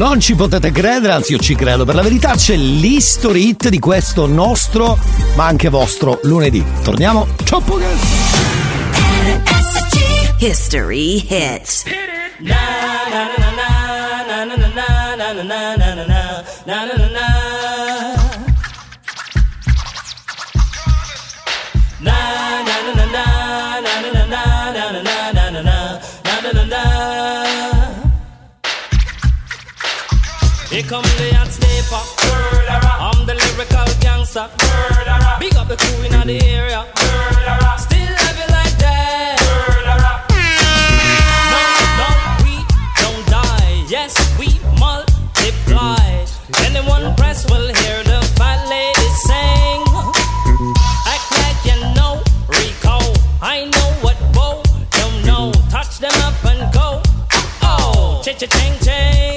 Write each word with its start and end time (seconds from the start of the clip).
Non 0.00 0.18
ci 0.18 0.34
potete 0.34 0.70
credere, 0.70 1.12
anzi 1.12 1.32
io 1.32 1.38
ci 1.38 1.54
credo. 1.54 1.84
Per 1.84 1.94
la 1.94 2.00
verità 2.00 2.34
c'è 2.34 2.56
l'history 2.56 3.48
hit 3.48 3.68
di 3.68 3.78
questo 3.78 4.26
nostro, 4.26 4.98
ma 5.36 5.44
anche 5.44 5.68
vostro 5.68 6.20
lunedì. 6.22 6.64
Torniamo. 6.82 7.26
Ciao 7.44 7.62
History 10.38 11.18
hits. 11.28 11.84
Na 12.38 12.56
na 13.10 13.28
na 13.36 13.50
na 13.58 14.44
na 14.44 14.44
na 14.46 14.56
na 14.56 14.66
na 14.66 14.82
na 15.16 15.32
na 15.34 15.76
na 15.76 15.94
na 15.94 16.04
na 16.64 16.84
na 16.86 16.94
na 16.96 16.99
come 30.90 31.02
the 31.22 31.30
hot 31.38 31.46
sniper. 31.46 32.02
I'm 32.98 33.24
the 33.24 33.34
lyrical 33.38 33.86
gangster. 34.00 34.50
Murderer. 34.58 35.38
Big 35.38 35.54
up 35.54 35.68
the 35.68 35.76
crew 35.76 36.02
in 36.02 36.26
the 36.26 36.38
area. 36.50 36.82
Murderer. 36.98 37.78
Still 37.78 38.14
have 38.22 38.38
it 38.42 38.50
like 38.50 38.74
that. 38.82 39.38
Murderer. 39.38 40.16
No, 41.54 41.62
no, 42.00 42.08
we 42.42 42.54
don't 42.98 43.22
die. 43.30 43.86
Yes, 43.86 44.18
we 44.34 44.48
multiply. 44.82 46.26
Anyone 46.66 47.14
press 47.14 47.46
will 47.48 47.70
hear 47.80 48.02
the 48.02 48.18
fat 48.34 48.58
lady 48.66 49.08
sing. 49.30 49.86
Act 51.06 51.30
like 51.38 51.60
you 51.70 51.78
know 51.94 52.18
Rico. 52.58 52.98
I 53.40 53.70
know 53.70 53.88
what 54.02 54.18
Bo 54.34 54.58
don't 54.98 55.18
know. 55.22 55.52
Touch 55.70 56.02
them 56.02 56.18
up 56.26 56.34
and 56.50 56.66
go. 56.74 57.00
Oh, 57.62 58.20
cha-cha-ching, 58.24 58.74
ching 58.82 59.29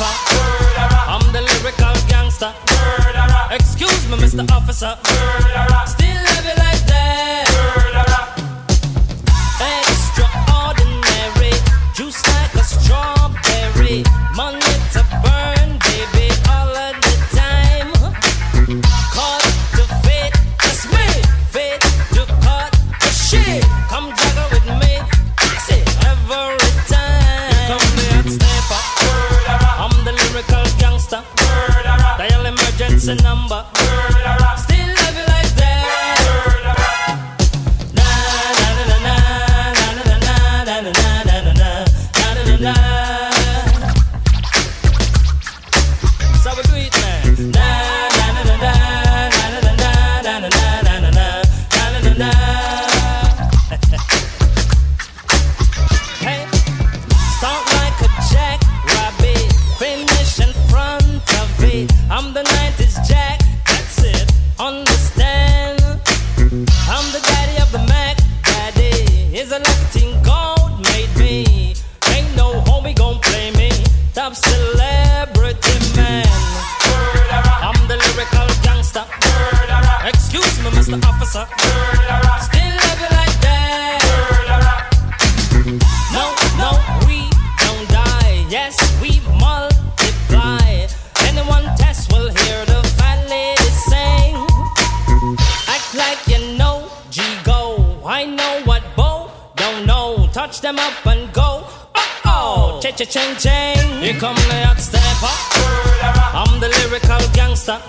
rapper. 0.00 0.34
Murderer. 0.34 1.04
I'm 1.12 1.32
the 1.32 1.42
lyrical 1.42 1.94
gangster. 2.08 2.52
Murderer. 2.70 3.46
Excuse 3.50 4.08
me, 4.08 4.16
Mr. 4.16 4.50
Officer. 4.50 4.96
Murderer. 5.04 5.86
Still 5.86 6.27
a 33.08 33.14
number. 33.22 33.77
Ching 103.08 103.36
ching. 103.36 104.02
Here 104.02 104.14
come 104.20 104.36
the 104.36 104.66
hot 104.66 104.78
stepper. 104.78 105.32
I'm 106.36 106.60
the 106.60 106.68
lyrical 106.68 107.24
gangster. 107.32 107.80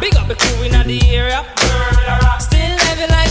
Big 0.00 0.14
up 0.16 0.28
the 0.28 0.34
crew 0.34 0.62
in 0.64 0.72
the 0.72 1.00
area. 1.08 1.44
Still 2.38 2.76
it 3.00 3.10
like 3.10 3.25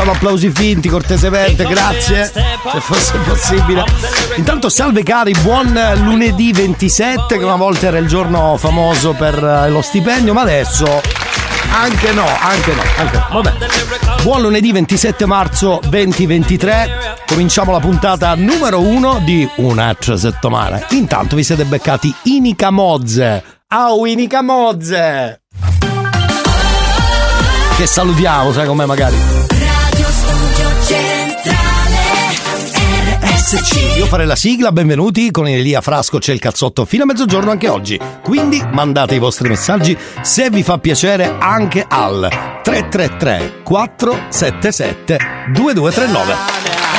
Facciamo 0.00 0.16
applausi 0.16 0.50
finti 0.50 0.88
cortesemente, 0.88 1.62
grazie. 1.66 2.24
Se 2.24 2.80
fosse 2.80 3.18
possibile. 3.18 3.84
Intanto 4.36 4.70
salve 4.70 5.02
cari, 5.02 5.34
buon 5.42 5.78
lunedì 5.96 6.52
27, 6.52 7.36
che 7.36 7.44
una 7.44 7.56
volta 7.56 7.88
era 7.88 7.98
il 7.98 8.06
giorno 8.06 8.56
famoso 8.56 9.12
per 9.12 9.34
eh, 9.44 9.68
lo 9.68 9.82
stipendio, 9.82 10.32
ma 10.32 10.40
adesso 10.40 11.02
anche 11.70 12.12
no, 12.12 12.24
anche 12.24 12.72
no, 12.72 12.82
anche 12.96 13.16
no. 13.18 13.42
Vabbè. 13.42 13.52
Buon 14.22 14.40
lunedì 14.40 14.72
27 14.72 15.26
marzo 15.26 15.80
2023. 15.86 17.18
Cominciamo 17.26 17.70
la 17.70 17.80
puntata 17.80 18.34
numero 18.36 18.80
uno 18.80 19.20
di 19.22 19.46
un'altra 19.56 20.16
settimana. 20.16 20.82
Intanto 20.92 21.36
vi 21.36 21.44
siete 21.44 21.66
beccati 21.66 22.10
Inica 22.22 22.70
Mozze. 22.70 23.44
Au 23.66 24.06
Inica 24.06 24.40
Mozze! 24.40 25.42
Che 27.76 27.86
salutiamo, 27.86 28.50
sai 28.50 28.66
com'è 28.66 28.86
magari. 28.86 29.39
RSC. 33.40 33.96
Io 33.96 34.04
farei 34.04 34.26
la 34.26 34.36
sigla, 34.36 34.70
benvenuti 34.70 35.30
con 35.30 35.48
Elia 35.48 35.80
Frasco, 35.80 36.18
c'è 36.18 36.32
il 36.32 36.38
cazzotto 36.38 36.84
fino 36.84 37.04
a 37.04 37.06
mezzogiorno 37.06 37.50
anche 37.50 37.68
oggi. 37.68 37.98
Quindi 38.22 38.62
mandate 38.70 39.14
i 39.14 39.18
vostri 39.18 39.48
messaggi 39.48 39.96
se 40.20 40.50
vi 40.50 40.62
fa 40.62 40.78
piacere 40.78 41.36
anche 41.38 41.84
al 41.88 42.28
333 42.62 43.62
477 43.64 45.18
2239. 45.52 46.34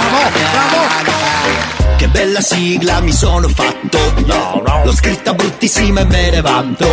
Bravo, 0.09 0.29
bravo! 0.51 1.30
Che 2.01 2.07
bella 2.07 2.41
sigla 2.41 2.99
mi 3.01 3.11
sono 3.13 3.47
fatto. 3.47 3.99
L'ho 4.83 4.91
scritta 4.91 5.35
bruttissima 5.35 5.99
e 5.99 6.05
me 6.05 6.31
ne 6.31 6.41
vanto. 6.41 6.87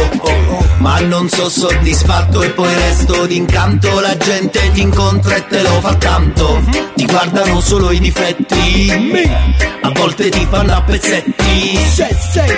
Ma 0.80 1.00
non 1.00 1.30
so 1.30 1.48
soddisfatto 1.48 2.42
e 2.42 2.50
poi 2.50 2.74
resto 2.74 3.24
d'incanto. 3.24 4.00
La 4.00 4.14
gente 4.18 4.70
ti 4.72 4.82
incontra 4.82 5.36
e 5.36 5.46
te 5.46 5.62
lo 5.62 5.80
fa 5.80 5.94
tanto. 5.94 6.62
Ti 6.94 7.06
guardano 7.06 7.58
solo 7.62 7.90
i 7.90 8.00
difetti. 8.00 8.92
A 9.80 9.90
volte 9.94 10.28
ti 10.28 10.46
fanno 10.50 10.74
a 10.74 10.82
pezzetti. 10.82 11.78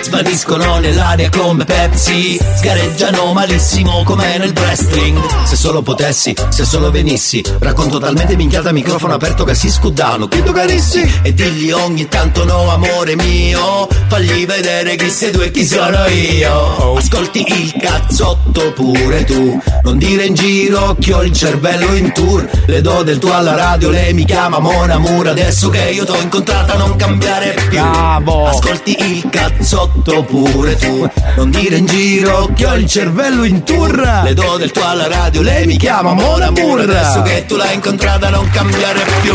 Svaniscono 0.02 0.78
nell'aria 0.78 1.30
come 1.30 1.64
Pepsi. 1.64 2.36
Sgareggiano 2.56 3.32
malissimo 3.32 4.02
come 4.02 4.38
nel 4.38 4.52
wrestling. 4.56 5.44
Se 5.44 5.54
solo 5.54 5.82
potessi, 5.82 6.34
se 6.48 6.64
solo 6.64 6.90
venissi. 6.90 7.44
Racconto 7.60 8.00
talmente 8.00 8.34
minchiata 8.34 8.72
microfono 8.72 9.14
aperto 9.14 9.44
che 9.44 9.54
si 9.54 9.70
scudano 9.70 10.28
Credo 10.28 10.52
carissi 10.52 11.20
E 11.22 11.34
digli 11.34 11.70
ogni 11.70 12.08
tanto 12.08 12.39
detto 12.40 12.44
no 12.44 12.70
amore 12.70 13.16
mio. 13.16 13.88
Fagli 14.08 14.46
vedere 14.46 14.96
chi 14.96 15.08
sei 15.08 15.30
tu 15.30 15.40
e 15.40 15.50
chi 15.50 15.64
sono 15.64 16.06
io. 16.06 16.96
Ascolti 16.96 17.44
il 17.46 17.74
cazzotto 17.80 18.72
pure 18.72 19.24
tu. 19.24 19.60
Non 19.82 19.98
dire 19.98 20.24
in 20.24 20.34
giro 20.34 20.96
che 20.98 21.12
ho 21.12 21.22
il 21.22 21.32
cervello 21.32 21.94
in 21.94 22.12
tour. 22.12 22.48
Le 22.66 22.80
do 22.80 23.02
del 23.02 23.18
tuo 23.18 23.32
alla 23.32 23.54
radio, 23.54 23.90
lei 23.90 24.12
mi 24.12 24.24
chiama 24.24 24.58
Mona 24.58 24.98
Mur 24.98 25.28
Adesso 25.28 25.68
che 25.70 25.90
io 25.90 26.04
t'ho 26.04 26.20
incontrata 26.20 26.74
non 26.74 26.96
cambiare 26.96 27.54
più. 27.68 27.80
Bravo. 27.80 28.46
Ascolti 28.46 28.96
il 28.98 29.28
cazzotto 29.28 30.24
pure 30.24 30.76
tu. 30.76 31.08
Non 31.36 31.50
dire 31.50 31.76
in 31.76 31.86
giro 31.86 32.50
che 32.54 32.66
ho 32.66 32.74
il 32.74 32.86
cervello 32.86 33.44
in 33.44 33.62
tour. 33.62 34.22
Le 34.24 34.34
do 34.34 34.56
del 34.56 34.70
tuo 34.72 34.86
alla 34.86 35.08
radio, 35.08 35.42
lei 35.42 35.66
mi 35.66 35.76
chiama 35.76 36.12
Mona 36.14 36.50
Mur 36.50 36.80
Adesso 36.80 37.22
che 37.22 37.44
tu 37.46 37.56
l'hai 37.56 37.74
incontrata 37.74 38.28
non 38.28 38.48
cambiare 38.50 39.04
più. 39.22 39.32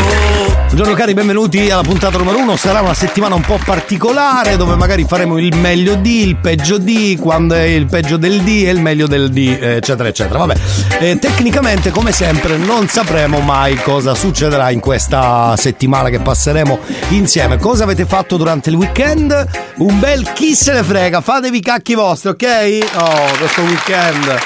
Buongiorno 0.66 0.94
cari, 0.94 1.14
benvenuti 1.14 1.70
alla 1.70 1.82
puntata 1.82 2.18
numero 2.18 2.38
uno. 2.38 2.56
Sarà 2.56 2.80
una 2.80 2.94
settimana 2.96 3.34
un 3.34 3.42
po' 3.42 3.60
particolare 3.62 4.56
dove 4.56 4.74
magari 4.74 5.04
faremo 5.04 5.36
il 5.36 5.54
meglio 5.54 5.96
di, 5.96 6.26
il 6.26 6.36
peggio 6.36 6.78
di, 6.78 7.18
quando 7.20 7.54
è 7.54 7.60
il 7.60 7.84
peggio 7.84 8.16
del 8.16 8.40
D 8.40 8.62
e 8.64 8.70
il 8.70 8.80
meglio 8.80 9.06
del 9.06 9.28
D, 9.28 9.58
eccetera, 9.60 10.08
eccetera. 10.08 10.38
Vabbè, 10.38 10.54
eh, 11.00 11.18
tecnicamente 11.18 11.90
come 11.90 12.10
sempre 12.10 12.56
non 12.56 12.88
sapremo 12.88 13.40
mai 13.40 13.74
cosa 13.76 14.14
succederà 14.14 14.70
in 14.70 14.80
questa 14.80 15.54
settimana 15.58 16.08
che 16.08 16.20
passeremo 16.20 16.78
insieme. 17.08 17.58
Cosa 17.58 17.84
avete 17.84 18.06
fatto 18.06 18.38
durante 18.38 18.70
il 18.70 18.76
weekend? 18.76 19.46
Un 19.76 20.00
bel 20.00 20.32
chi 20.32 20.54
se 20.54 20.72
ne 20.72 20.82
frega, 20.82 21.20
fatevi 21.20 21.58
i 21.58 21.60
cacchi 21.60 21.92
vostri, 21.94 22.30
ok? 22.30 22.78
Oh, 22.94 23.36
questo 23.36 23.60
weekend. 23.60 24.38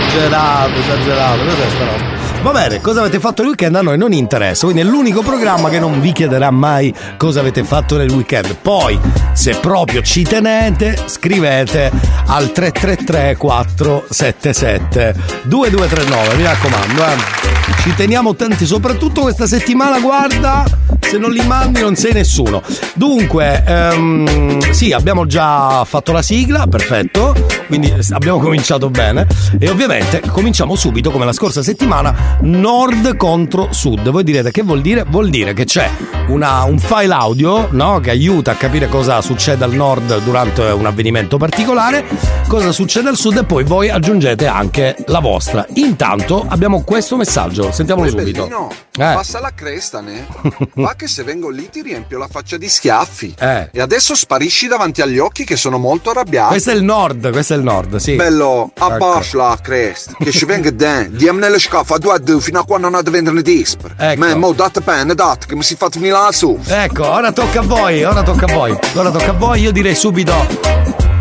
Esagerato, 0.00 0.80
esagerato, 0.80 1.44
cos'è 1.44 1.70
sta 1.70 1.84
roba? 1.84 2.19
Va 2.42 2.52
bene, 2.52 2.80
cosa 2.80 3.00
avete 3.00 3.20
fatto 3.20 3.42
il 3.42 3.48
weekend 3.48 3.74
a 3.76 3.82
noi 3.82 3.98
non 3.98 4.14
interessa, 4.14 4.64
quindi 4.64 4.80
è 4.80 4.84
l'unico 4.84 5.20
programma 5.20 5.68
che 5.68 5.78
non 5.78 6.00
vi 6.00 6.10
chiederà 6.12 6.50
mai 6.50 6.92
cosa 7.18 7.40
avete 7.40 7.62
fatto 7.64 7.98
nel 7.98 8.10
weekend. 8.10 8.56
Poi, 8.62 8.98
se 9.34 9.56
proprio 9.60 10.00
ci 10.00 10.22
tenete, 10.22 10.96
scrivete 11.04 11.92
al 12.26 12.50
333 12.50 13.36
477 13.36 15.14
2239, 15.42 16.36
mi 16.36 16.42
raccomando, 16.42 17.04
eh. 17.04 17.48
Ci 17.82 17.94
teniamo 17.94 18.34
tanti, 18.34 18.64
soprattutto 18.64 19.20
questa 19.20 19.46
settimana, 19.46 20.00
guarda, 20.00 20.64
se 21.00 21.18
non 21.18 21.30
li 21.30 21.44
mandi 21.46 21.80
non 21.80 21.94
sei 21.94 22.12
nessuno. 22.12 22.62
Dunque, 22.94 23.62
ehm, 23.66 24.70
sì, 24.70 24.92
abbiamo 24.92 25.26
già 25.26 25.84
fatto 25.84 26.12
la 26.12 26.22
sigla, 26.22 26.66
perfetto, 26.66 27.34
quindi 27.66 27.92
abbiamo 28.10 28.38
cominciato 28.38 28.90
bene 28.90 29.26
e 29.58 29.68
ovviamente 29.68 30.20
cominciamo 30.30 30.74
subito 30.74 31.10
come 31.10 31.24
la 31.24 31.32
scorsa 31.32 31.62
settimana 31.62 32.29
nord 32.42 33.16
contro 33.16 33.68
sud. 33.72 34.08
Voi 34.10 34.24
direte 34.24 34.50
che 34.50 34.62
vuol 34.62 34.80
dire? 34.80 35.04
Vuol 35.08 35.28
dire 35.30 35.52
che 35.52 35.64
c'è 35.64 35.90
una- 36.28 36.62
un 36.64 36.78
file 36.78 37.12
audio 37.12 37.68
no, 37.72 38.00
che 38.00 38.10
aiuta 38.10 38.52
a 38.52 38.54
capire 38.54 38.88
cosa 38.88 39.20
succede 39.20 39.64
al 39.64 39.72
nord 39.72 40.20
durante 40.22 40.62
un 40.62 40.86
avvenimento 40.86 41.36
particolare, 41.36 42.04
cosa 42.48 42.72
succede 42.72 43.08
al 43.08 43.16
sud 43.16 43.38
e 43.38 43.44
poi 43.44 43.64
voi 43.64 43.90
aggiungete 43.90 44.46
anche 44.46 44.96
la 45.06 45.20
vostra. 45.20 45.66
Intanto 45.74 46.44
abbiamo 46.48 46.82
questo 46.82 47.16
messaggio, 47.16 47.72
sentiamolo 47.72 48.08
Poi, 48.10 48.18
subito. 48.18 48.42
Bellino, 48.44 48.70
Eh. 48.92 49.14
passa 49.14 49.40
la 49.40 49.52
cresta, 49.54 50.00
ne? 50.00 50.26
Va 50.74 50.94
che 50.96 51.06
se 51.08 51.22
vengo 51.22 51.48
lì 51.50 51.68
ti 51.70 51.82
riempio 51.82 52.18
la 52.18 52.28
faccia 52.28 52.56
di 52.56 52.68
schiaffi. 52.68 53.34
Eh. 53.38 53.68
E 53.72 53.80
adesso 53.80 54.14
sparisci 54.14 54.66
davanti 54.66 55.02
agli 55.02 55.18
occhi 55.18 55.44
che 55.44 55.56
sono 55.56 55.78
molto 55.78 56.10
arrabbiato. 56.10 56.50
Questo 56.50 56.70
è 56.70 56.74
il 56.74 56.82
nord, 56.84 57.30
questo 57.30 57.54
è 57.54 57.56
il 57.56 57.62
nord, 57.62 57.96
sì. 57.96 58.14
Bello, 58.14 58.70
Ecco. 58.74 58.84
abbascia 58.84 59.36
la 59.36 59.58
cresta, 59.60 60.12
che 60.18 60.30
ci 60.30 60.44
venga 60.44 60.70
dentro, 60.70 61.16
diamo 61.16 61.38
nelle 61.38 61.58
scaffe 61.58 61.94
a 61.94 61.98
due 61.98 62.14
a 62.20 62.22
due 62.22 62.40
fino 62.40 62.60
a 62.60 62.64
quando 62.64 62.88
non 62.88 62.98
ha 62.98 63.02
di 63.02 63.10
vendere 63.10 63.42
disper. 63.42 63.94
Ecco. 63.96 64.20
Ma 64.20 64.34
mo 64.36 64.52
date 64.52 64.80
penne, 64.80 65.14
date, 65.14 65.46
che 65.46 65.56
mi 65.56 65.62
si 65.62 65.74
fa 65.74 65.88
venire 65.88 66.12
la 66.12 66.30
su. 66.30 66.58
Ecco, 66.66 67.10
ora 67.10 67.32
tocca 67.32 67.60
a 67.60 67.62
voi, 67.62 68.04
ora 68.04 68.22
tocca 68.22 68.46
a 68.46 68.52
voi. 68.52 68.76
Ora 68.94 69.10
tocca 69.10 69.30
a 69.30 69.34
voi, 69.34 69.60
io 69.62 69.72
direi 69.72 69.94
subito 69.94 70.34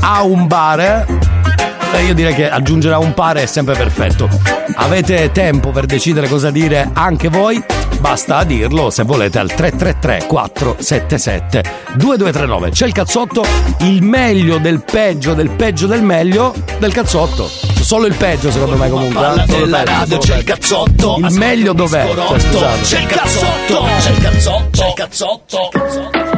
a 0.01 0.23
un 0.23 0.47
bar. 0.47 1.05
Beh, 1.91 2.03
io 2.03 2.13
direi 2.13 2.35
che 2.35 2.49
aggiungere 2.49 2.93
a 2.93 2.99
un 2.99 3.13
pare 3.13 3.43
è 3.43 3.45
sempre 3.45 3.75
perfetto. 3.75 4.29
Avete 4.75 5.31
tempo 5.31 5.71
per 5.71 5.85
decidere 5.85 6.27
cosa 6.27 6.51
dire 6.51 6.89
anche 6.93 7.29
voi? 7.29 7.61
Basta 7.99 8.43
dirlo 8.43 8.89
se 8.91 9.03
volete 9.03 9.39
al 9.39 9.51
333 9.53 10.25
477 10.27 11.63
2239. 11.95 12.69
C'è 12.69 12.85
il 12.85 12.93
cazzotto, 12.93 13.43
il 13.79 14.01
meglio 14.03 14.57
del 14.59 14.83
peggio 14.83 15.33
del 15.33 15.49
peggio 15.49 15.87
del 15.87 16.01
meglio 16.03 16.53
del 16.77 16.93
cazzotto. 16.93 17.49
Solo 17.49 18.05
il 18.05 18.13
peggio 18.15 18.51
secondo 18.51 18.75
me 18.75 18.89
comunque. 18.89 19.25
Eh, 19.25 19.33
il 19.41 19.45
della 19.47 19.83
radio 19.83 20.17
c'è 20.19 20.37
il 20.37 20.43
cazzotto 20.43 21.15
Il 21.17 21.33
meglio 21.33 21.73
dov'è? 21.73 22.07
Cioè, 22.13 22.39
scusate. 22.39 22.81
C'è 22.81 22.99
il 22.99 23.05
cazzotto 23.07 23.85
C'è 23.99 24.09
il 24.11 24.17
cazzotto 24.21 24.69
C'è 24.71 24.87
il 24.87 24.93
cazzotto 24.93 25.69
The 25.71 26.28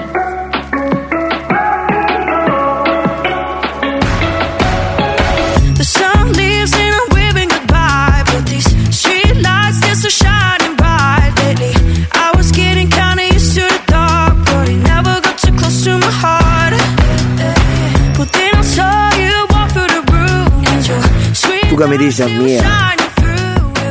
Tu 21.72 21.78
che 21.78 21.88
mi 21.88 21.96
dici 21.96 22.22
a 22.22 22.28
lights, 22.28 23.14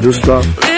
they 0.03 0.07
were 0.07 0.70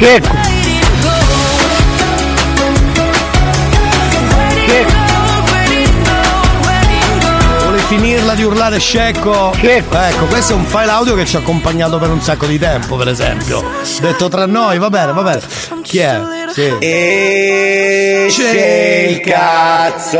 waiting 0.00 0.66
in 0.66 1.02
gold. 1.02 1.40
nulla 8.30 8.34
di 8.34 8.42
urlare 8.42 8.78
scecco. 8.78 9.52
Ecco, 9.60 10.26
questo 10.26 10.52
è 10.52 10.56
un 10.56 10.64
file 10.64 10.90
audio 10.90 11.14
che 11.14 11.24
ci 11.24 11.36
ha 11.36 11.40
accompagnato 11.40 11.98
per 11.98 12.10
un 12.10 12.20
sacco 12.20 12.46
di 12.46 12.58
tempo, 12.58 12.96
per 12.96 13.08
esempio. 13.08 13.64
Detto 14.00 14.28
tra 14.28 14.46
noi, 14.46 14.78
va 14.78 14.90
bene, 14.90 15.12
va 15.12 15.22
bene. 15.22 15.40
Chi 15.82 15.98
è? 15.98 16.39
Sì. 16.52 16.76
E 16.78 18.26
c'è 18.28 19.06
il 19.08 19.20
cazzo. 19.20 20.18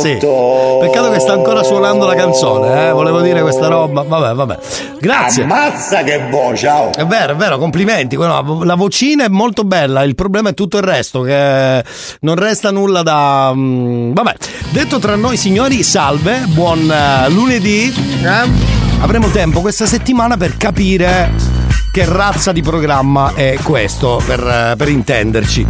sì. 0.02 0.16
Peccato 0.18 1.10
che 1.10 1.18
sta 1.20 1.32
ancora 1.32 1.62
suonando 1.62 2.06
la 2.06 2.14
canzone, 2.14 2.88
eh? 2.88 2.92
Volevo 2.92 3.20
dire 3.20 3.40
questa 3.42 3.68
roba. 3.68 4.02
Vabbè, 4.02 4.34
vabbè. 4.34 4.58
Grazie. 5.00 5.42
Ammazza 5.44 6.02
che 6.02 6.20
boh, 6.20 6.54
ciao. 6.56 6.90
È 6.92 7.04
vero, 7.06 7.32
è 7.32 7.36
vero, 7.36 7.58
complimenti. 7.58 8.16
La 8.16 8.74
vocina 8.76 9.24
è 9.24 9.28
molto 9.28 9.64
bella, 9.64 10.02
il 10.02 10.14
problema 10.14 10.50
è 10.50 10.54
tutto 10.54 10.76
il 10.78 10.82
resto, 10.82 11.22
che 11.22 11.84
non 12.20 12.34
resta 12.36 12.70
nulla 12.70 13.02
da. 13.02 13.52
mm, 13.54 14.12
Vabbè, 14.12 14.34
detto 14.70 14.98
tra 14.98 15.16
noi 15.16 15.36
signori, 15.36 15.82
salve, 15.82 16.44
buon 16.48 16.90
eh, 16.90 17.28
lunedì. 17.30 17.92
eh? 18.22 18.78
Avremo 19.02 19.28
tempo 19.30 19.60
questa 19.62 19.86
settimana 19.86 20.36
per 20.36 20.56
capire 20.58 21.30
che 21.90 22.04
razza 22.04 22.52
di 22.52 22.62
programma 22.62 23.32
è 23.34 23.58
questo, 23.62 24.22
per, 24.24 24.40
eh, 24.40 24.74
per 24.76 24.88
intenderci. 24.88 25.66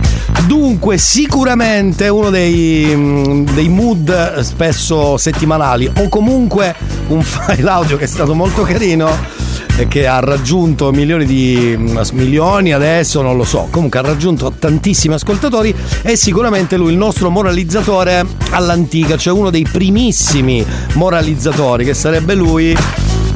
Dunque, 0.46 0.98
sicuramente 0.98 2.08
uno 2.08 2.28
dei, 2.28 2.92
mm, 2.94 3.44
dei 3.54 3.68
mood 3.68 4.34
eh, 4.36 4.42
spesso 4.42 5.16
settimanali, 5.16 5.90
o 5.96 6.08
comunque 6.08 6.74
un 7.08 7.22
file 7.24 7.68
audio 7.70 7.96
che 7.96 8.04
è 8.04 8.08
stato 8.08 8.34
molto 8.34 8.62
carino 8.62 9.08
e 9.76 9.88
che 9.88 10.06
ha 10.06 10.20
raggiunto 10.20 10.90
milioni 10.90 11.24
di 11.24 11.74
mm, 11.76 11.98
milioni 12.12 12.72
adesso 12.72 13.22
non 13.22 13.36
lo 13.36 13.44
so 13.44 13.68
comunque 13.70 14.00
ha 14.00 14.02
raggiunto 14.02 14.52
tantissimi 14.58 15.14
ascoltatori 15.14 15.74
è 16.02 16.16
sicuramente 16.16 16.76
lui 16.76 16.90
il 16.90 16.98
nostro 16.98 17.30
moralizzatore 17.30 18.26
all'antica 18.50 19.16
cioè 19.16 19.32
uno 19.32 19.48
dei 19.48 19.66
primissimi 19.70 20.64
moralizzatori 20.94 21.84
che 21.84 21.94
sarebbe 21.94 22.34
lui 22.34 22.76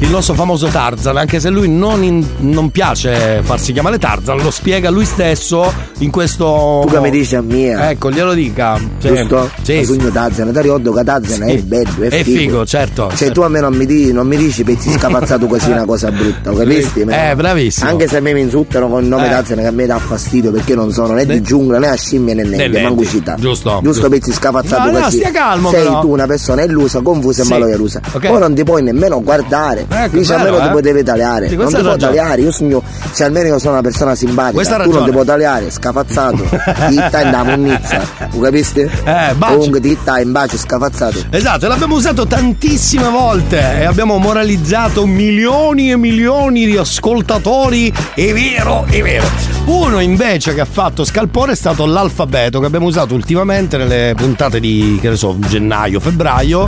il 0.05 0.11
nostro 0.11 0.35
famoso 0.35 0.67
Tarzan, 0.67 1.17
anche 1.17 1.39
se 1.39 1.49
lui 1.49 1.67
non, 1.67 2.03
in- 2.03 2.23
non 2.39 2.69
piace 2.69 3.41
farsi 3.43 3.73
chiamare 3.73 3.97
Tarzan, 3.97 4.37
lo 4.37 4.51
spiega 4.51 4.89
lui 4.91 5.03
stesso 5.03 5.71
in 5.99 6.11
questo. 6.11 6.83
Tu 6.85 6.91
che 6.93 6.99
mi 6.99 7.09
dici 7.09 7.35
a 7.35 7.41
mia? 7.41 7.89
Ecco, 7.89 8.11
glielo 8.11 8.33
dica. 8.33 8.77
Sì. 8.99 9.07
Giusto? 9.07 9.49
Sì, 9.63 9.77
sì. 9.79 9.85
sogno 9.85 10.09
Tarzan, 10.11 10.51
ti 10.53 10.61
ricordo 10.61 10.91
che 10.93 11.03
Tarzan 11.03 11.47
Sì. 11.47 11.55
è 11.55 11.57
bello, 11.63 11.89
è, 12.03 12.07
È 12.09 12.23
figo, 12.23 12.65
certo, 12.65 13.09
Se 13.09 13.17
certo. 13.17 13.33
tu 13.33 13.41
a 13.41 13.49
me 13.49 13.59
non 13.59 13.73
mi, 13.73 13.85
dici, 13.87 14.11
non 14.13 14.27
mi 14.27 14.37
dici 14.37 14.63
pezzi 14.63 14.91
scapazzato 14.97 15.47
così 15.47 15.71
una 15.71 15.85
cosa 15.85 16.11
brutta, 16.11 16.51
lo 16.51 16.57
capisci? 16.57 16.99
Eh, 16.99 17.33
bravissimo. 17.35 17.89
Anche 17.89 18.07
se 18.07 18.17
a 18.17 18.21
me 18.21 18.33
mi 18.33 18.41
insultano 18.41 18.87
con 18.87 19.01
il 19.01 19.09
nome 19.09 19.25
Eh. 19.25 19.29
Tarzan 19.31 19.57
che 19.57 19.65
a 19.65 19.71
me 19.71 19.85
dà 19.87 19.97
fastidio 19.97 20.51
perché 20.51 20.75
non 20.75 20.91
sono 20.91 21.13
né 21.13 21.25
di 21.25 21.41
giungla 21.41 21.79
né 21.79 21.87
a 21.89 21.95
scimmie 21.95 22.35
né 22.35 22.43
nebbia. 22.43 22.83
manco 22.83 23.03
città. 23.05 23.35
Giusto, 23.39 23.79
Giusto 23.81 24.07
pezzi 24.07 24.31
scapazzato 24.31 24.91
No, 24.91 24.99
no, 24.99 25.03
così. 25.05 25.17
stia 25.17 25.31
calmo, 25.31 25.71
Sei 25.71 25.81
però. 25.83 26.01
tu 26.01 26.11
una 26.11 26.27
persona 26.27 26.61
illusa, 26.63 27.01
confusa 27.01 27.43
Sì. 27.43 27.49
e 27.49 27.53
maloierusa. 27.53 28.01
Ok. 28.13 28.27
Poi 28.27 28.39
non 28.39 28.53
ti 28.53 28.63
puoi 28.63 28.83
nemmeno 28.83 29.21
guardare. 29.23 29.85
Ecco, 30.03 30.17
Dici 30.17 30.29
vero, 30.31 30.39
almeno 30.43 30.57
eh. 30.57 30.61
ti 30.63 30.69
puoi 30.69 30.81
deve 30.81 31.03
tagliare. 31.03 31.47
Sì, 31.49 31.55
non 31.55 31.67
ti 31.67 31.73
ragione. 31.75 31.97
tagliare. 31.97 32.41
Io 32.41 32.51
sogno, 32.51 32.83
se 33.11 33.23
almeno 33.23 33.47
io 33.47 33.59
sono 33.59 33.73
una 33.73 33.81
persona 33.81 34.15
simpatica, 34.15 34.53
Questa 34.53 34.73
tu 34.75 34.79
non 34.79 34.87
ragione. 34.89 35.05
ti 35.05 35.11
puoi 35.11 35.25
tagliare, 35.25 35.71
scafazzato. 35.71 36.43
Titta 36.89 37.21
in 37.21 37.31
da 37.31 37.43
monnizza. 37.43 38.01
Lo 38.31 38.39
capisci? 38.39 38.79
Eh, 38.81 39.33
bacio. 39.35 39.53
Comunque 39.55 39.79
titta 39.79 40.19
in 40.19 40.31
bacio 40.31 40.57
scafazzato. 40.57 41.23
Esatto, 41.29 41.67
l'abbiamo 41.67 41.95
usato 41.95 42.25
tantissime 42.27 43.07
volte 43.09 43.79
e 43.79 43.85
abbiamo 43.85 44.17
moralizzato 44.17 45.05
milioni 45.05 45.91
e 45.91 45.97
milioni 45.97 46.65
di 46.65 46.77
ascoltatori. 46.77 47.91
È 48.13 48.33
vero, 48.33 48.85
è 48.89 49.01
vero. 49.01 49.25
Uno 49.65 49.99
invece 49.99 50.53
che 50.53 50.61
ha 50.61 50.65
fatto 50.65 51.03
scalpore 51.03 51.53
è 51.53 51.55
stato 51.55 51.85
l'alfabeto 51.85 52.59
che 52.59 52.65
abbiamo 52.65 52.85
usato 52.85 53.13
ultimamente 53.15 53.77
nelle 53.77 54.13
puntate 54.15 54.59
di, 54.59 54.97
che 55.01 55.09
ne 55.09 55.15
so, 55.15 55.35
gennaio, 55.39 55.99
febbraio. 55.99 56.65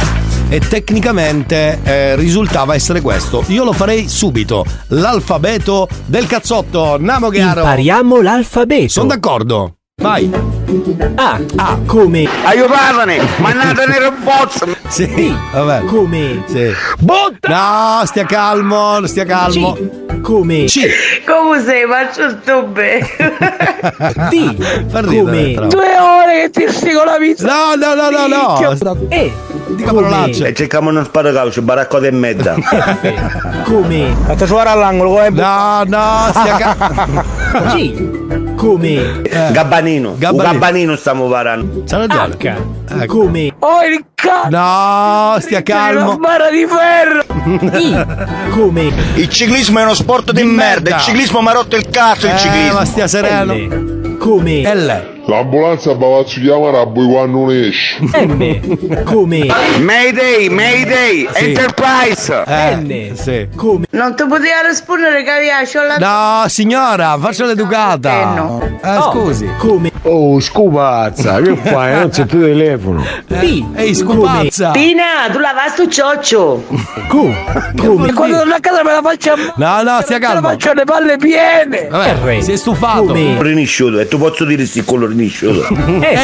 E 0.50 0.60
tecnicamente 0.60 1.80
eh, 1.84 2.16
risultava 2.16 2.74
essere 2.74 3.02
questo. 3.02 3.44
Io 3.48 3.64
lo 3.64 3.74
farei 3.74 4.08
subito. 4.08 4.66
L'alfabeto 4.88 5.88
del 6.06 6.26
cazzotto. 6.26 6.98
Namo 7.00 7.30
chiaro. 7.30 7.60
Impariamo 7.60 8.22
l'alfabeto. 8.22 8.88
Sono 8.90 9.08
d'accordo. 9.08 9.74
Vai. 10.02 10.30
A. 11.16 11.40
A. 11.56 11.80
Come. 11.86 12.30
Aiutatene! 12.44 13.20
Mannatene 13.38 13.98
il 13.98 14.14
bozzo! 14.24 14.68
Sì, 14.88 15.36
vabbè. 15.52 15.86
Come. 15.86 16.44
Sì. 16.46 16.72
Butta! 17.00 17.48
No, 17.50 18.06
stia 18.06 18.26
calmo, 18.26 19.06
stia 19.08 19.26
calmo. 19.26 19.74
C. 19.74 20.07
Come. 20.22 20.66
C. 20.66 21.24
Come 21.26 21.62
sei? 21.64 21.86
Faccio 21.88 22.38
sto 22.42 22.64
bene. 22.64 23.08
D. 24.30 24.92
Come. 24.92 25.52
però. 25.54 25.68
Due 25.68 26.00
ore 26.00 26.42
che 26.42 26.50
ti 26.52 26.74
stico 26.74 27.04
la 27.04 27.18
pizza. 27.20 27.46
No, 27.46 27.76
no, 27.76 27.94
no, 27.94 28.10
no, 28.10 28.28
no. 28.28 29.08
E. 29.10 29.32
Dica 29.68 29.94
parolacce. 29.94 30.48
E 30.48 30.54
cerchiamo 30.54 30.90
uno 30.90 31.04
spadacaucio, 31.04 31.62
baraccota 31.62 32.08
e 32.08 32.12
mezza. 32.12 32.56
F. 32.56 33.64
Come. 33.64 34.16
Fate 34.26 34.46
suonare 34.46 34.70
all'angolo, 34.70 35.10
come 35.10 35.30
No, 35.30 35.84
no, 35.86 36.30
stia 36.34 36.56
calmo. 36.56 37.24
G. 37.76 38.17
Come. 38.58 39.22
Gabbanino. 39.52 40.16
Gabbanino. 40.18 40.32
Un 40.32 40.38
gabbanino 40.52 40.96
stiamo 40.96 41.28
varando. 41.28 41.84
Ragione. 41.88 42.36
H. 42.38 43.02
Ecco. 43.02 43.18
Come. 43.20 43.54
Oh, 43.60 43.84
il 43.84 44.04
cazzo. 44.16 44.50
No, 44.50 45.38
stia 45.40 45.62
Una 45.64 45.64
calmo. 45.64 46.18
bara 46.18 46.50
di 46.50 46.66
ferro. 46.68 47.78
I. 47.78 48.50
Come. 48.50 48.92
Il 49.16 49.30
ciclismo 49.30 49.80
è 49.80 49.84
uno 49.84 49.94
sport 49.94 50.32
di, 50.32 50.42
Di 50.42 50.48
merda. 50.48 50.90
merda. 50.90 50.96
Il 50.96 51.02
ciclismo 51.02 51.42
mi 51.42 51.48
ha 51.48 51.52
rotto 51.52 51.76
il 51.76 51.88
cazzo, 51.90 52.26
il 52.28 52.34
Eh, 52.34 52.38
ciclismo. 52.38 52.74
ma 52.80 52.86
stia 52.86 53.08
sereno. 53.08 53.54
L. 53.54 54.18
Come. 54.18 54.62
L. 54.74 55.16
L'ambulanza 55.28 55.94
va 55.94 56.20
a 56.20 56.24
chiamare 56.24 56.78
a 56.80 56.86
voi 56.86 57.06
quando 57.12 57.40
non 57.40 57.52
esce. 57.52 57.98
M. 58.02 59.04
Come. 59.04 59.46
Mayday, 59.82 60.48
Mayday, 60.48 61.28
Sì. 61.34 61.46
Enterprise. 61.48 62.44
Eh, 62.48 62.76
N. 62.76 63.12
sì. 63.16 63.48
Come. 63.56 63.86
Non 63.90 64.16
ti 64.16 64.24
poteva 64.26 64.62
rispondere 64.66 65.24
che 65.24 65.30
aveva 65.30 65.58
c'ho 65.66 65.84
la 65.86 65.98
No, 65.98 66.48
signora, 66.48 67.18
faccia 67.20 67.46
l'educata. 67.46 68.22
Eh, 68.22 68.36
no. 68.36 68.62
Eh, 68.82 68.98
O. 68.98 69.12
scusi. 69.12 69.50
Come. 69.58 69.92
Oh, 70.04 70.40
scupazza, 70.40 71.42
che 71.42 71.56
fai? 71.62 71.94
Non 71.96 72.10
c'è 72.10 72.26
più 72.26 72.40
telefono. 72.40 73.04
P. 73.28 73.66
Ehi, 73.76 73.94
scupazza. 73.96 74.72
Tina, 74.72 75.28
tu 75.30 75.40
la 75.40 75.52
vai 75.54 75.70
sto 75.72 75.90
cioccio. 75.90 76.64
Q. 77.10 77.76
Come. 77.86 78.14
Quando 78.14 78.38
torno 78.38 78.54
a 78.54 78.60
casa 78.62 78.82
me 78.84 78.92
la 78.94 79.02
faccio 79.04 79.34
a 79.34 79.36
No, 79.58 79.82
no, 79.84 80.00
stia 80.04 80.20
Me 80.20 80.26
la 80.26 80.32
calmo. 80.34 80.48
faccio 80.50 80.72
le 80.72 80.84
palle 80.86 81.18
piene. 81.18 81.88
Vabbè, 81.90 82.16
R. 82.38 82.42
si 82.44 82.54
è 82.54 82.56
stufato. 82.56 83.04
Come. 83.08 83.36
Rinisciuto, 83.42 84.00
e 84.00 84.08
tu 84.08 84.18
posso 84.18 84.46
dire 84.46 84.66
sti 84.66 84.86
collo 84.86 85.06
rinisciuto. 85.18 85.68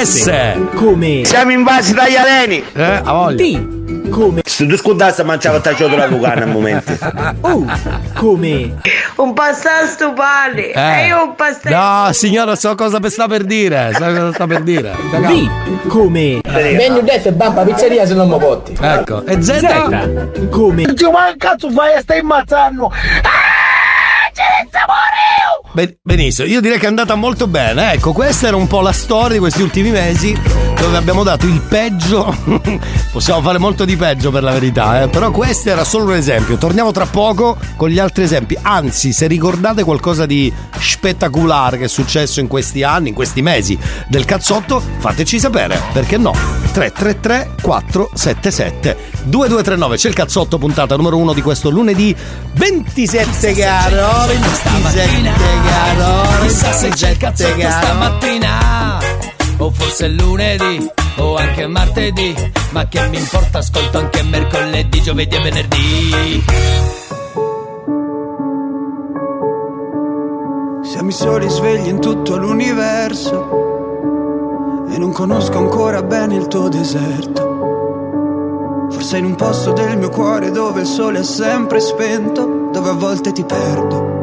S. 0.03 0.23
S. 0.23 0.57
Come. 0.75 1.23
Siamo 1.25 1.51
invasi 1.51 1.93
dagli 1.93 2.15
aleni. 2.15 2.63
Eh, 2.73 2.83
a 2.83 3.12
voglia. 3.12 3.38
T. 3.38 4.09
Come. 4.09 4.41
Se 4.45 4.65
tu 4.65 4.77
scudassi 4.77 5.23
mangiava 5.23 5.59
tacciato 5.59 5.95
la 5.95 6.05
lucana 6.05 6.43
a 6.43 6.47
momenti. 6.47 6.97
U. 7.41 7.65
Come. 8.15 8.75
Un 9.15 9.33
pastato 9.33 10.13
pane. 10.13 10.71
Eh. 10.71 11.03
E 11.03 11.07
io 11.07 11.23
un 11.23 11.35
pastato. 11.35 11.75
No, 11.75 12.13
signora, 12.13 12.55
so 12.55 12.75
cosa 12.75 13.00
sta 13.09 13.27
per 13.27 13.43
dire. 13.43 13.91
So 13.93 14.05
cosa 14.05 14.33
sta 14.33 14.47
per 14.47 14.62
dire. 14.62 14.91
V. 14.91 15.88
Come. 15.88 16.41
Vengo 16.43 17.01
detto 17.01 17.31
bamba 17.31 17.63
pizzeria 17.63 18.05
se 18.05 18.13
non 18.13 18.29
mi 18.29 18.38
botti. 18.38 18.77
Ecco. 18.79 19.25
E 19.25 19.41
Z? 19.41 19.57
Z. 19.57 20.50
Come. 20.50 20.83
Ma 21.12 21.33
cazzo 21.38 21.69
fai? 21.69 22.01
Stai 22.01 22.19
immazzando. 22.19 22.91
Ben- 23.21 23.53
benissimo, 26.01 26.48
io 26.48 26.62
direi 26.62 26.77
che 26.77 26.86
è 26.86 26.89
andata 26.89 27.15
molto 27.15 27.48
bene. 27.48 27.94
Ecco, 27.94 28.13
questa 28.13 28.48
era 28.48 28.56
un 28.56 28.68
po' 28.68 28.82
la 28.82 28.92
storia 28.92 29.34
di 29.34 29.39
questi 29.39 29.62
ultimi 29.62 29.89
mesi 29.89 30.38
dove 30.80 30.98
abbiamo 30.98 31.24
dato 31.24 31.46
il 31.48 31.62
peggio. 31.62 32.36
Possiamo 33.12 33.42
fare 33.42 33.58
molto 33.58 33.86
di 33.86 33.96
peggio 33.96 34.32
per 34.32 34.44
la 34.44 34.51
verità, 34.51 35.01
eh? 35.01 35.08
però 35.08 35.32
questo 35.32 35.70
era 35.70 35.84
solo 35.84 36.06
un 36.06 36.15
esempio. 36.15 36.58
Torniamo 36.58 36.92
tra 36.92 37.06
poco 37.06 37.58
con 37.75 37.89
gli 37.89 38.00
altri 38.00 38.24
esempi. 38.24 38.58
Anzi, 38.62 39.13
se 39.13 39.27
ricordate 39.27 39.84
qualcosa 39.84 40.25
di 40.25 40.51
spettacolare 40.77 41.77
che 41.77 41.86
è 41.86 41.88
successo 41.88 42.39
in 42.39 42.48
questi 42.48 42.84
anni, 42.84 43.10
in 43.10 43.15
questi 43.15 43.42
mesi 43.42 43.77
del 44.08 44.25
cazzotto, 44.25 44.82
fateci 44.98 45.39
sapere, 45.39 45.82
perché 45.94 46.18
no? 46.18 46.34
333 46.74 47.56
477 47.62 48.98
2239 49.24 49.96
c'è 49.96 50.08
il 50.10 50.15
cazzotto 50.15 50.58
puntata 50.58 50.96
numero 50.96 51.18
uno 51.18 51.34
di 51.34 51.42
questo 51.42 51.70
lunedì 51.70 52.15
27 52.53 53.53
caro 53.53 54.25
27 54.25 55.62
caro 55.65 56.41
Chissà 56.41 56.72
se 56.72 56.89
c'è 56.89 57.10
il 57.12 57.17
cazzotto 57.17 57.55
27 57.55 57.62
caro 57.62 57.86
stamattina 57.86 59.00
O 59.58 59.72
forse 59.72 60.08
lunedì 60.08 60.89
O 61.17 61.36
anche 61.36 61.67
martedì 61.67 62.51
Ma 62.74 62.88
che 62.88 63.08
mi 63.10 63.17
importa 63.20 63.60
ascolto 63.60 64.00
anche 64.00 64.24
mercoledì, 64.24 65.00
giovedì 65.03 65.36
e 65.36 65.41
venerdì. 65.41 66.43
Siamo 70.84 71.10
i 71.10 71.12
soli 71.12 71.48
svegli 71.50 71.88
in 71.88 72.00
tutto 72.01 72.36
l'universo 72.36 73.62
e 74.89 74.98
non 74.98 75.12
conosco 75.12 75.60
ancora 75.60 76.01
bene 76.01 76.36
il 76.36 76.48
tuo 76.48 76.67
deserto. 76.67 77.51
Forse 78.89 79.17
in 79.17 79.25
un 79.25 79.36
posto 79.36 79.72
del 79.72 79.96
mio 79.98 80.10
cuore 80.10 80.50
dove 80.50 80.82
il 80.82 80.88
sole 80.88 81.20
è 81.20 81.24
sempre 81.24 81.79
spento, 81.79 82.70
dove 82.72 82.89
a 82.89 82.93
volte 82.93 83.32
ti 83.32 83.43
perdo, 83.43 84.23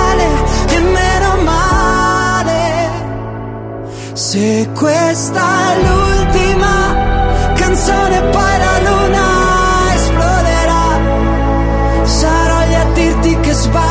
Se 4.21 4.69
questa 4.75 5.73
è 5.73 5.81
l'ultima 5.81 6.93
canzone 7.55 8.21
poi 8.29 8.57
la 8.59 8.77
luna 8.87 9.95
esploderà. 9.95 12.05
Sarò 12.05 12.67
lì 12.67 12.75
a 12.75 12.85
dirti 12.93 13.39
che 13.39 13.53
sbagli, 13.53 13.90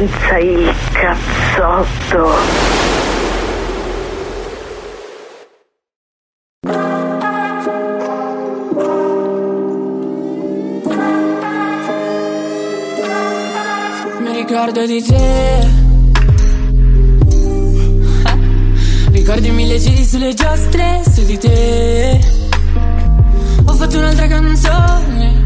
senza 0.00 0.38
il 0.38 0.72
cazzotto. 0.92 2.34
Mi 14.20 14.32
ricordo 14.32 14.86
di 14.86 15.02
te. 15.02 15.68
Ricordi 19.10 19.50
mille 19.50 19.78
giri 19.78 20.04
sulle 20.04 20.32
giostre 20.32 21.02
su 21.12 21.24
di 21.26 21.36
te. 21.36 22.20
Ho 23.66 23.72
fatto 23.74 23.98
un'altra 23.98 24.26
canzone. 24.28 25.42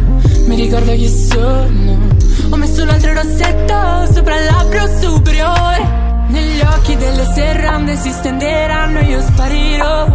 Mi 0.46 0.54
ricordo 0.54 0.92
chi 0.92 1.08
sono. 1.08 2.13
Ho 2.50 2.56
messo 2.56 2.82
un 2.82 2.88
altro 2.88 3.12
rossetto 3.12 4.12
sopra 4.12 4.36
il 4.36 4.44
labbro 4.44 4.86
superiore. 5.00 6.02
Negli 6.28 6.60
occhi 6.60 6.96
delle 6.96 7.24
serrande 7.32 7.96
si 7.96 8.10
stenderanno 8.10 9.00
io 9.00 9.20
sparirò. 9.22 10.06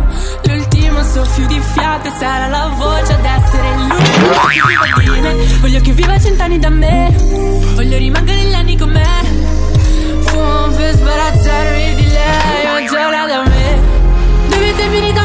L'ultimo 0.44 1.04
soffio 1.04 1.48
di 1.48 1.60
fiato 1.74 2.10
sarà 2.20 2.48
la 2.48 2.72
voce 2.76 3.14
ad 3.14 3.26
essere 3.26 3.76
me. 3.76 5.60
Voglio 5.60 5.82
che 5.82 5.92
viva 5.92 6.20
cent'anni 6.20 6.60
da 6.60 6.70
me. 6.70 7.16
Voglio 7.76 7.98
rimanere 7.98 8.44
negli 8.44 8.54
anni 8.54 8.78
con 8.78 8.90
me. 8.90 9.08
Fumo 10.22 10.68
per 10.76 10.96
sbarazzarmi 10.96 11.96
di 11.96 12.08
lei, 12.08 12.88
già 12.88 13.26
da 13.28 13.44
me. 13.44 13.80
Dove 14.50 14.74
sei 14.76 14.90
finita 14.90 15.24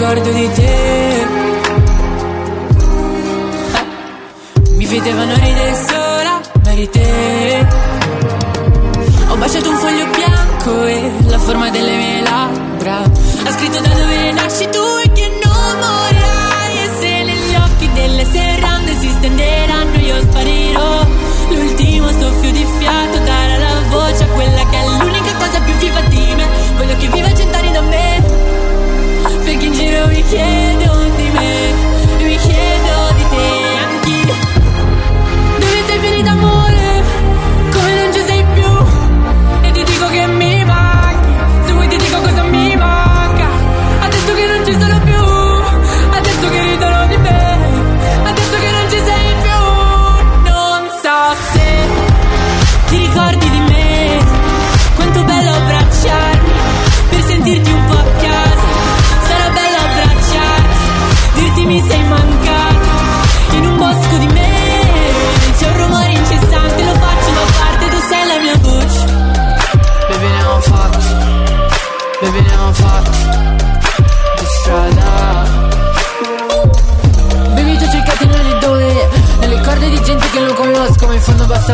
ricordo 0.00 0.30
di 0.30 0.50
te. 0.54 1.26
Mi 4.76 4.86
vedevano 4.86 5.34
ridere 5.34 5.74
sola, 5.86 6.40
di 6.74 6.88
te. 6.88 7.66
Ho 9.28 9.36
baciato 9.36 9.68
un 9.68 9.76
foglio 9.76 10.06
bianco 10.06 10.86
e 10.86 11.12
la 11.26 11.38
forma 11.38 11.68
delle 11.68 11.96
mie 11.96 12.22
labbra. 12.22 13.02
Ha 13.02 13.50
scritto 13.52 13.78
da 13.78 13.88
dove 13.88 14.32
nasci 14.32 14.68
tu 14.70 14.84
e 15.04 15.12
che 15.12 15.38
non 15.44 15.78
morirai. 15.84 16.78
E 16.82 16.90
se 16.98 17.22
negli 17.22 17.54
occhi 17.56 17.92
delle 17.92 18.24
serrande 18.24 18.98
si 18.98 19.08
stenderanno, 19.10 19.98
io 19.98 20.18
sparirò. 20.22 21.06
L'ultimo 21.50 22.10
mi 22.12 23.19
yeah. 30.32 30.69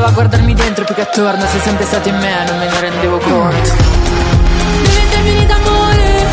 Bastava 0.07 0.11
guardarmi 0.11 0.55
dentro 0.55 0.85
più 0.85 0.95
che 0.95 1.03
attorno 1.03 1.47
Sei 1.47 1.61
sempre 1.61 1.85
stato 1.85 2.09
in 2.09 2.17
me, 2.17 2.45
non 2.47 2.59
me 2.59 2.69
ne 2.69 2.81
rendevo 2.81 3.19
conto. 3.19 3.75
Dove 4.83 5.03
sei 5.11 5.23
finita 5.23 5.55
amore 5.55 6.27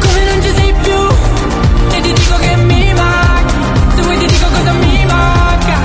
Come 0.00 0.24
non 0.30 0.42
ci 0.42 0.54
sei 0.54 0.74
più. 0.82 1.96
E 1.96 2.00
ti 2.00 2.12
dico 2.12 2.36
che 2.36 2.56
mi 2.56 2.92
manchi 2.94 3.54
Se 3.94 4.02
vuoi 4.02 4.18
ti 4.18 4.26
dico 4.26 4.46
cosa 4.46 4.72
mi 4.72 5.04
manca. 5.06 5.76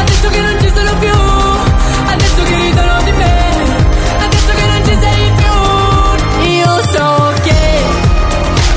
Adesso 0.00 0.28
che 0.28 0.40
non 0.40 0.56
ci 0.60 0.72
sono 0.74 0.90
più 0.98 1.18
Adesso 2.12 2.42
che 2.44 2.54
ridono 2.54 3.02
di 3.02 3.12
me. 3.12 3.36
Adesso 4.24 4.52
che 4.54 4.66
non 4.66 4.84
ci 4.84 4.98
sei 5.00 5.32
più. 5.36 6.46
Io 6.48 6.82
so 6.92 7.32
che 7.42 7.82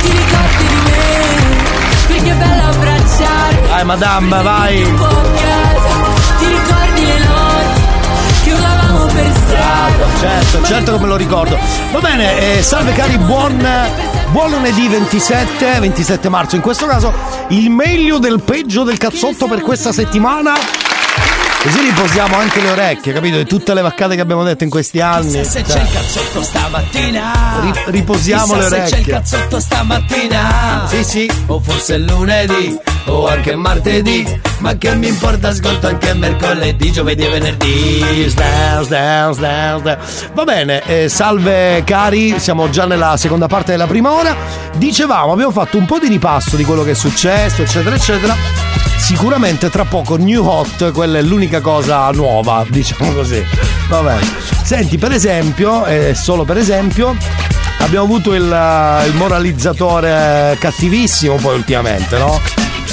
Ti 0.02 0.10
ricordi 0.10 0.68
di 0.68 0.80
me 0.86 2.08
Perché 2.08 2.32
è 2.32 2.36
bello 2.36 2.64
abbracciare 2.70 3.62
Vai, 3.68 3.86
madame, 3.86 4.44
vai. 4.44 5.61
Strada 10.08 10.42
Certo, 10.42 10.64
certo 10.66 10.92
che 10.94 11.00
me 11.00 11.08
lo 11.08 11.16
ricordo. 11.16 11.58
Va 11.92 12.00
bene, 12.00 12.58
eh, 12.58 12.64
salve 12.64 12.94
cari, 12.94 13.18
buon, 13.18 13.66
buon 14.32 14.52
lunedì 14.52 14.88
27, 14.88 15.80
27 15.80 16.30
marzo. 16.30 16.56
In 16.56 16.62
questo 16.62 16.86
caso 16.86 17.14
il 17.50 17.70
meglio 17.70 18.20
del 18.20 18.42
peggio 18.42 18.84
del 18.84 18.98
cazzotto 18.98 19.48
per 19.48 19.62
questa 19.62 19.92
settimana. 19.92 20.54
Così 21.64 21.80
riposiamo 21.80 22.36
anche 22.38 22.60
le 22.60 22.72
orecchie, 22.72 23.14
capito? 23.14 23.38
Di 23.38 23.46
tutte 23.46 23.76
le 23.76 23.82
vaccate 23.82 24.16
che 24.16 24.22
abbiamo 24.22 24.42
detto 24.44 24.64
in 24.64 24.72
questi 24.72 25.00
anni. 25.00 25.30
Se 25.44 25.44
Cioè, 25.46 25.62
c'è 25.64 25.82
il 25.82 25.92
cazzotto 25.92 26.42
stamattina 26.42 27.32
ri- 27.62 27.84
riposiamo 27.92 28.54
Chissà 28.56 28.58
le 28.58 28.64
se 28.64 28.70
c'è 28.70 28.86
il 28.86 28.94
orecchie. 28.94 29.14
cazzotto 29.14 29.60
stamattina 29.60 30.86
Sì, 30.90 31.04
sì. 31.04 31.32
O 31.48 31.60
forse 31.60 31.98
lunedì 32.00 32.80
O 33.06 33.28
anche 33.28 33.56
martedì 33.56 34.26
Ma 34.60 34.76
che 34.78 34.96
mi 34.96 35.08
importa 35.08 35.50
ascolto 35.50 35.88
anche 35.88 36.14
mercoledì 36.14 36.92
Giovedì 36.92 37.26
e 37.26 37.30
venerdì 37.30 38.30
Sdan, 38.30 38.84
sdan, 38.84 39.34
sdan, 39.34 39.80
sdan. 39.80 39.98
Va 40.34 40.44
bene, 40.44 40.82
eh, 40.86 41.10
salve 41.10 41.84
cari, 41.86 42.40
siamo 42.40 42.70
già 42.70 42.86
nella 42.86 43.18
seconda 43.18 43.48
parte 43.48 43.72
della 43.72 43.88
prima 43.88 44.12
ora. 44.12 44.36
Dicevamo, 44.76 45.32
abbiamo 45.32 45.52
fatto 45.52 45.78
un 45.78 45.86
po' 45.86 46.00
di 46.00 46.08
ripasso 46.08 46.56
di 46.56 46.64
quello 46.64 46.84
che 46.84 46.92
è 46.92 46.96
successo, 46.96 47.62
eccetera, 47.62 47.96
eccetera. 47.96 48.36
Sicuramente 48.98 49.70
tra 49.70 49.84
poco 49.86 50.16
New 50.18 50.46
Hot, 50.46 50.92
quella 50.92 51.18
è 51.18 51.22
l'unica 51.22 51.60
cosa 51.62 52.10
nuova, 52.12 52.66
diciamo 52.70 53.12
così. 53.12 53.44
Va 53.90 54.02
bene. 54.02 54.22
Senti, 54.64 54.98
per 54.98 55.12
esempio, 55.12 55.86
eh, 55.86 56.14
solo 56.16 56.44
per 56.46 56.58
esempio, 56.58 57.16
abbiamo 57.80 58.06
avuto 58.06 58.34
il, 58.34 58.52
eh, 58.52 59.08
il 59.08 59.16
moralizzatore 59.16 60.56
cattivissimo 60.60 61.36
poi 61.36 61.56
ultimamente, 61.56 62.18
no? 62.18 62.40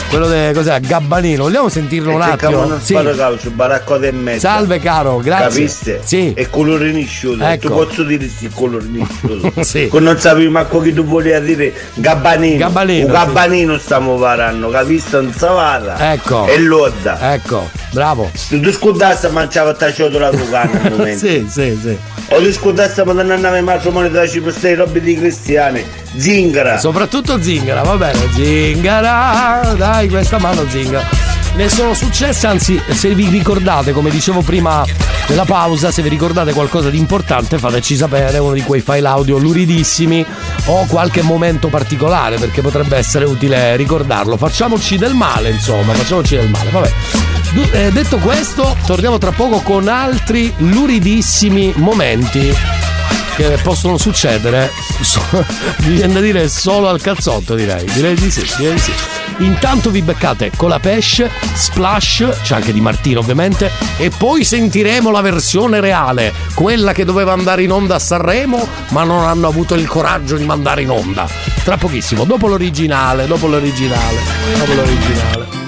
Quello 0.08 0.26
del 0.26 0.54
cos'è? 0.54 0.80
Gabbanino, 0.80 1.42
vogliamo 1.42 1.68
sentirlo 1.68 2.14
un 2.14 2.22
attimo? 2.22 2.78
Sì. 2.80 2.94
calcio, 2.94 3.50
baracco 3.50 4.00
e 4.00 4.10
mezza. 4.10 4.48
Salve 4.48 4.80
caro, 4.80 5.18
grazie. 5.18 5.48
Capiste? 5.48 6.00
Sì. 6.02 6.32
E 6.32 6.48
colore 6.48 6.90
nisciuto. 6.92 7.44
Ecco. 7.44 7.68
Tu 7.68 7.74
posso 7.74 8.02
dire 8.04 8.26
sì, 8.26 8.50
colore 8.52 8.86
nisciuto. 8.86 9.52
Sì. 9.68 9.88
Che 9.90 10.00
non 10.00 10.18
sapevi 10.18 10.48
manco 10.48 10.80
che 10.80 10.94
tu 10.94 11.04
volevi 11.04 11.44
dire 11.44 11.74
Gabbanino. 11.94 12.56
Gabbanino, 12.56 13.06
Un 13.06 13.12
Gabbanino 13.12 13.78
stiamo 13.78 14.16
varando, 14.16 14.70
capiste? 14.70 15.20
Non 15.20 15.32
savara. 15.34 16.12
Ecco. 16.12 16.46
E 16.46 16.58
lodda. 16.58 17.34
Ecco, 17.34 17.68
bravo. 17.92 18.30
Se 18.32 18.58
tu 18.60 18.72
scudassi 18.72 19.28
mangiava 19.28 19.74
tacciato 19.74 20.18
la 20.18 20.30
Lucana 20.30 20.80
al 20.84 20.90
momento. 20.92 21.18
sì, 21.26 21.46
sì, 21.50 21.78
sì. 21.82 21.98
O 22.30 22.38
tu 22.40 22.50
scudassi 22.50 23.02
ma 23.04 23.12
non 23.12 23.30
andava 23.30 23.60
mai 23.60 23.78
moneta 23.90 24.20
da 24.20 24.26
Cipro 24.26 24.52
robe 24.74 25.00
di 25.02 25.16
cristiani. 25.16 25.84
Zingara. 26.16 26.78
Soprattutto 26.78 27.40
zingara, 27.40 27.82
va 27.82 27.96
bene. 27.96 28.28
Zingara, 28.32 29.74
dai, 29.76 30.08
questa 30.08 30.38
mano 30.38 30.68
zingara. 30.68 31.06
Ne 31.54 31.68
sono 31.68 31.94
successe, 31.94 32.46
anzi, 32.46 32.80
se 32.90 33.14
vi 33.14 33.28
ricordate, 33.28 33.92
come 33.92 34.10
dicevo 34.10 34.42
prima 34.42 34.84
nella 35.28 35.44
pausa, 35.44 35.90
se 35.90 36.02
vi 36.02 36.08
ricordate 36.08 36.52
qualcosa 36.52 36.88
di 36.88 36.98
importante, 36.98 37.58
fateci 37.58 37.96
sapere 37.96 38.38
uno 38.38 38.54
di 38.54 38.62
quei 38.62 38.80
file 38.80 39.08
audio 39.08 39.38
luridissimi 39.38 40.24
o 40.66 40.86
qualche 40.86 41.22
momento 41.22 41.68
particolare, 41.68 42.38
perché 42.38 42.62
potrebbe 42.62 42.96
essere 42.96 43.24
utile 43.24 43.74
ricordarlo. 43.76 44.36
Facciamoci 44.36 44.96
del 44.98 45.14
male, 45.14 45.50
insomma, 45.50 45.92
facciamoci 45.94 46.36
del 46.36 46.48
male. 46.48 46.70
Vabbè. 46.70 46.92
Eh, 47.72 47.90
detto 47.92 48.18
questo, 48.18 48.76
torniamo 48.86 49.18
tra 49.18 49.32
poco 49.32 49.60
con 49.60 49.88
altri 49.88 50.52
luridissimi 50.58 51.72
momenti 51.76 52.54
che 53.38 53.56
possono 53.62 53.96
succedere, 53.98 54.68
so- 55.00 55.22
viene 55.86 56.12
da 56.12 56.20
dire 56.20 56.48
solo 56.48 56.88
al 56.88 57.00
cazzotto 57.00 57.54
direi, 57.54 57.84
direi 57.84 58.16
di 58.16 58.32
sì, 58.32 58.44
direi 58.56 58.74
di 58.74 58.80
sì. 58.80 58.92
Intanto 59.38 59.90
vi 59.90 60.02
beccate 60.02 60.50
con 60.56 60.68
la 60.68 60.80
pesce, 60.80 61.30
splash, 61.54 62.40
c'è 62.42 62.56
anche 62.56 62.72
di 62.72 62.80
Martino 62.80 63.20
ovviamente, 63.20 63.70
e 63.96 64.10
poi 64.10 64.42
sentiremo 64.42 65.12
la 65.12 65.20
versione 65.20 65.78
reale, 65.78 66.32
quella 66.54 66.92
che 66.92 67.04
doveva 67.04 67.32
andare 67.32 67.62
in 67.62 67.70
onda 67.70 67.94
a 67.94 68.00
Sanremo, 68.00 68.66
ma 68.88 69.04
non 69.04 69.22
hanno 69.24 69.46
avuto 69.46 69.76
il 69.76 69.86
coraggio 69.86 70.36
di 70.36 70.44
mandare 70.44 70.82
in 70.82 70.90
onda. 70.90 71.28
Tra 71.62 71.76
pochissimo, 71.76 72.24
dopo 72.24 72.48
l'originale, 72.48 73.28
dopo 73.28 73.46
l'originale, 73.46 74.18
dopo 74.56 74.72
l'originale. 74.72 75.67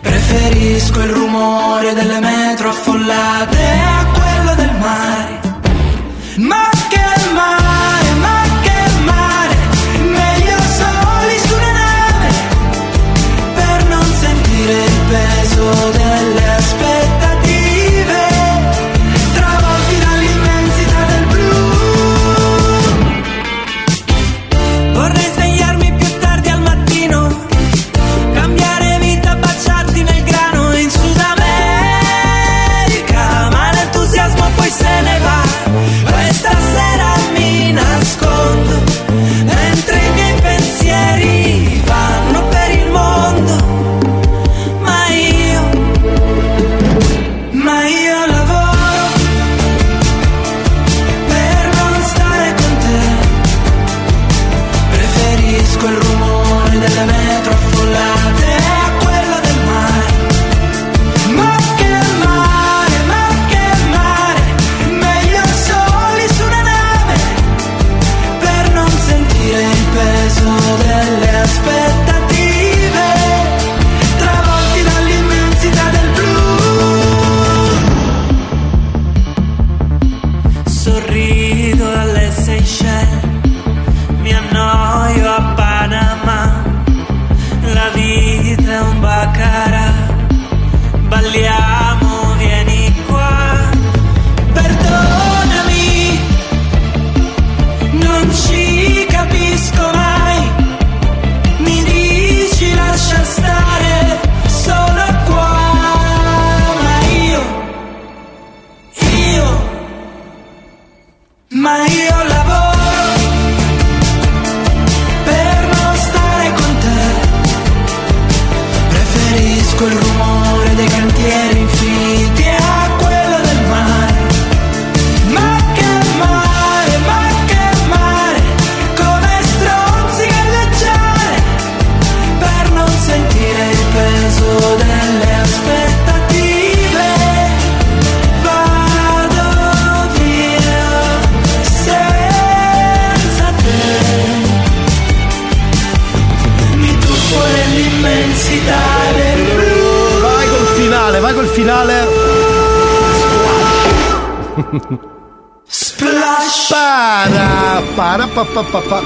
Preferisco 0.00 1.00
il 1.00 1.10
rumore 1.10 1.94
delle 1.94 2.20
metro 2.20 2.68
affollate 2.70 3.62
a 3.62 4.06
quello 4.12 4.54
del 4.54 4.76
mare. 4.78 5.40
Ma 6.36 6.77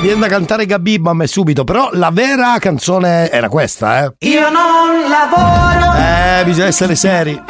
Viene 0.03 0.19
da 0.19 0.27
cantare 0.27 0.67
Gabib 0.67 1.07
a 1.07 1.15
me 1.15 1.29
subito, 1.29 1.63
però 1.63 1.91
la 1.93 2.11
vera 2.11 2.57
canzone 2.59 3.31
era 3.31 3.49
questa, 3.49 4.05
eh. 4.05 4.13
Io 4.27 4.49
non 4.51 5.09
lavoro, 5.09 5.97
Eh, 5.97 6.43
bisogna 6.45 6.67
essere 6.67 6.97
seri. 6.97 7.41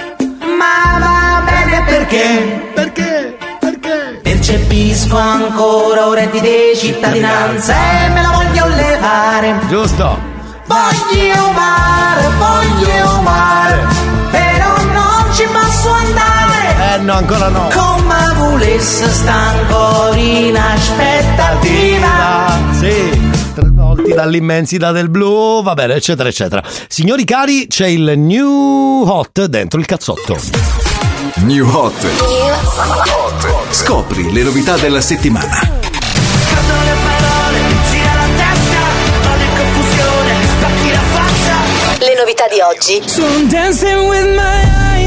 ma 0.59 0.99
va 0.99 1.43
bene 1.47 1.83
perché? 1.87 2.71
Perché? 2.75 3.37
Perché? 3.59 4.21
Percepisco 4.23 5.17
ancora 5.17 6.13
reddito 6.13 6.45
di 6.45 6.77
cittadinanza 6.77 7.75
e 7.75 8.09
me 8.11 8.21
la 8.21 8.29
voglio 8.29 8.67
levare. 8.69 9.59
Giusto. 9.69 10.19
Voglio 10.67 11.51
mare, 11.53 12.23
voglio 12.39 13.21
mare, 13.23 13.81
però 14.31 14.77
non 14.93 15.33
ci 15.35 15.45
posso 15.51 15.91
andare. 15.91 16.62
Eh 16.83 16.99
no, 16.99 17.15
ancora 17.15 17.49
no. 17.49 17.69
Come 17.73 18.35
volesse 18.35 19.09
sta 19.11 19.33
ancora 19.33 20.17
in 20.17 20.57
aspettativa. 20.57 22.59
Sì. 22.73 23.31
Travolti 23.55 24.13
dall'immensità 24.13 24.93
del 24.93 25.09
blu, 25.09 25.63
va 25.63 25.75
bene, 25.75 25.95
eccetera, 25.95 26.29
eccetera. 26.29 26.63
Signori 26.89 27.25
cari, 27.25 27.69
c'è 27.69 27.87
il 27.87 28.15
new 28.17 29.05
hot 29.07 29.45
dentro 29.47 29.79
il 29.79 29.87
cazzotto. 29.87 30.39
New 31.45 31.69
Hot. 31.69 32.07
Scopri 33.71 34.33
le 34.33 34.43
novità 34.43 34.77
della 34.77 35.01
settimana. 35.01 35.81
Le 41.99 42.15
novità 42.17 42.49
di 42.49 42.61
oggi. 42.61 43.03
So 43.07 43.23
I'm 43.23 43.49
dancing 43.49 44.09
with 44.09 44.27
my 44.35 44.63
eyes 44.95 45.02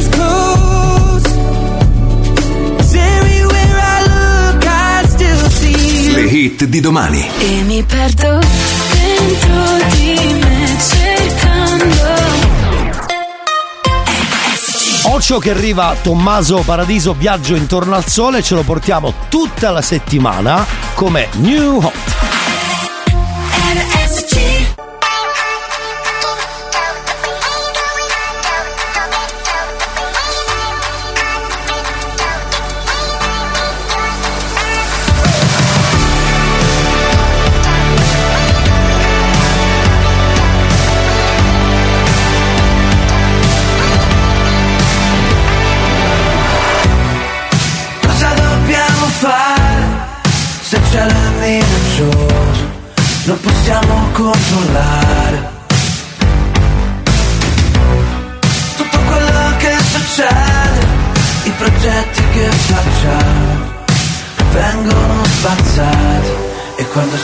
Le 6.15 6.21
hit 6.21 6.63
di 6.63 6.79
domani. 6.79 7.29
E 7.39 7.61
mi 7.63 7.83
perdo 7.83 8.39
dentro 8.39 9.85
di 9.97 10.13
me 10.39 10.77
cercando 10.79 12.03
Ocio 15.09 15.39
che 15.39 15.49
arriva 15.49 15.93
Tommaso 16.01 16.61
Paradiso 16.61 17.11
Viaggio 17.11 17.55
intorno 17.55 17.95
al 17.95 18.05
sole, 18.05 18.41
ce 18.41 18.55
lo 18.55 18.63
portiamo 18.63 19.13
tutta 19.27 19.71
la 19.71 19.81
settimana 19.81 20.65
come 20.93 21.27
new 21.33 21.81
hot. 21.81 22.34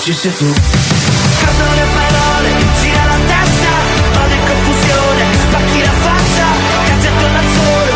Ci 0.02 0.14
sei 0.14 0.34
tu. 0.36 0.52
Scatto 0.52 1.64
le 1.76 1.86
parole, 1.94 2.50
gira 2.82 3.06
la 3.06 3.20
testa, 3.32 3.72
vado 4.14 4.34
in 4.34 4.44
confusione, 4.50 5.24
spacchi 5.42 5.80
la 5.82 5.92
faccia, 6.06 6.48
caccia 6.86 7.10
attorno 7.10 7.38
al 7.38 7.46
sole, 7.54 7.92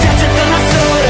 viaggio 0.00 0.24
attorno 0.24 0.54
al 0.54 0.66
sole, 0.74 1.08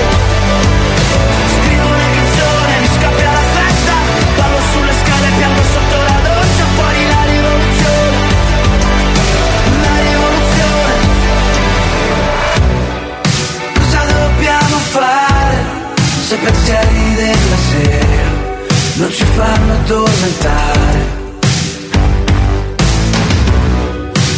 scrivo 1.54 1.86
una 1.86 2.08
canzone, 2.14 2.72
mi 2.78 2.88
scappia 2.94 3.30
la 3.32 3.44
festa, 3.58 3.94
ballo 4.36 4.60
sulle 4.70 4.94
scale, 5.02 5.28
piango 5.36 5.62
sotto 5.74 5.96
la 5.96 6.18
doccia, 6.30 6.64
fuori 6.76 7.02
la 7.14 7.22
rivoluzione, 7.34 8.18
la 9.82 9.96
rivoluzione. 10.06 10.94
Cosa 13.78 14.00
dobbiamo 14.14 14.76
fare 14.94 15.56
se 16.28 16.36
pensieri 16.36 17.14
della 17.16 17.58
sera 17.68 18.23
non 18.96 19.10
ci 19.10 19.24
fanno 19.24 19.72
addormentare? 19.72 21.22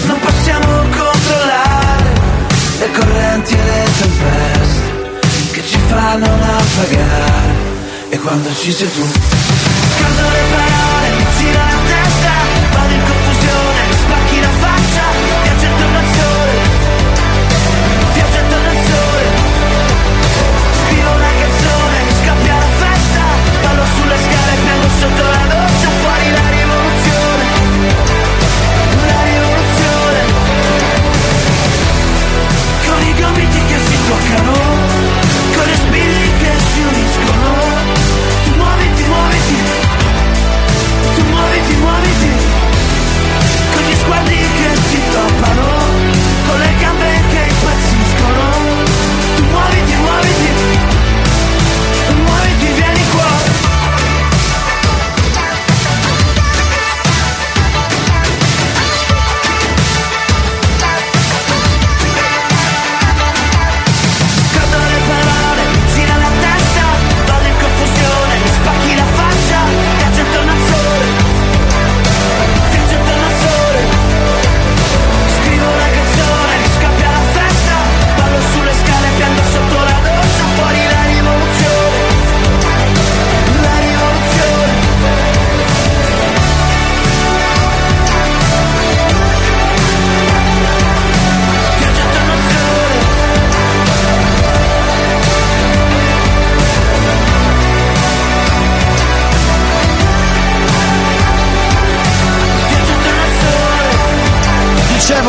Non 0.06 0.18
possiamo 0.20 0.66
controllare 0.66 2.10
le 2.78 2.90
correnti 2.90 3.52
e 3.52 3.64
le 3.64 3.84
tempeste 3.98 4.82
che 5.52 5.66
ci 5.66 5.78
fanno 5.88 6.26
naufragare 6.26 7.64
e 8.08 8.18
quando 8.18 8.54
ci 8.54 8.72
sei 8.72 8.92
tu 8.92 9.02
scaldo 9.02 10.22
le 10.22 10.44
parole, 10.54 11.08
gira 11.38 11.64
la 11.64 11.80
testa, 11.86 12.32
vado 12.72 12.94
in 12.94 13.02
confusione, 13.02 13.80
spacchi 14.00 14.40
la 14.40 14.50
faccia, 14.60 14.75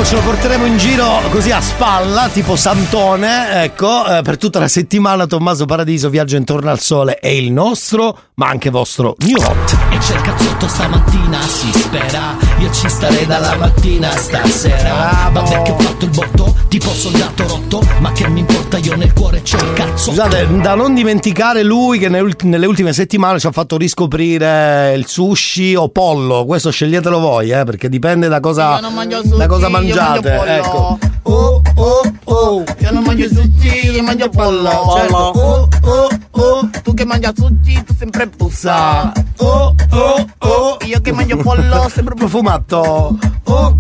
ce 0.08 0.16
lo 0.16 0.22
porteremo 0.22 0.66
in 0.66 0.78
giro 0.78 1.20
così 1.32 1.52
a 1.52 1.60
spalla, 1.60 2.30
tipo 2.32 2.56
Santone. 2.56 3.64
Ecco, 3.64 4.06
eh, 4.06 4.22
per 4.22 4.38
tutta 4.38 4.58
la 4.58 4.70
settimana 4.70 5.28
Tommaso 5.28 5.66
Paradiso 5.66 6.10
viaggia 6.10 6.38
intorno 6.38 6.70
al 6.70 6.80
sole. 6.80 7.20
È 7.20 7.28
il 7.28 7.52
nostro, 7.52 8.18
ma 8.36 8.48
anche 8.48 8.70
vostro 8.70 9.18
New 9.20 9.36
Hot. 9.38 9.78
E 9.90 9.98
c'è 9.98 10.16
il 10.16 10.22
cazzotto 10.22 10.68
stamattina, 10.70 11.42
si 11.42 11.78
spera. 11.78 12.38
Io 12.60 12.72
ci 12.72 12.88
starei 12.88 13.26
dalla 13.26 13.58
mattina 13.58 14.10
stasera. 14.12 15.30
Vabbè 15.30 15.62
che 15.64 15.72
ho 15.72 15.78
fatto 15.78 16.06
il 16.06 16.12
botto, 16.12 16.56
tipo 16.70 16.90
soldato 16.90 17.46
rotto. 17.46 17.82
Ma 18.00 18.14
che 18.14 18.30
mi 18.30 18.40
importa 18.40 18.78
io 18.78 18.96
nel 18.96 19.12
cuore 19.12 19.42
c'ho 19.42 19.58
il 19.58 19.74
cazzo. 19.74 20.12
Scusate, 20.12 20.48
da 20.62 20.76
non 20.76 20.94
dimenticare 20.94 21.64
lui 21.64 22.00
che 22.00 22.08
nel- 22.08 22.34
nelle 22.44 22.66
ultime 22.66 22.94
settimane 22.94 23.42
ci 23.42 23.48
ha 23.48 23.52
fatto 23.52 23.76
riscoprire 23.76 24.94
il 24.96 25.06
sushi 25.06 25.76
o 25.76 25.90
pollo. 25.90 26.46
Questo 26.46 26.72
sceglietelo 26.72 27.20
voi, 27.20 27.50
eh, 27.50 27.66
perché 27.66 27.90
dipende 27.90 28.30
da 28.30 28.40
cosa, 28.40 28.80
da 28.80 29.48
cosa 29.48 29.68
mangio 29.68 29.96
mangiate. 29.98 30.58
Ecco. 30.58 31.00
Oh, 31.24 31.62
oh, 31.76 32.14
oh. 32.26 32.64
Io 32.80 32.92
non 32.92 33.04
mangio 33.04 33.28
sushi, 33.28 33.92
io 33.92 34.04
mangio 34.04 34.30
pollo. 34.30 34.94
Certo. 34.96 35.16
Oh, 35.16 35.70
oh, 35.82 36.10
oh. 36.32 36.70
Tu 36.84 36.94
che 36.94 37.06
mangi 37.06 37.28
sushi, 37.36 37.84
tu 37.84 37.94
sempre 37.98 38.28
puzza. 38.28 39.12
Oh, 39.38 39.76
oh, 39.92 40.26
oh. 40.40 40.78
Io 40.86 41.02
che 41.02 41.12
mangio 41.12 41.38
pollo, 41.38 41.90
sempre 41.94 42.16
profumato. 42.16 43.18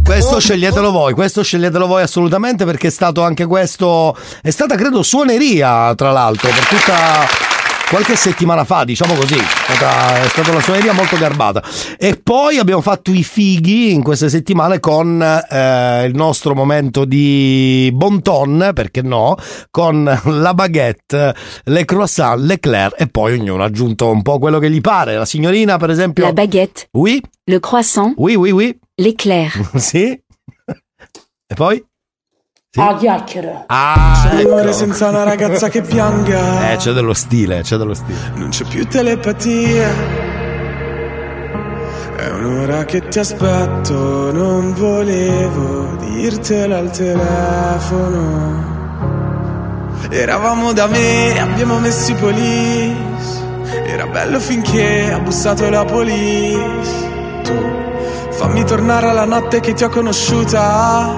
Questo 0.03 0.39
sceglietelo 0.39 0.91
voi, 0.91 1.13
questo 1.13 1.43
sceglietelo 1.43 1.85
voi 1.85 2.01
assolutamente 2.01 2.63
perché 2.63 2.87
è 2.87 2.91
stato 2.91 3.23
anche 3.23 3.45
questo, 3.45 4.15
è 4.41 4.49
stata 4.49 4.75
credo 4.75 5.03
suoneria 5.03 5.93
tra 5.95 6.11
l'altro 6.11 6.49
per 6.49 6.65
tutta 6.67 7.46
qualche 7.89 8.15
settimana 8.15 8.63
fa, 8.65 8.83
diciamo 8.83 9.13
così, 9.13 9.35
è 9.37 10.27
stata, 10.27 10.51
una 10.51 10.61
suoneria 10.61 10.93
molto 10.93 11.17
garbata. 11.17 11.63
E 11.97 12.19
poi 12.21 12.57
abbiamo 12.57 12.81
fatto 12.81 13.11
i 13.11 13.23
fighi 13.23 13.93
in 13.93 14.03
queste 14.03 14.29
settimane 14.29 14.79
con 14.79 15.21
eh, 15.21 16.05
il 16.05 16.15
nostro 16.15 16.53
momento 16.53 17.05
di 17.05 17.89
bon 17.93 18.21
ton, 18.21 18.71
perché 18.73 19.01
no, 19.01 19.35
con 19.71 20.03
la 20.23 20.53
baguette, 20.53 21.35
le 21.63 21.85
croissant, 21.85 22.39
l'eclair 22.41 22.93
e 22.97 23.07
poi 23.07 23.39
ognuno 23.39 23.63
ha 23.63 23.67
aggiunto 23.67 24.09
un 24.09 24.21
po' 24.21 24.39
quello 24.39 24.59
che 24.59 24.69
gli 24.69 24.81
pare. 24.81 25.15
La 25.15 25.25
signorina 25.25 25.77
per 25.77 25.89
esempio... 25.89 26.25
La 26.25 26.33
baguette, 26.33 26.89
Oui, 26.91 27.21
le 27.45 27.59
croissant, 27.59 28.13
oui, 28.17 28.35
oui, 28.35 28.51
oui. 28.51 28.77
l'éclair. 28.95 29.51
sì. 29.75 30.19
E 31.49 31.55
poi? 31.55 31.81
Ah, 32.75 32.95
chiacchiere. 32.95 33.63
Ah, 33.67 34.29
l'amore 34.33 34.63
ecco. 34.63 34.71
senza 34.73 35.07
una 35.07 35.23
ragazza 35.23 35.69
che 35.69 35.81
pianga. 35.87 36.71
Eh, 36.71 36.75
c'è 36.75 36.91
dello 36.91 37.13
stile, 37.13 37.61
c'è 37.61 37.77
dello 37.77 37.93
stile. 37.93 38.17
Non 38.35 38.49
c'è 38.49 38.65
più 38.65 38.85
telepatia. 38.85 39.87
È 42.17 42.29
un'ora 42.29 42.83
che 42.85 43.07
ti 43.07 43.19
aspetto, 43.19 44.31
non 44.33 44.73
volevo 44.73 45.95
dirtelo 45.95 46.75
al 46.75 46.91
telefono. 46.91 48.75
Eravamo 50.09 50.73
da 50.73 50.87
me, 50.87 51.39
abbiamo 51.39 51.79
messo 51.79 52.11
i 52.11 52.15
police. 52.15 53.45
Era 53.85 54.05
bello 54.07 54.39
finché 54.39 55.11
ha 55.11 55.19
bussato 55.19 55.67
la 55.69 55.85
police. 55.85 57.05
Tu 57.43 57.55
fammi 58.31 58.63
tornare 58.65 59.07
alla 59.09 59.25
notte 59.25 59.61
che 59.61 59.73
ti 59.73 59.83
ho 59.83 59.89
conosciuta. 59.89 61.17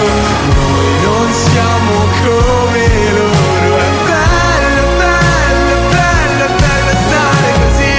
Siamo 1.31 1.95
come 2.23 2.87
loro. 3.13 3.77
È 3.77 3.89
bello, 4.05 4.83
bello, 4.97 5.75
bello, 5.89 6.45
bello 6.59 6.93
stare 7.07 7.49
così 7.63 7.95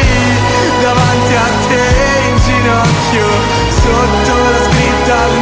davanti 0.82 1.34
a 1.34 1.48
te 1.68 2.28
in 2.28 2.36
ginocchio, 2.36 3.26
sotto 3.68 4.32
la 4.50 4.70
scritta 4.70 5.18
al 5.22 5.40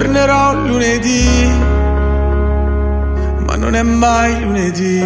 Tornerò 0.00 0.54
lunedì, 0.54 1.46
ma 3.44 3.54
non 3.56 3.74
è 3.74 3.82
mai 3.82 4.40
lunedì. 4.40 4.98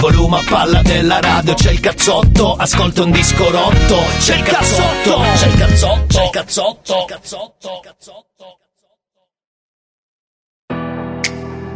Volume 0.00 0.38
a 0.38 0.44
palla 0.48 0.82
della 0.82 1.20
radio, 1.20 1.54
c'è 1.54 1.70
il 1.70 1.78
cazzotto, 1.78 2.56
ascolta 2.56 3.04
un 3.04 3.12
disco 3.12 3.48
rotto, 3.48 4.02
c'è 4.18 4.38
il 4.38 4.42
cazzotto, 4.42 5.20
c'è 5.36 5.46
il 5.46 5.56
cazzotto, 5.56 6.06
c'è 6.06 6.24
il 6.24 6.30
cazzotto, 6.30 7.04
cazzotto, 7.06 7.80
cazzotto. 7.80 8.58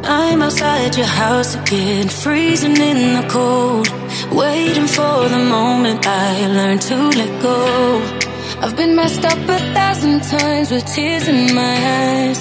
I'm 0.04 0.42
outside 0.42 0.96
your 0.96 1.06
house 1.06 1.56
again, 1.56 2.08
freezing 2.08 2.76
in 2.76 3.20
the 3.20 3.26
cold. 3.28 3.88
Waiting 4.32 4.88
for 4.88 5.28
the 5.28 5.44
moment 5.48 6.04
I 6.04 6.46
learn 6.48 6.80
to 6.80 6.96
let 7.16 7.40
go. 7.40 8.31
I've 8.64 8.76
been 8.76 8.94
messed 8.94 9.24
up 9.24 9.38
a 9.48 9.58
thousand 9.74 10.22
times 10.22 10.70
with 10.70 10.86
tears 10.86 11.26
in 11.26 11.52
my 11.54 11.76
eyes. 12.00 12.38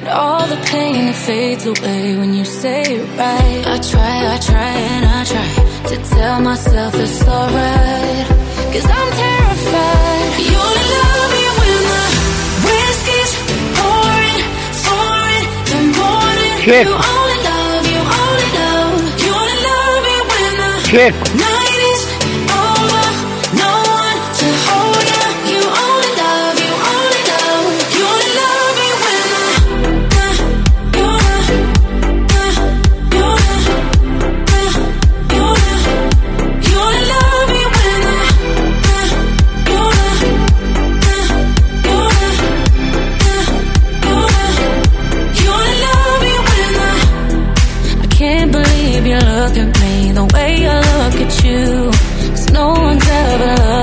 But 0.00 0.08
all 0.08 0.46
the 0.48 0.56
pain 0.72 1.06
it 1.06 1.14
fades 1.14 1.64
away 1.66 2.16
when 2.16 2.34
you 2.34 2.44
say 2.44 2.82
it 2.82 3.06
right. 3.16 3.62
I 3.74 3.78
try, 3.78 4.14
I 4.34 4.38
try, 4.50 4.72
and 4.94 5.04
I 5.06 5.22
try 5.32 5.48
to 5.90 5.96
tell 6.14 6.40
myself 6.40 6.94
it's 6.96 7.22
alright. 7.28 8.26
Cause 8.72 8.86
I'm 8.98 9.10
terrified. 9.22 10.30
You 10.50 10.58
only 10.68 10.86
love 10.98 11.30
me 11.36 11.44
when 11.58 11.80
the 11.92 12.04
whiskey's 12.66 13.32
pouring, 13.78 14.42
pouring, 14.82 15.44
the 15.70 15.80
morning. 15.98 16.54
Check. 16.66 16.86
You 16.86 16.94
only 17.14 17.38
love, 17.48 17.84
you 17.94 18.02
only 18.20 18.48
love, 18.58 18.98
you 19.24 19.30
only 19.42 19.58
love 19.68 19.98
me 20.08 20.16
when 20.30 20.52
the 20.58 20.70
Check. 20.90 21.14
night 21.38 21.71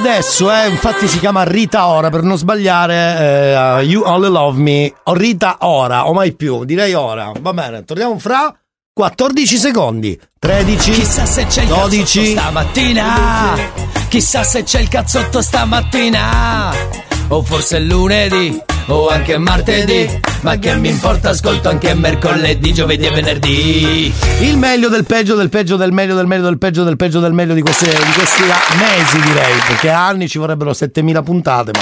adesso, 0.00 0.50
eh, 0.50 0.68
infatti 0.68 1.06
si 1.06 1.18
chiama 1.18 1.42
Rita 1.44 1.86
Ora 1.86 2.08
per 2.08 2.22
non 2.22 2.38
sbagliare. 2.38 3.78
eh, 3.80 3.82
you 3.84 4.02
Only 4.04 4.30
Love 4.30 4.58
Me. 4.58 4.92
O 5.04 5.12
Rita 5.12 5.58
Ora, 5.60 6.08
o 6.08 6.14
mai 6.14 6.32
più, 6.32 6.64
direi 6.64 6.94
ora. 6.94 7.32
Va 7.38 7.52
bene, 7.52 7.84
torniamo 7.84 8.18
fra 8.18 8.52
14 8.92 9.56
secondi. 9.58 10.18
13, 10.38 10.92
Chissà 10.92 11.26
se 11.26 11.44
c'è 11.46 11.62
il 11.62 11.68
12. 11.68 12.18
cazzotto 12.18 12.40
stamattina. 12.40 13.54
Chissà 14.08 14.42
se 14.42 14.62
c'è 14.62 14.80
il 14.80 14.88
cazzotto 14.88 15.42
stamattina. 15.42 17.09
O 17.32 17.42
forse 17.42 17.76
è 17.76 17.80
lunedì, 17.80 18.60
o 18.86 19.08
anche 19.08 19.38
martedì. 19.38 20.18
Ma 20.40 20.56
che 20.56 20.74
mi 20.74 20.88
importa, 20.88 21.30
ascolto 21.30 21.68
anche 21.68 21.94
mercoledì, 21.94 22.72
giovedì 22.72 23.06
e 23.06 23.10
venerdì. 23.10 24.12
Il 24.40 24.56
meglio 24.56 24.88
del 24.88 25.04
peggio 25.04 25.36
del 25.36 25.48
peggio 25.48 25.76
del 25.76 25.92
meglio 25.92 26.16
del 26.16 26.26
meglio 26.26 26.44
del 26.44 26.58
peggio 26.58 26.82
del 26.82 26.96
peggio 26.96 27.20
del 27.20 27.32
meglio 27.32 27.54
di, 27.54 27.60
queste- 27.60 27.90
di 27.90 28.12
questi 28.14 28.42
mesi 28.42 29.20
direi, 29.20 29.58
perché 29.66 29.90
anni 29.90 30.28
ci 30.28 30.38
vorrebbero 30.38 30.72
7000 30.72 31.22
puntate, 31.22 31.70
ma 31.72 31.80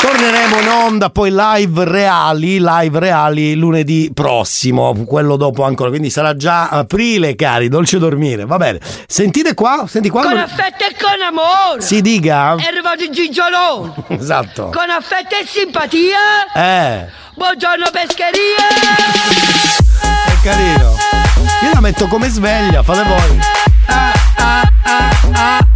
torneremo 0.00 0.60
in 0.60 0.68
onda 0.68 1.10
poi 1.10 1.30
live 1.32 1.84
reali, 1.84 2.58
live 2.60 2.98
reali 2.98 3.54
lunedì 3.54 4.10
prossimo, 4.12 5.04
quello 5.06 5.36
dopo 5.36 5.64
ancora, 5.64 5.88
quindi 5.88 6.10
sarà 6.10 6.36
già 6.36 6.68
aprile 6.68 7.34
cari, 7.34 7.68
dolce 7.68 7.98
dormire, 7.98 8.44
va 8.44 8.56
bene. 8.56 8.80
Sentite 9.06 9.54
qua, 9.54 9.86
senti 9.88 10.08
qua. 10.10 10.22
Con 10.22 10.36
affetto 10.36 10.84
e 10.84 10.94
con 11.00 11.20
amore. 11.26 11.80
Si 11.80 12.00
dica? 12.00 12.54
È 12.56 12.66
arrivato 12.66 13.02
il 13.04 13.10
Gigiolone. 13.10 13.92
Esatto. 14.24 14.70
Con 14.72 14.88
affetto 14.90 15.34
e 15.34 15.46
simpatia. 15.46 16.52
Eh, 16.54 17.06
Buongiorno 17.34 17.86
pescheria. 17.90 18.68
è 20.26 20.40
carino. 20.42 20.94
Io 21.62 21.70
la 21.72 21.80
metto 21.80 22.06
come 22.06 22.28
sveglia, 22.28 22.82
fate 22.82 23.02
voi. 23.02 23.38
La 23.86 24.12
uso 25.32 25.73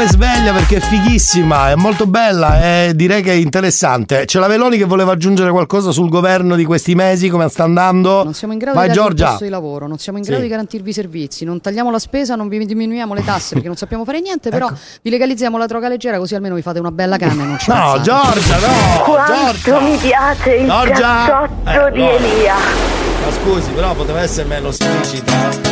come 0.00 0.12
sveglia 0.12 0.52
perché 0.54 0.76
è 0.76 0.80
fighissima, 0.80 1.70
è 1.70 1.74
molto 1.74 2.06
bella 2.06 2.62
e 2.62 2.92
direi 2.94 3.20
che 3.22 3.32
è 3.32 3.34
interessante. 3.34 4.24
C'è 4.24 4.38
la 4.38 4.46
Veloni 4.46 4.78
che 4.78 4.84
voleva 4.86 5.12
aggiungere 5.12 5.50
qualcosa 5.50 5.90
sul 5.92 6.08
governo 6.08 6.56
di 6.56 6.64
questi 6.64 6.94
mesi, 6.94 7.28
come 7.28 7.46
sta 7.50 7.64
andando? 7.64 8.24
Non 8.24 8.32
siamo 8.32 8.54
in 8.54 8.58
grado 8.60 8.78
Vai 8.78 8.88
di 8.88 8.94
Giorgia. 8.94 9.28
posto 9.28 9.44
di 9.44 9.50
lavoro, 9.50 9.86
non 9.86 9.98
siamo 9.98 10.16
in 10.16 10.24
grado 10.24 10.38
Sì. 10.40 10.44
di 10.46 10.50
garantirvi 10.50 10.88
i 10.88 10.92
servizi, 10.94 11.44
non 11.44 11.60
tagliamo 11.60 11.90
la 11.90 11.98
spesa, 11.98 12.34
non 12.34 12.48
vi 12.48 12.64
diminuiamo 12.64 13.12
le 13.12 13.22
tasse 13.24 13.52
perché 13.52 13.66
non 13.66 13.76
sappiamo 13.76 14.06
fare 14.06 14.22
niente, 14.22 14.48
però 14.48 14.68
Ecco. 14.68 14.78
vi 15.02 15.10
legalizziamo 15.10 15.58
la 15.58 15.66
droga 15.66 15.88
leggera 15.88 16.16
così 16.16 16.34
almeno 16.34 16.54
vi 16.54 16.62
fate 16.62 16.78
una 16.78 16.92
bella 16.92 17.18
canna 17.18 17.42
e 17.42 17.46
non 17.46 17.58
ci 17.58 17.68
No, 17.68 17.98
pensate. 18.00 18.00
Giorgia, 18.00 18.56
no! 18.66 19.02
Quanto 19.02 19.32
Giorgia! 19.34 19.80
mi 19.80 19.96
piace 19.98 20.54
il 20.54 20.66
Giorgia! 20.66 21.26
cazzotto 21.26 21.86
Eh, 21.86 21.92
di. 21.92 22.00
Elia. 22.00 22.54
Ma 22.54 23.32
scusi, 23.32 23.70
però 23.72 23.92
poteva 23.94 24.20
essere 24.22 24.48
meno 24.48 24.68
esplicita. 24.68 25.69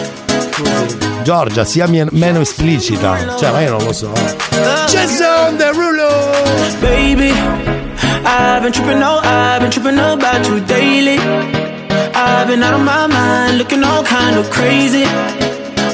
Giorgia, 1.22 1.64
sia 1.64 1.86
meno 1.86 2.40
esplicita. 2.40 3.36
Cioè, 3.38 3.50
ma 3.50 3.60
io 3.60 3.70
non 3.70 3.84
lo 3.84 3.92
so. 3.92 4.12
Jason 4.86 5.56
Derulo! 5.56 6.08
Baby, 6.80 7.32
I've 8.24 8.62
been 8.62 8.72
tripping, 8.72 9.02
oh, 9.02 9.20
I've 9.22 9.60
been 9.60 9.70
tripping 9.70 9.98
about 9.98 10.46
you 10.48 10.60
daily. 10.60 11.18
I've 12.14 12.46
been 12.46 12.62
out 12.62 12.74
of 12.74 12.82
my 12.82 13.06
mind, 13.06 13.58
looking 13.58 13.82
all 13.84 14.02
kind 14.02 14.36
of 14.36 14.48
crazy. 14.50 15.04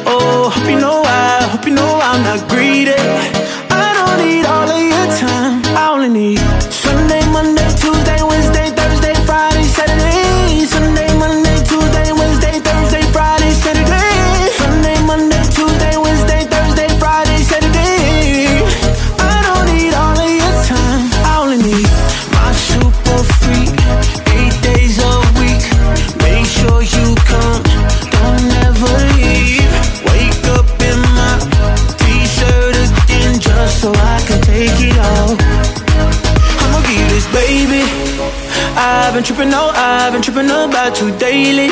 Oh, 0.07 0.51
hope 0.51 0.69
you 0.69 0.79
know 0.79 1.03
I, 1.05 1.49
hope 1.51 1.67
you 1.67 1.75
know 1.75 2.01
I'm 2.03 2.23
not 2.23 2.49
greedy. 2.49 2.95
I 3.71 3.93
don't 3.97 4.19
need 4.25 4.45
all 4.47 4.69
of 4.69 4.81
your 4.81 5.07
time, 5.19 5.62
I 5.77 5.91
only 5.93 6.09
need 6.09 6.54
I've 39.15 39.23
been 39.23 39.27
tripping, 39.37 39.51
no, 39.51 39.71
I've 39.73 40.12
been 40.12 40.23
tripping 40.23 40.51
about 40.51 41.01
you 41.01 41.17
daily. 41.19 41.69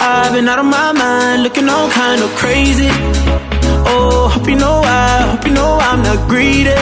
I've 0.00 0.32
been 0.32 0.48
out 0.48 0.58
of 0.58 0.64
my 0.64 0.92
mind, 0.92 1.42
looking 1.42 1.68
all 1.68 1.90
kind 1.90 2.22
of 2.22 2.30
crazy. 2.36 2.88
Oh, 3.84 4.30
hope 4.32 4.48
you 4.48 4.56
know 4.56 4.80
I, 4.82 5.28
hope 5.30 5.44
you 5.44 5.52
know 5.52 5.76
I'm 5.78 6.02
not 6.02 6.26
greedy. 6.26 6.72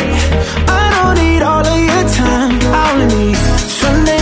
I 0.71 0.85
don't 0.95 1.17
need 1.19 1.43
all 1.43 1.67
of 1.67 1.79
your 1.83 2.05
time. 2.15 2.61
I 2.63 2.93
only 2.93 3.07
need 3.17 3.37
Sunday, 3.59 4.16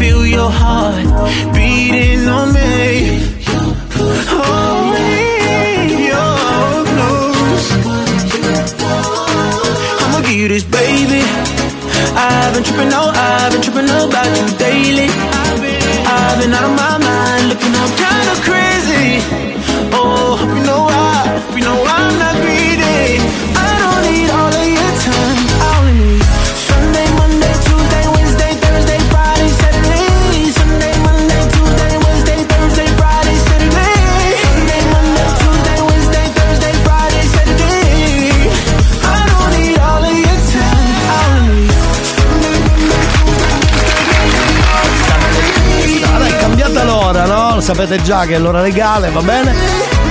feel 0.00 0.24
your 0.26 0.50
heart 0.50 1.04
beating 1.54 2.26
on 2.26 2.46
me. 2.56 3.20
Hold 4.32 4.86
me 4.96 5.12
close. 6.94 7.66
I'ma 10.02 10.20
give 10.26 10.38
you 10.42 10.48
this, 10.48 10.64
baby. 10.64 11.22
I've 12.16 12.50
been 12.54 12.64
tripping 12.64 12.92
out, 12.98 13.12
I've 13.14 13.52
been 13.52 13.62
tripping 13.66 13.90
about 13.90 14.28
you 14.38 14.46
daily. 14.66 15.08
I've 16.16 16.36
been 16.40 16.52
out 16.58 16.64
of 16.70 16.74
my 16.84 16.96
mind, 17.08 17.42
looking 17.50 17.74
out 17.80 17.92
kinda 18.04 18.34
crazy. 18.48 19.08
Oh, 19.92 20.36
hope 20.40 20.54
you 20.56 20.64
know 20.70 20.82
I, 20.88 21.28
hope 21.44 21.56
you 21.58 21.64
know 21.68 21.78
why 21.84 21.96
I'm 22.06 22.16
not 22.24 22.34
greedy. 22.44 23.59
Sapete 47.74 48.02
già 48.02 48.26
che 48.26 48.34
è 48.34 48.38
l'ora 48.38 48.62
legale, 48.62 49.10
va 49.10 49.22
bene? 49.22 49.54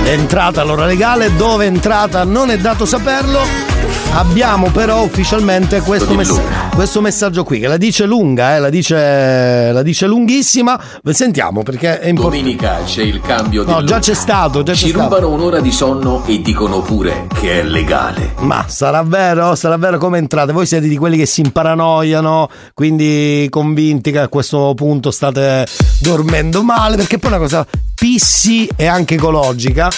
È 0.02 0.08
entrata 0.08 0.62
l'ora 0.62 0.86
legale, 0.86 1.36
dove 1.36 1.64
è 1.64 1.66
entrata 1.66 2.24
non 2.24 2.48
è 2.48 2.56
dato 2.56 2.86
saperlo. 2.86 3.69
Abbiamo 4.12 4.70
però 4.70 5.02
ufficialmente 5.04 5.80
questo, 5.80 6.14
mess- 6.14 6.40
questo 6.74 7.00
messaggio 7.00 7.44
qui, 7.44 7.60
che 7.60 7.68
la 7.68 7.76
dice 7.76 8.04
lunga, 8.06 8.56
eh, 8.56 8.58
la, 8.58 8.68
dice, 8.68 9.70
la 9.72 9.82
dice 9.82 10.06
lunghissima. 10.06 10.78
Sentiamo 11.10 11.62
perché 11.62 12.00
è 12.00 12.08
importante. 12.08 12.42
Domenica 12.42 12.80
c'è 12.84 13.02
il 13.02 13.20
cambio 13.20 13.64
No, 13.64 13.76
del 13.76 13.86
già 13.86 13.98
c'è 14.00 14.14
stato, 14.14 14.62
già 14.62 14.72
c'è 14.72 14.78
Ci 14.78 14.88
stato. 14.88 15.04
rubano 15.04 15.30
un'ora 15.30 15.60
di 15.60 15.70
sonno 15.70 16.24
e 16.26 16.42
dicono 16.42 16.80
pure 16.80 17.28
che 17.32 17.60
è 17.60 17.62
legale. 17.62 18.34
Ma 18.40 18.64
sarà 18.68 19.02
vero? 19.04 19.54
Sarà 19.54 19.76
vero 19.78 19.96
come 19.96 20.18
entrate? 20.18 20.52
Voi 20.52 20.66
siete 20.66 20.88
di 20.88 20.96
quelli 20.96 21.16
che 21.16 21.26
si 21.26 21.40
imparanoiano, 21.42 22.50
quindi 22.74 23.46
convinti 23.48 24.10
che 24.10 24.18
a 24.18 24.28
questo 24.28 24.72
punto 24.74 25.10
state 25.12 25.66
dormendo 26.00 26.62
male, 26.62 26.96
perché 26.96 27.18
poi 27.18 27.30
è 27.30 27.34
una 27.34 27.42
cosa 27.42 27.64
pissi 27.94 28.68
e 28.76 28.86
anche 28.86 29.14
ecologica. 29.14 29.88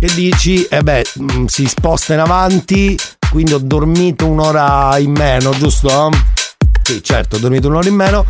Che 0.00 0.08
dici, 0.14 0.62
eh 0.64 0.80
beh, 0.82 1.04
mh, 1.14 1.44
si 1.44 1.66
sposta 1.66 2.14
in 2.14 2.20
avanti, 2.20 2.98
quindi 3.30 3.52
ho 3.54 3.58
dormito 3.58 4.26
un'ora 4.26 4.96
in 4.98 5.12
meno, 5.12 5.50
giusto? 5.56 6.10
Sì, 6.82 7.02
certo, 7.02 7.36
ho 7.36 7.38
dormito 7.38 7.68
un'ora 7.68 7.88
in 7.88 7.94
meno. 7.94 8.26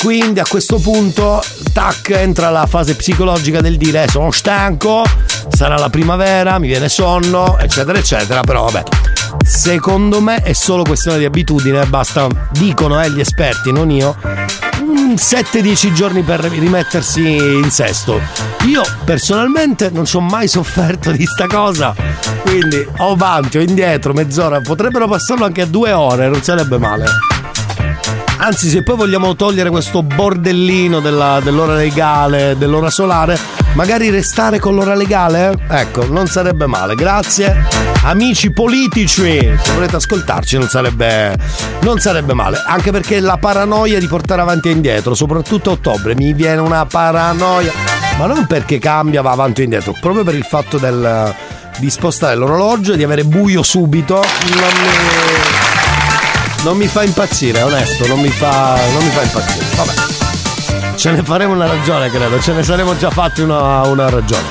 Quindi 0.00 0.38
a 0.38 0.44
questo 0.48 0.78
punto, 0.78 1.42
tac, 1.72 2.10
entra 2.10 2.50
la 2.50 2.66
fase 2.66 2.94
psicologica 2.94 3.60
del 3.60 3.76
dire 3.76 4.04
"Eh, 4.04 4.08
sono 4.08 4.30
stanco, 4.30 5.02
sarà 5.48 5.76
la 5.76 5.90
primavera, 5.90 6.58
mi 6.58 6.68
viene 6.68 6.88
sonno, 6.88 7.58
eccetera, 7.58 7.98
eccetera. 7.98 8.40
Però 8.42 8.64
vabbè, 8.64 8.84
secondo 9.44 10.20
me 10.20 10.40
è 10.42 10.52
solo 10.52 10.84
questione 10.84 11.18
di 11.18 11.24
abitudine, 11.24 11.84
basta, 11.86 12.28
dicono 12.52 13.02
eh, 13.02 13.10
gli 13.10 13.18
esperti, 13.18 13.72
non 13.72 13.90
io, 13.90 14.16
7-10 14.88 15.92
giorni 15.92 16.22
per 16.22 16.40
rimettersi 16.40 17.36
in 17.36 17.70
sesto. 17.70 18.20
Io 18.66 18.82
personalmente 19.04 19.90
non 19.90 20.04
ci 20.04 20.16
ho 20.16 20.20
mai 20.20 20.48
sofferto 20.48 21.10
di 21.10 21.24
sta 21.24 21.46
cosa, 21.46 21.94
quindi 22.42 22.86
o 22.98 23.12
avanti 23.12 23.58
o 23.58 23.60
indietro, 23.60 24.12
mezz'ora, 24.12 24.60
potrebbero 24.60 25.06
passarlo 25.06 25.44
anche 25.44 25.62
a 25.62 25.66
due 25.66 25.92
ore, 25.92 26.28
non 26.28 26.42
sarebbe 26.42 26.78
male. 26.78 27.06
Anzi, 28.40 28.68
se 28.68 28.82
poi 28.82 28.96
vogliamo 28.96 29.34
togliere 29.34 29.68
questo 29.68 30.02
bordellino 30.02 31.00
della- 31.00 31.40
dell'ora 31.42 31.74
legale, 31.74 32.54
dell'ora 32.56 32.88
solare, 32.88 33.36
magari 33.72 34.10
restare 34.10 34.60
con 34.60 34.76
l'ora 34.76 34.94
legale? 34.94 35.52
Ecco, 35.68 36.06
non 36.08 36.28
sarebbe 36.28 36.66
male. 36.66 36.94
Grazie. 36.94 37.66
Amici 38.04 38.52
politici, 38.52 39.40
se 39.40 39.72
volete 39.74 39.96
ascoltarci 39.96 40.56
non 40.56 40.68
sarebbe, 40.68 41.36
non 41.80 41.98
sarebbe 41.98 42.32
male. 42.32 42.62
Anche 42.64 42.92
perché 42.92 43.18
la 43.18 43.38
paranoia 43.38 43.98
di 43.98 44.06
portare 44.06 44.40
avanti 44.40 44.68
e 44.68 44.72
indietro, 44.72 45.14
soprattutto 45.14 45.70
a 45.70 45.72
ottobre, 45.72 46.14
mi 46.14 46.32
viene 46.32 46.60
una 46.60 46.86
paranoia. 46.86 47.72
Ma 48.18 48.26
non 48.26 48.46
perché 48.46 48.78
cambia, 48.78 49.20
va 49.20 49.32
avanti 49.32 49.62
e 49.62 49.64
indietro, 49.64 49.96
proprio 50.00 50.22
per 50.22 50.34
il 50.34 50.44
fatto 50.44 50.78
del, 50.78 51.34
di 51.78 51.90
spostare 51.90 52.36
l'orologio 52.36 52.92
e 52.92 52.96
di 52.96 53.02
avere 53.02 53.24
buio 53.24 53.64
subito. 53.64 54.14
Non 54.14 54.70
mi 54.80 55.67
non 56.64 56.76
mi 56.76 56.86
fa 56.86 57.02
impazzire, 57.02 57.62
onesto, 57.62 58.06
non 58.06 58.20
mi 58.20 58.28
fa, 58.28 58.78
non 58.92 59.04
mi 59.04 59.10
fa 59.10 59.22
impazzire. 59.22 59.64
Vabbè. 59.76 59.92
Ce 60.96 61.10
ne 61.10 61.22
faremo 61.22 61.52
una 61.52 61.66
ragione, 61.66 62.10
credo, 62.10 62.40
ce 62.40 62.52
ne 62.52 62.62
saremo 62.62 62.96
già 62.96 63.10
fatti 63.10 63.40
una, 63.40 63.82
una 63.82 64.08
ragione. 64.10 64.46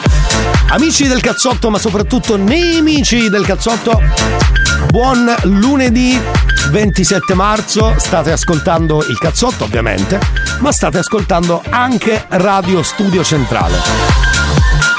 Amici 0.69 1.07
del 1.07 1.21
cazzotto, 1.21 1.69
ma 1.69 1.77
soprattutto 1.77 2.37
nemici 2.37 3.29
del 3.29 3.45
cazzotto, 3.45 4.01
buon 4.87 5.33
lunedì 5.43 6.19
27 6.69 7.33
marzo. 7.33 7.95
State 7.97 8.31
ascoltando 8.31 9.05
il 9.07 9.17
cazzotto, 9.17 9.65
ovviamente, 9.65 10.19
ma 10.59 10.71
state 10.71 10.99
ascoltando 10.99 11.61
anche 11.69 12.25
Radio 12.29 12.83
Studio 12.83 13.23
Centrale 13.23 14.36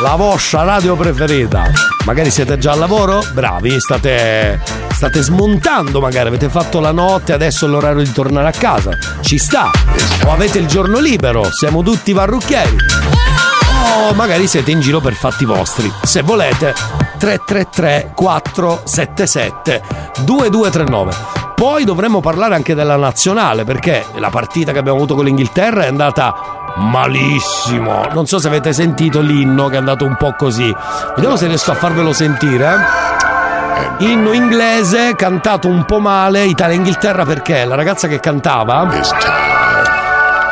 la 0.01 0.15
vostra 0.15 0.63
radio 0.63 0.95
preferita. 0.95 1.65
Magari 2.07 2.31
siete 2.31 2.57
già 2.59 2.73
al 2.73 2.79
lavoro? 2.79 3.21
Bravi, 3.33 3.81
state, 3.81 4.61
state 4.91 5.23
smontando, 5.23 6.01
magari 6.01 6.29
avete 6.29 6.49
fatto 6.49 6.79
la 6.81 6.93
notte, 6.93 7.33
adesso 7.33 7.67
è 7.67 7.69
l'orario 7.69 8.03
di 8.03 8.13
tornare 8.13 8.49
a 8.49 8.53
casa. 8.53 8.97
Ci 9.21 9.39
sta. 9.39 9.71
O 10.25 10.33
avete 10.33 10.59
il 10.59 10.67
giorno 10.67 11.01
libero, 11.01 11.51
siamo 11.51 11.83
tutti 11.83 12.15
parrucchieri. 12.15 12.77
O 14.09 14.15
magari 14.15 14.47
siete 14.47 14.71
in 14.71 14.81
giro 14.81 15.01
per 15.01 15.15
fatti 15.15 15.45
vostri. 15.45 15.93
Se 16.03 16.23
volete, 16.23 16.75
333 17.19 18.13
477 18.15 19.83
2239. 20.21 21.47
Poi 21.57 21.83
dovremmo 21.83 22.21
parlare 22.21 22.55
anche 22.55 22.75
della 22.75 22.97
nazionale, 22.97 23.65
perché 23.65 24.05
la 24.15 24.31
partita 24.31 24.71
che 24.71 24.79
abbiamo 24.79 24.99
avuto 24.99 25.17
con 25.17 25.25
l'Inghilterra 25.25 25.83
è 25.83 25.89
andata 25.89 26.58
malissimo. 26.77 28.07
Non 28.13 28.27
so 28.27 28.39
se 28.39 28.49
avete 28.49 28.73
sentito 28.73 29.21
l'inno 29.21 29.69
che 29.69 29.75
è 29.75 29.79
andato 29.79 30.05
un 30.05 30.17
po' 30.17 30.35
così. 30.37 30.75
Vediamo 31.15 31.37
se 31.37 31.47
riesco 31.47 31.73
a 31.73 31.75
farvelo 31.75 32.13
sentire. 32.13 32.75
eh. 33.99 34.05
Inno 34.07 34.33
inglese 34.33 35.15
cantato 35.17 35.69
un 35.69 35.85
po' 35.85 35.99
male, 36.01 36.45
Italia-Inghilterra 36.45 37.25
perché 37.25 37.65
la 37.65 37.75
ragazza 37.75 38.07
che 38.09 38.21
cantava 38.21 38.87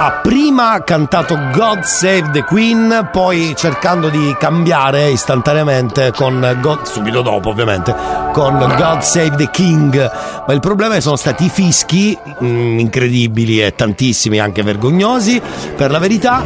ha 0.06 0.20
prima 0.22 0.84
cantato 0.84 1.36
God 1.52 1.80
Save 1.80 2.30
the 2.30 2.44
Queen, 2.44 3.08
poi 3.10 3.54
cercando 3.56 4.08
di 4.08 4.36
cambiare 4.38 5.10
istantaneamente 5.10 6.12
con 6.12 6.58
God, 6.60 6.84
subito 6.84 7.22
dopo 7.22 7.48
ovviamente, 7.48 7.92
con 8.32 8.56
God 8.56 9.00
Save 9.00 9.34
the 9.34 9.50
King. 9.50 10.10
Ma 10.46 10.54
il 10.54 10.60
problema 10.60 10.92
è 10.92 10.96
che 10.98 11.02
sono 11.02 11.16
stati 11.16 11.46
i 11.46 11.48
fischi 11.48 12.16
mm, 12.40 12.78
incredibili 12.78 13.60
e 13.60 13.74
tantissimi, 13.74 14.38
anche 14.38 14.62
vergognosi, 14.62 15.42
per 15.74 15.90
la 15.90 15.98
verità. 15.98 16.44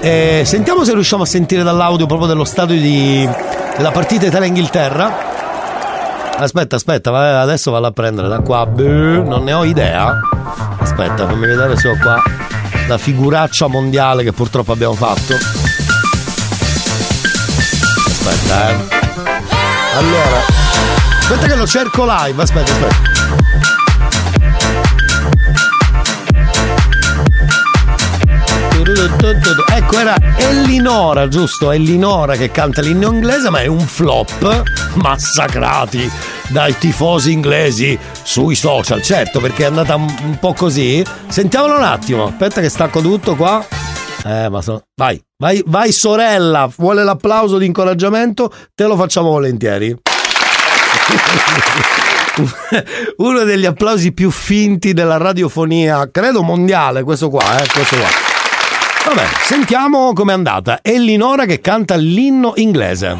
Eh, 0.00 0.42
sentiamo 0.44 0.82
se 0.82 0.92
riusciamo 0.92 1.22
a 1.22 1.26
sentire 1.26 1.62
dall'audio 1.62 2.06
proprio 2.06 2.26
dello 2.26 2.44
stadio 2.44 2.74
di, 2.74 3.28
della 3.76 3.92
partita 3.92 4.26
Italia-Inghilterra. 4.26 5.16
Aspetta, 6.38 6.74
aspetta, 6.74 7.40
adesso 7.40 7.70
vado 7.70 7.86
a 7.86 7.92
prendere 7.92 8.26
da 8.26 8.40
qua. 8.40 8.66
Non 8.66 9.44
ne 9.44 9.52
ho 9.52 9.62
idea. 9.62 10.18
Aspetta, 10.80 11.28
fammi 11.28 11.46
vedere 11.46 11.76
se 11.76 11.88
ho 11.88 11.96
qua 12.02 12.20
la 12.86 12.98
figuraccia 12.98 13.66
mondiale 13.66 14.22
che 14.22 14.32
purtroppo 14.32 14.72
abbiamo 14.72 14.94
fatto. 14.94 15.34
Aspetta, 18.06 18.70
eh. 18.70 18.74
Allora, 19.96 20.44
aspetta 21.20 21.46
che 21.46 21.54
lo 21.56 21.66
cerco 21.66 22.04
live. 22.06 22.42
Aspetta, 22.42 22.72
aspetta. 22.72 23.14
Ecco, 29.74 29.98
era 29.98 30.14
Elinora, 30.36 31.26
giusto? 31.28 31.72
Elinora 31.72 32.36
che 32.36 32.50
canta 32.50 32.80
l'inno 32.82 33.12
inglese, 33.12 33.50
ma 33.50 33.60
è 33.60 33.66
un 33.66 33.80
flop 33.80 34.62
massacrati 34.94 36.08
dai 36.48 36.78
tifosi 36.78 37.32
inglesi 37.32 37.98
sui 38.26 38.56
social. 38.56 39.00
Certo, 39.02 39.40
perché 39.40 39.62
è 39.62 39.66
andata 39.66 39.94
un 39.94 40.36
po' 40.40 40.52
così. 40.52 41.04
Sentiamolo 41.28 41.76
un 41.76 41.84
attimo. 41.84 42.26
Aspetta 42.26 42.60
che 42.60 42.68
stacco 42.68 43.00
tutto 43.00 43.36
qua. 43.36 43.64
Eh, 44.24 44.48
ma 44.48 44.60
so- 44.60 44.82
vai, 44.96 45.22
vai, 45.38 45.62
vai 45.66 45.92
sorella, 45.92 46.68
vuole 46.76 47.04
l'applauso 47.04 47.58
di 47.58 47.66
incoraggiamento? 47.66 48.52
Te 48.74 48.84
lo 48.84 48.96
facciamo 48.96 49.30
volentieri. 49.30 49.94
Uno 53.18 53.44
degli 53.44 53.64
applausi 53.64 54.12
più 54.12 54.32
finti 54.32 54.92
della 54.92 55.16
radiofonia, 55.16 56.10
credo 56.10 56.42
mondiale, 56.42 57.04
questo 57.04 57.30
qua, 57.30 57.62
eh, 57.62 57.66
questo 57.72 57.96
qua. 57.96 58.08
Vabbè, 59.06 59.26
sentiamo 59.42 60.12
com'è 60.12 60.32
andata. 60.32 60.80
Elinora 60.82 61.44
che 61.44 61.60
canta 61.60 61.94
l'inno 61.94 62.54
inglese. 62.56 63.16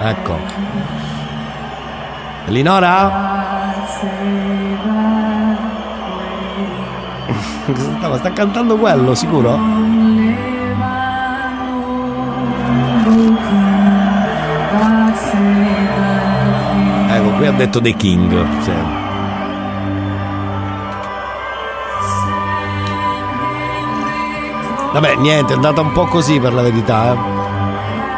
Ecco. 0.00 0.61
Elinora? 2.46 3.40
Ma 8.00 8.16
sta 8.18 8.32
cantando 8.32 8.76
quello, 8.76 9.14
sicuro? 9.14 9.58
Ecco, 17.08 17.30
qui 17.36 17.46
ha 17.46 17.52
detto 17.52 17.80
The 17.80 17.94
King. 17.94 18.46
sì. 18.62 18.72
Vabbè, 24.92 25.16
niente, 25.16 25.54
è 25.54 25.56
andata 25.56 25.80
un 25.80 25.92
po' 25.92 26.04
così 26.04 26.38
per 26.38 26.52
la 26.52 26.60
verità, 26.60 27.12
eh. 27.12 27.16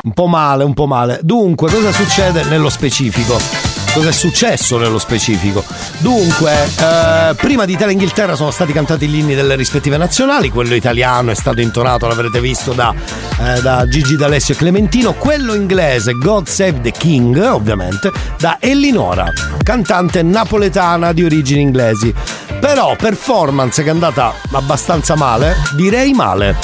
Un 0.02 0.12
po' 0.12 0.26
male, 0.26 0.64
un 0.64 0.74
po' 0.74 0.86
male. 0.86 1.20
Dunque, 1.22 1.70
cosa 1.70 1.92
succede 1.92 2.44
nello 2.44 2.68
specifico? 2.68 3.63
Cosa 3.94 4.08
è 4.08 4.12
successo 4.12 4.76
nello 4.76 4.98
specifico? 4.98 5.64
Dunque, 5.98 6.52
eh, 6.64 7.34
prima 7.36 7.64
di 7.64 7.74
Italia 7.74 7.90
e 7.90 7.92
Inghilterra 7.92 8.34
sono 8.34 8.50
stati 8.50 8.72
cantati 8.72 9.06
gli 9.06 9.18
inni 9.18 9.36
delle 9.36 9.54
rispettive 9.54 9.96
nazionali, 9.96 10.50
quello 10.50 10.74
italiano 10.74 11.30
è 11.30 11.34
stato 11.36 11.60
intonato, 11.60 12.08
l'avrete 12.08 12.40
visto, 12.40 12.72
da, 12.72 12.92
eh, 13.38 13.60
da 13.60 13.86
Gigi 13.86 14.16
D'Alessio 14.16 14.54
e 14.54 14.56
Clementino, 14.56 15.12
quello 15.12 15.54
inglese, 15.54 16.14
God 16.14 16.48
Save 16.48 16.80
the 16.80 16.90
King, 16.90 17.36
ovviamente, 17.36 18.10
da 18.36 18.56
Elinora, 18.58 19.30
cantante 19.62 20.24
napoletana 20.24 21.12
di 21.12 21.22
origini 21.22 21.60
inglesi. 21.60 22.12
Però 22.58 22.96
performance 22.96 23.80
che 23.84 23.90
è 23.90 23.92
andata 23.92 24.34
abbastanza 24.50 25.14
male, 25.14 25.54
direi 25.76 26.12
male. 26.12 26.56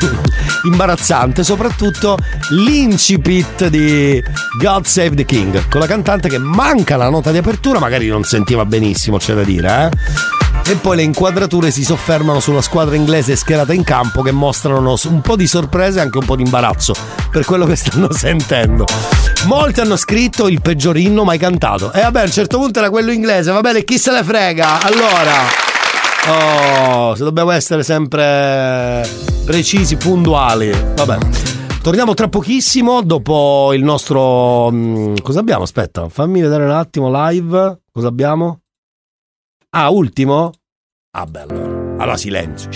Imbarazzante, 0.64 1.42
soprattutto 1.42 2.18
l'incipit 2.50 3.68
di 3.68 4.22
God 4.58 4.84
Save 4.84 5.14
the 5.14 5.24
King, 5.24 5.68
con 5.68 5.80
la 5.80 5.86
cantante 5.86 6.28
che 6.28 6.38
manca 6.38 6.96
la 6.96 7.08
nota 7.08 7.30
di 7.30 7.38
apertura, 7.38 7.78
magari 7.78 8.08
non 8.08 8.24
sentiva 8.24 8.64
benissimo, 8.64 9.18
c'è 9.18 9.34
da 9.34 9.42
dire, 9.42 9.90
eh? 9.90 10.32
E 10.66 10.76
poi 10.76 10.96
le 10.96 11.02
inquadrature 11.02 11.70
si 11.70 11.84
soffermano 11.84 12.40
sulla 12.40 12.62
squadra 12.62 12.96
inglese 12.96 13.36
schierata 13.36 13.74
in 13.74 13.84
campo 13.84 14.22
che 14.22 14.32
mostrano 14.32 14.96
un 15.04 15.20
po' 15.20 15.36
di 15.36 15.46
sorpresa 15.46 15.98
e 15.98 16.02
anche 16.02 16.16
un 16.16 16.24
po' 16.24 16.36
di 16.36 16.42
imbarazzo 16.42 16.94
per 17.30 17.44
quello 17.44 17.66
che 17.66 17.76
stanno 17.76 18.10
sentendo. 18.14 18.86
Molti 19.44 19.80
hanno 19.80 19.96
scritto 19.96 20.48
il 20.48 20.62
peggior 20.62 20.96
inno 20.96 21.24
mai 21.24 21.36
cantato. 21.36 21.92
E 21.92 22.00
vabbè, 22.00 22.20
a 22.20 22.24
un 22.24 22.32
certo 22.32 22.58
punto 22.58 22.78
era 22.78 22.88
quello 22.88 23.12
inglese, 23.12 23.52
va 23.52 23.60
bene, 23.60 23.84
chi 23.84 23.98
se 23.98 24.10
ne 24.10 24.24
frega? 24.24 24.80
Allora. 24.80 25.73
Oh, 26.26 27.14
se 27.14 27.22
dobbiamo 27.22 27.50
essere 27.50 27.82
sempre 27.82 29.06
precisi, 29.44 29.96
puntuali. 29.96 30.70
Vabbè. 30.94 31.18
Torniamo 31.82 32.14
tra 32.14 32.28
pochissimo 32.28 33.02
dopo 33.02 33.72
il 33.74 33.84
nostro. 33.84 34.70
mm, 34.70 35.16
cosa 35.22 35.40
abbiamo? 35.40 35.64
Aspetta, 35.64 36.08
fammi 36.08 36.40
vedere 36.40 36.64
un 36.64 36.70
attimo 36.70 37.10
live. 37.28 37.82
Cosa 37.92 38.08
abbiamo? 38.08 38.60
Ah, 39.70 39.90
ultimo? 39.90 40.50
Ah, 41.10 41.26
beh, 41.26 41.40
allora. 41.42 42.16
Silenzio. 42.16 42.70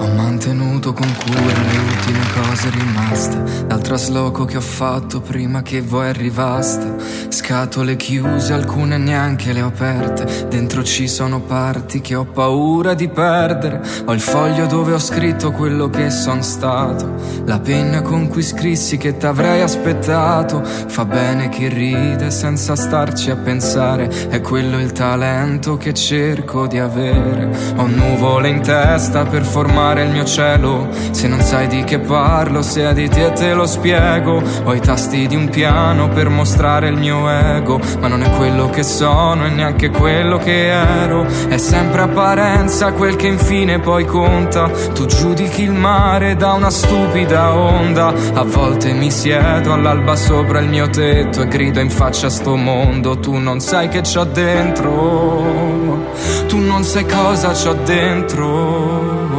Ho 0.00 0.06
mantenuto 0.14 0.71
con 0.90 1.06
cura 1.24 1.60
le 1.60 1.78
ultime 1.78 2.24
cose 2.34 2.70
rimaste 2.70 3.62
dal 3.66 3.80
trasloco 3.80 4.44
che 4.44 4.56
ho 4.56 4.62
fatto 4.62 5.20
prima 5.20 5.62
che 5.62 5.80
voi 5.80 6.08
arrivaste. 6.08 6.94
Scatole 7.28 7.96
chiuse, 7.96 8.52
alcune 8.52 8.98
neanche 8.98 9.52
le 9.52 9.62
ho 9.62 9.68
aperte. 9.68 10.46
Dentro 10.48 10.82
ci 10.82 11.08
sono 11.08 11.40
parti 11.40 12.00
che 12.00 12.14
ho 12.14 12.24
paura 12.24 12.94
di 12.94 13.08
perdere. 13.08 13.80
Ho 14.06 14.12
il 14.12 14.20
foglio 14.20 14.66
dove 14.66 14.92
ho 14.92 14.98
scritto 14.98 15.52
quello 15.52 15.88
che 15.88 16.10
son 16.10 16.42
stato. 16.42 17.14
La 17.46 17.60
penna 17.60 18.02
con 18.02 18.28
cui 18.28 18.42
scrissi 18.42 18.96
che 18.96 19.16
t'avrei 19.16 19.62
aspettato. 19.62 20.62
Fa 20.64 21.04
bene 21.04 21.48
chi 21.48 21.68
ride 21.68 22.30
senza 22.30 22.76
starci 22.76 23.30
a 23.30 23.36
pensare. 23.36 24.08
È 24.28 24.40
quello 24.40 24.78
il 24.78 24.92
talento 24.92 25.76
che 25.76 25.94
cerco 25.94 26.66
di 26.66 26.78
avere. 26.78 27.50
Ho 27.76 27.86
nuvole 27.86 28.48
in 28.48 28.60
testa 28.60 29.24
per 29.24 29.44
formare 29.44 30.02
il 30.02 30.10
mio 30.10 30.24
cielo. 30.24 30.71
Se 31.10 31.28
non 31.28 31.40
sai 31.40 31.66
di 31.66 31.84
che 31.84 31.98
parlo, 31.98 32.62
se 32.62 32.92
di 32.94 33.08
te 33.08 33.32
te 33.32 33.52
lo 33.54 33.66
spiego. 33.66 34.42
Ho 34.64 34.74
i 34.74 34.80
tasti 34.80 35.26
di 35.26 35.36
un 35.36 35.48
piano 35.48 36.08
per 36.08 36.28
mostrare 36.28 36.88
il 36.88 36.96
mio 36.96 37.28
ego. 37.28 37.80
Ma 38.00 38.08
non 38.08 38.22
è 38.22 38.30
quello 38.36 38.70
che 38.70 38.82
sono 38.82 39.46
e 39.46 39.50
neanche 39.50 39.90
quello 39.90 40.38
che 40.38 40.68
ero. 40.68 41.26
È 41.48 41.56
sempre 41.58 42.02
apparenza 42.02 42.92
quel 42.92 43.16
che 43.16 43.26
infine 43.26 43.78
poi 43.80 44.04
conta. 44.04 44.70
Tu 44.94 45.06
giudichi 45.06 45.62
il 45.62 45.72
mare 45.72 46.36
da 46.36 46.52
una 46.52 46.70
stupida 46.70 47.54
onda. 47.54 48.12
A 48.34 48.44
volte 48.44 48.92
mi 48.92 49.10
siedo 49.10 49.72
all'alba 49.72 50.16
sopra 50.16 50.60
il 50.60 50.68
mio 50.68 50.88
tetto 50.88 51.42
e 51.42 51.48
grido 51.48 51.80
in 51.80 51.90
faccia 51.90 52.26
a 52.26 52.30
sto 52.30 52.56
mondo. 52.56 53.18
Tu 53.18 53.36
non 53.36 53.60
sai 53.60 53.88
che 53.88 54.00
c'ho 54.00 54.24
dentro. 54.24 56.10
Tu 56.48 56.58
non 56.58 56.82
sai 56.84 57.06
cosa 57.06 57.50
c'ho 57.50 57.74
dentro. 57.84 59.31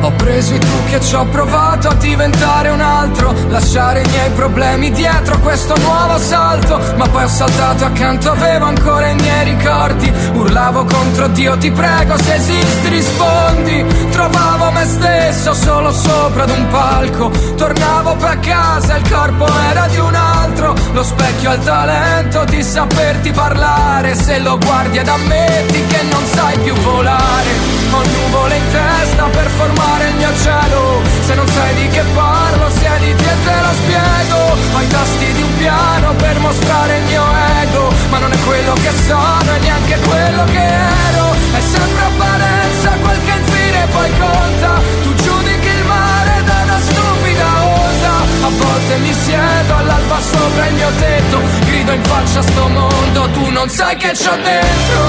Ho 0.00 0.12
preso 0.12 0.54
i 0.54 0.58
trucchi 0.58 0.94
e 0.94 1.00
ci 1.00 1.14
ho 1.14 1.24
provato 1.26 1.88
a 1.88 1.94
diventare 1.94 2.68
un 2.68 2.80
altro 2.80 3.34
Lasciare 3.48 4.02
i 4.02 4.08
miei 4.08 4.30
problemi 4.30 4.90
dietro 4.90 5.38
questo 5.40 5.76
nuovo 5.78 6.18
salto 6.18 6.78
Ma 6.96 7.08
poi 7.08 7.24
ho 7.24 7.28
saltato 7.28 7.84
accanto, 7.84 8.30
avevo 8.30 8.66
ancora 8.66 9.08
i 9.08 9.14
miei 9.14 9.44
ricordi. 9.44 10.12
Urlavo 10.34 10.84
contro 10.84 11.26
Dio, 11.28 11.56
ti 11.58 11.70
prego 11.70 12.16
se 12.16 12.34
esisti 12.34 12.88
rispondi 12.88 13.84
Trovavo 14.10 14.70
me 14.70 14.84
stesso 14.84 15.54
solo 15.54 15.92
sopra 15.92 16.44
ad 16.44 16.50
un 16.50 16.66
palco. 16.68 17.30
Tornavo 17.56 18.16
a 18.20 18.36
casa, 18.36 18.96
il 18.96 19.08
corpo 19.10 19.46
era 19.70 19.86
di 19.86 19.98
un 19.98 20.14
altro. 20.14 20.74
Lo 20.92 21.02
specchio 21.02 21.50
ha 21.50 21.54
il 21.54 21.62
talento 21.62 22.44
di 22.44 22.62
saperti 22.62 23.30
parlare. 23.30 24.14
Se 24.14 24.38
lo 24.38 24.58
guardi 24.58 24.98
ed 24.98 25.08
ammetti 25.08 25.86
che 25.86 26.02
non 26.10 26.24
sai 26.26 26.58
più 26.58 26.74
volare. 26.74 27.50
Ho 27.92 28.02
nuvole 28.02 28.56
in 28.56 28.64
testa 28.70 29.24
per 29.24 29.46
formare 29.48 29.87
il 30.08 30.14
mio 30.16 30.32
cielo. 30.42 31.02
Se 31.26 31.34
non 31.34 31.46
sai 31.46 31.74
di 31.74 31.88
che 31.88 32.02
parlo, 32.14 32.70
se 32.70 32.90
di 33.00 33.14
te 33.14 33.32
te 33.44 33.56
lo 33.64 33.72
spiego. 33.80 34.38
Ho 34.74 34.80
i 34.80 34.86
tasti 34.88 35.32
di 35.32 35.42
un 35.42 35.56
piano 35.56 36.14
per 36.14 36.38
mostrare 36.38 36.98
il 36.98 37.04
mio 37.04 37.24
ego 37.62 37.92
Ma 38.10 38.18
non 38.18 38.32
è 38.32 38.38
quello 38.44 38.72
che 38.74 38.92
sono 39.06 39.48
e 39.54 39.58
neanche 39.60 39.98
quello 40.06 40.44
che 40.44 40.64
ero. 40.64 41.24
È 41.52 41.60
sempre 41.60 42.04
apparenza 42.04 42.88
quel 43.02 43.18
che 43.24 43.34
infine 43.38 43.86
poi 43.92 44.10
conta. 44.18 44.70
Tu 45.02 45.14
giudichi 45.14 45.68
il 45.68 45.84
mare 45.84 46.42
da 46.44 46.56
una 46.64 46.80
stupida 46.80 47.48
onda. 47.64 48.14
A 48.46 48.50
volte 48.50 48.96
mi 48.98 49.12
siedo 49.12 49.74
all'alba 49.76 50.18
sopra 50.20 50.66
il 50.68 50.74
mio 50.74 50.90
tetto 50.96 51.40
Grido 51.66 51.92
in 51.92 52.02
faccia 52.04 52.38
a 52.38 52.42
sto 52.42 52.68
mondo. 52.68 53.30
Tu 53.30 53.50
non 53.50 53.68
sai 53.68 53.96
che 53.96 54.12
c'ho 54.12 54.36
dentro. 54.36 55.00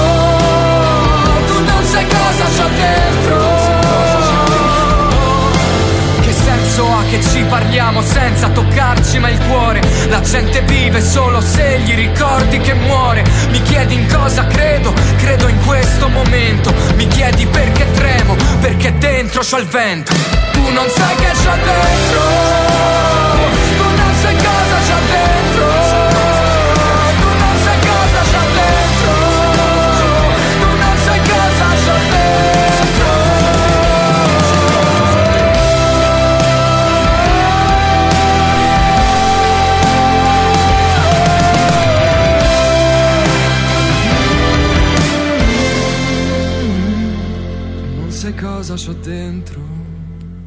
Tu 1.46 1.64
non 1.64 1.84
sai 1.84 2.06
cosa 2.06 2.44
c'ho 2.56 2.68
dentro 2.68 3.59
senso 6.70 6.92
ha 6.92 7.02
che 7.04 7.20
ci 7.20 7.42
parliamo 7.44 8.00
senza 8.00 8.48
toccarci 8.48 9.18
mai 9.18 9.32
il 9.32 9.40
cuore. 9.46 9.80
La 10.08 10.20
gente 10.20 10.62
vive 10.62 11.00
solo 11.00 11.40
se 11.40 11.80
gli 11.80 11.94
ricordi 11.94 12.58
che 12.60 12.74
muore. 12.74 13.24
Mi 13.50 13.60
chiedi 13.62 13.94
in 13.94 14.06
cosa 14.06 14.46
credo, 14.46 14.92
credo 15.16 15.48
in 15.48 15.58
questo 15.64 16.08
momento. 16.08 16.72
Mi 16.94 17.06
chiedi 17.08 17.46
perché 17.46 17.90
tremo, 17.92 18.36
perché 18.60 18.96
dentro 18.98 19.42
c'ho 19.42 19.58
il 19.58 19.66
vento. 19.66 20.12
Tu 20.52 20.70
non 20.72 20.88
sai 20.88 21.16
che 21.16 21.30
c'ho 21.32 21.54
dentro 21.54 22.20
Tu 23.76 23.96
non 23.96 24.14
sai 24.20 24.36
cosa 24.36 24.76
c'ho 24.86 24.98
dentro 25.10 25.39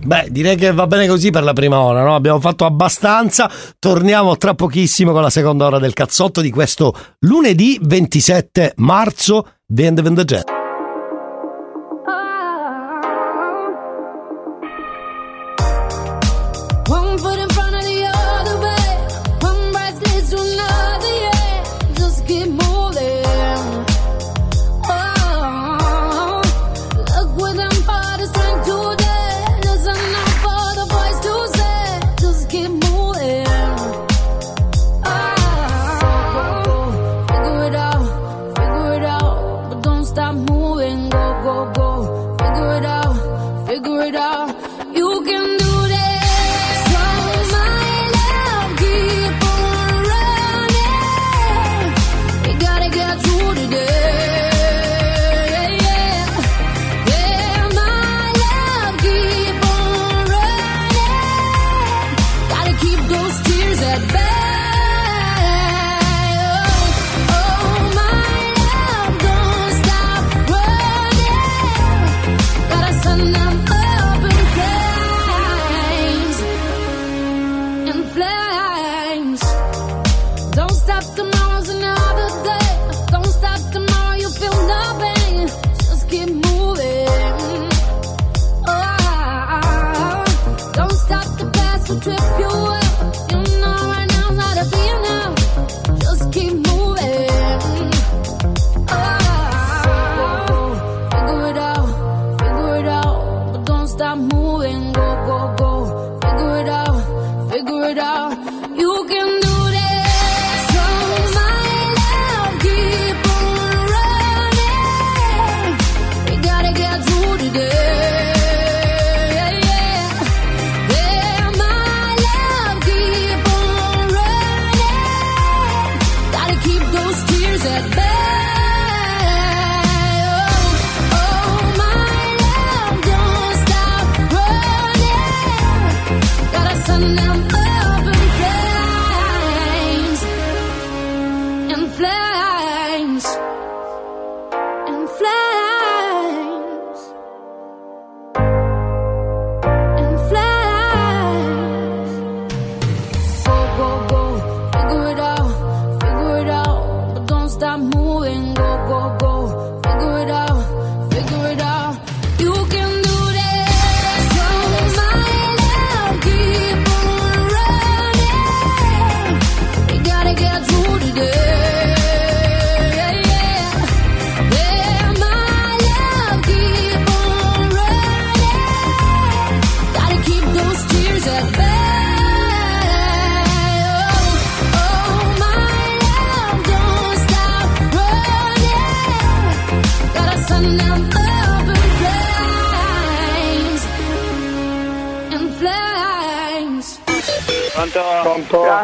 Beh, 0.06 0.28
direi 0.30 0.56
che 0.56 0.72
va 0.72 0.88
bene 0.88 1.08
così 1.08 1.30
per 1.30 1.44
la 1.44 1.54
prima 1.54 1.80
ora, 1.80 2.04
no? 2.04 2.16
Abbiamo 2.16 2.40
fatto 2.40 2.66
abbastanza. 2.66 3.50
Torniamo 3.80 4.38
tra 4.38 4.54
pochissimo 4.54 5.12
con 5.12 5.22
la 5.22 5.30
seconda 5.30 5.66
ora 5.66 5.80
del 5.80 5.94
cazzotto 5.94 6.42
di 6.42 6.52
questo 6.52 6.96
lunedì 7.20 7.80
27 7.82 8.74
marzo. 8.78 9.48
Vende 9.68 10.02
Vende 10.02 10.26
Jet. 10.26 10.63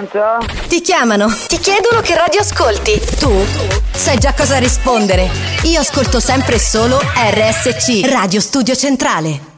Pronto? 0.09 0.45
Ti 0.67 0.81
chiamano, 0.81 1.27
ti 1.47 1.57
chiedono 1.59 2.01
che 2.01 2.15
radio 2.15 2.41
ascolti. 2.41 2.99
Tu 3.19 3.31
sai 3.93 4.17
già 4.17 4.33
cosa 4.33 4.57
rispondere. 4.57 5.29
Io 5.63 5.79
ascolto 5.79 6.19
sempre 6.19 6.55
e 6.55 6.59
solo 6.59 6.99
RSC, 6.99 8.09
Radio 8.09 8.41
Studio 8.41 8.75
Centrale. 8.75 9.48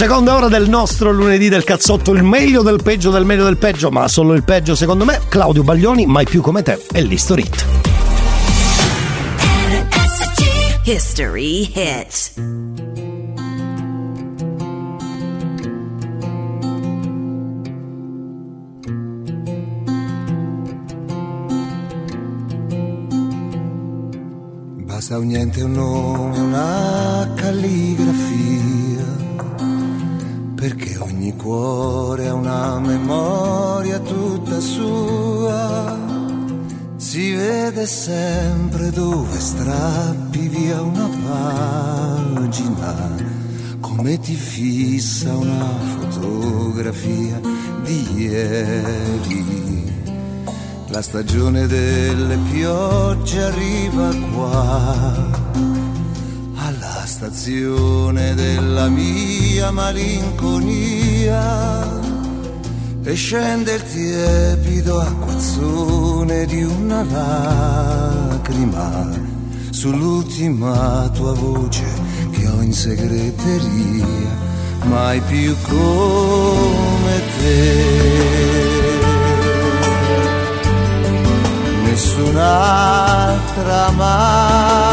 Seconda 0.00 0.34
ora 0.34 0.48
del 0.48 0.66
nostro 0.66 1.12
lunedì 1.12 1.50
del 1.50 1.62
cazzotto, 1.62 2.12
il 2.12 2.22
meglio 2.22 2.62
del 2.62 2.80
peggio 2.82 3.10
del 3.10 3.26
meglio 3.26 3.44
del 3.44 3.58
peggio, 3.58 3.90
ma 3.90 4.08
solo 4.08 4.32
il 4.32 4.42
peggio 4.44 4.74
secondo 4.74 5.04
me. 5.04 5.20
Claudio 5.28 5.62
Baglioni, 5.62 6.06
mai 6.06 6.24
più 6.24 6.40
come 6.40 6.62
te, 6.62 6.82
e 6.90 7.02
l'History 7.02 7.42
Hit. 7.42 7.66
History 10.84 11.70
Hits. 11.74 12.32
Basta 24.86 25.18
un 25.18 25.26
niente, 25.26 25.62
un 25.62 25.72
nome, 25.72 26.38
una 26.38 27.30
calligrafia, 27.34 28.79
perché 30.60 30.98
ogni 30.98 31.34
cuore 31.36 32.28
ha 32.28 32.34
una 32.34 32.78
memoria 32.78 33.98
tutta 33.98 34.60
sua. 34.60 35.98
Si 36.96 37.32
vede 37.32 37.86
sempre 37.86 38.90
dove 38.90 39.40
strappi 39.40 40.48
via 40.48 40.82
una 40.82 41.08
pagina, 42.34 43.10
come 43.80 44.20
ti 44.20 44.34
fissa 44.34 45.34
una 45.34 45.66
fotografia 45.98 47.40
di 47.82 48.16
ieri. 48.16 49.92
La 50.88 51.00
stagione 51.00 51.66
delle 51.68 52.36
piogge 52.50 53.42
arriva 53.42 54.14
qua, 54.34 55.49
alla 56.70 57.04
stazione 57.04 58.34
della 58.34 58.88
mia 58.88 59.70
malinconia, 59.72 61.42
e 63.02 63.14
scende 63.14 63.74
il 63.74 63.82
tiepido 63.82 65.00
acquazzone 65.00 66.46
di 66.46 66.62
una 66.62 67.02
lacrima 67.02 69.08
sull'ultima 69.70 71.10
tua 71.12 71.32
voce 71.32 71.84
che 72.30 72.46
ho 72.46 72.62
in 72.62 72.72
segreteria, 72.72 74.06
mai 74.84 75.20
più 75.22 75.56
come 75.66 77.20
te. 77.38 78.60
nessun'altra 82.00 83.90
mai, 83.90 84.89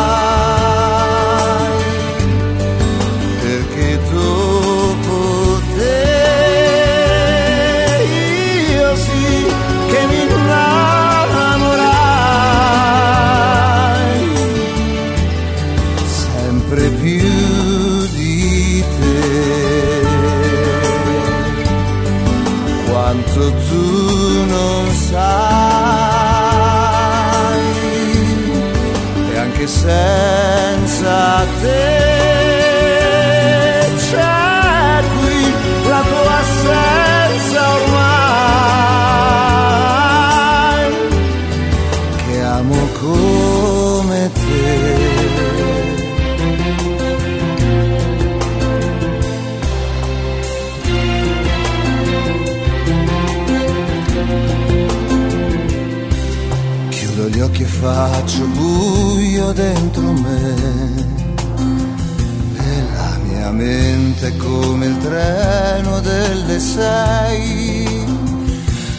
è 64.27 64.35
come 64.35 64.87
il 64.87 64.97
treno 64.97 66.01
delle 66.01 66.59
sei, 66.59 68.05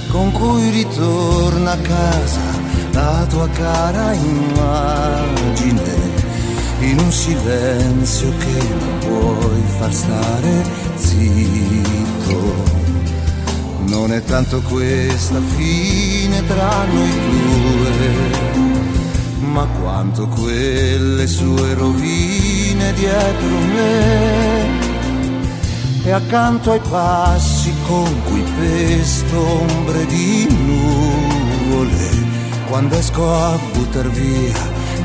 con 0.09 0.33
cui 0.33 0.71
ritorna 0.71 1.73
a 1.73 1.77
casa 1.77 2.41
la 2.93 3.27
tua 3.29 3.47
cara 3.51 4.13
immagine, 4.15 5.83
in 6.81 6.99
un 6.99 7.13
silenzio 7.13 8.33
che 8.39 8.69
non 8.79 8.99
puoi 9.01 9.63
far 9.79 9.93
stare 9.93 10.65
zitto. 10.95 12.77
Non 13.87 14.13
è 14.13 14.23
tanto 14.25 14.63
questa 14.63 15.41
fine 15.57 16.47
tra 16.47 16.85
noi 16.85 17.13
due, 17.31 17.91
ma 19.53 19.67
quanto 19.81 20.27
quelle 20.29 21.27
sue 21.27 21.75
rovine 21.75 22.93
dietro 22.95 23.59
me. 23.75 24.88
E 26.09 26.11
accanto 26.11 26.71
ai 26.71 26.81
passi 26.89 27.71
con 27.87 28.09
cui 28.25 28.43
pesto 28.59 29.39
ombre 29.39 30.07
di 30.07 30.47
nuvole, 30.49 32.09
quando 32.67 32.97
esco 32.97 33.31
a 33.31 33.59
buttar 33.75 34.09
via 34.09 34.57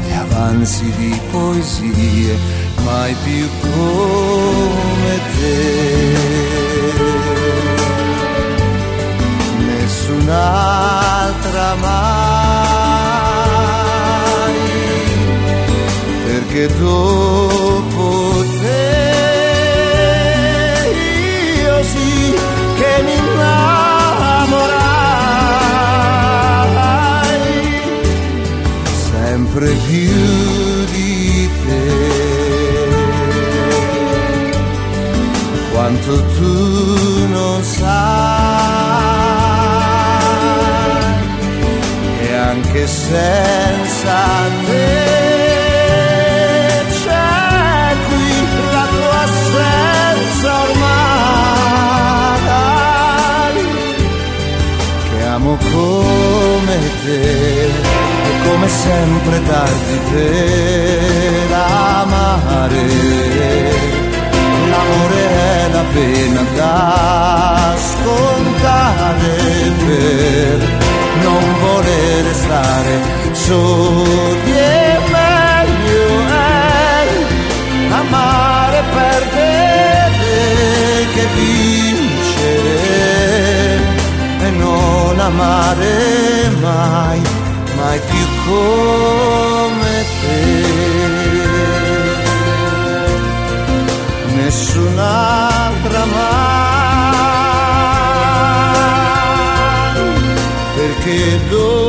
gli 0.02 0.14
avanzi 0.14 0.90
di 0.96 1.20
poesie, 1.30 2.38
mai 2.86 3.14
più 3.22 3.50
come 3.60 5.20
te. 5.36 6.16
nessun'altra 9.60 11.76
mai, 11.82 12.94
perché 16.24 16.68
dopo 16.78 18.43
sempre 29.54 29.76
più 29.88 30.86
di 30.92 31.50
te. 31.66 31.86
Quanto 35.72 36.24
tu 36.38 37.28
non 37.28 37.64
sai 37.64 37.84
e 42.22 42.34
anche 42.34 42.88
senza 42.88 44.22
te 44.66 44.96
c'è 47.04 47.96
qui 48.08 48.30
la 48.72 48.88
tua 48.96 49.22
assenza 49.22 50.52
ormai 50.64 51.22
che 55.10 55.20
amo 55.26 55.54
come 55.72 56.78
te 57.06 58.13
per 60.10 61.52
amare. 61.52 62.84
L'amore 64.70 65.22
è 65.30 65.70
la 65.72 65.84
pena 65.94 66.44
da 66.56 67.76
scontare 67.78 69.32
per 69.86 70.56
non 71.22 71.44
volere 71.62 72.34
stare 72.34 72.94
soli 73.32 74.52
e 74.52 75.00
meglio 75.12 76.06
è 76.28 77.08
amare 77.92 78.78
e 78.78 78.84
perdere 78.94 79.54
che 81.14 81.26
vincere 81.36 82.82
e 84.40 84.50
non 84.50 85.20
amare 85.20 86.50
mai, 86.60 87.22
mai 87.76 88.00
più 88.00 88.26
come 88.46 90.06
te. 90.22 90.42
Nessun'altra 94.36 96.06
mai, 96.06 97.24
perché 100.76 101.40
dopo 101.50 101.83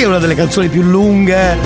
che 0.00 0.06
è 0.06 0.08
una 0.08 0.18
delle 0.18 0.34
canzoni 0.34 0.68
più 0.68 0.80
lunghe? 0.80 1.58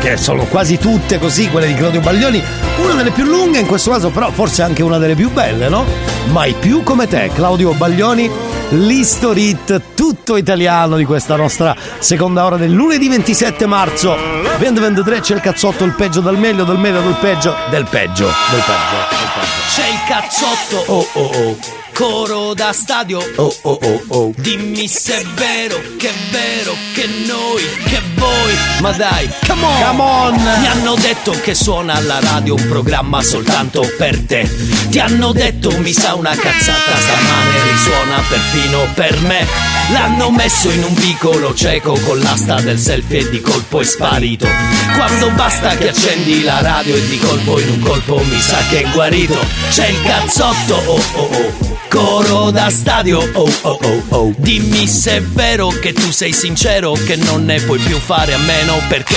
Che 0.00 0.16
sono 0.16 0.44
quasi 0.44 0.78
tutte 0.78 1.18
così, 1.18 1.50
quelle 1.50 1.66
di 1.66 1.74
Claudio 1.74 2.00
Baglioni. 2.00 2.42
Una 2.78 2.94
delle 2.94 3.10
più 3.10 3.24
lunghe, 3.24 3.58
in 3.58 3.66
questo 3.66 3.90
caso, 3.90 4.08
però 4.08 4.30
forse 4.30 4.62
anche 4.62 4.82
una 4.82 4.96
delle 4.96 5.14
più 5.14 5.30
belle, 5.30 5.68
no? 5.68 5.84
Mai 6.30 6.54
più 6.54 6.82
come 6.82 7.06
te, 7.06 7.30
Claudio 7.34 7.74
Baglioni, 7.74 8.30
l'istorit 8.70 9.94
tutto 9.94 10.38
italiano 10.38 10.96
di 10.96 11.04
questa 11.04 11.36
nostra 11.36 11.76
seconda 11.98 12.46
ora 12.46 12.56
del 12.56 12.72
lunedì 12.72 13.10
27 13.10 13.66
marzo 13.66 14.16
2023. 14.56 15.20
C'è 15.20 15.34
il 15.34 15.40
cazzotto, 15.42 15.84
il 15.84 15.92
peggio 15.92 16.20
dal 16.20 16.38
meglio, 16.38 16.64
dal 16.64 16.78
meglio 16.78 17.02
del 17.02 17.16
peggio, 17.20 17.54
del 17.68 17.84
peggio, 17.84 18.24
del 18.24 18.62
peggio. 18.64 19.06
Del 19.10 19.28
peggio. 19.34 19.56
C'è 19.68 19.86
il 19.86 20.00
cazzotto, 20.08 20.92
Oh 20.92 21.06
oh 21.12 21.30
oh, 21.34 21.56
coro 21.96 22.52
da 22.52 22.74
stadio. 22.74 23.18
oh 23.36 23.56
oh 23.62 23.78
oh 23.82 24.04
oh. 24.08 24.32
Dimmi 24.36 24.86
se 24.86 25.18
è 25.18 25.24
vero, 25.34 25.80
che 25.96 26.10
è 26.10 26.14
vero, 26.30 26.74
che 26.94 27.06
noi, 27.26 27.62
che 27.86 28.02
voi. 28.16 28.54
Ma 28.80 28.92
dai, 28.92 29.30
come 29.48 29.64
on! 29.64 29.82
Come 29.82 30.02
on! 30.02 30.34
Mi 30.60 30.66
hanno 30.66 30.94
detto 30.96 31.30
che 31.30 31.54
suona 31.54 31.94
alla 31.94 32.20
radio 32.20 32.54
un 32.54 32.68
programma 32.68 33.22
soltanto 33.22 33.90
per 33.96 34.20
te. 34.26 34.46
Ti 34.90 34.98
hanno 34.98 35.32
detto 35.32 35.70
mi 35.78 35.94
sa 35.94 36.14
una 36.14 36.34
cazzata, 36.36 36.96
stamane 36.98 37.70
risuona 37.70 38.22
perfino 38.28 38.86
per 38.92 39.18
me. 39.22 39.46
L'hanno 39.90 40.30
messo 40.30 40.68
in 40.68 40.82
un 40.82 40.94
vicolo 40.94 41.54
cieco 41.54 41.98
con 42.04 42.18
l'asta 42.18 42.60
del 42.60 42.78
selfie 42.78 43.20
e 43.20 43.30
di 43.30 43.40
colpo 43.40 43.80
è 43.80 43.84
sparito. 43.84 44.46
Quando 44.94 45.30
basta 45.30 45.74
che 45.76 45.88
accendi 45.88 46.42
la 46.42 46.60
radio 46.60 46.94
e 46.94 47.06
di 47.06 47.18
colpo 47.18 47.58
in 47.58 47.70
un 47.70 47.80
colpo 47.80 48.22
mi 48.22 48.40
sa 48.40 48.58
che 48.68 48.82
è 48.82 48.90
guarito. 48.90 49.38
C'è 49.70 49.86
il 49.86 50.02
cazzotto, 50.02 50.74
oh 50.74 51.02
oh 51.14 51.28
oh. 51.32 51.75
Coro 51.96 52.50
da 52.50 52.68
stadio, 52.68 53.18
oh 53.32 53.50
oh 53.62 53.78
oh 53.82 54.02
oh. 54.08 54.34
Dimmi 54.36 54.86
se 54.86 55.16
è 55.16 55.22
vero 55.22 55.68
che 55.68 55.94
tu 55.94 56.10
sei 56.10 56.30
sincero, 56.30 56.92
che 56.92 57.16
non 57.16 57.46
ne 57.46 57.58
puoi 57.58 57.78
più 57.78 57.98
fare 57.98 58.34
a 58.34 58.38
meno 58.38 58.78
perché 58.86 59.16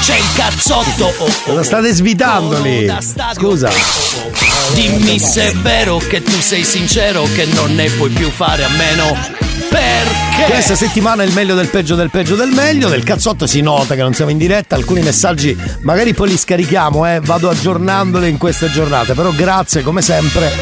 c'è 0.00 0.16
il 0.16 0.24
cazzotto, 0.34 1.04
oh 1.04 1.24
oh. 1.24 1.30
Cosa 1.44 1.62
state 1.62 1.92
svitando 1.92 2.60
lì? 2.62 2.92
Scusa. 3.32 3.70
Dimmi 4.74 5.20
se 5.20 5.52
è 5.52 5.54
vero 5.54 5.98
che 5.98 6.20
tu 6.20 6.40
sei 6.40 6.64
sincero, 6.64 7.22
che 7.32 7.44
non 7.44 7.72
ne 7.76 7.88
puoi 7.90 8.10
più 8.10 8.28
fare 8.28 8.64
a 8.64 8.68
meno 8.70 9.45
perché 9.68 10.44
Questa 10.50 10.74
settimana 10.74 11.22
è 11.22 11.26
il 11.26 11.32
meglio 11.32 11.54
del 11.54 11.68
peggio 11.68 11.94
del 11.94 12.10
peggio 12.10 12.34
del 12.34 12.50
meglio. 12.50 12.88
Del 12.88 13.02
cazzotto 13.02 13.46
si 13.46 13.60
nota 13.60 13.94
che 13.94 14.02
non 14.02 14.14
siamo 14.14 14.30
in 14.30 14.38
diretta. 14.38 14.76
Alcuni 14.76 15.00
messaggi 15.00 15.56
magari 15.82 16.14
poi 16.14 16.28
li 16.28 16.36
scarichiamo, 16.36 17.06
eh. 17.06 17.20
Vado 17.20 17.48
aggiornandoli 17.48 18.28
in 18.28 18.38
queste 18.38 18.70
giornate. 18.70 19.14
Però 19.14 19.30
grazie 19.30 19.82
come 19.82 20.02
sempre. 20.02 20.52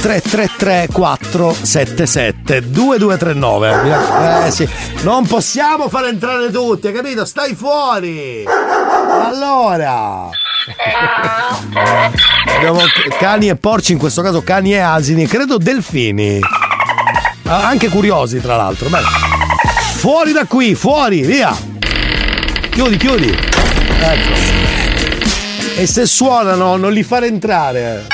333 0.00 0.88
477 0.92 2.70
2239. 2.70 4.46
Eh 4.46 4.50
sì. 4.50 4.68
Non 5.02 5.26
possiamo 5.26 5.88
far 5.88 6.06
entrare 6.06 6.50
tutti, 6.50 6.88
hai 6.88 6.92
capito? 6.92 7.24
Stai 7.24 7.54
fuori. 7.54 8.44
Allora. 8.46 10.28
Abbiamo 12.56 12.80
cani 13.18 13.48
e 13.48 13.56
porci, 13.56 13.92
in 13.92 13.98
questo 13.98 14.22
caso 14.22 14.42
cani 14.42 14.74
e 14.74 14.78
asini, 14.78 15.26
credo 15.26 15.58
delfini. 15.58 16.40
Ah, 17.46 17.66
Anche 17.68 17.88
curiosi, 17.88 18.40
tra 18.40 18.56
l'altro. 18.56 18.88
Bene. 18.88 19.06
Fuori 19.96 20.32
da 20.32 20.44
qui, 20.46 20.74
fuori, 20.74 21.22
via. 21.22 21.54
Chiudi, 22.70 22.96
chiudi. 22.96 23.28
Ecco. 24.00 24.32
E 25.76 25.86
se 25.86 26.06
suonano, 26.06 26.76
non 26.76 26.92
li 26.92 27.02
fare 27.02 27.26
entrare. 27.26 28.06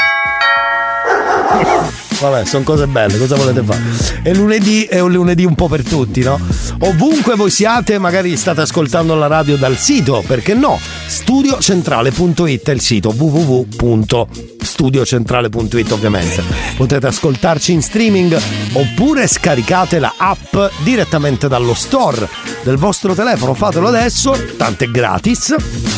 Vabbè, 2.21 2.45
sono 2.45 2.65
cose 2.65 2.87
belle, 2.87 3.17
cosa 3.17 3.35
volete 3.35 3.63
fare? 3.63 3.81
E 4.23 4.35
lunedì 4.35 4.85
è 4.85 5.01
un 5.01 5.11
lunedì 5.11 5.47
un 5.47 5.55
po' 5.55 5.69
per 5.69 5.83
tutti, 5.83 6.23
no? 6.23 6.39
Ovunque 6.81 7.35
voi 7.35 7.51
siate, 7.51 7.99
magari 7.99 8.37
state 8.37 8.61
ascoltando 8.61 9.15
la 9.15 9.27
radio 9.27 9.57
dal 9.57 9.79
sito, 9.79 10.23
perché 10.27 10.53
no? 10.53 10.79
Studiocentrale.it 11.07 12.69
è 12.69 12.73
il 12.73 12.83
sito 12.83 13.15
www.studiocentrale.it 13.17 15.93
ovviamente. 15.93 16.43
Potete 16.77 17.07
ascoltarci 17.07 17.73
in 17.73 17.81
streaming 17.81 18.39
oppure 18.75 19.27
scaricate 19.27 19.99
la 19.99 20.13
app 20.19 20.55
direttamente 20.83 21.49
dallo 21.49 21.73
store 21.73 22.29
del 22.63 22.77
vostro 22.77 23.15
telefono, 23.15 23.55
fatelo 23.55 23.89
adesso, 23.89 24.37
tanto 24.59 24.85
è 24.85 24.89
gratis, 24.89 25.55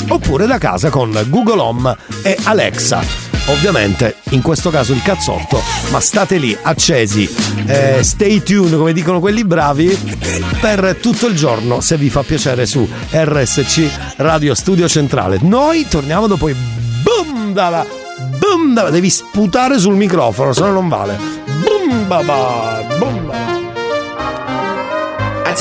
oppure 0.07 0.47
da 0.47 0.59
casa 0.59 0.89
con 0.89 1.21
Google 1.27 1.61
Home 1.61 1.97
e 2.23 2.39
Alexa. 2.45 3.32
Ovviamente, 3.47 4.17
in 4.31 4.43
questo 4.43 4.71
caso 4.71 4.93
il 4.93 5.03
cazzotto, 5.03 5.61
ma 5.91 6.01
state 6.01 6.37
lì 6.37 6.57
accesi, 6.61 7.29
eh, 7.67 8.03
stay 8.03 8.43
tuned 8.43 8.77
come 8.77 8.93
dicono 8.93 9.21
quelli 9.21 9.45
bravi, 9.45 9.97
per 10.61 10.99
tutto 11.01 11.27
il 11.27 11.35
giorno 11.35 11.81
se 11.81 11.97
vi 11.97 12.09
fa 12.09 12.23
piacere 12.23 12.67
su 12.67 12.89
RSC 13.11 14.15
Radio 14.17 14.55
Studio 14.55 14.89
Centrale. 14.89 15.39
Noi 15.41 15.87
torniamo 15.89 16.27
dopo 16.27 16.49
i 16.49 16.55
boom 17.03 17.53
dalla 17.53 18.01
boom 18.39 18.75
dalla, 18.75 18.91
devi 18.91 19.11
sputare 19.11 19.79
sul 19.79 19.95
microfono, 19.95 20.53
se 20.53 20.61
no 20.63 20.73
non 20.73 20.89
vale. 20.89 21.19
Boom 21.63 22.07
baba, 22.07 22.85
boom 22.99 23.27
baba. 23.27 23.61
I 25.51 25.55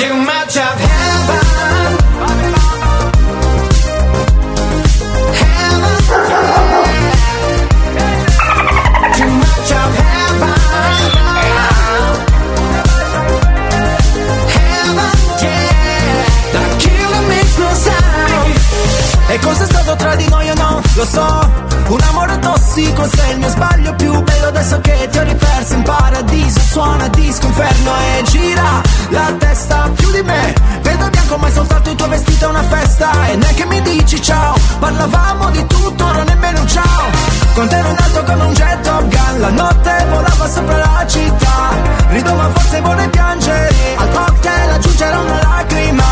tra 20.12 20.16
di 20.16 20.28
noi 20.28 20.50
o 20.50 20.54
no? 20.56 20.82
Lo 20.96 21.06
so, 21.06 21.50
un 21.88 22.02
amore 22.02 22.40
tossico 22.40 23.08
sei 23.08 23.32
il 23.32 23.40
mio 23.40 23.50
sbaglio 23.50 23.94
più 23.96 24.22
bello 24.22 24.48
adesso 24.48 24.80
che 24.82 25.08
ti 25.10 25.18
ho 25.18 25.24
riperso 25.24 25.74
in 25.74 25.84
paradiso 25.84 26.60
Suona 26.60 27.08
disco 27.10 27.46
inferno 27.46 27.92
e 27.96 28.24
gira 28.24 28.82
la 29.12 29.34
testa 29.38 29.90
più 29.96 30.12
di 30.12 30.22
me. 30.24 30.54
Vedo 30.82 31.10
bianco 31.10 31.38
ma 31.38 31.48
è 31.48 31.52
soltanto 31.52 31.90
il 31.90 31.96
tuo 31.96 32.08
vestito 32.08 32.46
è 32.46 32.50
una 32.50 32.64
festa. 32.64 33.12
E 33.28 33.36
neanche 33.36 33.66
mi 33.66 33.82
dici 33.82 34.22
ciao. 34.22 34.56
Parlavamo 34.80 35.52
di 35.52 35.66
tutto, 35.68 36.06
ora 36.06 36.24
nemmeno 36.24 36.62
un 36.62 36.68
ciao. 36.68 37.10
Con 37.54 37.68
te 37.68 37.76
ero 37.78 37.90
in 37.90 38.24
come 38.26 38.44
un 38.44 38.54
jet 38.54 38.82
Top 38.82 39.08
Gun. 39.08 39.40
La 39.40 39.50
notte 39.50 40.06
volava 40.10 40.48
sopra 40.48 40.78
la 40.78 41.06
città. 41.08 41.70
Rido 42.10 42.34
ma 42.34 42.50
forse 42.54 42.82
vorrei 42.82 43.10
piangere. 43.10 43.96
Al 43.98 44.10
cocktail 44.12 44.70
aggiungerò 44.72 45.22
una 45.22 45.42
lacrima. 45.42 46.04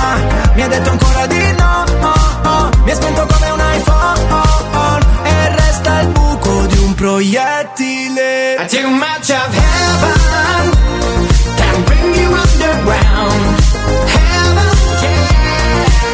Mi 0.53 0.61
ha 0.61 0.67
detto 0.67 0.89
ancora 0.89 1.25
di 1.27 1.55
no 1.57 1.83
oh, 2.01 2.49
oh. 2.49 2.69
Mi 2.83 2.91
è 2.91 2.95
spento 2.95 3.25
come 3.25 3.49
un 3.49 3.61
iPhone. 3.75 4.17
E 5.23 5.55
resta 5.55 6.01
il 6.01 6.07
buco 6.09 6.65
di 6.65 6.77
un 6.77 6.93
proiettile. 6.93 8.67
Too 8.69 8.89
much 8.89 9.29
of 9.29 9.53
heaven. 9.53 10.77
Can 11.55 11.83
bring 11.83 12.15
you 12.15 12.48
underground. 12.61 13.41
Heaven, 14.15 14.69
yeah, 15.03 15.31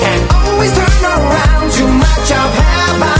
can 0.01 0.21
always 0.35 0.71
turn 0.77 1.03
around. 1.05 1.71
Too 1.73 1.87
much 1.87 2.29
of 2.31 2.49
heaven, 2.61 3.19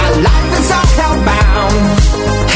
our 0.00 0.14
life 0.26 0.52
is 0.60 0.70
all 0.76 0.88
hellbound. 0.98 1.80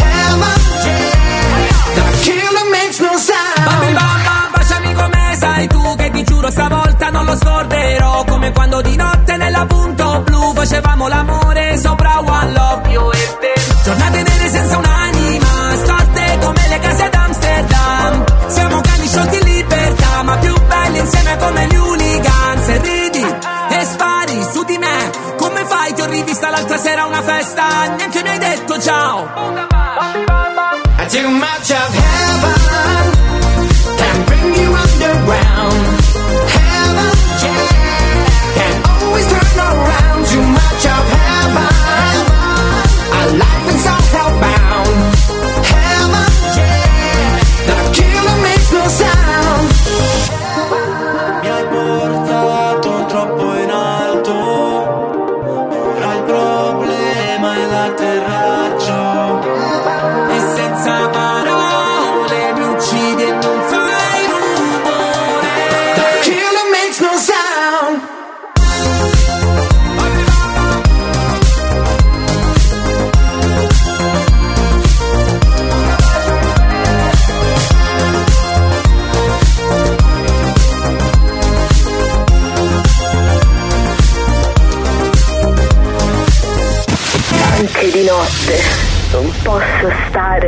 Heaven, 0.00 0.58
yeah, 0.86 1.96
the 1.96 2.04
killer 2.24 2.66
makes 2.70 3.00
no 3.00 3.12
sound. 3.16 3.64
Bambi 3.66 3.92
bamba, 3.92 4.36
baciami 4.52 4.92
come 4.94 5.36
sai 5.36 5.66
tu 5.68 5.94
che 5.96 6.10
ti 6.10 6.24
giuro 6.24 6.50
stavolta 6.50 7.10
non 7.10 7.24
lo 7.24 7.36
scorderò 7.36 8.24
Come 8.24 8.52
quando 8.52 8.80
di 8.80 8.96
notte 8.96 9.36
nella 9.36 9.64
punto 9.66 10.22
blu 10.24 10.52
facevamo 10.54 11.06
l'amore 11.08 11.76
sopra 11.78 12.18
One 12.18 12.52
Love 12.52 12.90
io 12.90 13.12
e 13.12 13.36
te 13.40 13.52
Giornate 13.84 14.22
nere 14.22 14.48
senza 14.48 14.76
un'anima, 14.76 14.87
Siamo 18.48 18.80
cani 18.80 19.06
sciolti 19.06 19.36
in 19.36 19.44
libertà, 19.44 20.22
ma 20.22 20.36
più 20.38 20.54
belli 20.66 20.98
insieme 20.98 21.36
come 21.38 21.66
gli 21.66 21.76
hooligans. 21.76 22.68
E 22.68 22.78
ridi 22.78 23.26
e 23.70 23.84
spari 23.84 24.42
su 24.52 24.64
di 24.64 24.78
me, 24.78 25.10
come 25.36 25.64
fai? 25.64 25.94
Ti 25.94 26.00
ho 26.00 26.06
rivista 26.06 26.50
l'altra 26.50 26.78
sera 26.78 27.02
a 27.02 27.06
una 27.06 27.22
festa, 27.22 27.94
neanche 27.96 28.22
mi 28.22 28.28
hai 28.28 28.38
detto 28.38 28.80
ciao. 28.80 29.28
Too 31.10 31.30
much 31.30 31.70
of 31.70 31.94
heaven 31.94 32.27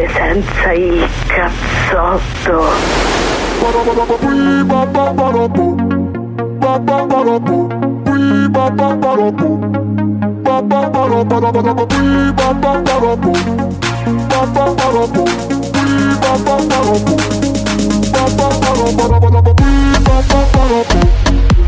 stare 0.00 0.08
senza 0.08 0.72
il 0.72 1.08
cazzotto. 1.26 2.64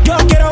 Yo 0.03 0.15
quiero 0.25 0.42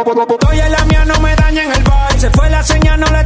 Estoy 0.00 0.60
en 0.60 0.70
la 0.70 0.84
mía, 0.84 1.04
no 1.06 1.18
me 1.20 1.34
dañen 1.34 1.72
el 1.72 1.82
vibe. 1.82 2.20
Se 2.20 2.30
fue 2.30 2.48
la 2.48 2.62
señal, 2.62 3.00
no 3.00 3.06
le 3.06 3.17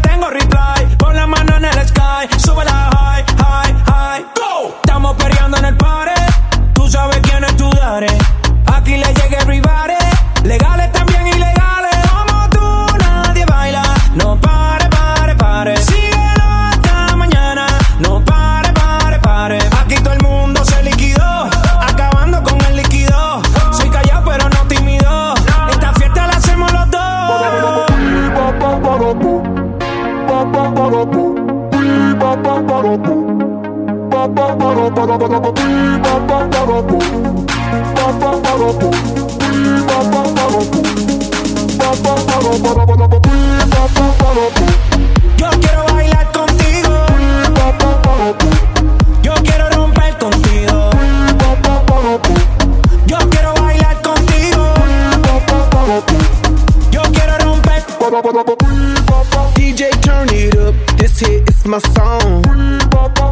DJ, 59.56 59.90
turn 60.02 60.28
it 60.30 60.56
up. 60.56 60.74
This 60.96 61.18
hit 61.18 61.48
is 61.48 61.66
my 61.66 61.78
song. 61.78 63.31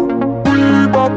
Yo 1.01 1.07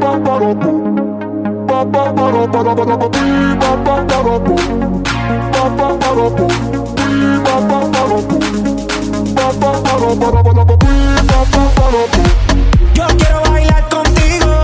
quiero 13.17 13.41
bailar 13.51 13.89
contigo. 13.89 14.63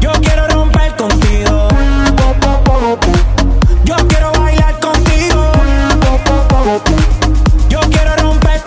Yo 0.00 0.12
quiero 0.20 0.48
romper 0.48 0.96
contigo. 0.96 1.68
Yo 3.84 3.96
quiero 4.08 4.32
bailar 4.32 4.80
contigo. 4.80 5.52
Yo 7.68 7.80
quiero 7.80 8.16
romper. 8.16 8.60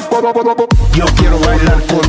Yo 0.96 1.06
quiero 1.18 1.40
bailar 1.40 1.82
contigo, 1.88 2.09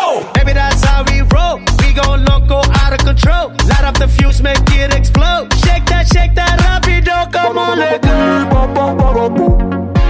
Fuse, 4.11 4.41
make 4.41 4.57
it 4.71 4.93
explode. 4.93 5.53
Shake 5.65 5.85
that, 5.85 6.07
shake 6.07 6.35
that, 6.35 6.61
como 7.31 7.75
legal. 7.75 8.47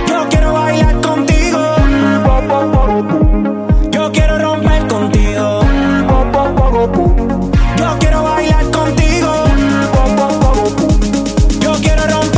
Yo 0.07 0.30
quiero 0.30 0.53
bailar 0.53 1.02
contigo. 1.02 1.76
Yo 3.91 4.11
quiero 4.11 4.38
romper 4.40 4.88
contigo. 4.88 5.61
Yo 7.78 7.98
quiero 7.99 8.23
bailar 8.23 8.72
contigo. 8.72 9.45
Yo 11.60 11.73
quiero 11.82 12.07
romper. 12.07 12.32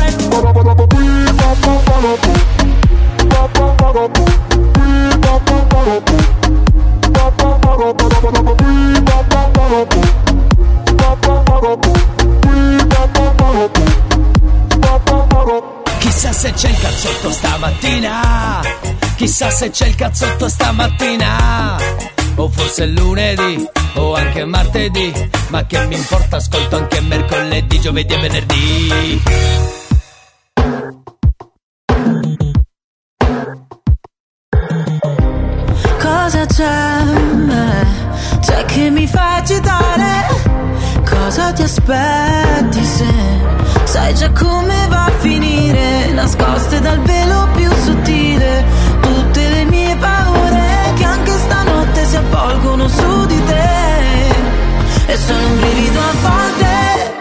Chissà 15.99 16.31
se 16.31 16.51
c'è 16.53 16.69
il 16.69 16.79
cazzotto 16.79 17.31
stamattina. 17.31 18.61
Chissà 19.15 19.49
se 19.49 19.69
c'è 19.69 19.87
il 19.87 19.95
cazzotto 19.95 20.47
stamattina. 20.47 21.77
O 22.35 22.49
forse 22.49 22.85
lunedì, 22.85 23.67
o 23.95 24.15
anche 24.15 24.45
martedì. 24.45 25.11
Ma 25.49 25.65
che 25.65 25.85
mi 25.87 25.95
importa, 25.95 26.37
ascolto 26.37 26.77
anche 26.77 27.01
mercoledì, 27.01 27.79
giovedì 27.79 28.13
e 28.13 28.19
venerdì. 28.19 29.21
Cosa 35.99 36.45
c'è? 36.45 37.03
C'è 38.39 38.65
che 38.65 38.89
mi 38.89 39.07
fa 39.07 39.35
agitare? 39.35 40.52
Cosa 41.35 41.51
ti 41.51 41.63
aspetti 41.63 42.85
se 42.85 43.11
sai 43.85 44.13
già 44.13 44.29
come 44.33 44.85
va 44.87 45.05
a 45.05 45.11
finire? 45.17 46.11
Nascoste 46.11 46.79
dal 46.79 46.99
velo 46.99 47.47
più 47.55 47.71
sottile 47.73 48.63
tutte 49.01 49.49
le 49.49 49.65
mie 49.65 49.95
paure 49.95 50.93
che 50.95 51.03
anche 51.03 51.35
stanotte 51.35 52.05
si 52.05 52.15
avvolgono 52.17 52.87
su 52.87 53.25
di 53.25 53.43
te. 53.45 54.29
E 55.07 55.17
sono 55.17 55.47
un 55.47 55.59
brivido 55.59 55.99
a 55.99 56.11
volte, 56.21 57.13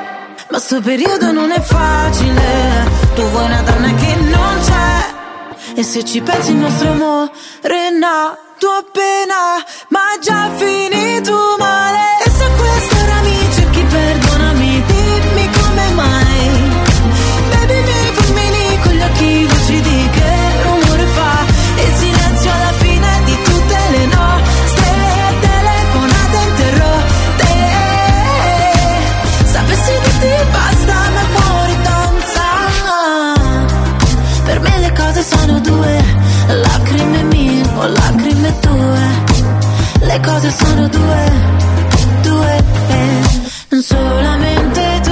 ma 0.51 0.59
sto 0.59 0.83
periodo 0.83 1.33
non 1.33 1.51
è 1.51 1.61
facile. 1.63 2.91
Tu 3.15 3.23
vuoi 3.23 3.45
una 3.47 3.63
donna 3.63 3.95
che 3.95 4.15
non 4.15 4.61
c'è. 4.63 5.75
E 5.75 5.83
se 5.83 6.05
ci 6.05 6.21
pensi 6.21 6.51
il 6.51 6.59
nostro 6.59 6.91
amore 6.91 7.31
è 7.61 7.89
nato 7.99 8.69
appena 8.79 9.65
Ma 9.89 10.01
già 10.21 10.51
finito 10.55 11.57
male 11.59 12.32
perdonami 13.93 14.83
Dimmi 14.91 15.47
come 15.59 15.87
mai 16.01 16.45
Baby 17.51 17.79
miei 17.89 18.11
fulmini 18.17 18.65
con 18.83 18.93
gli 18.93 19.03
occhi 19.03 19.49
lucidi 19.49 20.09
Che 20.17 20.31
rumore 20.65 21.07
fa 21.17 21.35
Il 21.85 21.93
silenzio 22.01 22.51
alla 22.57 22.75
fine 22.83 23.09
di 23.25 23.37
tutte 23.49 23.79
le 23.95 24.05
nostre 24.17 24.91
telefonate 25.47 26.39
interrotte 26.49 27.51
Sapessi 29.53 29.93
che 30.05 30.13
ti 30.21 30.35
basta 30.57 30.95
ma 31.15 31.25
cuore 31.35 31.77
danza 31.83 32.51
per 34.45 34.59
me 34.61 34.79
le 34.81 34.93
cose 34.93 35.23
sono 35.23 35.61
due, 35.61 36.05
lacrime 36.49 37.23
mie 37.23 37.63
o 37.77 37.87
lacrime 37.87 38.59
tue. 38.59 39.01
Le 40.01 40.21
cose 40.21 40.51
sono 40.51 40.89
due. 40.89 41.72
Solamente 43.81 45.01
tu, 45.03 45.12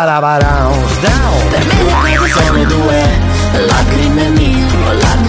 Parabarao, 0.00 0.72
down. 1.02 1.48
Per 1.50 1.66
me 1.66 1.74
le 2.08 2.16
cose 2.16 2.32
sono 2.32 2.64
due 2.64 3.02
Lacrime 3.66 4.28
mie 4.30 4.64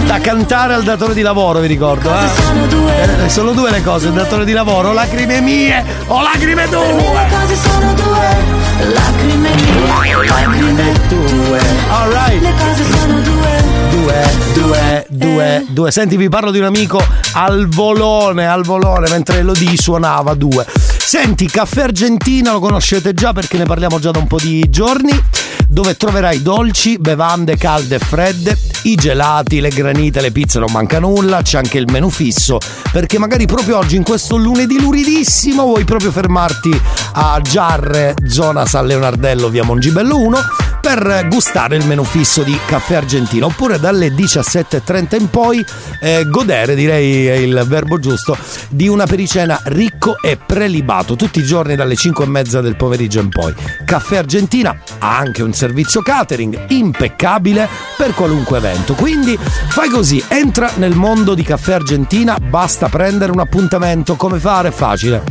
Da 0.06 0.18
cantare 0.18 0.72
al 0.72 0.82
datore 0.82 1.12
di 1.12 1.20
lavoro, 1.20 1.60
vi 1.60 1.66
ricordo. 1.66 2.08
Eh? 2.10 2.28
sono 2.40 2.66
due 2.68 3.24
Eh, 3.24 3.28
sono 3.28 3.52
due 3.52 3.70
le 3.70 3.82
cose, 3.82 4.06
il 4.06 4.14
datore 4.14 4.46
di 4.46 4.52
lavoro, 4.52 4.94
lacrime 4.94 5.42
mie 5.42 5.84
o 6.06 6.22
lacrime 6.22 6.66
Per 6.68 6.70
me 6.70 6.94
le 6.94 7.04
tue. 7.04 7.28
cose 7.28 7.56
sono 7.56 7.92
due 7.92 8.90
Lacrime 8.94 9.50
mie 9.56 10.26
lacrime 10.26 10.92
tue 11.06 11.60
Alright. 11.90 12.40
Le 12.40 12.54
cose 12.56 12.84
sono 12.98 13.20
due 13.20 13.31
Due, 14.02 14.24
due, 14.52 15.06
due, 15.08 15.66
due. 15.68 15.90
Senti, 15.92 16.16
vi 16.16 16.28
parlo 16.28 16.50
di 16.50 16.58
un 16.58 16.64
amico 16.64 17.00
al 17.34 17.68
volone, 17.68 18.48
al 18.48 18.64
volone, 18.64 19.08
mentre 19.08 19.38
Elodie 19.38 19.76
suonava 19.76 20.34
due. 20.34 20.66
Senti, 20.98 21.46
Caffè 21.46 21.82
Argentina 21.82 22.50
lo 22.50 22.58
conoscete 22.58 23.14
già 23.14 23.32
perché 23.32 23.58
ne 23.58 23.64
parliamo 23.64 24.00
già 24.00 24.10
da 24.10 24.18
un 24.18 24.26
po' 24.26 24.40
di 24.40 24.68
giorni, 24.68 25.12
dove 25.68 25.96
troverai 25.96 26.42
dolci, 26.42 26.98
bevande 26.98 27.56
calde 27.56 27.94
e 27.94 27.98
fredde, 28.00 28.58
i 28.82 28.96
gelati, 28.96 29.60
le 29.60 29.68
granite, 29.68 30.20
le 30.20 30.32
pizze, 30.32 30.58
non 30.58 30.72
manca 30.72 30.98
nulla, 30.98 31.42
c'è 31.42 31.58
anche 31.58 31.78
il 31.78 31.88
menù 31.88 32.10
fisso, 32.10 32.58
perché 32.90 33.20
magari 33.20 33.46
proprio 33.46 33.78
oggi, 33.78 33.94
in 33.94 34.02
questo 34.02 34.34
lunedì 34.34 34.80
luridissimo, 34.80 35.62
vuoi 35.62 35.84
proprio 35.84 36.10
fermarti 36.10 36.76
a 37.12 37.40
Giarre, 37.40 38.16
zona 38.26 38.66
San 38.66 38.84
Leonardello, 38.84 39.48
via 39.48 39.62
Mongibello 39.62 40.18
1, 40.18 40.38
per 40.82 41.28
gustare 41.30 41.76
il 41.76 41.86
menù 41.86 42.02
fisso 42.02 42.42
di 42.42 42.58
Caffè 42.66 42.96
Argentina, 42.96 43.46
oppure 43.46 43.78
dalle 43.78 44.08
17.30 44.08 45.20
in 45.20 45.30
poi 45.30 45.64
eh, 46.00 46.26
godere, 46.28 46.74
direi 46.74 47.26
è 47.28 47.34
il 47.34 47.64
verbo 47.68 48.00
giusto, 48.00 48.36
di 48.68 48.88
una 48.88 49.06
pericena 49.06 49.60
ricco 49.66 50.16
e 50.20 50.36
prelibato, 50.36 51.14
tutti 51.14 51.38
i 51.38 51.44
giorni 51.44 51.76
dalle 51.76 51.94
5 51.94 52.24
e 52.24 52.26
mezza 52.26 52.60
del 52.60 52.74
pomeriggio 52.74 53.20
in 53.20 53.28
poi. 53.28 53.54
Caffè 53.84 54.16
Argentina 54.16 54.76
ha 54.98 55.16
anche 55.16 55.44
un 55.44 55.52
servizio 55.52 56.02
catering 56.02 56.64
impeccabile 56.70 57.68
per 57.96 58.12
qualunque 58.12 58.58
evento, 58.58 58.94
quindi 58.94 59.38
fai 59.38 59.88
così, 59.88 60.22
entra 60.26 60.68
nel 60.74 60.96
mondo 60.96 61.34
di 61.34 61.44
Caffè 61.44 61.74
Argentina, 61.74 62.36
basta 62.40 62.88
prendere 62.88 63.30
un 63.30 63.38
appuntamento, 63.38 64.16
come 64.16 64.40
fare? 64.40 64.72
Facile. 64.72 65.22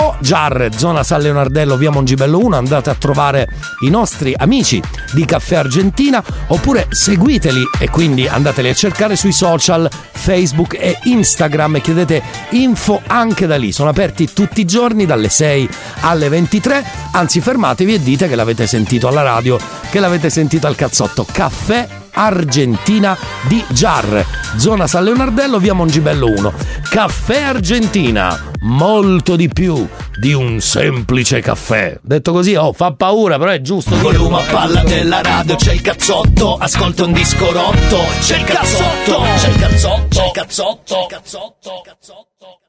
o 0.00 0.16
Jar, 0.18 0.68
zona 0.76 1.04
San 1.04 1.20
Leonardello, 1.20 1.76
via 1.76 1.92
Mongibello 1.92 2.38
1, 2.44 2.56
andate 2.56 2.90
a 2.90 2.94
trovare 2.94 3.48
i 3.82 3.88
nostri 3.88 4.34
amici 4.36 4.82
di 5.12 5.24
Caffè 5.24 5.56
Argentina 5.56 6.22
oppure 6.48 6.86
seguiteli 6.90 7.62
e 7.78 7.90
quindi 7.90 8.26
andateli 8.26 8.68
a 8.68 8.74
cercare 8.74 9.16
sui 9.16 9.32
social 9.32 9.88
Facebook 10.12 10.74
e 10.78 10.98
Instagram 11.04 11.76
e 11.76 11.80
chiedete 11.80 12.22
info 12.50 13.00
anche 13.06 13.46
da 13.46 13.56
lì. 13.56 13.72
Sono 13.72 13.90
aperti 13.90 14.32
tutti 14.32 14.60
i 14.60 14.64
giorni 14.64 15.06
dalle 15.06 15.28
6 15.28 15.68
alle 16.00 16.28
23. 16.28 16.84
Anzi, 17.12 17.40
fermatevi 17.40 17.94
e 17.94 18.02
dite 18.02 18.28
che 18.28 18.34
l'avete 18.34 18.66
sentito 18.66 19.08
alla 19.08 19.22
radio, 19.22 19.58
che 19.90 20.00
l'avete 20.00 20.30
sentito 20.30 20.66
al 20.66 20.74
cazzotto. 20.74 21.26
Caffè 21.30 22.04
Argentina 22.18 23.16
di 23.46 23.62
Jar, 23.68 24.24
zona 24.56 24.86
San 24.86 25.04
Leonardello, 25.04 25.58
via 25.58 25.74
Mongibello 25.74 26.26
1. 26.26 26.52
Caffè 26.88 27.42
Argentina, 27.42 28.52
molto 28.60 29.36
di 29.36 29.48
più 29.48 29.86
di 30.18 30.32
un 30.32 30.60
semplice 30.60 31.40
caffè. 31.40 31.98
Detto 32.00 32.32
così, 32.32 32.54
oh, 32.54 32.72
fa 32.72 32.92
paura, 32.92 33.38
però 33.38 33.50
è 33.50 33.60
giusto. 33.60 33.96
Volume 33.98 34.40
a 34.40 34.44
palla 34.50 34.82
della 34.82 35.20
radio, 35.20 35.56
c'è 35.56 35.74
il 35.74 35.82
cazzotto, 35.82 36.56
ascolta 36.56 37.04
un 37.04 37.12
disco 37.12 37.52
rotto, 37.52 37.98
c'è 38.20 38.38
il 38.38 38.44
cazzotto, 38.44 39.22
c'è 39.36 39.48
il 39.48 39.56
cazzotto, 39.58 40.06
c'è 40.08 40.24
il 40.24 40.32
cazzotto, 40.32 41.06
cazzotto, 41.06 41.82
cazzotto. 41.84 42.60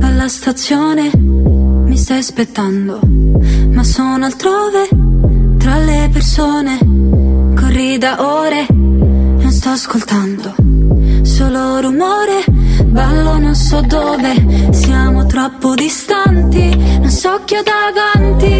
Alla 0.00 0.28
stazione 0.28 1.10
mi 1.14 1.96
stai 1.96 2.18
aspettando, 2.18 2.98
ma 3.70 3.84
sono 3.84 4.24
altrove, 4.24 4.88
tra 5.58 5.78
le 5.78 6.08
persone. 6.12 6.97
Corri 7.58 7.98
da 7.98 8.16
ore, 8.20 8.66
non 8.70 9.50
sto 9.50 9.70
ascoltando, 9.70 10.54
solo 11.22 11.80
rumore, 11.80 12.44
ballo 12.84 13.38
non 13.38 13.54
so 13.54 13.80
dove, 13.80 14.70
siamo 14.70 15.26
troppo 15.26 15.74
distanti, 15.74 16.74
non 17.00 17.10
so 17.10 17.40
chi 17.44 17.56
ho 17.56 17.62
davanti. 17.62 18.58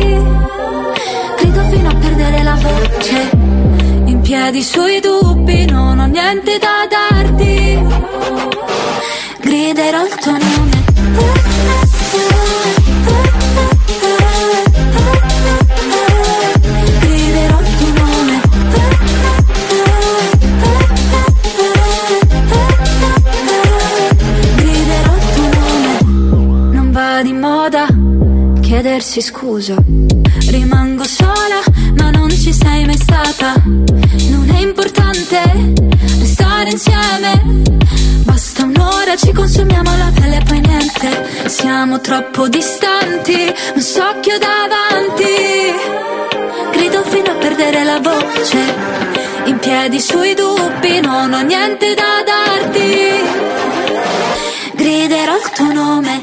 Grido 1.38 1.62
fino 1.70 1.88
a 1.88 1.94
perdere 1.94 2.42
la 2.42 2.54
voce, 2.54 3.30
in 4.06 4.20
piedi 4.20 4.62
sui 4.62 5.00
dubbi, 5.00 5.64
non 5.66 5.98
ho 6.00 6.06
niente 6.06 6.58
da 6.58 6.86
darti. 6.88 7.78
Griderò 9.40 10.04
il 10.04 10.14
tuo 10.16 10.32
nome. 10.32 10.78
Chiedersi 28.98 29.20
scusa. 29.22 29.76
Rimango 30.48 31.04
sola, 31.04 31.62
ma 31.96 32.10
non 32.10 32.28
ci 32.30 32.52
sei 32.52 32.84
mai 32.84 32.96
stata. 32.96 33.54
Non 33.64 34.50
è 34.52 34.60
importante 34.60 35.40
restare 36.18 36.70
insieme. 36.70 37.62
Basta 38.24 38.64
un'ora, 38.64 39.14
ci 39.16 39.32
consumiamo 39.32 39.96
la 39.96 40.10
pelle 40.12 40.38
e 40.38 40.42
poi 40.42 40.60
niente. 40.60 41.48
Siamo 41.48 42.00
troppo 42.00 42.48
distanti, 42.48 43.54
non 43.74 43.82
so 43.82 44.02
chi 44.20 44.30
ho 44.32 44.38
davanti. 44.38 45.24
Grido 46.72 47.02
fino 47.04 47.30
a 47.30 47.34
perdere 47.34 47.84
la 47.84 48.00
voce. 48.00 48.58
In 49.44 49.58
piedi 49.60 50.00
sui 50.00 50.34
dubbi, 50.34 51.00
non 51.00 51.32
ho 51.32 51.40
niente 51.42 51.94
da 51.94 52.24
darti. 52.26 53.22
Griderò 54.74 55.36
il 55.36 55.50
tuo 55.54 55.72
nome. 55.72 56.22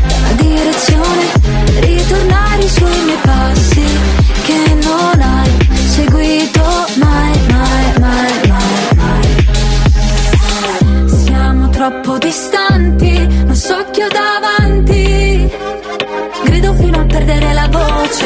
la 18.11 18.17
voce. 18.17 18.25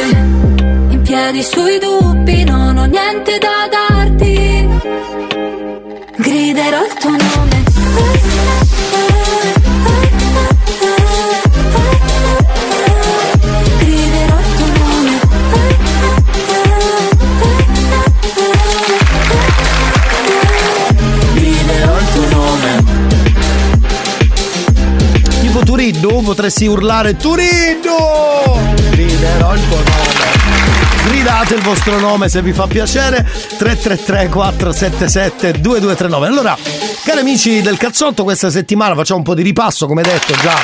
In 0.90 1.00
piedi 1.02 1.42
sui 1.42 1.78
dubbi, 1.78 2.44
non 2.44 2.76
ho 2.76 2.84
niente 2.86 3.38
da 3.38 3.68
darti. 3.70 4.68
Griderò 6.16 6.84
il 6.84 6.94
tuo 6.98 7.10
nome. 7.10 7.64
Griderò 13.78 14.38
il 14.38 14.54
tuo 14.56 14.66
nome. 14.78 15.20
Griderò 21.34 21.96
il 21.98 22.08
tuo 22.12 22.24
Turiddu, 25.66 26.22
potresti 26.22 26.66
urlare 26.66 27.16
Turiddu! 27.16 28.85
Griderò 29.16 29.54
il 29.54 29.66
tuo 29.66 29.76
nome. 29.76 31.08
Gridate 31.08 31.54
il 31.54 31.62
vostro 31.62 31.98
nome 31.98 32.28
se 32.28 32.42
vi 32.42 32.52
fa 32.52 32.66
piacere 32.66 33.22
333 33.22 34.28
477 34.28 35.60
2239 35.60 36.26
Allora, 36.26 36.58
cari 37.04 37.20
amici 37.20 37.62
del 37.62 37.76
cazzotto 37.78 38.24
Questa 38.24 38.50
settimana 38.50 38.94
facciamo 38.94 39.20
un 39.20 39.24
po' 39.24 39.34
di 39.34 39.42
ripasso 39.42 39.86
Come 39.86 40.02
detto 40.02 40.34
già 40.42 40.54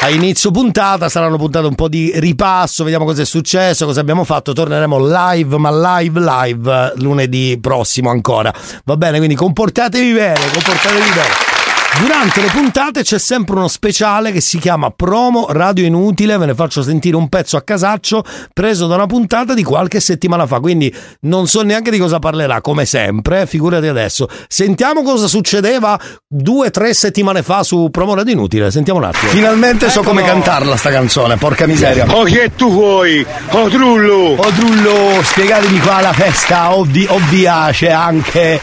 a 0.00 0.10
inizio 0.10 0.50
puntata 0.50 1.08
saranno 1.08 1.38
puntate 1.38 1.66
un 1.66 1.76
po' 1.76 1.86
di 1.86 2.10
ripasso, 2.16 2.82
vediamo 2.82 3.04
cosa 3.04 3.22
è 3.22 3.24
successo, 3.24 3.86
cosa 3.86 4.00
abbiamo 4.00 4.24
fatto. 4.24 4.52
Torneremo 4.52 4.98
live, 4.98 5.58
ma 5.58 6.00
live, 6.00 6.18
live 6.18 6.92
lunedì 6.96 7.56
prossimo 7.60 8.10
ancora. 8.10 8.52
Va 8.82 8.96
bene, 8.96 9.18
quindi 9.18 9.36
comportatevi 9.36 10.12
bene, 10.12 10.40
comportatevi 10.52 11.08
bene. 11.10 11.61
Durante 12.00 12.40
le 12.40 12.48
puntate 12.48 13.02
c'è 13.02 13.18
sempre 13.18 13.56
uno 13.56 13.68
speciale 13.68 14.32
che 14.32 14.40
si 14.40 14.58
chiama 14.58 14.90
Promo 14.90 15.46
Radio 15.50 15.84
Inutile, 15.84 16.38
ve 16.38 16.46
ne 16.46 16.54
faccio 16.54 16.82
sentire 16.82 17.16
un 17.16 17.28
pezzo 17.28 17.56
a 17.56 17.62
casaccio 17.62 18.24
preso 18.52 18.86
da 18.86 18.94
una 18.94 19.06
puntata 19.06 19.52
di 19.52 19.62
qualche 19.62 20.00
settimana 20.00 20.46
fa, 20.46 20.58
quindi 20.58 20.92
non 21.20 21.46
so 21.46 21.62
neanche 21.62 21.90
di 21.90 21.98
cosa 21.98 22.18
parlerà, 22.18 22.60
come 22.62 22.86
sempre, 22.86 23.42
eh, 23.42 23.46
figurati 23.46 23.86
adesso. 23.86 24.26
Sentiamo 24.48 25.02
cosa 25.02 25.26
succedeva 25.28 26.00
due 26.26 26.68
o 26.68 26.70
tre 26.70 26.94
settimane 26.94 27.42
fa 27.42 27.62
su 27.62 27.88
Promo 27.90 28.14
Radio 28.14 28.32
Inutile, 28.32 28.70
sentiamo 28.70 28.98
un 28.98 29.04
attimo. 29.04 29.30
Finalmente 29.30 29.90
so 29.90 30.02
come 30.02 30.22
cantarla 30.22 30.76
sta 30.76 30.90
canzone, 30.90 31.36
porca 31.36 31.66
miseria. 31.66 32.06
Oh, 32.08 32.24
che 32.24 32.52
tu 32.56 32.70
vuoi? 32.70 33.24
Oh 33.50 33.68
Trullo! 33.68 34.36
Oh 34.38 35.22
spiegatemi 35.22 35.78
qua 35.80 36.00
la 36.00 36.12
festa, 36.12 36.74
ovvi, 36.74 37.06
ovvia, 37.08 37.68
c'è 37.70 37.90
anche. 37.90 38.60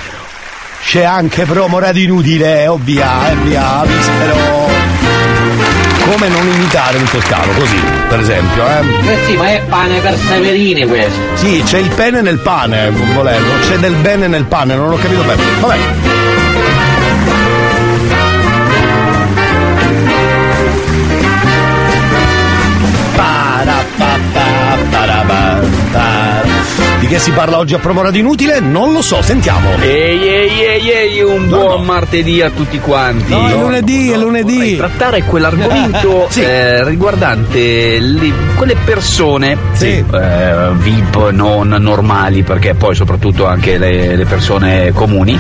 C'è 0.84 1.04
anche 1.04 1.46
promo 1.46 1.78
radio 1.78 2.04
inutile, 2.04 2.66
ovvia, 2.68 3.30
eh, 3.32 3.36
via, 3.44 3.84
vispero. 3.86 4.36
Come 6.10 6.28
non 6.30 6.48
imitare 6.48 6.98
un 6.98 7.06
toscano, 7.06 7.52
così, 7.54 7.80
per 8.08 8.20
esempio, 8.20 8.66
eh? 8.66 9.12
Eh 9.12 9.26
sì, 9.28 9.36
ma 9.36 9.50
è 9.50 9.62
pane 9.70 10.00
per 10.00 10.18
Severini 10.18 10.88
questo. 10.88 11.20
Sì, 11.36 11.62
c'è 11.64 11.78
il 11.78 11.90
pene 11.90 12.22
nel 12.22 12.40
pane, 12.40 12.90
volendo, 13.14 13.50
c'è 13.68 13.78
del 13.78 13.94
bene 13.96 14.28
nel 14.28 14.46
pane, 14.46 14.76
non 14.76 14.92
ho 14.92 14.98
capito 14.98 15.22
bene. 15.22 15.44
Vabbè. 15.60 16.28
Di 27.00 27.08
che 27.08 27.18
si 27.18 27.32
parla 27.32 27.58
oggi 27.58 27.74
a 27.74 27.80
Promo 27.80 28.02
Radio 28.02 28.20
Inutile? 28.20 28.60
Non 28.60 28.92
lo 28.92 29.02
so, 29.02 29.22
sentiamo. 29.22 29.70
Ehi 29.80 30.28
ehi 30.28 30.62
ehi 30.66 30.90
ehi, 30.92 31.22
un 31.22 31.48
buon 31.48 31.86
martedì 31.86 32.42
a 32.42 32.50
tutti 32.50 32.78
quanti. 32.80 33.32
No, 33.32 33.48
è 33.48 33.54
lunedì, 33.54 34.12
è 34.12 34.18
lunedì. 34.18 34.76
Trattare 34.76 35.24
quell'argomento 35.24 36.28
Sì. 36.30 36.42
eh, 36.42 36.84
riguardante 36.84 38.00
le- 38.00 38.34
quelle 38.56 38.76
persone 38.84 39.56
eh, 40.12 40.72
VIP 40.74 41.30
non 41.32 41.70
normali, 41.70 42.44
perché 42.44 42.74
poi 42.74 42.94
soprattutto 42.96 43.46
anche 43.46 43.78
le, 43.78 44.18
le 44.18 44.26
persone 44.26 44.92
comuni, 44.92 45.40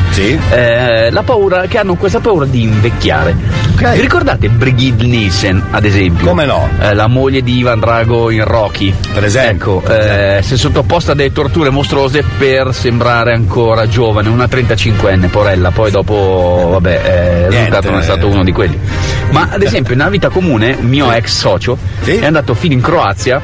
eh, 0.52 1.12
la 1.12 1.24
paura, 1.24 1.64
che 1.68 1.78
hanno 1.78 1.96
questa 1.96 2.22
paura 2.22 2.46
di 2.46 2.62
invecchiare. 2.64 3.36
Vi 3.76 4.00
ricordate 4.00 4.48
Brigitte 4.48 5.04
Nielsen, 5.06 5.62
ad 5.72 5.84
esempio? 5.84 6.28
Come 6.28 6.46
no? 6.46 6.70
Eh, 6.80 6.94
la 6.94 7.08
moglie 7.08 7.42
di 7.42 7.58
Ivan 7.58 7.80
Drago 7.82 8.30
in 8.30 8.46
Rocky. 8.46 8.94
Per 9.14 9.26
esempio. 9.26 9.82
si 9.86 10.54
è 10.54 10.58
sottoposta 10.58 11.12
a 11.12 11.16
dei 11.16 11.32
torture 11.34 11.48
colorature 11.50 11.70
mostruose 11.72 12.24
per 12.38 12.74
sembrare 12.74 13.34
ancora 13.34 13.88
giovane, 13.88 14.30
una 14.30 14.46
35enne, 14.46 15.30
porella, 15.30 15.72
poi 15.72 15.90
dopo, 15.90 16.70
vabbè, 16.72 17.02
eh, 17.04 17.46
il 17.46 17.52
risultato 17.52 17.90
non 17.90 18.00
è 18.00 18.04
stato 18.04 18.28
uno 18.28 18.44
di 18.44 18.52
quelli. 18.52 18.78
Ma 19.32 19.50
ad 19.52 19.62
esempio 19.62 19.96
nella 19.96 20.10
vita 20.10 20.30
comune, 20.30 20.78
un 20.80 20.88
mio 20.88 21.12
ex 21.12 21.36
socio 21.36 21.78
è 22.04 22.26
andato 22.26 22.54
fino 22.54 22.74
in 22.74 22.82
Croazia 22.82 23.42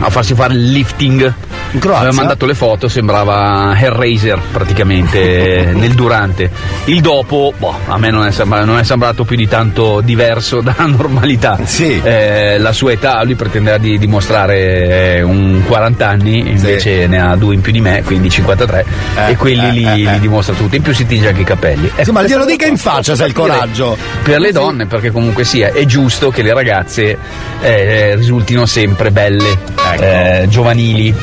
a 0.00 0.10
farsi 0.10 0.34
fare 0.34 0.54
il 0.54 0.70
lifting. 0.70 1.32
In 1.70 1.80
Croazia? 1.80 2.06
Aveva 2.06 2.16
mandato 2.16 2.46
le 2.46 2.54
foto, 2.54 2.88
sembrava 2.88 3.74
Hellraiser 3.78 4.40
praticamente 4.50 5.70
nel 5.76 5.92
durante. 5.92 6.50
Il 6.86 7.00
dopo, 7.02 7.52
boh, 7.56 7.74
a 7.86 7.98
me 7.98 8.10
non 8.10 8.24
è, 8.26 8.30
sembra- 8.30 8.64
non 8.64 8.78
è 8.78 8.84
sembrato 8.84 9.24
più 9.24 9.36
di 9.36 9.46
tanto 9.46 10.00
diverso 10.00 10.60
dalla 10.62 10.86
normalità. 10.86 11.58
Eh, 12.02 12.56
la 12.58 12.72
sua 12.72 12.92
età, 12.92 13.22
lui 13.24 13.34
pretendeva 13.34 13.76
di 13.76 13.98
dimostrare 13.98 15.16
eh, 15.16 15.22
un 15.22 15.62
40 15.66 16.08
anni, 16.08 16.38
invece 16.50 17.06
ne 17.06 17.20
ha 17.20 17.36
due 17.36 17.54
in 17.54 17.60
più 17.60 17.72
di 17.72 17.80
me, 17.80 18.02
quindi 18.02 18.30
53, 18.30 18.86
e 19.28 19.36
quelli 19.36 19.68
eh, 19.68 19.72
li, 19.72 19.84
eh, 19.84 20.08
eh. 20.08 20.12
li 20.12 20.20
dimostra 20.20 20.54
tutti. 20.54 20.76
In 20.76 20.82
più 20.82 20.94
si 20.94 21.06
tinge 21.06 21.28
anche 21.28 21.42
i 21.42 21.44
capelli. 21.44 21.90
Sì, 22.00 22.10
ma 22.10 22.22
Eh, 22.22 22.28
glielo 22.28 22.46
dica 22.46 22.66
in 22.66 22.78
faccia 22.78 23.14
se 23.14 23.22
hai 23.22 23.28
il 23.28 23.34
coraggio. 23.34 23.96
per 24.22 24.40
le 24.40 24.52
donne, 24.52 24.86
perché 24.86 25.10
comunque 25.10 25.44
sia, 25.44 25.72
è 25.72 25.84
giusto 25.84 26.30
che 26.30 26.40
le 26.42 26.54
ragazze 26.54 27.18
eh, 27.60 28.14
risultino 28.16 28.64
sempre 28.64 29.10
belle, 29.10 29.57
eh, 29.98 30.46
giovanili, 30.48 31.14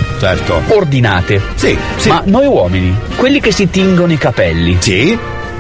ordinate. 0.69 1.41
Ma 2.07 2.21
noi 2.25 2.45
uomini, 2.45 2.95
quelli 3.15 3.39
che 3.39 3.51
si 3.51 3.69
tingono 3.69 4.11
i 4.11 4.17
capelli, 4.17 4.77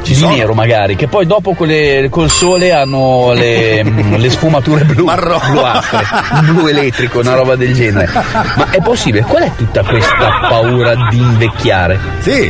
di 0.05 0.13
sono. 0.13 0.35
nero 0.35 0.53
magari, 0.53 0.95
che 0.95 1.07
poi 1.07 1.25
dopo 1.25 1.53
quelle 1.53 2.07
col 2.09 2.29
sole 2.29 2.71
hanno 2.71 3.33
le, 3.33 3.83
mm, 3.83 4.13
le 4.15 4.29
sfumature 4.29 4.83
blu, 4.83 5.05
bluastre, 5.05 6.05
un 6.31 6.53
blu 6.53 6.67
elettrico, 6.67 7.19
una 7.19 7.33
roba 7.33 7.55
del 7.55 7.73
genere. 7.73 8.11
Ma 8.13 8.69
è 8.69 8.81
possibile? 8.81 9.23
Qual 9.23 9.43
è 9.43 9.51
tutta 9.55 9.83
questa 9.83 10.45
paura 10.47 10.93
di 11.09 11.17
invecchiare? 11.17 11.99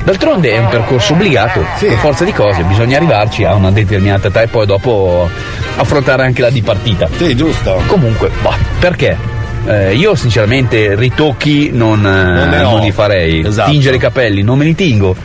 D'altronde 0.04 0.52
è 0.52 0.58
un 0.58 0.68
percorso 0.68 1.14
obbligato, 1.14 1.66
per 1.80 1.98
forza 1.98 2.26
di 2.26 2.34
cose, 2.34 2.64
bisogna 2.64 2.98
arrivarci 2.98 3.46
a 3.46 3.56
una 3.56 3.72
determinata 3.72 4.28
età 4.28 4.42
e 4.42 4.48
poi 4.48 4.66
dopo 4.66 5.30
affrontare 5.78 6.24
anche 6.24 6.42
la 6.42 6.50
dipartita. 6.50 7.08
Sì, 7.16 7.36
giusto. 7.36 7.82
Comunque, 7.88 8.30
bah, 8.42 8.58
perché? 8.80 9.35
Eh, 9.68 9.96
io 9.96 10.14
sinceramente 10.16 10.96
ritocchi 10.96 11.72
non, 11.74 12.06
eh, 12.06 12.62
ho. 12.64 12.72
non 12.72 12.82
li 12.82 12.92
farei. 12.92 13.44
Esatto. 13.46 13.72
Tingere 13.72 13.96
i 13.96 14.00
capelli 14.00 14.42
non 14.44 14.58
me 14.58 14.66
li 14.66 14.76
tingo. 14.76 15.16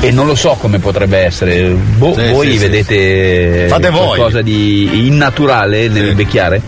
E 0.00 0.10
non 0.10 0.26
lo 0.26 0.34
so 0.34 0.56
come 0.60 0.78
potrebbe 0.80 1.18
essere. 1.18 1.68
Boh, 1.70 2.14
Sì, 2.14 2.28
voi 2.30 2.46
sì, 2.52 2.58
sì, 2.58 2.66
vedete 2.68 3.66
Fate 3.68 3.90
voi. 3.90 4.06
qualcosa 4.16 4.42
di 4.42 5.06
innaturale 5.06 5.88
nel 5.88 6.14
vecchiare? 6.14 6.60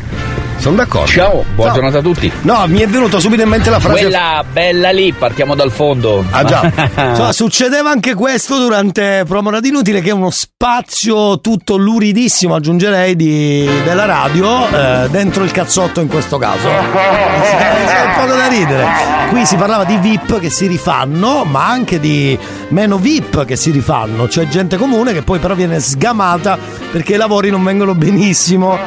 Sono 0.58 0.76
d'accordo. 0.76 1.06
Ciao, 1.06 1.44
buona 1.54 1.70
Ciao. 1.70 1.80
giornata 1.80 1.98
a 1.98 2.02
tutti. 2.02 2.32
No, 2.42 2.64
mi 2.66 2.80
è 2.80 2.88
venuto 2.88 3.20
subito 3.20 3.42
in 3.42 3.48
mente 3.48 3.70
la 3.70 3.78
frase. 3.78 4.00
Quella 4.00 4.44
bella 4.50 4.90
lì, 4.90 5.12
partiamo 5.12 5.54
dal 5.54 5.70
fondo. 5.70 6.24
Ah 6.30 6.42
già, 6.44 6.62
Insomma, 7.10 7.32
succedeva 7.32 7.90
anche 7.90 8.14
questo 8.14 8.58
durante 8.58 9.24
Promora 9.28 9.60
d'inutile 9.60 10.00
che 10.00 10.10
è 10.10 10.12
uno 10.12 10.30
spazio 10.30 11.40
tutto 11.40 11.76
luridissimo 11.76 12.54
aggiungerei 12.54 13.14
di- 13.14 13.68
della 13.84 14.06
radio 14.06 14.68
eh, 14.68 15.08
dentro 15.10 15.44
il 15.44 15.50
cazzotto 15.52 16.00
in 16.00 16.08
questo 16.08 16.36
caso. 16.38 16.66
C'è 16.68 18.04
un 18.04 18.14
po' 18.18 18.34
da 18.34 18.46
ridere. 18.48 18.86
Qui 19.28 19.44
si 19.46 19.56
parlava 19.56 19.84
di 19.84 19.96
VIP 19.98 20.40
che 20.40 20.50
si 20.50 20.66
rifanno 20.66 21.44
ma 21.44 21.68
anche 21.68 22.00
di 22.00 22.36
meno 22.68 22.96
VIP 22.96 23.44
che 23.44 23.54
si 23.56 23.70
rifanno, 23.70 24.28
cioè 24.28 24.48
gente 24.48 24.76
comune 24.76 25.12
che 25.12 25.22
poi 25.22 25.38
però 25.38 25.54
viene 25.54 25.78
sgamata 25.80 26.58
perché 26.90 27.14
i 27.14 27.16
lavori 27.16 27.50
non 27.50 27.62
vengono 27.62 27.94
benissimo 27.94 28.78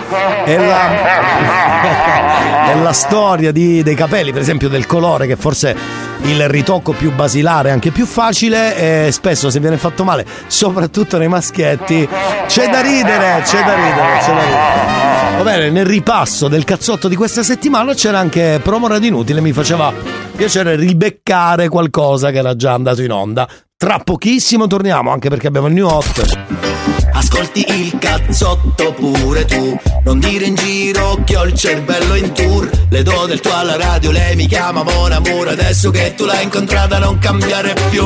e 0.46 0.58
la, 0.58 1.59
è 2.72 2.76
la 2.76 2.94
storia 2.94 3.52
di- 3.52 3.84
dei 3.84 3.96
capelli, 3.96 4.32
per 4.32 4.42
esempio 4.42 4.70
del 4.70 4.86
colore, 4.86 5.28
che 5.28 5.36
forse 5.36 5.76
il 6.24 6.48
ritocco 6.48 6.92
più 6.94 7.14
basilare, 7.14 7.72
anche 7.72 7.92
più 7.92 8.06
facile, 8.06 9.08
e 9.08 9.12
spesso 9.12 9.50
se 9.50 9.60
viene 9.60 9.78
fatto 9.78 10.04
male, 10.04 10.26
soprattutto 10.48 11.18
nei 11.18 11.28
maschietti, 11.28 12.08
c'è 12.48 12.70
da 12.70 12.82
ridere, 12.82 13.42
c'è 13.44 13.64
da 13.64 13.76
ridere, 13.76 14.18
c'è 14.20 14.34
da 14.34 14.44
ridere. 14.44 15.38
Va 15.38 15.44
bene, 15.44 15.70
nel 15.70 15.86
ripasso 15.86 16.48
del 16.48 16.64
cazzotto 16.66 17.08
di 17.08 17.16
questa 17.16 17.44
settimana 17.44 17.94
c'era 17.94 18.20
anche 18.20 18.60
Promora 18.62 19.00
d'inutile, 19.00 19.40
mi 19.40 19.54
faceva 19.54 19.94
piacere 20.36 20.76
ribeccare 20.76 21.70
qualcosa 21.70 22.32
che 22.32 22.38
era 22.40 22.56
già 22.56 22.74
andato 22.74 23.02
in 23.02 23.12
onda. 23.12 23.48
Tra 23.78 24.00
pochissimo 24.04 24.68
torniamo, 24.68 25.12
anche 25.12 25.30
perché 25.30 25.48
abbiamo 25.48 25.68
il 25.68 25.74
new 25.74 25.88
hot. 25.88 26.69
Ascolti 27.14 27.66
il 27.68 27.98
cazzotto 27.98 28.94
pure 28.94 29.46
tu. 29.46 29.78
Non 30.04 30.20
dire 30.20 30.46
in 30.46 30.56
giro 30.56 31.22
che 31.24 31.38
ho 31.38 31.46
il 31.46 31.54
cervello 31.54 32.16
in 32.16 32.32
tour. 32.34 32.70
Le 32.90 33.04
do 33.04 33.26
del 33.26 33.40
tuo 33.40 33.54
alla 33.54 33.78
radio, 33.78 34.12
lei 34.12 34.36
mi 34.36 34.48
chiama 34.48 34.84
Mon 34.84 35.12
Amour. 35.12 35.50
Adesso 35.50 35.92
che 35.92 36.14
tu 36.16 36.26
l'hai 36.26 36.44
incontrata 36.44 36.98
non 37.00 37.18
cambiare 37.20 37.74
più 37.90 38.06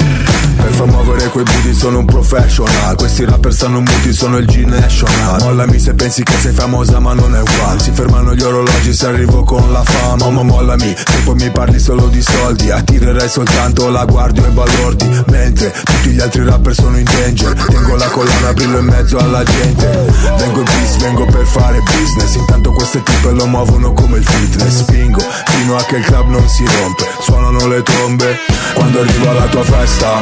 per 0.55 0.71
far 0.71 0.87
muovere 0.87 1.29
quei 1.29 1.43
booty 1.43 1.73
sono 1.73 1.99
un 1.99 2.05
professional. 2.05 2.95
Questi 2.95 3.25
rapper 3.25 3.53
stanno 3.53 3.79
muti, 3.79 4.13
sono 4.13 4.37
il 4.37 4.45
G-National 4.45 5.41
Mollami 5.41 5.79
se 5.79 5.93
pensi 5.93 6.23
che 6.23 6.33
sei 6.39 6.53
famosa 6.53 6.99
ma 6.99 7.13
non 7.13 7.35
è 7.35 7.39
uguale. 7.41 7.79
Si 7.79 7.91
fermano 7.91 8.33
gli 8.33 8.41
orologi 8.41 8.93
se 8.93 9.07
arrivo 9.07 9.43
con 9.43 9.71
la 9.71 9.83
fama. 9.83 10.29
Ma 10.29 10.43
mollami, 10.43 10.95
se 10.95 11.19
poi 11.23 11.35
mi 11.35 11.49
parli 11.51 11.79
solo 11.79 12.07
di 12.07 12.21
soldi. 12.21 12.69
Attirerei 12.71 13.29
soltanto 13.29 13.89
la 13.89 14.05
guardia 14.05 14.45
e 14.45 14.49
balordi. 14.49 15.23
Mentre 15.27 15.73
tutti 15.83 16.09
gli 16.11 16.19
altri 16.19 16.43
rapper 16.43 16.73
sono 16.73 16.97
in 16.97 17.03
danger. 17.03 17.53
Tengo 17.67 17.95
la 17.95 18.07
collana, 18.07 18.53
brillo 18.53 18.79
in 18.79 18.85
mezzo 18.85 19.17
alla 19.17 19.43
gente. 19.43 19.87
Vengo 20.37 20.59
in 20.59 20.65
peace, 20.65 20.97
vengo 20.99 21.25
per 21.25 21.45
fare 21.45 21.79
business. 21.81 22.35
Intanto 22.35 22.71
queste 22.71 23.03
tipe 23.03 23.31
lo 23.31 23.45
muovono 23.45 23.93
come 23.93 24.17
il 24.17 24.25
fitness. 24.25 24.83
Spingo 24.83 25.19
fino 25.45 25.75
a 25.75 25.83
che 25.83 25.97
il 25.97 26.05
club 26.05 26.29
non 26.29 26.47
si 26.47 26.65
rompe. 26.65 27.09
Suonano 27.21 27.67
le 27.67 27.83
trombe 27.83 28.35
Quando 28.73 29.01
arrivo 29.01 29.29
alla 29.29 29.45
tua 29.45 29.63
festa 29.63 30.21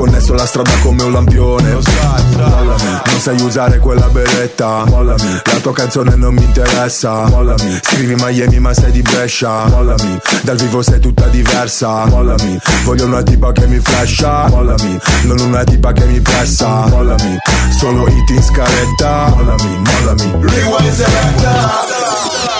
Connesso 0.00 0.32
la 0.32 0.46
strada 0.46 0.70
come 0.80 1.02
un 1.02 1.12
lampione. 1.12 1.72
Mollami, 1.72 3.00
non 3.04 3.20
sai 3.20 3.38
usare 3.42 3.78
quella 3.80 4.08
beretta. 4.08 4.84
Mollami, 4.86 5.42
la 5.44 5.58
tua 5.60 5.74
canzone 5.74 6.16
non 6.16 6.32
mi 6.32 6.42
interessa. 6.42 7.26
Mollami, 7.28 7.78
scrivi 7.82 8.14
Miami 8.16 8.58
ma 8.60 8.72
sei 8.72 8.92
di 8.92 9.02
Brescia. 9.02 9.66
Mollami, 9.66 10.18
dal 10.40 10.56
vivo 10.56 10.80
sei 10.80 11.00
tutta 11.00 11.26
diversa. 11.26 12.06
Mollami, 12.06 12.58
voglio 12.84 13.04
una 13.04 13.22
tipa 13.22 13.52
che 13.52 13.66
mi 13.66 13.78
flasha. 13.78 14.48
Mollami, 14.48 14.98
non 15.24 15.38
una 15.38 15.64
tipa 15.64 15.92
che 15.92 16.06
mi 16.06 16.18
pressa. 16.18 16.86
Mollami, 16.86 17.36
solo 17.78 18.08
hit 18.08 18.30
in 18.30 18.42
scaletta. 18.42 19.34
Mollami, 19.36 19.82
mollami. 19.84 20.32
Rewind 20.40 20.92
selecta 20.94 22.59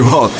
New 0.00 0.08
Hot. 0.08 0.32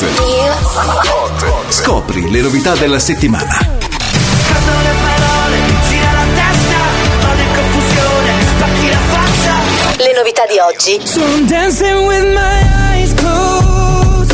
Scopri 1.69 2.31
le 2.31 2.41
novità 2.41 2.74
della 2.77 2.99
settimana. 2.99 3.59
Scordo 3.59 4.73
le 4.82 4.95
parole, 5.03 5.59
mi 5.66 5.77
gira 5.87 6.12
la 6.12 6.24
testa 6.35 6.78
Vado 7.20 7.43
in 7.43 7.49
confusione, 7.55 8.32
mi 8.37 8.45
spacchi 8.57 8.89
la 8.89 8.99
faccia 9.11 9.55
Le 10.03 10.12
novità 10.16 10.47
di 10.47 10.59
oggi. 10.59 10.99
So 11.07 11.20
I'm 11.20 11.47
dancing 11.47 12.07
with 12.07 12.24
my 12.32 12.62
eyes 12.95 13.12
closed 13.12 14.32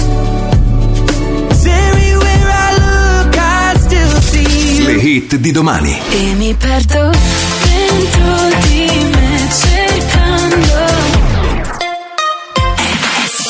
everywhere 1.67 2.47
I 2.47 2.77
look 2.79 3.37
I 3.37 3.75
still 3.81 4.21
see 4.21 4.85
Le 4.85 4.93
hit 4.93 5.35
di 5.35 5.51
domani. 5.51 6.01
E 6.09 6.35
mi 6.35 6.55
perdo 6.55 7.11
dentro 7.65 8.61
di 8.69 8.76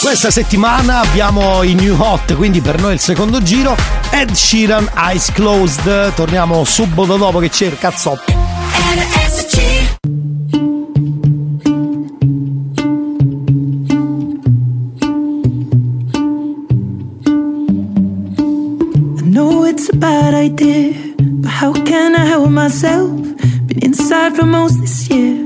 Questa 0.06 0.30
settimana 0.30 1.00
abbiamo 1.00 1.64
i 1.64 1.74
new 1.74 2.00
hot, 2.00 2.36
quindi 2.36 2.60
per 2.60 2.80
noi 2.80 2.92
il 2.92 3.00
secondo 3.00 3.42
giro. 3.42 3.74
Ed 4.12 4.30
Sheeran 4.30 4.88
Eyes 4.94 5.32
Closed. 5.32 6.14
Torniamo 6.14 6.62
subito 6.62 7.16
dopo 7.16 7.40
che 7.40 7.48
c'è 7.48 7.66
il 7.66 7.76
know 19.24 19.64
it's 19.64 19.90
bad 19.96 20.34
idea, 20.34 20.94
but 21.18 21.50
how 21.50 21.72
can 21.82 22.14
I 22.14 22.24
help 22.24 22.48
myself? 22.50 23.10
Been 23.66 23.80
inside 23.82 24.36
for 24.36 24.46
most 24.46 24.78
this 24.78 25.08
year, 25.08 25.45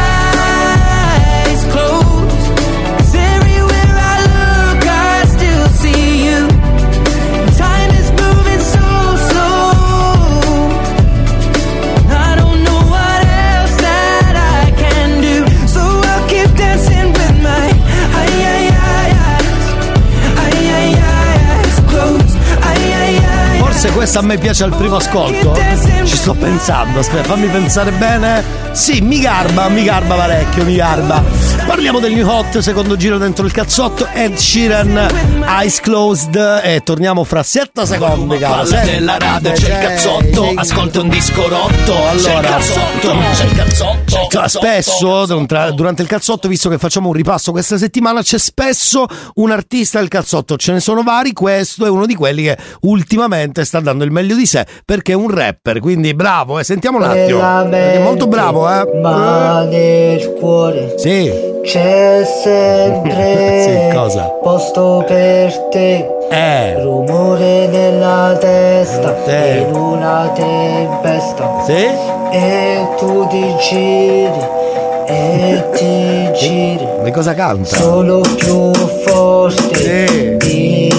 Forse 23.81 23.95
questa 23.97 24.19
a 24.19 24.21
me 24.21 24.37
piace 24.37 24.63
al 24.63 24.75
primo 24.75 24.97
ascolto. 24.97 25.55
Ci 26.03 26.15
sto 26.15 26.35
pensando, 26.35 26.99
aspetta, 26.99 27.29
fammi 27.29 27.47
pensare 27.47 27.89
bene. 27.89 28.43
Sì, 28.71 29.01
mi 29.01 29.19
garba, 29.19 29.67
mi 29.69 29.83
garba 29.83 30.15
parecchio, 30.15 30.63
mi 30.63 30.75
garba. 30.75 31.21
Parliamo 31.67 31.99
del 31.99 32.13
new 32.13 32.27
hot, 32.27 32.57
secondo 32.59 32.95
giro 32.95 33.17
dentro 33.17 33.45
il 33.45 33.51
cazzotto, 33.51 34.07
Ed 34.13 34.35
Sheeran, 34.35 35.43
Eyes 35.45 35.79
Closed 35.81 36.35
e 36.63 36.81
torniamo 36.83 37.23
fra 37.23 37.43
7 37.43 37.85
secondi, 37.85 38.37
caro. 38.37 38.63
Della 38.63 39.17
radio, 39.17 39.51
c'è 39.51 39.67
il 39.67 39.87
cazzotto, 39.87 40.51
ascolta 40.55 41.01
un 41.01 41.09
disco 41.09 41.47
rotto, 41.47 41.93
c'è 41.93 42.13
il 42.13 42.25
Allora, 42.27 42.49
cazzotto, 42.49 43.15
c'è 43.33 43.43
il 43.45 43.55
cazzotto, 43.55 44.03
c'è 44.05 44.21
il 44.21 44.27
cazzotto. 44.29 44.65
spesso 44.65 45.25
durante 45.73 46.01
il 46.01 46.07
cazzotto, 46.07 46.47
visto 46.47 46.69
che 46.69 46.77
facciamo 46.77 47.07
un 47.07 47.13
ripasso 47.13 47.51
questa 47.51 47.77
settimana, 47.77 48.21
c'è 48.21 48.39
spesso 48.39 49.05
un 49.35 49.51
artista 49.51 49.99
del 49.99 50.07
cazzotto. 50.07 50.55
Ce 50.55 50.71
ne 50.71 50.79
sono 50.79 51.03
vari. 51.03 51.33
Questo 51.33 51.85
è 51.85 51.89
uno 51.89 52.05
di 52.05 52.15
quelli 52.15 52.43
che 52.43 52.57
ultimamente 52.81 53.65
sta 53.65 53.79
dando 53.79 54.03
il 54.03 54.11
meglio 54.11 54.35
di 54.35 54.45
sé 54.45 54.65
perché 54.85 55.11
è 55.11 55.15
un 55.15 55.29
rapper. 55.29 55.79
Quindi 55.79 56.13
bravo, 56.13 56.57
eh. 56.59 56.63
sentiamo 56.63 56.97
un 56.97 57.03
attimo. 57.03 57.69
È 57.69 57.99
molto 58.01 58.27
bravo, 58.27 58.60
eh. 58.67 58.99
Ma 58.99 59.63
nel 59.63 60.33
cuore 60.39 60.93
Sì. 60.97 61.31
c'è 61.63 62.23
sempre 62.43 63.63
Sì, 63.91 63.95
cosa? 63.95 64.23
posto 64.41 65.03
per 65.07 65.51
te. 65.69 66.07
Eh. 66.29 66.81
Rumore 66.81 67.67
nella 67.67 68.35
testa 68.39 69.11
Te. 69.25 69.65
in 69.67 69.75
una 69.75 70.31
tempesta. 70.33 71.63
Sì. 71.65 71.87
E 72.33 72.87
tu 72.97 73.27
ti 73.27 73.55
giri 73.59 74.59
e 75.07 75.63
ti 75.73 76.31
giri. 76.33 76.87
Ma 77.03 77.11
cosa 77.11 77.33
canta? 77.33 77.75
Solo 77.75 78.21
più 78.37 78.71
forte 79.05 80.37
di 80.37 80.89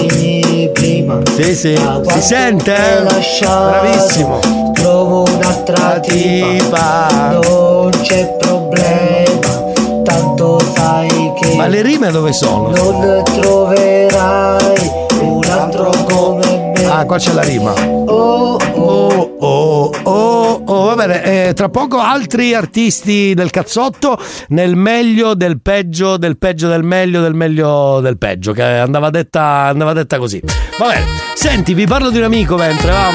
prima. 1.03 1.21
Sì, 1.35 1.55
sì. 1.55 1.75
Si 2.07 2.21
sente? 2.21 3.03
lasciato, 3.03 3.69
Bravissimo. 3.69 4.39
Trovo 4.73 5.23
un'altra 5.23 5.99
tipa. 5.99 7.29
Non 7.31 7.89
c'è 8.01 8.35
problema. 8.37 9.71
Tanto 10.03 10.59
sai 10.75 11.33
che 11.39 11.55
Ma 11.55 11.67
le 11.67 11.81
rime 11.81 12.11
dove 12.11 12.33
sono? 12.33 12.69
non 12.69 13.23
troverai 13.23 14.91
un 15.21 15.43
altro 15.49 15.91
come 16.09 16.73
me. 16.75 16.85
Ah, 16.85 17.05
qua 17.05 17.17
c'è 17.17 17.33
la 17.33 17.43
rima. 17.43 17.71
Oh, 18.05 18.57
oh, 18.57 18.57
oh, 18.75 19.35
oh, 19.39 19.72
oh. 20.03 20.85
Va 20.85 20.95
bene, 20.95 21.47
E 21.49 21.53
tra 21.53 21.69
poco 21.69 21.99
altri 21.99 22.53
artisti 22.53 23.33
del 23.33 23.49
cazzotto 23.49 24.17
nel 24.49 24.75
meglio 24.75 25.33
del 25.33 25.61
peggio, 25.61 26.17
del 26.17 26.37
peggio 26.37 26.67
del 26.67 26.83
meglio, 26.83 27.21
del 27.21 27.33
meglio 27.33 27.99
del 27.99 28.17
peggio, 28.17 28.51
che 28.51 28.63
andava 28.63 29.09
detta, 29.09 29.67
andava 29.67 29.93
detta 29.93 30.17
così. 30.17 30.41
Va 30.77 30.87
bene, 30.87 31.05
senti, 31.33 31.73
vi 31.73 31.85
parlo 31.85 32.09
di 32.09 32.17
un 32.17 32.23
amico 32.23 32.55
mentre 32.55 32.91
va. 32.91 33.09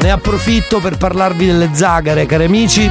Ne 0.00 0.10
approfitto 0.10 0.80
per 0.80 0.96
parlarvi 0.96 1.46
delle 1.46 1.70
zagare, 1.72 2.26
cari 2.26 2.44
amici. 2.44 2.90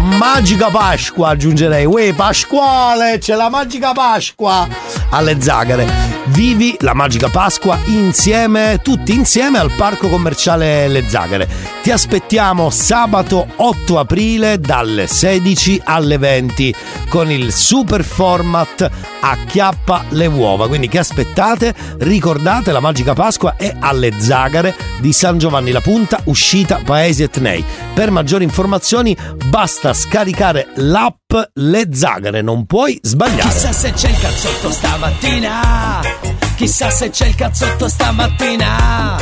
Magica 0.00 0.68
Pasqua 0.68 1.30
aggiungerei. 1.30 1.84
Uè, 1.84 2.12
Pasquale, 2.14 3.18
c'è 3.18 3.34
la 3.34 3.48
magica 3.48 3.92
Pasqua 3.92 4.68
alle 5.10 5.40
zagare. 5.40 6.23
Vivi 6.34 6.74
la 6.80 6.94
magica 6.94 7.28
Pasqua 7.28 7.78
insieme, 7.86 8.80
tutti 8.82 9.14
insieme 9.14 9.58
al 9.58 9.70
parco 9.70 10.08
commerciale 10.08 10.88
Le 10.88 11.08
Zagare. 11.08 11.48
Ti 11.80 11.92
aspettiamo 11.92 12.70
sabato 12.70 13.46
8 13.54 13.98
aprile 14.00 14.58
dalle 14.58 15.06
16 15.06 15.82
alle 15.84 16.18
20 16.18 16.74
con 17.08 17.30
il 17.30 17.52
super 17.52 18.02
format 18.02 18.90
Acchiappa 19.20 20.06
le 20.08 20.26
uova. 20.26 20.66
Quindi 20.66 20.88
che 20.88 20.98
aspettate? 20.98 21.72
Ricordate 21.98 22.72
la 22.72 22.80
magica 22.80 23.12
Pasqua 23.12 23.54
è 23.56 23.72
alle 23.78 24.12
Zagare 24.18 24.74
di 24.98 25.12
San 25.12 25.38
Giovanni 25.38 25.70
la 25.70 25.80
Punta, 25.80 26.20
uscita 26.24 26.80
Paesi 26.84 27.22
Etnei. 27.22 27.64
Per 27.94 28.10
maggiori 28.10 28.42
informazioni 28.42 29.16
basta 29.46 29.92
scaricare 29.94 30.66
l'app 30.74 31.32
Le 31.54 31.88
Zagare, 31.92 32.42
non 32.42 32.66
puoi 32.66 32.98
sbagliare. 33.00 33.50
Chissà 33.50 33.72
se 33.72 33.92
c'è 33.92 34.08
il 34.08 34.18
cazzotto 34.18 34.72
stamattina. 34.72 36.23
Chissà 36.56 36.90
se 36.90 37.10
c'è 37.10 37.26
il 37.26 37.34
cazzotto 37.34 37.88
stamattina. 37.88 39.16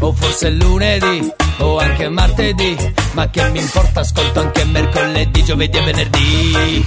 O 0.00 0.12
forse 0.12 0.50
lunedì, 0.50 1.28
o 1.58 1.78
anche 1.78 2.08
martedì. 2.08 2.76
Ma 3.12 3.28
che 3.30 3.48
mi 3.50 3.58
importa, 3.60 4.00
ascolto 4.00 4.40
anche 4.40 4.64
mercoledì, 4.64 5.42
giovedì 5.44 5.76
e 5.76 5.82
venerdì. 5.82 6.86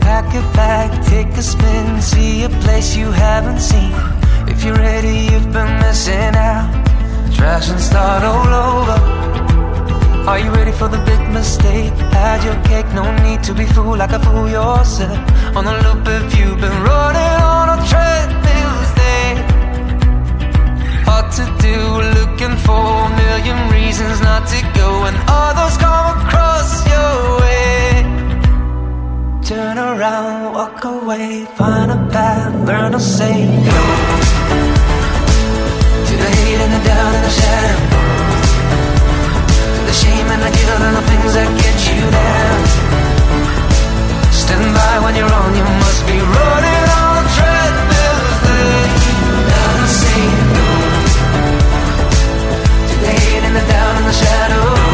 Pack 0.00 0.34
a 0.34 0.40
bag, 0.52 1.04
take 1.04 1.36
a 1.36 1.42
spin, 1.42 2.00
see 2.00 2.44
a 2.44 2.48
place 2.48 2.96
you 2.96 3.12
haven't 3.12 3.60
seen. 3.60 3.92
If 4.46 4.64
you're 4.64 4.74
ready, 4.74 5.28
you've 5.30 5.52
been 5.52 5.78
missing 5.80 6.34
out. 6.34 6.87
Trash 7.36 7.70
and 7.70 7.80
start 7.80 8.22
all 8.24 8.52
over. 8.68 8.96
Are 10.28 10.38
you 10.38 10.50
ready 10.50 10.72
for 10.72 10.88
the 10.88 10.98
big 10.98 11.22
mistake? 11.30 11.94
Had 12.12 12.44
your 12.44 12.58
cake, 12.64 12.92
no 12.92 13.04
need 13.24 13.42
to 13.44 13.54
be 13.54 13.64
fooled 13.64 13.98
like 13.98 14.12
a 14.12 14.18
fool 14.18 14.48
yourself. 14.48 15.18
On 15.56 15.64
the 15.64 15.72
loop 15.84 16.06
if 16.06 16.36
you've 16.38 16.60
been 16.60 16.78
running 16.90 17.36
on 17.54 17.66
a 17.76 17.78
treadmill 17.88 18.74
day. 19.00 19.28
Hard 21.08 21.32
to 21.38 21.44
do, 21.66 21.76
looking 22.18 22.56
for 22.66 22.84
a 23.06 23.10
million 23.22 23.58
reasons 23.72 24.20
not 24.20 24.46
to 24.48 24.60
go, 24.80 24.88
and 25.08 25.16
all 25.30 25.52
those 25.60 25.76
come 25.78 26.06
across 26.18 26.70
your 26.92 27.40
way. 27.40 28.02
Turn 29.42 29.78
around, 29.78 30.52
walk 30.52 30.84
away, 30.84 31.46
find 31.56 31.90
a 31.90 31.98
path, 32.12 32.52
learn 32.68 32.92
to 32.92 33.00
say 33.00 33.46
no. 33.64 34.77
The 36.28 36.36
hate 36.36 36.60
and 36.60 36.72
the 36.74 36.82
doubt 36.84 37.14
and 37.16 37.24
the 37.24 37.34
shadow. 37.40 37.80
The 39.88 39.94
shame 40.02 40.28
and 40.28 40.42
the 40.44 40.52
guilt 40.56 40.82
and 40.88 40.96
the 41.00 41.04
things 41.08 41.32
that 41.32 41.48
get 41.56 41.76
you 41.88 42.04
down. 42.20 42.58
Stand 44.30 44.68
by 44.76 44.94
when 45.04 45.14
you're 45.16 45.32
on, 45.40 45.56
you 45.56 45.64
must 45.64 46.04
be 46.04 46.18
running 46.20 46.86
on 47.00 47.24
a 47.24 47.32
treadmill. 47.32 48.18
Now 49.48 49.72
to 49.80 49.88
say 49.88 50.20
no. 50.52 50.68
To 52.88 52.94
the 53.04 53.12
hate 53.20 53.44
and 53.48 53.56
the 53.56 53.64
doubt 53.72 53.96
and 53.96 54.06
the 54.12 54.12
shadow. 54.12 54.87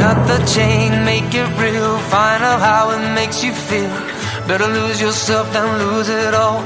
Cut 0.00 0.18
the 0.26 0.40
chain, 0.46 1.04
make 1.04 1.34
it 1.34 1.48
real, 1.60 1.98
find 2.08 2.42
out 2.42 2.60
how 2.60 2.90
it 2.96 3.04
makes 3.14 3.44
you 3.44 3.52
feel. 3.52 3.92
Better 4.48 4.66
lose 4.66 4.98
yourself 4.98 5.52
than 5.52 5.66
lose 5.78 6.08
it 6.08 6.32
all. 6.32 6.60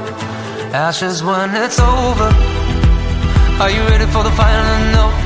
Ashes 0.71 1.21
when 1.21 1.53
it's 1.53 1.77
over. 1.77 2.29
Are 3.61 3.71
you 3.75 3.81
ready 3.91 4.07
for 4.15 4.23
the 4.23 4.31
final 4.39 4.79
note? 4.95 5.17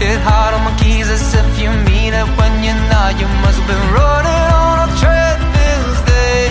Hit 0.00 0.20
hard 0.24 0.54
on 0.56 0.64
my 0.64 0.74
keys 0.80 1.08
as 1.10 1.34
if 1.34 1.48
you 1.60 1.68
mean 1.88 2.12
it 2.16 2.28
when 2.40 2.52
you're 2.64 2.82
not. 2.88 3.20
You 3.20 3.28
must 3.44 3.60
have 3.60 3.68
been 3.68 3.86
running 3.92 4.48
on 4.64 4.76
a 4.86 4.90
treadmill 5.00 5.88
day. 6.08 6.44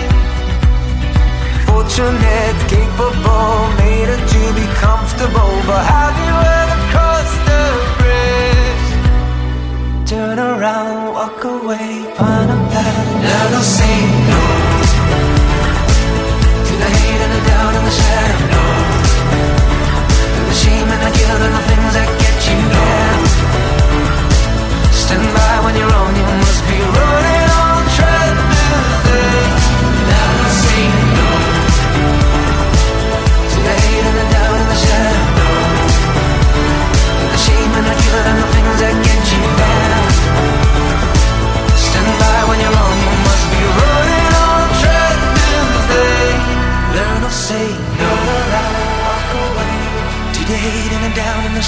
Fortunate, 1.66 2.56
capable, 2.70 3.66
made 3.82 4.08
it 4.14 4.22
to 4.34 4.42
be 4.54 4.66
comfortable. 4.78 5.52
But 5.66 5.82
have 5.90 6.16
you 6.22 6.34
ever 6.54 6.61
Turn 10.12 10.38
around, 10.38 11.14
walk 11.14 11.42
away, 11.42 12.04
find 12.18 12.50
a 12.50 12.58
path. 12.68 13.06
Now 13.24 13.44
don't 13.52 13.64
say 13.64 13.96
no 14.28 14.40
to 16.68 16.74
the 16.82 16.90
hate 16.96 17.20
and 17.24 17.32
the 17.32 17.42
doubt 17.48 17.74
and 17.78 17.86
the 17.88 17.94
shadow. 18.00 18.40
No 18.52 18.64
to 20.36 20.42
the 20.50 20.56
shame 20.62 20.88
and 20.94 21.02
the 21.06 21.12
guilt 21.16 21.40
and 21.46 21.54
the 21.56 21.64
things 21.70 21.92
that 21.96 22.08
get 22.22 22.36
you 22.44 22.58
down. 22.76 23.20
Stand 24.92 25.28
by 25.32 25.54
when 25.64 25.74
you're 25.80 25.94
on, 26.00 26.12
you 26.14 26.24
must 26.44 26.62
be 26.68 26.76
running 26.76 27.21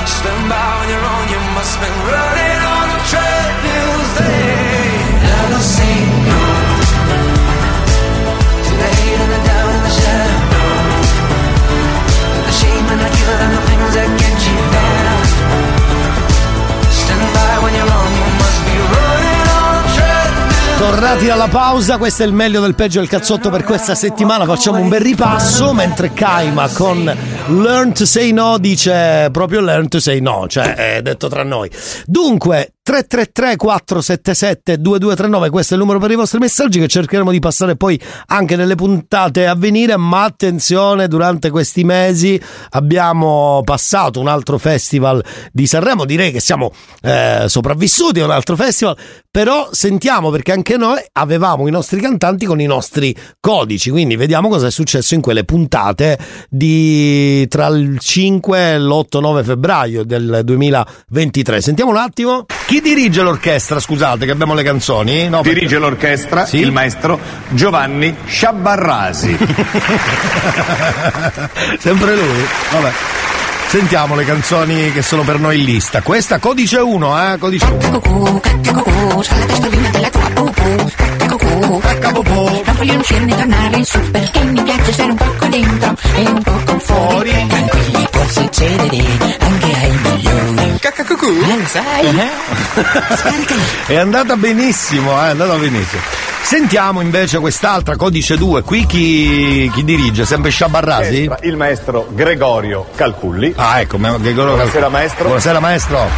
Stand 0.07 0.45
by 0.49 0.98
Tornati 20.89 21.27
dalla 21.27 21.49
pausa, 21.49 21.99
questo 21.99 22.23
è 22.23 22.27
il 22.27 22.33
meglio 22.33 22.63
del 22.63 22.75
peggio 22.75 23.01
del 23.01 23.11
cazzotto 23.11 23.51
per 23.51 23.63
questa 23.63 23.95
settimana. 23.95 24.47
Facciamo 24.47 24.79
un 24.79 24.89
bel 24.89 25.03
ripasso 25.03 25.75
mentre 25.75 26.15
Kaima 26.15 26.67
con 26.71 27.05
Learn 27.49 27.93
to 27.93 28.07
say 28.07 28.33
no 28.33 28.57
dice 28.57 29.29
proprio 29.31 29.61
learn 29.61 29.89
to 29.89 30.01
say 30.01 30.19
no, 30.21 30.47
cioè 30.49 30.97
è 30.97 31.03
detto 31.03 31.29
tra 31.29 31.43
noi. 31.43 31.71
Dunque, 32.07 32.73
333 32.89 33.57
477 33.57 34.81
2239 34.81 35.51
questo 35.51 35.75
è 35.75 35.77
il 35.77 35.83
numero 35.83 35.99
per 35.99 36.11
i 36.11 36.15
vostri 36.15 36.39
messaggi 36.39 36.79
che 36.81 36.89
cercheremo 36.89 37.31
di 37.31 37.39
passare 37.39 37.77
poi 37.77 38.01
anche 38.29 38.57
nelle 38.57 38.77
puntate 38.77 39.47
a 39.47 39.55
venire 39.55 39.99
ma 39.99 40.25
attenzione 40.25 41.07
durante 41.07 41.51
questi 41.51 41.85
mesi 41.85 42.41
abbiamo 42.71 43.61
passato 43.63 44.21
un 44.21 44.27
altro 44.27 44.57
festival 44.57 45.23
di 45.53 45.67
Sanremo 45.67 46.07
direi 46.07 46.33
che 46.33 46.41
siamo 46.41 46.73
eh, 47.03 47.45
sopravvissuti 47.47 48.21
a 48.21 48.25
un 48.25 48.31
altro 48.31 48.57
festival 48.57 48.97
però 49.31 49.69
sentiamo 49.71 50.31
perché 50.31 50.53
anche 50.53 50.79
noi 50.79 50.99
avevamo 51.13 51.69
i 51.69 51.71
nostri 51.71 52.01
cantanti 52.01 52.47
con 52.47 52.59
i 52.59 52.67
nostri 52.67 53.15
codici 53.39 53.91
quindi 53.91 54.17
vediamo 54.17 54.49
cosa 54.49 54.69
è 54.69 54.71
successo 54.71 55.15
in 55.15 55.21
quelle 55.21 55.45
puntate 55.45 56.19
di 56.49 57.47
tra 57.49 57.67
il 57.67 57.99
5 57.99 58.73
e 58.73 58.79
l'8 58.79 59.21
9 59.21 59.45
febbraio 59.45 60.05
del 60.05 60.41
2023 60.43 61.61
sentiamo 61.61 61.91
un 61.91 61.99
attimo. 61.99 62.47
Chi 62.67 62.78
dirige 62.81 63.23
l'orchestra? 63.23 63.81
Scusate, 63.81 64.27
che 64.27 64.33
abbiamo 64.33 64.55
le 64.55 64.63
canzoni. 64.63 65.29
No, 65.29 65.43
Dirige 65.43 65.79
l'orchestra 65.79 66.47
il 66.53 66.73
maestro 66.73 67.19
Giovanni 67.51 68.15
Sciabarrasi. 68.27 69.37
Sempre 71.79 72.15
lui. 72.15 72.47
Vabbè. 72.73 72.91
Sentiamo 73.69 74.15
le 74.15 74.25
canzoni 74.25 74.93
che 74.93 75.03
sono 75.03 75.23
per 75.25 75.39
noi 75.39 75.59
in 75.59 75.65
lista. 75.65 76.01
Questa 76.01 76.39
codice 76.39 76.79
1, 76.79 77.33
eh? 77.33 77.39
Codice 77.39 77.67
1. 77.67 78.01
Non 82.65 82.75
voglio 82.77 82.99
uscire 82.99 83.25
né 83.25 83.37
tornare 83.37 83.77
in 83.77 83.85
su 83.85 84.01
perché 84.11 84.43
mi 84.45 84.63
piace 84.63 84.93
stare 84.93 85.11
un 85.11 85.17
poco 85.17 85.47
dentro 85.49 85.95
e 86.15 86.21
un 86.31 86.43
poco 86.43 86.79
fuori. 86.79 87.47
Tranquilli, 87.47 88.09
può 88.11 88.27
succedere 88.29 89.05
anche 89.39 89.73
ai 89.73 89.99
milioni. 90.03 90.68
Caccacucù, 90.81 91.27
sai? 91.67 92.07
È 93.87 93.97
andata 93.97 94.37
benissimo? 94.37 95.11
È 95.23 95.29
andata 95.29 95.55
benissimo. 95.57 96.01
Sentiamo 96.43 97.01
invece 97.01 97.39
quest'altra, 97.41 97.97
codice 97.97 98.37
2. 98.37 98.63
Qui 98.63 98.87
chi, 98.87 99.71
chi 99.75 99.85
dirige? 99.85 100.25
Sempre 100.25 100.51
Sciabarrasi? 100.51 101.31
Il 101.43 101.57
maestro 101.57 102.07
Gregorio 102.13 102.87
Calculli. 102.95 103.53
Ah, 103.57 103.81
ecco, 103.81 103.99
Gregorio 103.99 104.55
Buonasera, 104.55 104.71
Calculli. 104.73 104.91
maestro. 104.93 105.25
Buonasera, 105.25 105.61
maestro. 105.61 106.09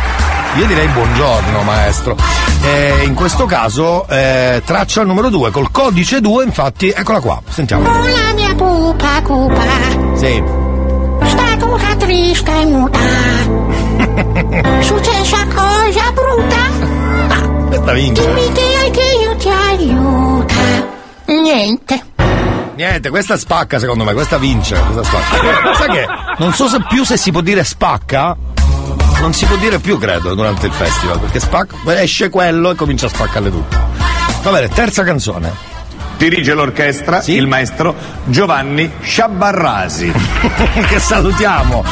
Io 0.59 0.66
direi 0.66 0.87
buongiorno, 0.89 1.62
maestro. 1.62 2.16
Eh, 2.62 3.03
in 3.05 3.15
questo 3.15 3.47
caso, 3.47 4.07
eh, 4.09 4.62
traccia 4.65 5.03
numero 5.05 5.31
2, 5.31 5.51
col 5.51 5.70
codice 5.70 6.20
2, 6.20 6.45
infatti, 6.45 6.91
eccola 6.91 7.20
qua. 7.20 7.41
Sentiamo. 7.49 7.85
La 7.85 8.32
mia 8.35 8.55
pupa 8.55 9.23
cupa 9.23 9.62
Sì. 10.15 10.43
sta 11.24 11.57
tutta 11.57 11.97
triste 11.99 12.51
e 12.51 12.65
muta. 12.66 12.99
Successa 14.81 15.47
cosa 15.47 16.11
brutta. 16.13 17.67
Questa 17.69 17.93
vince. 17.93 18.23
Dimmi 18.23 18.53
che 18.53 18.77
hai 18.77 18.91
che 18.91 19.19
io 19.23 19.37
ti 19.37 19.49
aiuta. 19.49 20.55
Niente. 21.27 22.05
Niente, 22.75 23.11
questa 23.11 23.37
spacca 23.37 23.79
secondo 23.79 24.05
me, 24.05 24.13
questa 24.13 24.39
vince. 24.39 24.75
Questa 24.75 25.05
spacca. 25.05 25.75
Sai 25.75 25.89
che 25.91 26.07
non 26.39 26.53
so 26.53 26.67
se 26.67 26.79
più 26.89 27.05
se 27.05 27.17
si 27.17 27.31
può 27.31 27.41
dire 27.43 27.63
spacca. 27.63 28.37
Non 29.21 29.35
si 29.35 29.45
può 29.45 29.57
dire 29.57 29.79
più, 29.79 29.99
credo, 29.99 30.35
durante 30.35 30.67
il 30.67 30.73
festival, 30.73 31.21
perché 31.21 31.41
spacca, 31.41 31.77
esce 32.01 32.31
quello 32.31 32.71
e 32.71 32.75
comincia 32.75 33.07
a 33.07 33.11
spaccarle 33.11 33.51
tutte. 33.51 33.79
Va 34.43 34.51
bene, 34.51 34.69
terza 34.69 35.05
canzone. 35.05 35.53
Dirige 36.21 36.53
l'orchestra 36.53 37.23
il 37.25 37.47
maestro 37.47 37.95
Giovanni 38.27 38.91
Sciabarrasi. 39.01 40.13
che 40.87 40.99
salutiamo. 40.99 41.83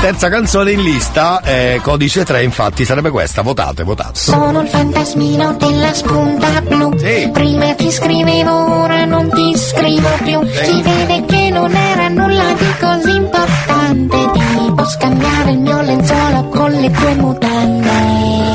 Terza 0.00 0.28
canzone 0.28 0.72
in 0.72 0.82
lista, 0.82 1.40
eh, 1.42 1.78
codice 1.80 2.24
3, 2.24 2.42
infatti 2.42 2.84
sarebbe 2.84 3.10
questa. 3.10 3.42
Votate, 3.42 3.84
votate. 3.84 4.18
Sono 4.18 4.62
il 4.62 4.66
fantasmino 4.66 5.52
della 5.52 5.94
spunta 5.94 6.60
blu. 6.60 6.92
Prima 7.32 7.72
ti 7.74 7.92
scrivevo, 7.92 8.80
ora 8.82 9.04
non 9.04 9.30
ti 9.30 9.56
scrivo 9.56 10.08
più. 10.24 10.44
Si 10.44 10.82
vede 10.82 11.24
che 11.26 11.50
non 11.50 11.72
era 11.72 12.08
nulla 12.08 12.52
di 12.54 12.74
così 12.80 13.14
importante. 13.14 14.16
Tipo 14.58 14.84
scambiare 14.88 15.52
il 15.52 15.58
mio 15.60 15.80
lenzuolo 15.82 16.48
con 16.48 16.72
le 16.72 16.90
tue 16.90 17.14
mutande. 17.14 18.47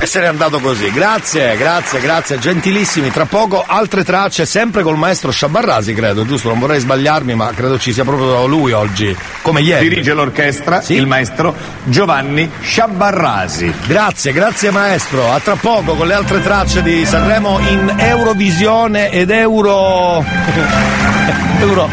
Essere 0.00 0.28
andato 0.28 0.60
così. 0.60 0.92
Grazie, 0.92 1.56
grazie, 1.56 2.00
grazie, 2.00 2.38
gentilissimi. 2.38 3.10
Tra 3.10 3.26
poco 3.26 3.64
altre 3.66 4.04
tracce, 4.04 4.46
sempre 4.46 4.84
col 4.84 4.96
maestro 4.96 5.32
Sciabarrasi, 5.32 5.92
credo, 5.92 6.24
giusto? 6.24 6.48
Non 6.48 6.60
vorrei 6.60 6.78
sbagliarmi, 6.78 7.34
ma 7.34 7.50
credo 7.52 7.78
ci 7.78 7.92
sia 7.92 8.04
proprio 8.04 8.46
lui 8.46 8.70
oggi, 8.70 9.14
come 9.42 9.60
ieri. 9.60 9.88
Dirige 9.88 10.12
l'orchestra 10.12 10.82
il 10.86 11.06
maestro 11.06 11.52
Giovanni 11.84 12.48
Sciabarrasi. 12.60 13.74
Grazie, 13.86 14.32
grazie 14.32 14.70
maestro. 14.70 15.32
A 15.32 15.40
tra 15.40 15.56
poco 15.56 15.94
con 15.94 16.06
le 16.06 16.14
altre 16.14 16.40
tracce 16.42 16.80
di 16.80 17.04
Sanremo 17.04 17.58
in 17.58 17.92
Eurovisione 17.98 19.10
ed 19.10 19.30
Euro. 19.30 20.24
Euro. 21.58 21.88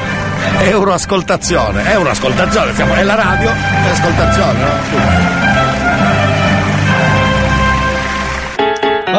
Euroascoltazione. 0.60 1.92
Euroascoltazione, 1.92 2.76
siamo 2.76 2.94
nella 2.94 3.16
radio, 3.16 3.50
è 3.50 3.90
ascoltazione, 3.90 4.60
no? 4.60 4.70
Scusa. 4.90 5.45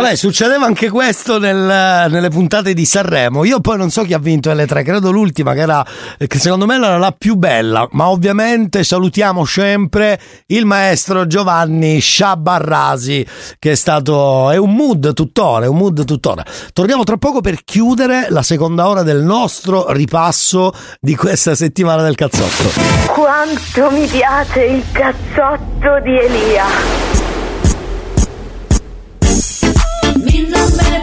Vabbè, 0.01 0.15
succedeva 0.15 0.67
anche 0.67 0.91
questo 0.91 1.39
nel- 1.39 2.07
nelle 2.11 2.29
puntate 2.29 2.75
di 2.75 2.85
Sanremo. 2.85 3.45
Io 3.45 3.61
poi 3.61 3.79
non 3.79 3.91
so 3.91 4.03
chi 4.03 4.13
ha 4.13 4.19
vinto 4.19 4.53
le 4.53 4.67
tre, 4.67 4.83
credo 4.83 5.11
l'ultima 5.11 5.55
che 5.55 5.61
era, 5.61 5.85
che 6.19 6.39
secondo 6.39 6.67
me 6.67 6.77
era 6.77 6.99
la 6.99 7.15
più 7.17 7.37
bella. 7.37 7.89
Ma 7.93 8.09
ovviamente 8.09 8.85
salutiamo 8.85 9.45
sempre 9.47 10.21
il 10.49 10.67
maestro 10.67 11.27
Giovanni 11.27 11.99
Sciabarrasi, 11.99 13.27
che 13.59 13.73
è 13.73 13.75
stato, 13.75 14.51
è 14.51 14.57
un 14.57 14.75
mood 14.75 15.15
tuttora, 15.15 15.65
è 15.65 15.69
un 15.69 15.79
mood 15.79 16.05
tuttora. 16.05 16.45
Torniamo 16.73 17.05
tra 17.05 17.17
poco 17.17 17.41
per 17.41 17.65
chiudere 17.65 18.27
la 18.29 18.43
seconda 18.43 18.89
ora 18.89 19.03
del 19.03 19.23
nostro 19.23 19.91
ripasso 19.93 20.73
di 21.01 21.17
questa 21.17 21.55
settimana 21.55 22.03
del 22.03 22.17
cazzotto. 22.17 22.71
Quanto 23.07 23.91
mi 23.91 24.07
piace 24.07 24.61
il 24.61 24.85
cazzotto 24.93 26.01
di 26.03 26.19
Elia. 26.19 27.26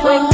fue 0.03 0.32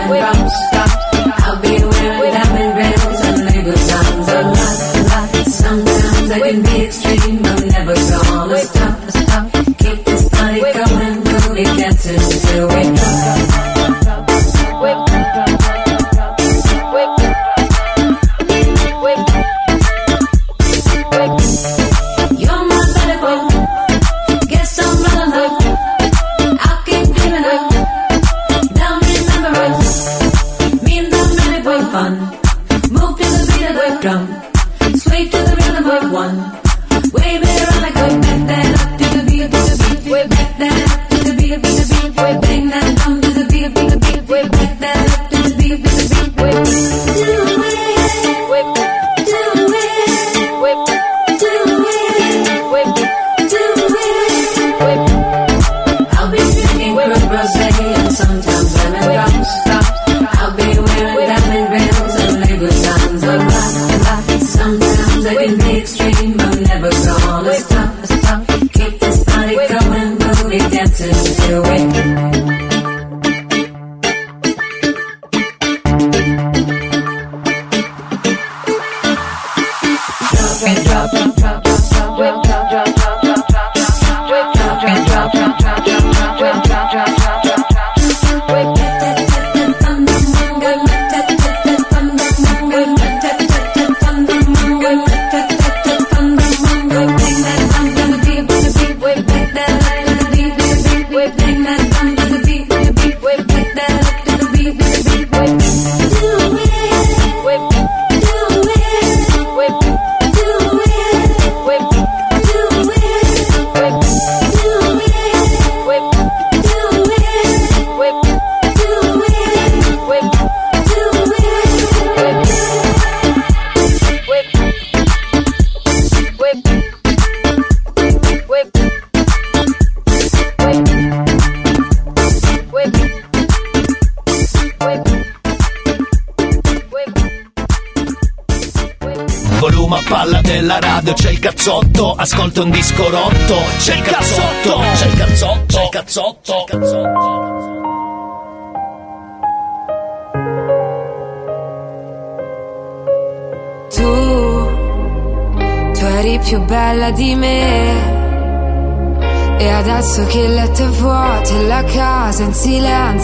experimentamos. 0.00 0.79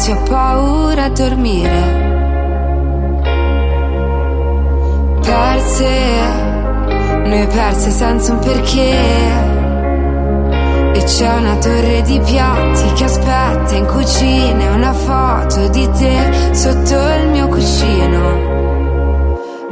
Silenzio, 0.06 0.14
ho 0.14 0.22
paura 0.22 1.04
a 1.04 1.08
dormire. 1.08 2.04
Perse, 5.20 5.88
noi 7.24 7.46
perse 7.46 7.90
senza 7.90 8.32
un 8.32 8.38
perché. 8.38 9.54
E 10.94 11.02
c'è 11.02 11.36
una 11.36 11.56
torre 11.56 12.02
di 12.02 12.20
piatti 12.20 12.92
che 12.94 13.04
aspetta 13.04 13.74
in 13.74 13.86
cucina 13.86 14.74
una 14.74 14.92
foto 14.92 15.68
di 15.68 15.88
te 15.90 16.52
sotto 16.52 16.94
il 16.94 17.28
mio 17.28 17.48
cuscino. 17.48 18.54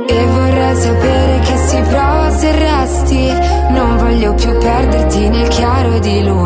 E 0.06 0.27
vorrei 0.27 0.77
sapere 0.77 1.39
che 1.40 1.56
si 1.56 1.81
prova 1.89 2.31
se 2.31 2.52
resti 2.52 3.32
Non 3.70 3.97
voglio 3.97 4.35
più 4.35 4.56
perderti 4.59 5.28
nel 5.31 5.48
chiaro 5.48 5.98
di 5.98 6.23
luna 6.24 6.44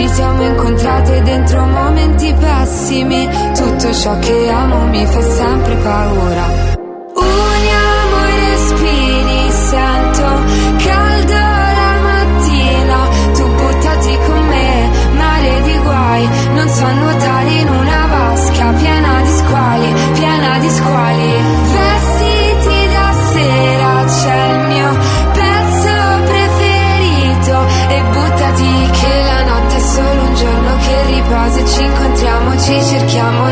Ci 0.00 0.08
siamo 0.08 0.42
incontrate 0.42 1.20
dentro 1.20 1.62
momenti 1.66 2.32
pessimi. 2.32 3.28
Tutto 3.54 3.92
ciò 3.92 4.18
che 4.18 4.48
amo 4.48 4.86
mi 4.86 5.04
fa 5.04 5.20
sempre 5.20 5.76
paura 5.76 6.69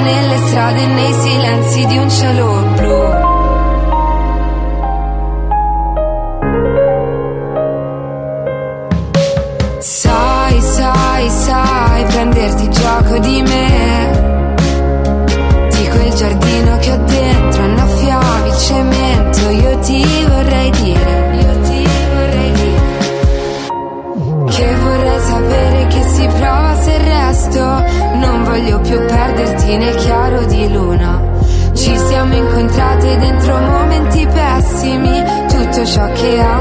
nelle 0.00 0.36
strade 0.46 0.86
nei 0.86 1.12
silenzi 1.12 1.86
di 1.86 1.96
un 1.98 2.10
cielo 2.10 2.57
Tutto 36.18 36.57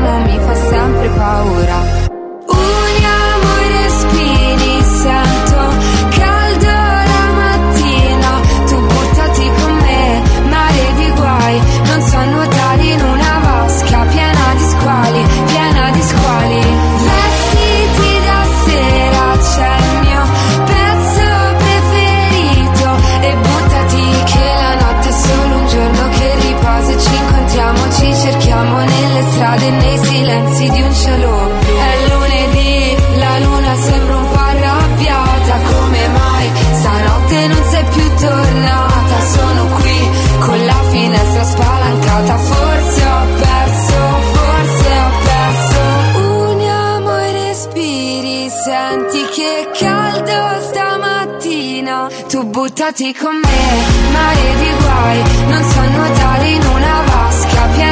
nelle 29.58 29.64
strade 29.64 29.66
e 29.66 29.72
nei 29.72 29.98
silenzi 29.98 30.70
di 30.70 30.82
un 30.82 30.94
cielo. 30.94 31.50
È 31.62 32.10
lunedì, 32.10 32.96
la 33.18 33.40
luna 33.40 33.76
sembra 33.76 34.18
un 34.18 34.30
po' 34.30 34.38
arrabbiata. 34.38 35.60
Come 35.72 36.08
mai 36.10 36.52
stanotte 36.72 37.48
non 37.48 37.64
sei 37.70 37.84
più 37.86 38.16
tornata? 38.16 39.22
Sono 39.32 39.66
qui 39.76 40.10
con 40.40 40.66
la 40.66 40.82
finestra 40.90 41.44
spalancata. 41.44 42.38
Forse 42.38 43.06
ho 43.06 43.26
perso, 43.40 43.96
forse 44.34 44.90
ho 44.98 45.12
perso. 45.24 46.20
Uniamo 46.52 47.26
i 47.26 47.32
respiri, 47.32 48.50
senti 48.50 49.26
che 49.34 49.70
caldo 49.80 50.62
stamattina. 50.70 52.08
Tu 52.30 52.44
buttati 52.44 53.14
con 53.14 53.36
me, 53.36 54.12
mare 54.12 54.56
di 54.60 54.72
guai. 54.82 55.24
Non 55.48 55.64
so 55.72 55.82
nuotare 55.90 56.48
in 56.48 56.66
una 56.66 57.04
vasca 57.06 57.68
piena 57.76 57.87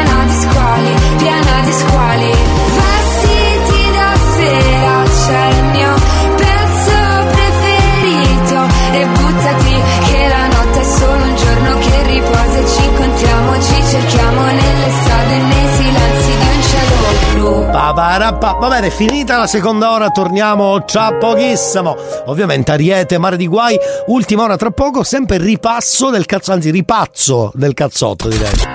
piena 1.26 1.60
di 1.62 1.72
squali. 1.72 2.32
Vestiti 2.76 3.92
da 3.92 4.14
sera, 4.36 5.04
c'è 5.26 5.48
il 5.58 5.64
mio 5.74 5.94
pezzo 6.36 6.98
preferito. 7.34 8.58
E 8.92 9.06
buttati 9.08 9.82
che 10.06 10.28
la 10.28 10.48
notte 10.48 10.80
è 10.80 10.84
solo 10.84 11.24
un 11.24 11.36
giorno 11.36 11.78
che 11.80 12.04
riposa. 12.04 12.58
E 12.58 12.68
ci 12.68 12.84
incontriamo, 12.86 13.54
ci 13.60 13.84
cerchiamo 13.90 14.42
nelle 14.46 14.92
strade, 15.02 15.38
nei 15.38 15.74
silenzi 15.74 16.38
di 16.38 16.48
un 16.56 16.62
cielo 16.62 16.94
blu. 17.34 17.72
Va 17.72 18.68
bene, 18.70 18.92
finita 18.92 19.38
la 19.38 19.48
seconda 19.48 19.92
ora, 19.92 20.10
torniamo 20.12 20.84
tra 20.86 21.14
pochissimo. 21.14 21.96
Ovviamente 22.26 22.72
Ariete, 22.72 23.18
Mare 23.18 23.38
di 23.38 23.48
Guai, 23.48 23.78
ultima 24.08 24.44
ora 24.44 24.58
tra 24.58 24.70
poco, 24.70 25.04
sempre 25.04 25.38
ripasso 25.38 26.12
del 26.12 26.28
cazzo, 26.28 26.52
anzi 26.52 26.70
ripazzo 26.70 27.52
del 27.56 27.74
cazzotto 27.74 28.28
direi. 28.28 28.75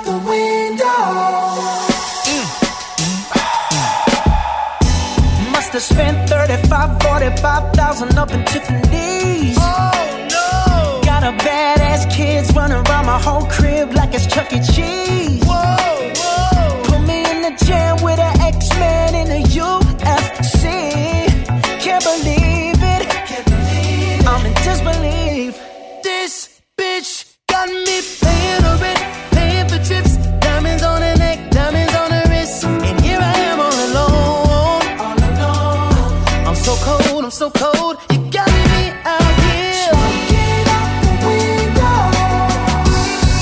have 5.81 5.97
spent 5.97 6.29
35, 6.29 7.01
45,000 7.01 8.17
up 8.17 8.31
in 8.31 8.45
Tiffany's. 8.45 9.57
Oh 9.59 10.27
no! 10.29 11.01
Got 11.03 11.23
a 11.23 11.31
badass 11.43 12.11
kids 12.11 12.53
running 12.53 12.77
around 12.87 13.05
my 13.05 13.19
whole 13.19 13.45
crib 13.47 13.93
like 13.93 14.13
it's 14.13 14.27
Chuck 14.27 14.51
E. 14.53 14.59
Cheese. 14.59 15.43
Whoa, 15.43 16.13
whoa! 16.21 16.83
Put 16.83 17.01
me 17.07 17.19
in 17.31 17.41
the 17.41 17.53
jam 17.65 18.03
with 18.03 18.19
an 18.19 18.41
X-Man 18.41 19.15
in 19.15 19.27
the 19.29 19.41
UFC. 19.59 20.65
Can't 21.83 22.03
believe 22.03 22.79
it. 22.95 24.27
I'm 24.27 24.45
in 24.45 24.53
disbelief. 24.65 25.59
This 26.03 26.61
bitch 26.77 27.35
got 27.47 27.69
me 27.69 28.01
paying 28.21 28.61
her 28.63 29.00
I'm 37.31 37.35
so 37.37 37.49
cold. 37.49 37.95
You 38.11 38.17
got 38.29 38.45
me 38.45 38.91
out 39.05 39.35
here. 39.39 39.71
Smoking 39.87 40.67
out 40.67 41.01
the 41.01 41.13
window. 41.25 42.11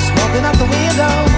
Smoking 0.06 0.46
out 0.46 0.56
the 0.58 0.66
window. 0.66 1.29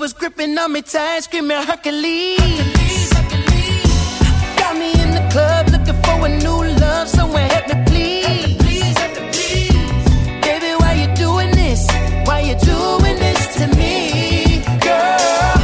Was 0.00 0.14
gripping 0.14 0.56
on 0.56 0.72
me 0.72 0.80
tight, 0.80 1.20
screaming 1.24 1.62
Hercules. 1.62 3.10
Got 4.56 4.78
me 4.78 4.92
in 5.02 5.10
the 5.12 5.28
club 5.30 5.68
looking 5.68 6.00
for 6.02 6.26
a 6.26 6.28
new 6.38 6.64
love, 6.80 7.06
someone 7.06 7.42
help 7.50 7.68
me 7.68 7.84
please. 7.84 8.94
Baby, 10.40 10.70
why 10.80 10.94
you 11.02 11.14
doing 11.16 11.50
this? 11.50 11.86
Why 12.24 12.40
you 12.40 12.56
doing 12.72 13.18
this 13.24 13.40
to 13.58 13.66
me, 13.76 14.62
girl? 14.80 15.58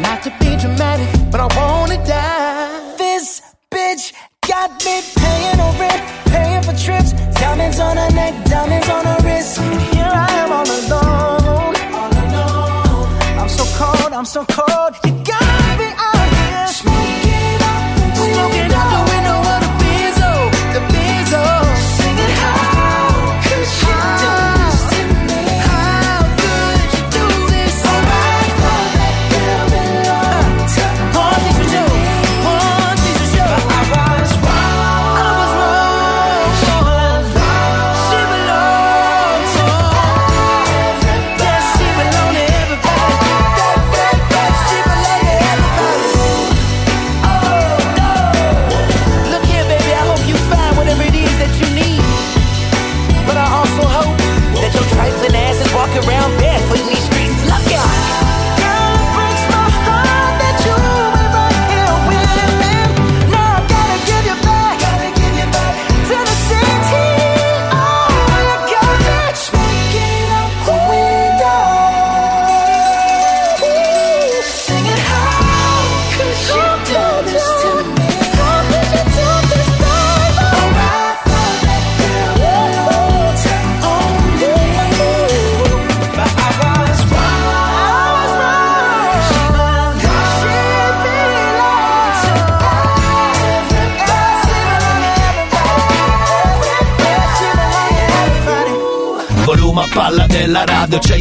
Not 0.00 0.22
to 0.22 0.30
be 0.40 0.56
dramatic, 0.56 1.10
but 1.30 1.40
I 1.42 1.48
wanna 1.58 1.98
die. 2.06 2.96
This 2.96 3.42
bitch 3.70 4.14
got 4.48 4.70
me 4.86 5.02
paying 5.16 5.58
rent, 5.80 6.02
paying 6.32 6.62
for 6.62 6.74
trips, 6.82 7.12
diamonds 7.40 7.78
on 7.78 7.98
her 7.98 8.10
neck, 8.12 8.32
diamonds 8.46 8.88
on 8.88 9.04
her 9.04 9.18
wrist. 9.22 9.95
So 14.26 14.44
cold. 14.46 14.96
You 15.04 15.12
got 15.22 15.78
me 15.78 15.86
out 15.96 16.15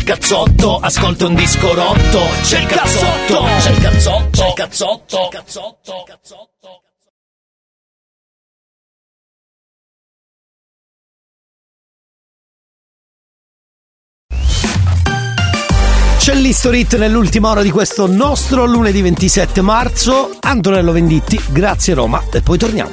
cazzotto, 0.05 0.79
ascolta 0.79 1.25
un 1.25 1.33
disco 1.33 1.73
rotto, 1.73 2.21
c'è 2.43 2.59
il 2.59 2.67
cazzotto, 2.67 3.43
c'è 3.57 3.71
il 3.71 3.77
cazzotto, 3.79 4.29
c'è 4.29 4.47
il 4.47 4.53
cazzotto, 4.53 5.27
cazzotto, 5.29 6.03
cazzotto. 6.05 6.81
C'è 16.19 16.33
l'Historit 16.35 16.97
nell'ultima 16.97 17.49
ora 17.49 17.61
di 17.61 17.71
questo 17.71 18.07
nostro 18.07 18.65
lunedì 18.65 19.01
27 19.01 19.61
marzo. 19.61 20.37
Antonello 20.39 20.91
Venditti, 20.91 21.39
grazie 21.49 21.93
Roma 21.95 22.23
e 22.31 22.41
poi 22.41 22.57
torniamo. 22.57 22.91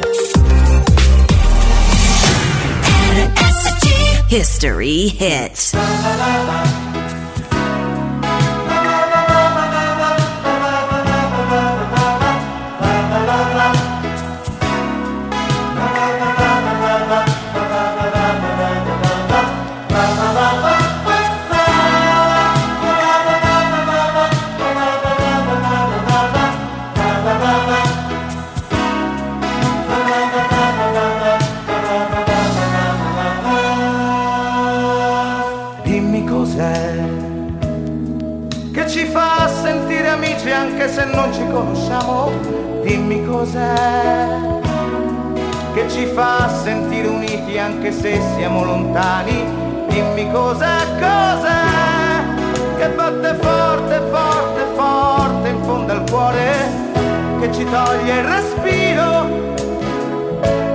History 4.28 5.14
hits. 5.18 5.72
Conosciamo. 41.52 42.30
Dimmi 42.82 43.24
cos'è 43.24 44.50
che 45.74 45.88
ci 45.88 46.06
fa 46.06 46.48
sentire 46.48 47.06
uniti 47.06 47.58
anche 47.58 47.92
se 47.92 48.20
siamo 48.36 48.64
lontani. 48.64 49.60
Dimmi 49.88 50.30
cos'è, 50.32 50.76
cos'è 50.98 52.00
che 52.78 52.88
batte 52.88 53.34
forte, 53.40 54.00
forte, 54.10 54.66
forte 54.74 55.48
in 55.48 55.62
fondo 55.62 55.92
al 55.92 56.02
cuore, 56.10 56.50
che 57.40 57.52
ci 57.52 57.64
toglie 57.64 58.18
il 58.18 58.24
respiro 58.24 59.26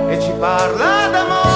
e 0.08 0.20
ci 0.20 0.32
parla 0.38 1.08
d'amore. 1.10 1.47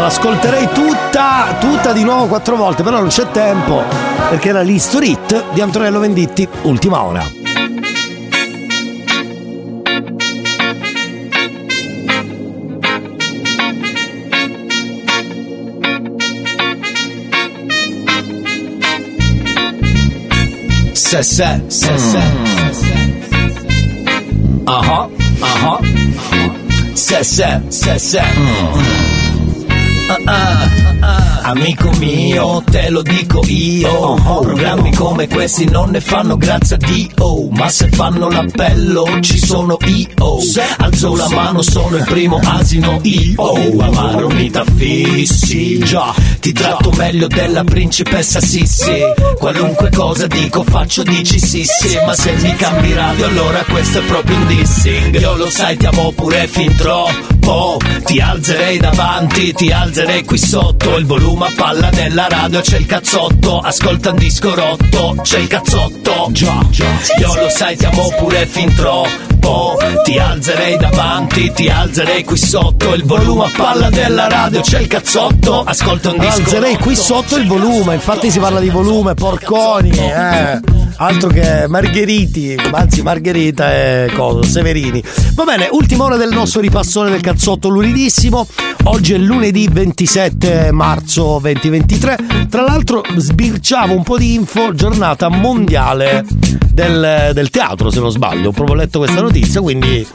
L'ascolterei 0.00 0.66
tutta, 0.72 1.56
tutta 1.60 1.92
di 1.92 2.02
nuovo 2.02 2.24
quattro 2.26 2.56
volte, 2.56 2.82
però 2.82 3.00
non 3.00 3.08
c'è 3.08 3.30
tempo, 3.30 3.82
perché 4.30 4.48
era 4.48 4.62
l'History 4.62 5.10
Hit 5.10 5.52
di 5.52 5.60
Antonello 5.60 5.98
Venditti, 5.98 6.48
ultima 6.62 7.02
ora. 7.02 7.22
Se 20.94 21.22
se, 21.22 21.62
se 21.66 21.98
se. 21.98 22.22
Ah 24.64 25.08
ah, 25.62 25.78
Se 26.94 27.22
se, 27.22 27.60
se 27.68 27.98
se. 27.98 28.18
Ah. 28.18 29.09
Amico 31.42 31.90
mio, 31.98 32.62
te 32.70 32.90
lo 32.90 33.02
dico 33.02 33.42
io. 33.46 34.14
Programmi 34.14 34.94
come 34.94 35.26
questi 35.28 35.64
non 35.64 35.90
ne 35.90 36.00
fanno 36.00 36.36
grazie 36.36 36.76
a 36.76 36.78
Dio. 36.78 37.48
Ma 37.50 37.68
se 37.68 37.88
fanno 37.88 38.28
l'appello 38.28 39.20
ci 39.20 39.38
sono 39.38 39.76
io. 39.86 40.38
Alzo 40.78 41.16
la 41.16 41.28
mano, 41.28 41.62
sono 41.62 41.96
il 41.96 42.04
primo 42.04 42.40
asino 42.42 43.00
io. 43.02 43.80
Amaro 43.80 44.28
mi 44.28 44.50
t'affissi. 44.50 45.78
Già, 45.78 46.14
ti 46.38 46.52
tratto 46.52 46.90
meglio 46.92 47.26
della 47.26 47.64
principessa 47.64 48.40
Sissi. 48.40 49.00
Qualunque 49.38 49.90
cosa 49.90 50.26
dico 50.26 50.62
faccio 50.62 51.02
dici 51.02 51.38
sì 51.40 51.64
sì. 51.64 51.98
Ma 52.04 52.14
se 52.14 52.32
mi 52.40 52.54
cambi 52.54 52.92
radio 52.92 53.26
allora 53.26 53.64
questo 53.68 53.98
è 53.98 54.02
proprio 54.02 54.36
un 54.36 54.46
dissing. 54.46 55.18
Io 55.18 55.36
lo 55.36 55.48
sai, 55.50 55.76
ti 55.76 55.86
amo 55.86 56.12
pure 56.12 56.46
fin 56.46 56.74
troppo. 56.76 57.29
Ti 58.04 58.20
alzerei 58.20 58.78
davanti, 58.78 59.52
ti 59.52 59.70
alzerei 59.70 60.24
qui 60.24 60.38
sotto. 60.38 60.96
Il 60.96 61.06
volume 61.06 61.46
a 61.46 61.52
palla 61.54 61.90
nella 61.90 62.26
radio 62.28 62.60
c'è 62.60 62.78
il 62.78 62.86
cazzotto. 62.86 63.58
Ascolta 63.58 64.10
un 64.10 64.16
disco 64.16 64.54
rotto, 64.54 65.16
c'è 65.22 65.38
il 65.38 65.46
cazzotto. 65.46 66.28
Già, 66.30 66.64
già. 66.70 66.86
Io 67.18 67.34
lo 67.34 67.48
sai, 67.48 67.76
ti 67.76 67.84
amo 67.84 68.12
pure 68.18 68.46
fin 68.46 68.74
troppo. 68.74 69.76
Ti 70.04 70.18
alzerei 70.18 70.76
davanti, 70.76 71.52
ti 71.52 71.68
alzerei 71.68 72.24
qui 72.24 72.36
sotto. 72.36 72.94
Il 72.94 73.04
volume 73.04 73.46
a 73.46 73.50
palla 73.56 73.90
della 73.90 74.28
radio 74.28 74.60
c'è 74.60 74.80
il 74.80 74.86
cazzotto. 74.86 75.62
Ascolta 75.62 76.10
un 76.10 76.18
disco 76.18 76.40
Alzerei 76.40 76.76
qui 76.78 76.96
sotto 76.96 77.36
il 77.36 77.46
volume, 77.46 77.94
infatti 77.94 78.30
si 78.30 78.38
parla 78.38 78.60
di 78.60 78.70
volume, 78.70 79.14
porconi, 79.14 79.90
eh. 79.90 80.60
Altro 81.02 81.30
che 81.30 81.64
Margheriti, 81.66 82.54
anzi 82.72 83.00
Margherita 83.00 83.72
e 83.72 84.12
cosa, 84.14 84.46
Severini. 84.46 85.02
Va 85.32 85.44
bene, 85.44 85.66
ultima 85.70 86.04
ora 86.04 86.16
del 86.16 86.28
nostro 86.28 86.60
ripassone 86.60 87.08
del 87.08 87.22
cazzotto 87.22 87.70
lunedissimo. 87.70 88.46
Oggi 88.84 89.14
è 89.14 89.16
lunedì 89.16 89.66
27 89.66 90.70
marzo 90.72 91.38
2023. 91.40 92.18
Tra 92.50 92.60
l'altro 92.60 93.02
sbirciavo 93.16 93.94
un 93.94 94.02
po' 94.02 94.18
di 94.18 94.34
info, 94.34 94.74
giornata 94.74 95.30
mondiale 95.30 96.22
del, 96.70 97.30
del 97.32 97.48
teatro, 97.48 97.88
se 97.90 97.98
non 97.98 98.10
sbaglio. 98.10 98.50
Ho 98.50 98.52
proprio 98.52 98.76
letto 98.76 98.98
questa 98.98 99.22
notizia, 99.22 99.62
quindi 99.62 100.06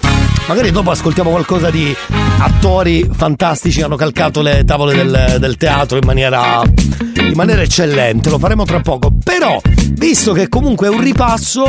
magari 0.47 0.71
dopo 0.71 0.91
ascoltiamo 0.91 1.29
qualcosa 1.29 1.69
di 1.69 1.95
attori 2.39 3.07
fantastici 3.11 3.79
che 3.79 3.85
hanno 3.85 3.95
calcato 3.95 4.41
le 4.41 4.63
tavole 4.63 4.95
del, 4.95 5.37
del 5.39 5.57
teatro 5.57 5.97
in 5.97 6.05
maniera, 6.05 6.61
in 7.15 7.33
maniera 7.33 7.61
eccellente. 7.61 8.29
Lo 8.29 8.39
faremo 8.39 8.65
tra 8.65 8.79
poco. 8.79 9.11
Però, 9.23 9.59
visto 9.91 10.33
che 10.33 10.49
comunque 10.49 10.87
è 10.87 10.89
un 10.89 11.01
ripasso, 11.01 11.65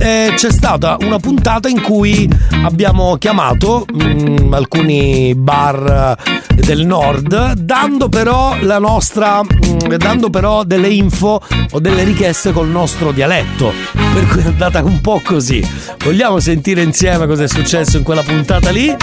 eh, 0.00 0.32
c'è 0.34 0.50
stata 0.50 0.96
una 1.00 1.18
puntata 1.18 1.68
in 1.68 1.82
cui 1.82 2.26
abbiamo 2.64 3.16
chiamato 3.16 3.84
mm, 3.92 4.52
alcuni 4.54 5.34
bar 5.34 6.16
eh, 6.18 6.54
del 6.54 6.86
nord, 6.86 7.52
dando 7.52 8.08
però 8.08 8.56
la 8.62 8.78
nostra, 8.78 9.42
mm, 9.42 9.94
dando 9.96 10.30
però 10.30 10.64
delle 10.64 10.88
info 10.88 11.42
o 11.72 11.78
delle 11.80 12.04
richieste 12.04 12.52
col 12.52 12.68
nostro 12.68 13.12
dialetto. 13.12 13.72
Per 13.92 14.26
cui 14.28 14.40
è 14.40 14.46
andata 14.46 14.82
un 14.82 15.02
po' 15.02 15.20
così. 15.22 15.62
Vogliamo 16.02 16.40
sentire 16.40 16.80
insieme 16.80 17.26
cosa 17.26 17.44
è 17.44 17.48
successo 17.48 17.98
in 17.98 18.02
quella 18.02 18.22
puntata 18.22 18.70
lì? 18.70 18.94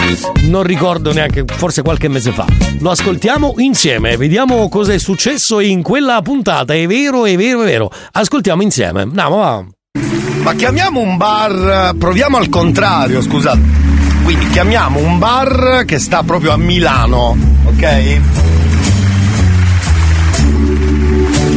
Non 0.42 0.64
ricordo 0.64 1.12
neanche, 1.12 1.44
forse 1.46 1.82
qualche 1.82 2.08
mese 2.08 2.32
fa. 2.32 2.46
Lo 2.80 2.90
ascoltiamo 2.90 3.54
insieme, 3.58 4.16
vediamo 4.16 4.68
cosa 4.68 4.92
è 4.94 4.98
successo 4.98 5.60
in 5.60 5.82
quella 5.82 6.20
puntata. 6.22 6.74
È 6.74 6.86
vero, 6.88 7.24
è 7.24 7.36
vero, 7.36 7.62
è 7.62 7.66
vero. 7.66 7.88
Ascoltiamo 8.12 8.62
insieme. 8.62 9.02
Andiamo, 9.02 9.36
va. 9.36 9.64
Ma 10.48 10.54
chiamiamo 10.54 11.00
un 11.00 11.18
bar, 11.18 11.94
proviamo 11.98 12.38
al 12.38 12.48
contrario, 12.48 13.20
scusate. 13.20 13.60
Quindi 14.24 14.48
chiamiamo 14.48 14.98
un 14.98 15.18
bar 15.18 15.84
che 15.84 15.98
sta 15.98 16.22
proprio 16.22 16.52
a 16.52 16.56
Milano, 16.56 17.36
ok? 17.66 18.20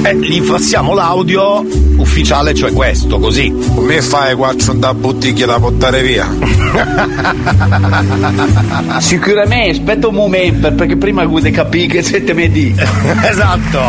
E 0.04 0.18
gli 0.18 0.42
passiamo 0.42 0.94
l'audio 0.94 1.66
ufficiale, 1.98 2.56
cioè 2.56 2.74
questo, 2.74 3.20
così. 3.20 3.54
Come 3.76 4.02
fai 4.02 4.36
quattro 4.36 4.74
da 4.74 4.94
bottiglie 4.94 5.46
da 5.46 5.60
portare 5.60 6.02
via? 6.02 6.28
Sicuramente, 9.00 9.72
aspetta 9.72 10.08
un 10.08 10.16
momento 10.16 10.72
perché 10.74 10.98
prima 10.98 11.24
vuoi 11.26 11.52
capire 11.52 11.88
che 11.88 12.02
siete 12.02 12.34
me 12.34 12.50
di. 12.50 12.74
esatto. 13.30 13.80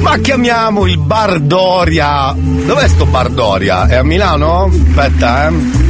Ma 0.00 0.18
chiamiamo 0.18 0.86
il 0.86 0.98
Bar 0.98 1.38
Doria. 1.38 2.34
Dov'è 2.34 2.88
sto 2.88 3.06
Bar 3.06 3.30
Doria? 3.30 3.86
È 3.86 3.94
a 3.94 4.02
Milano? 4.02 4.64
Aspetta, 4.64 5.48
eh. 5.48 5.85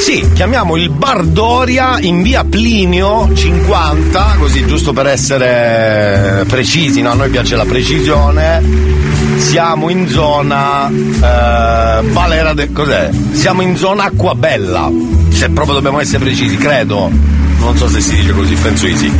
Sì, 0.00 0.26
chiamiamo 0.32 0.76
il 0.76 0.88
Bar 0.88 1.24
Doria 1.24 1.98
in 2.00 2.22
via 2.22 2.42
Plinio 2.42 3.32
50, 3.34 4.36
così 4.38 4.66
giusto 4.66 4.94
per 4.94 5.06
essere 5.06 6.44
precisi, 6.48 7.02
no? 7.02 7.10
A 7.10 7.14
noi 7.14 7.28
piace 7.28 7.54
la 7.54 7.66
precisione. 7.66 9.09
Siamo 9.40 9.88
in 9.88 10.06
zona 10.06 10.88
eh, 10.88 12.02
Valera 12.12 12.52
de... 12.52 12.70
cos'è? 12.72 13.10
Siamo 13.32 13.62
in 13.62 13.76
zona 13.76 14.04
Acquabella. 14.04 14.90
Se 15.30 15.48
proprio 15.48 15.74
dobbiamo 15.74 15.98
essere 15.98 16.24
precisi, 16.24 16.56
credo. 16.56 17.10
Non 17.58 17.76
so 17.76 17.88
se 17.88 18.00
si 18.00 18.14
dice 18.16 18.32
così, 18.32 18.54
penso 18.54 18.86
di 18.86 18.96
sì. 18.96 19.12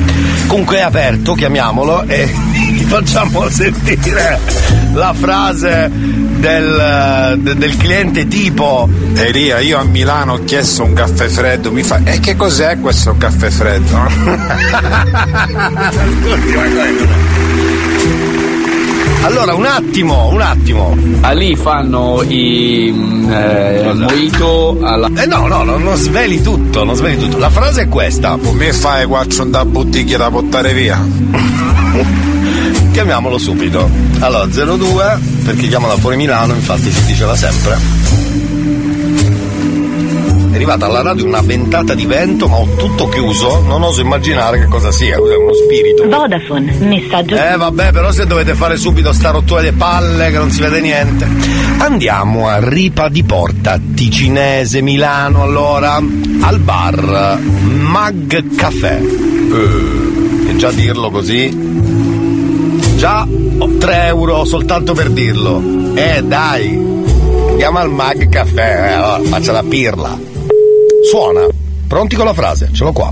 Comunque 0.46 0.76
è 0.76 0.80
aperto, 0.82 1.32
chiamiamolo 1.34 2.04
e 2.06 2.26
facciamo 2.86 3.48
sentire 3.48 4.38
la 4.92 5.12
frase 5.14 5.90
del, 5.90 7.36
de- 7.38 7.56
del 7.56 7.76
cliente 7.76 8.28
tipo 8.28 8.88
Elia, 9.14 9.58
io 9.60 9.78
a 9.78 9.84
Milano 9.84 10.34
ho 10.34 10.44
chiesto 10.44 10.84
un 10.84 10.92
caffè 10.92 11.28
freddo, 11.28 11.72
mi 11.72 11.82
fa. 11.82 12.00
E 12.04 12.20
che 12.20 12.36
cos'è 12.36 12.78
questo 12.78 13.14
caffè 13.16 13.50
freddo? 13.50 13.98
Allora, 19.22 19.54
un 19.54 19.66
attimo, 19.66 20.28
un 20.28 20.40
attimo. 20.40 20.96
Ah, 21.20 21.32
lì 21.32 21.54
fanno 21.54 22.22
i 22.26 22.90
mm, 22.92 23.30
eh, 23.30 23.92
mojito 23.94 24.78
alla. 24.80 25.10
Eh 25.14 25.26
no, 25.26 25.46
no, 25.46 25.62
no, 25.62 25.76
non 25.76 25.96
sveli 25.96 26.40
tutto, 26.40 26.84
non 26.84 26.94
sveli 26.94 27.18
tutto. 27.18 27.38
La 27.38 27.50
frase 27.50 27.82
è 27.82 27.88
questa. 27.88 28.38
Come 28.42 28.72
fai 28.72 29.06
quattro 29.06 29.44
da 29.44 29.64
bottiglie 29.64 30.16
da 30.16 30.30
portare 30.30 30.72
via? 30.72 30.98
Chiamiamolo 32.92 33.38
subito. 33.38 33.88
Allora, 34.20 34.46
02, 34.46 35.18
perché 35.44 35.68
chiama 35.68 35.88
da 35.88 35.96
fuori 35.96 36.16
Milano, 36.16 36.54
infatti 36.54 36.90
si 36.90 37.04
diceva 37.04 37.36
sempre. 37.36 38.19
Arrivata 40.60 40.84
alla 40.84 41.00
radio 41.00 41.24
una 41.24 41.40
ventata 41.40 41.94
di 41.94 42.04
vento, 42.04 42.46
ma 42.46 42.56
ho 42.56 42.68
tutto 42.76 43.08
chiuso, 43.08 43.62
non 43.62 43.82
oso 43.82 44.02
immaginare 44.02 44.58
che 44.58 44.66
cosa 44.66 44.92
sia, 44.92 45.16
cos'è 45.16 45.34
uno 45.34 45.54
spirito. 45.54 46.06
Vodafone, 46.06 46.70
messaggio. 46.80 47.34
Eh 47.34 47.56
vabbè, 47.56 47.92
però 47.92 48.12
se 48.12 48.26
dovete 48.26 48.52
fare 48.52 48.76
subito 48.76 49.10
sta 49.14 49.30
rottura 49.30 49.62
di 49.62 49.72
palle 49.72 50.30
che 50.30 50.36
non 50.36 50.50
si 50.50 50.60
vede 50.60 50.82
niente. 50.82 51.26
Andiamo 51.78 52.46
a 52.46 52.58
Ripa 52.60 53.08
di 53.08 53.24
Porta, 53.24 53.80
Ticinese, 53.94 54.82
Milano, 54.82 55.44
allora, 55.44 55.94
al 55.94 56.58
bar 56.58 57.38
Mag 57.62 58.54
Café. 58.54 58.98
Eh, 58.98 60.50
e 60.50 60.56
già 60.56 60.70
dirlo 60.72 61.08
così. 61.08 61.48
Già 62.96 63.26
ho 63.58 63.76
3 63.78 64.04
euro 64.08 64.44
soltanto 64.44 64.92
per 64.92 65.08
dirlo. 65.08 65.62
Eh 65.94 66.22
dai, 66.22 66.76
andiamo 67.48 67.78
al 67.78 67.90
Mag 67.90 68.28
Caffè, 68.28 68.88
eh, 68.90 68.92
allora, 68.92 69.20
faccia 69.22 69.52
la 69.52 69.64
pirla. 69.66 70.29
Suona. 71.02 71.46
Pronti 71.88 72.14
con 72.16 72.26
la 72.26 72.34
frase? 72.34 72.68
Ce 72.72 72.84
l'ho 72.84 72.92
qua. 72.92 73.10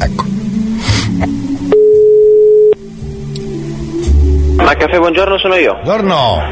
Ecco. 0.00 0.24
Ma 4.56 4.74
caffè, 4.74 4.98
buongiorno, 4.98 5.38
sono 5.38 5.54
io. 5.54 5.78
Buongiorno. 5.82 6.42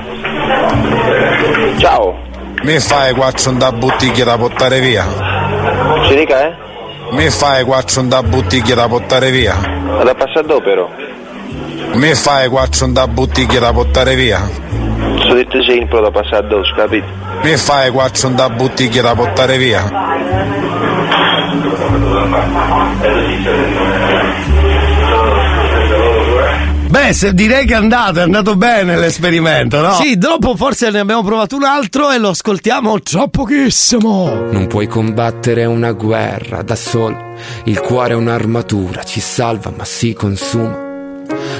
Ciao. 1.78 2.14
Mi 2.62 2.78
fai 2.78 3.14
quattro 3.14 3.52
da 3.52 3.72
bottiglia 3.72 4.24
da 4.24 4.36
portare 4.36 4.80
via? 4.80 5.06
Ci 6.06 6.14
dica, 6.14 6.46
eh? 6.46 6.54
Mi 7.12 7.28
fai 7.30 7.64
quattro 7.64 8.02
da 8.02 8.22
bottiglia 8.22 8.74
da 8.74 8.86
portare 8.88 9.30
via? 9.30 9.54
Da 10.04 10.14
passare 10.14 10.60
però. 10.62 10.88
Mi 11.94 12.14
fai 12.14 12.48
quattro 12.48 12.86
da 12.88 13.06
bottiglia 13.08 13.58
da 13.58 13.72
portare 13.72 14.14
via? 14.14 14.48
Sono 15.18 15.34
detto 15.34 15.62
sempre 15.62 16.00
da 16.00 16.10
passare 16.10 16.46
addosso, 16.46 16.72
capito? 16.74 17.19
Mi 17.42 17.56
fai 17.56 17.90
quattro 17.90 18.28
da 18.30 18.50
bottiglia 18.50 19.02
da 19.02 19.14
portare 19.14 19.56
via? 19.56 19.88
Beh, 26.88 27.12
se 27.12 27.32
direi 27.32 27.66
che 27.66 27.72
è 27.72 27.76
andato, 27.76 28.18
è 28.18 28.22
andato 28.22 28.56
bene 28.56 28.96
l'esperimento, 28.98 29.80
no? 29.80 29.92
Sì, 29.94 30.18
dopo 30.18 30.56
forse 30.56 30.90
ne 30.90 30.98
abbiamo 30.98 31.22
provato 31.22 31.56
un 31.56 31.62
altro 31.64 32.10
e 32.10 32.18
lo 32.18 32.30
ascoltiamo 32.30 33.00
tra 33.00 33.28
pochissimo. 33.28 34.48
Non 34.50 34.66
puoi 34.66 34.86
combattere 34.86 35.64
una 35.64 35.92
guerra 35.92 36.62
da 36.62 36.74
solo. 36.74 37.36
Il 37.64 37.80
cuore 37.80 38.12
è 38.12 38.16
un'armatura, 38.16 39.04
ci 39.04 39.20
salva 39.20 39.72
ma 39.74 39.84
si 39.84 40.12
consuma. 40.12 40.88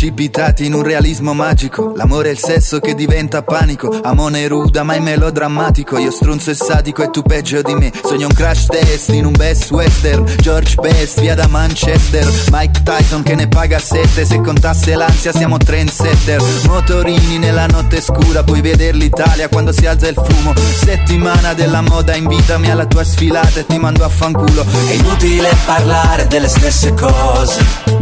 Precipitati 0.00 0.64
in 0.64 0.72
un 0.72 0.82
realismo 0.82 1.34
magico. 1.34 1.92
L'amore 1.94 2.30
e 2.30 2.32
il 2.32 2.38
sesso 2.38 2.80
che 2.80 2.94
diventa 2.94 3.42
panico. 3.42 4.00
Amone 4.02 4.48
ruda 4.48 4.82
ma 4.82 4.94
è 4.94 4.98
melodrammatico. 4.98 5.98
Io 5.98 6.10
strunzo 6.10 6.50
e 6.50 6.54
sadico 6.54 7.02
e 7.02 7.10
tu 7.10 7.20
peggio 7.20 7.60
di 7.60 7.74
me. 7.74 7.92
Sogno 8.02 8.26
un 8.26 8.32
crash 8.32 8.64
test 8.64 9.10
in 9.10 9.26
un 9.26 9.32
best 9.32 9.70
western. 9.70 10.24
George 10.38 10.76
Best 10.76 11.20
via 11.20 11.34
da 11.34 11.46
Manchester. 11.48 12.26
Mike 12.50 12.82
Tyson 12.82 13.22
che 13.22 13.34
ne 13.34 13.46
paga 13.46 13.78
sette. 13.78 14.24
Se 14.24 14.40
contasse 14.40 14.94
l'ansia 14.94 15.32
siamo 15.32 15.58
trendsetter. 15.58 16.42
Motorini 16.66 17.36
nella 17.36 17.66
notte 17.66 18.00
scura 18.00 18.42
Puoi 18.42 18.62
vedere 18.62 18.96
l'Italia 18.96 19.50
quando 19.50 19.70
si 19.70 19.84
alza 19.84 20.08
il 20.08 20.14
fumo. 20.14 20.54
Settimana 20.56 21.52
della 21.52 21.82
moda 21.82 22.14
invitami 22.14 22.70
alla 22.70 22.86
tua 22.86 23.04
sfilata 23.04 23.60
E 23.60 23.66
ti 23.66 23.76
mando 23.76 24.02
a 24.04 24.08
fanculo. 24.08 24.64
È 24.88 24.92
inutile 24.92 25.50
parlare 25.66 26.26
delle 26.26 26.48
stesse 26.48 26.94
cose 26.94 27.99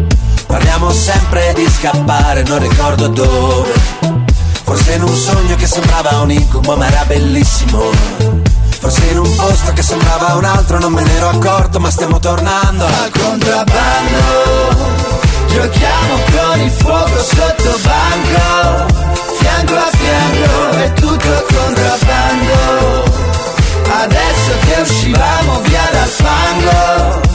Parliamo 0.48 0.90
sempre 0.92 1.52
di 1.54 1.68
scappare, 1.68 2.42
non 2.44 2.58
ricordo 2.58 3.06
dove. 3.08 3.70
Forse 4.64 4.94
in 4.94 5.02
un 5.02 5.14
sogno 5.14 5.54
che 5.56 5.66
sembrava 5.66 6.20
un 6.22 6.30
incubo 6.30 6.74
ma 6.74 6.86
era 6.88 7.04
bellissimo. 7.04 7.90
Forse 8.80 9.04
in 9.10 9.18
un 9.18 9.36
posto 9.36 9.74
che 9.74 9.82
sembrava 9.82 10.36
un 10.36 10.44
altro 10.44 10.78
non 10.78 10.92
me 10.92 11.02
ne 11.02 11.16
ero 11.16 11.28
accorto 11.28 11.78
ma 11.78 11.90
stiamo 11.90 12.18
tornando 12.18 12.86
al 12.86 13.10
contrabbando. 13.10 14.96
Giochiamo 15.48 16.14
con 16.30 16.60
il 16.60 16.70
fuoco 16.70 17.22
sotto 17.22 17.78
banco. 17.82 18.94
Fianco 19.38 19.74
a 19.74 19.90
fianco 19.90 20.70
è 20.78 20.92
tutto 20.94 21.46
contrabbando. 21.54 23.04
Adesso 24.00 24.52
che 24.64 24.80
uscivamo 24.80 25.60
via 25.60 25.88
dal 25.92 26.08
fango 26.08 27.27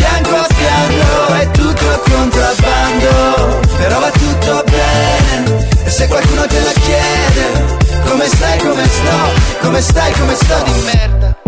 Fianco 0.00 0.34
a 0.34 0.46
fianco 0.48 1.34
è 1.34 1.50
tutto 1.50 2.02
contrabbando 2.10 3.60
Però 3.76 4.00
va 4.00 4.10
tutto 4.10 4.64
bene. 4.64 5.68
E 5.84 5.90
se 5.90 6.08
qualcuno 6.08 6.46
te 6.46 6.60
la 6.60 6.72
chiede 6.72 7.78
Come 8.08 8.26
stai, 8.26 8.58
come 8.60 8.88
sto, 8.88 9.60
come 9.60 9.80
stai, 9.82 10.12
come 10.12 10.34
sto 10.34 10.62
di 10.64 10.80
merda 10.84 11.39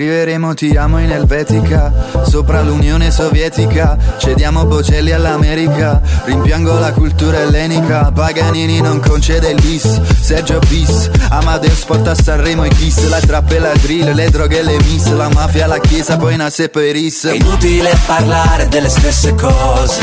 Scriveremo 0.00 0.54
ti 0.54 0.74
amo 0.76 0.98
in 0.98 1.10
Elvetica 1.10 1.92
Sopra 2.26 2.62
l'Unione 2.62 3.10
Sovietica. 3.10 3.98
Cediamo 4.16 4.64
Bocelli 4.64 5.10
all'America 5.10 6.00
Rimpiango 6.24 6.78
la 6.78 6.90
cultura 6.92 7.40
ellenica. 7.40 8.10
Paganini 8.10 8.80
non 8.80 8.98
concede 8.98 9.52
l'is 9.52 10.00
Sergio 10.18 10.58
Bis. 10.68 11.10
Amadeus 11.28 11.84
porta 11.84 12.14
Sanremo 12.14 12.64
i 12.64 12.70
kiss 12.70 13.10
La 13.10 13.20
trappa 13.20 13.56
e 13.56 13.58
la 13.58 13.74
drill 13.74 14.14
Le 14.14 14.30
droghe 14.30 14.60
e 14.60 14.62
le 14.62 14.78
miss. 14.84 15.06
La 15.08 15.28
mafia, 15.28 15.66
la 15.66 15.78
chiesa 15.78 16.16
Poi 16.16 16.34
Nas 16.34 16.60
e 16.60 16.70
poi 16.70 16.92
Ris 16.92 17.26
È 17.26 17.34
inutile 17.34 17.94
parlare 18.06 18.68
delle 18.68 18.88
stesse 18.88 19.34
cose. 19.34 20.00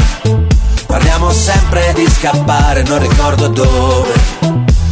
Parliamo 0.86 1.32
sempre 1.32 1.94
di 1.96 2.08
scappare, 2.08 2.84
non 2.84 3.00
ricordo 3.00 3.48
dove. 3.48 4.14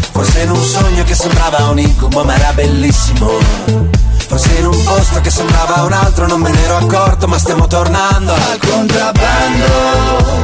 Forse 0.10 0.40
in 0.42 0.50
un 0.50 0.64
sogno 0.64 1.04
che 1.04 1.14
sembrava 1.14 1.70
un 1.70 1.78
incubo 1.78 2.24
ma 2.24 2.36
era 2.36 2.54
bellissimo 2.54 4.06
Forse 4.28 4.54
in 4.56 4.66
un 4.66 4.84
posto 4.84 5.22
che 5.22 5.30
sembrava 5.30 5.84
un 5.84 5.94
altro 5.94 6.26
non 6.28 6.42
me 6.42 6.50
ne 6.50 6.64
ero 6.64 6.78
accorto 6.78 7.28
ma 7.28 7.38
stiamo 7.38 7.68
tornando 7.68 8.34
al 8.34 8.58
contrabbando. 8.58 10.44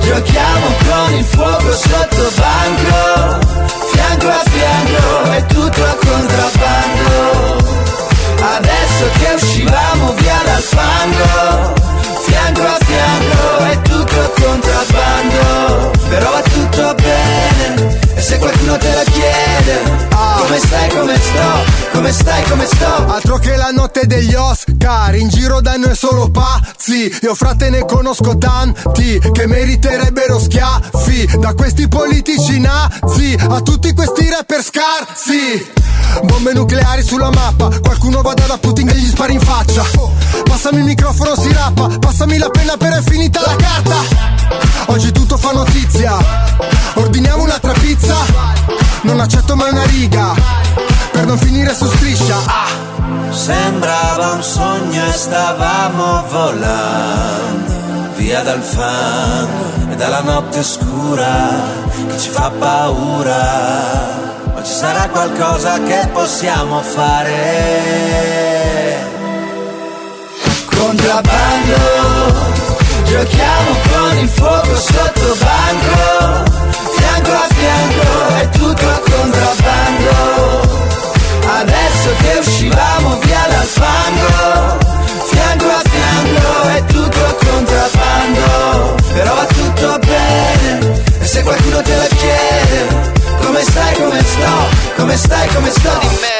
Giochiamo 0.00 0.66
con 0.88 1.14
il 1.14 1.24
fuoco 1.24 1.72
sotto 1.72 2.30
banco 2.34 3.38
Fianco 3.92 4.28
a 4.28 4.42
fianco 4.50 5.30
è 5.30 5.46
tutto 5.46 5.84
a 5.84 5.94
contrabbando. 5.94 7.68
Adesso 8.56 9.10
che 9.18 9.32
uscivamo 9.34 10.12
via 10.14 10.40
dal 10.44 10.62
fango 10.62 11.74
Fianco 12.22 12.62
a 12.62 12.78
fianco 12.84 13.58
è 13.70 13.80
tutto 13.82 14.20
a 14.20 14.30
contrabbando. 14.42 15.90
Però 16.08 16.30
va 16.32 16.42
tutto 16.42 16.94
bene 16.94 18.00
E 18.14 18.20
se 18.20 18.38
qualcuno 18.38 18.76
te 18.76 18.94
la 18.94 19.04
chiede 19.04 20.09
come 22.00 22.12
stai, 22.12 22.42
come 22.44 22.64
sto? 22.64 22.86
Altro 23.08 23.36
che 23.36 23.56
la 23.56 23.70
notte 23.72 24.06
degli 24.06 24.32
Oscar 24.32 25.14
In 25.14 25.28
giro 25.28 25.60
da 25.60 25.76
noi 25.76 25.94
solo 25.94 26.30
pazzi. 26.30 27.14
Io 27.20 27.34
frate 27.34 27.68
ne 27.68 27.84
conosco 27.84 28.38
tanti 28.38 29.18
Che 29.18 29.46
meriterebbero 29.46 30.38
schiaffi. 30.38 31.38
Da 31.38 31.52
questi 31.52 31.88
politici 31.88 32.58
nazi 32.58 33.36
A 33.38 33.60
tutti 33.60 33.92
questi 33.92 34.30
rapper 34.30 34.62
scarsi. 34.62 35.72
Bombe 36.22 36.54
nucleari 36.54 37.02
sulla 37.02 37.30
mappa 37.30 37.68
Qualcuno 37.80 38.22
vada 38.22 38.46
da 38.46 38.56
Putin 38.56 38.88
e 38.88 38.94
gli 38.94 39.08
spari 39.08 39.34
in 39.34 39.40
faccia. 39.40 39.84
Passami 40.44 40.78
il 40.78 40.84
microfono 40.84 41.36
si 41.36 41.52
rappa 41.52 41.98
Passami 41.98 42.38
la 42.38 42.48
penna 42.48 42.76
per 42.78 42.94
è 42.94 43.02
finita 43.02 43.42
la 43.44 43.56
carta. 43.56 43.96
Oggi 44.86 45.12
tutto 45.12 45.36
fa 45.36 45.52
notizia 45.52 46.16
Ordiniamo 46.94 47.42
un'altra 47.42 47.72
pizza. 47.72 48.16
Non 49.02 49.20
accetto 49.20 49.54
mai 49.54 49.70
una 49.70 49.84
riga 49.84 50.89
Per 51.12 51.26
non 51.26 51.38
finire 51.38 51.74
su 51.74 51.86
striscia 51.86 52.36
ah. 52.46 53.32
Sembrava 53.32 54.32
un 54.32 54.42
sogno 54.42 55.06
e 55.06 55.12
stavamo 55.12 56.24
volando 56.28 57.72
Via 58.16 58.42
dal 58.42 58.62
fango 58.62 59.92
e 59.92 59.96
dalla 59.96 60.20
notte 60.20 60.62
scura 60.62 61.62
Che 62.08 62.18
ci 62.18 62.28
fa 62.28 62.50
paura 62.50 64.28
ma 64.60 64.66
ci 64.66 64.72
sarà 64.72 65.08
qualcosa 65.08 65.80
che 65.82 66.08
possiamo 66.12 66.82
fare. 66.82 67.38
Contrabbando, 70.66 71.76
giochiamo 73.04 73.76
con 73.90 74.18
il 74.18 74.28
fuoco 74.28 74.76
sotto 74.76 75.36
banco, 75.38 76.44
fianco 76.96 77.30
a 77.32 77.46
fianco 77.54 78.28
è 78.40 78.48
tutto 78.50 79.00
contrabbando. 79.10 80.69
Adesso 81.58 82.10
che 82.22 82.38
uscivamo 82.38 83.18
via 83.18 83.46
dal 83.48 83.66
fango, 83.66 84.78
fianco 85.30 85.66
a 85.66 85.82
fianco 85.90 86.68
è 86.68 86.84
tutto 86.84 87.38
contrabbando. 87.46 88.94
Però 89.12 89.34
va 89.34 89.44
tutto 89.46 89.98
bene, 89.98 91.02
e 91.18 91.26
se 91.26 91.42
qualcuno 91.42 91.82
te 91.82 91.96
la 91.96 92.06
chiede, 92.06 93.12
come 93.42 93.62
stai, 93.62 93.94
come 93.94 94.22
sto, 94.22 94.96
come 94.96 95.16
stai, 95.16 95.48
come 95.48 95.70
sto 95.70 95.98
di 96.00 96.08
merda 96.20 96.39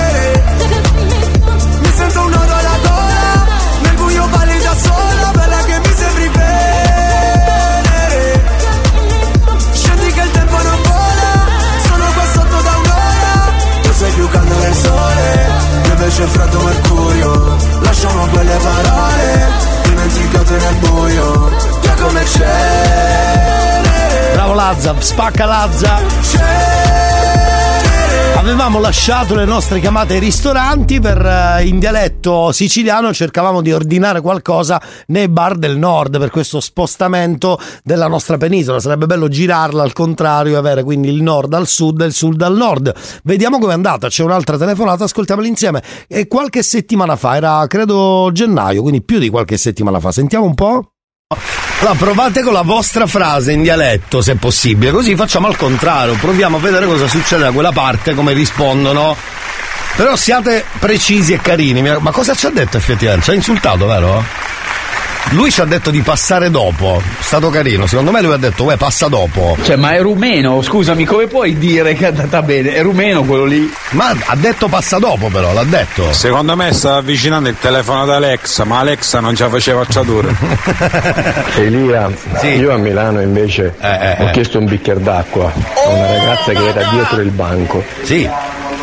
sento 2.01 2.21
un 2.21 2.31
nodo 2.31 2.53
alla 2.53 2.77
gola. 2.81 3.45
Nel 3.81 3.95
buio 3.95 4.27
balli 4.27 4.59
da 4.59 4.75
sola 4.75 5.31
Bella 5.33 5.57
che 5.65 5.79
mi 5.79 5.93
sembri 5.95 6.29
venere 6.29 7.63
Scendi 9.73 10.11
che 10.11 10.21
il 10.21 10.31
tempo 10.31 10.61
non 10.61 10.81
vola 10.81 11.31
Sono 11.85 12.05
qua 12.13 12.25
sotto 12.33 12.61
da 12.61 12.75
un'ora. 12.81 13.53
Tu 13.81 13.91
sei 13.93 14.11
più 14.11 14.29
caldo 14.29 14.55
del 14.55 14.73
sole 14.73 15.49
Io 15.85 15.91
invece 15.91 16.23
freddo 16.25 16.59
mercurio. 16.61 17.55
Lasciamo 17.81 18.25
quelle 18.27 18.57
parole 18.57 19.47
Dimenticate 19.83 20.57
nel 20.57 20.75
buio 20.75 21.49
Via 21.81 21.93
come 22.01 22.23
c'è. 22.23 23.81
Bravo 24.33 24.53
Lazza, 24.53 24.95
spacca 24.99 25.45
Lazza. 25.45 25.99
Avevamo 28.41 28.79
lasciato 28.79 29.35
le 29.35 29.45
nostre 29.45 29.79
chiamate 29.79 30.15
ai 30.15 30.19
ristoranti 30.19 30.99
per 30.99 31.23
eh, 31.23 31.63
in 31.67 31.77
dialetto 31.77 32.51
siciliano 32.51 33.13
cercavamo 33.13 33.61
di 33.61 33.71
ordinare 33.71 34.19
qualcosa 34.19 34.81
nei 35.07 35.27
bar 35.29 35.57
del 35.57 35.77
nord 35.77 36.17
per 36.17 36.31
questo 36.31 36.59
spostamento 36.59 37.59
della 37.83 38.07
nostra 38.07 38.37
penisola. 38.37 38.79
Sarebbe 38.79 39.05
bello 39.05 39.27
girarla 39.27 39.83
al 39.83 39.93
contrario 39.93 40.55
e 40.55 40.57
avere 40.57 40.83
quindi 40.83 41.09
il 41.09 41.21
nord 41.21 41.53
al 41.53 41.67
sud 41.67 42.01
e 42.01 42.05
il 42.05 42.13
sud 42.13 42.41
al 42.41 42.57
nord. 42.57 42.91
Vediamo 43.23 43.59
com'è 43.59 43.73
andata. 43.73 44.07
C'è 44.07 44.23
un'altra 44.23 44.57
telefonata, 44.57 45.03
ascoltiamola 45.03 45.45
insieme. 45.45 45.83
E 46.07 46.27
qualche 46.27 46.63
settimana 46.63 47.15
fa, 47.17 47.35
era 47.35 47.67
credo 47.67 48.31
gennaio, 48.33 48.81
quindi 48.81 49.03
più 49.03 49.19
di 49.19 49.29
qualche 49.29 49.57
settimana 49.57 49.99
fa. 49.99 50.11
Sentiamo 50.11 50.45
un 50.45 50.55
po'. 50.55 50.90
Allora, 51.79 51.95
provate 51.95 52.41
con 52.41 52.53
la 52.53 52.61
vostra 52.61 53.07
frase 53.07 53.51
in 53.53 53.63
dialetto, 53.63 54.21
se 54.21 54.35
possibile, 54.35 54.91
così 54.91 55.15
facciamo 55.15 55.47
al 55.47 55.57
contrario, 55.57 56.15
proviamo 56.15 56.57
a 56.57 56.59
vedere 56.59 56.85
cosa 56.85 57.07
succede 57.07 57.43
da 57.43 57.51
quella 57.51 57.71
parte, 57.71 58.13
come 58.13 58.33
rispondono. 58.33 59.15
Però 59.95 60.15
siate 60.15 60.65
precisi 60.79 61.33
e 61.33 61.41
carini. 61.41 61.81
Ma 61.81 62.11
cosa 62.11 62.33
ci 62.33 62.45
ha 62.45 62.49
detto 62.49 62.77
effettivamente? 62.77 63.25
Ci 63.25 63.31
ha 63.31 63.33
insultato, 63.33 63.85
vero? 63.85 64.23
Lui 65.29 65.49
ci 65.49 65.61
ha 65.61 65.65
detto 65.65 65.91
di 65.91 66.01
passare 66.01 66.49
dopo. 66.49 67.01
È 67.01 67.21
stato 67.21 67.49
carino. 67.49 67.85
Secondo 67.87 68.11
me 68.11 68.21
lui 68.21 68.33
ha 68.33 68.37
detto, 68.37 68.65
uè, 68.65 68.75
passa 68.75 69.07
dopo. 69.07 69.55
Cioè, 69.63 69.77
ma 69.77 69.91
è 69.91 70.01
rumeno, 70.01 70.61
scusami, 70.61 71.05
come 71.05 71.27
puoi 71.27 71.57
dire 71.57 71.93
che 71.93 72.05
è 72.05 72.07
andata 72.09 72.41
bene? 72.41 72.73
È 72.73 72.81
rumeno 72.81 73.23
quello 73.23 73.45
lì. 73.45 73.71
Ma 73.91 74.13
ha 74.25 74.35
detto 74.35 74.67
passa 74.67 74.97
dopo, 74.97 75.27
però, 75.27 75.53
l'ha 75.53 75.63
detto. 75.63 76.11
Secondo 76.11 76.55
me 76.57 76.73
stava 76.73 76.97
avvicinando 76.97 77.47
il 77.47 77.55
telefono 77.59 78.01
ad 78.01 78.09
Alexa, 78.09 78.65
ma 78.65 78.79
Alexa 78.79 79.19
non 79.21 79.35
ci 79.35 79.45
faceva 79.49 79.81
acciature. 79.81 80.35
Elia, 81.55 82.09
io 82.57 82.73
a 82.73 82.77
Milano 82.77 83.21
invece 83.21 83.73
ho 84.19 84.29
chiesto 84.31 84.59
un 84.59 84.65
bicchiere 84.65 85.01
d'acqua 85.01 85.45
a 85.45 85.89
una 85.89 86.07
ragazza 86.07 86.51
che 86.51 86.67
era 86.67 86.89
dietro 86.91 87.21
il 87.21 87.31
banco. 87.31 87.83
Sì. 88.01 88.29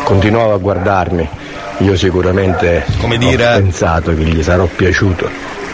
Continuava 0.03 0.55
a 0.55 0.57
guardarmi. 0.57 1.29
Io 1.79 1.95
sicuramente 1.95 2.83
Come 2.99 3.17
dire? 3.17 3.45
ho 3.45 3.51
pensato 3.61 4.13
che 4.15 4.23
gli 4.23 4.41
sarò 4.43 4.65
piaciuto. 4.65 5.29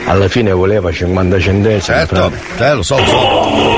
Alla 0.06 0.27
fine 0.27 0.52
voleva 0.52 0.91
50 0.91 1.40
centesimi. 1.40 1.82
Certo, 1.82 2.32
eh, 2.60 2.73
lo 2.73 2.84
so, 2.84 2.98
lo 2.98 3.06
so. 3.06 3.73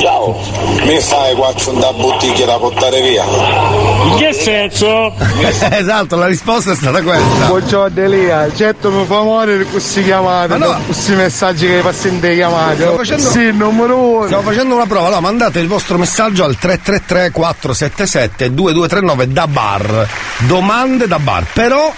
Ciao, 0.00 0.40
mi 0.84 0.98
fai 1.00 1.34
quattro 1.34 1.72
da 1.72 1.92
bottiglia 1.92 2.46
da 2.46 2.56
portare 2.58 3.00
via? 3.02 3.22
In 3.24 4.16
che 4.16 4.32
senso? 4.32 5.12
esatto, 5.70 6.16
la 6.16 6.26
risposta 6.26 6.72
è 6.72 6.74
stata 6.74 7.02
questa. 7.02 7.46
Buongiorno 7.46 8.02
Elia, 8.02 8.48
certo 8.54 8.90
mi 8.90 9.04
fa 9.04 9.22
morire 9.22 9.64
questi 9.64 10.02
chiamate, 10.02 10.56
Ma 10.56 10.66
no. 10.66 10.80
questi 10.86 11.12
messaggi 11.12 11.66
che 11.66 11.80
passano 11.82 12.18
delle 12.18 12.34
chiamate. 12.34 12.74
Stiamo 12.76 12.96
facendo- 12.96 13.28
Sì, 13.30 13.52
numero 13.52 13.96
uno. 13.98 14.24
Stiamo 14.24 14.42
facendo 14.42 14.74
una 14.74 14.86
prova, 14.86 15.06
allora 15.06 15.20
mandate 15.20 15.58
il 15.58 15.68
vostro 15.68 15.98
messaggio 15.98 16.44
al 16.44 16.56
333 16.56 17.30
477 17.30 18.54
2239 18.54 19.28
da 19.32 19.46
bar. 19.46 20.08
Domande 20.38 21.06
da 21.06 21.18
bar, 21.18 21.44
però 21.52 21.92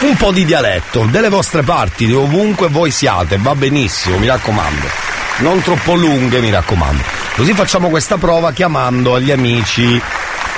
un 0.00 0.16
po' 0.16 0.32
di 0.32 0.44
dialetto, 0.44 1.06
delle 1.10 1.28
vostre 1.28 1.62
parti, 1.62 2.06
di 2.06 2.12
ovunque 2.12 2.68
voi 2.68 2.90
siate, 2.90 3.38
va 3.38 3.54
benissimo, 3.54 4.18
mi 4.18 4.26
raccomando. 4.26 4.86
Non 5.38 5.62
troppo 5.62 5.94
lunghe, 5.94 6.40
mi 6.40 6.50
raccomando. 6.50 7.02
Così 7.36 7.52
facciamo 7.54 7.88
questa 7.88 8.16
prova 8.16 8.52
chiamando 8.52 9.14
agli 9.14 9.30
amici 9.30 10.00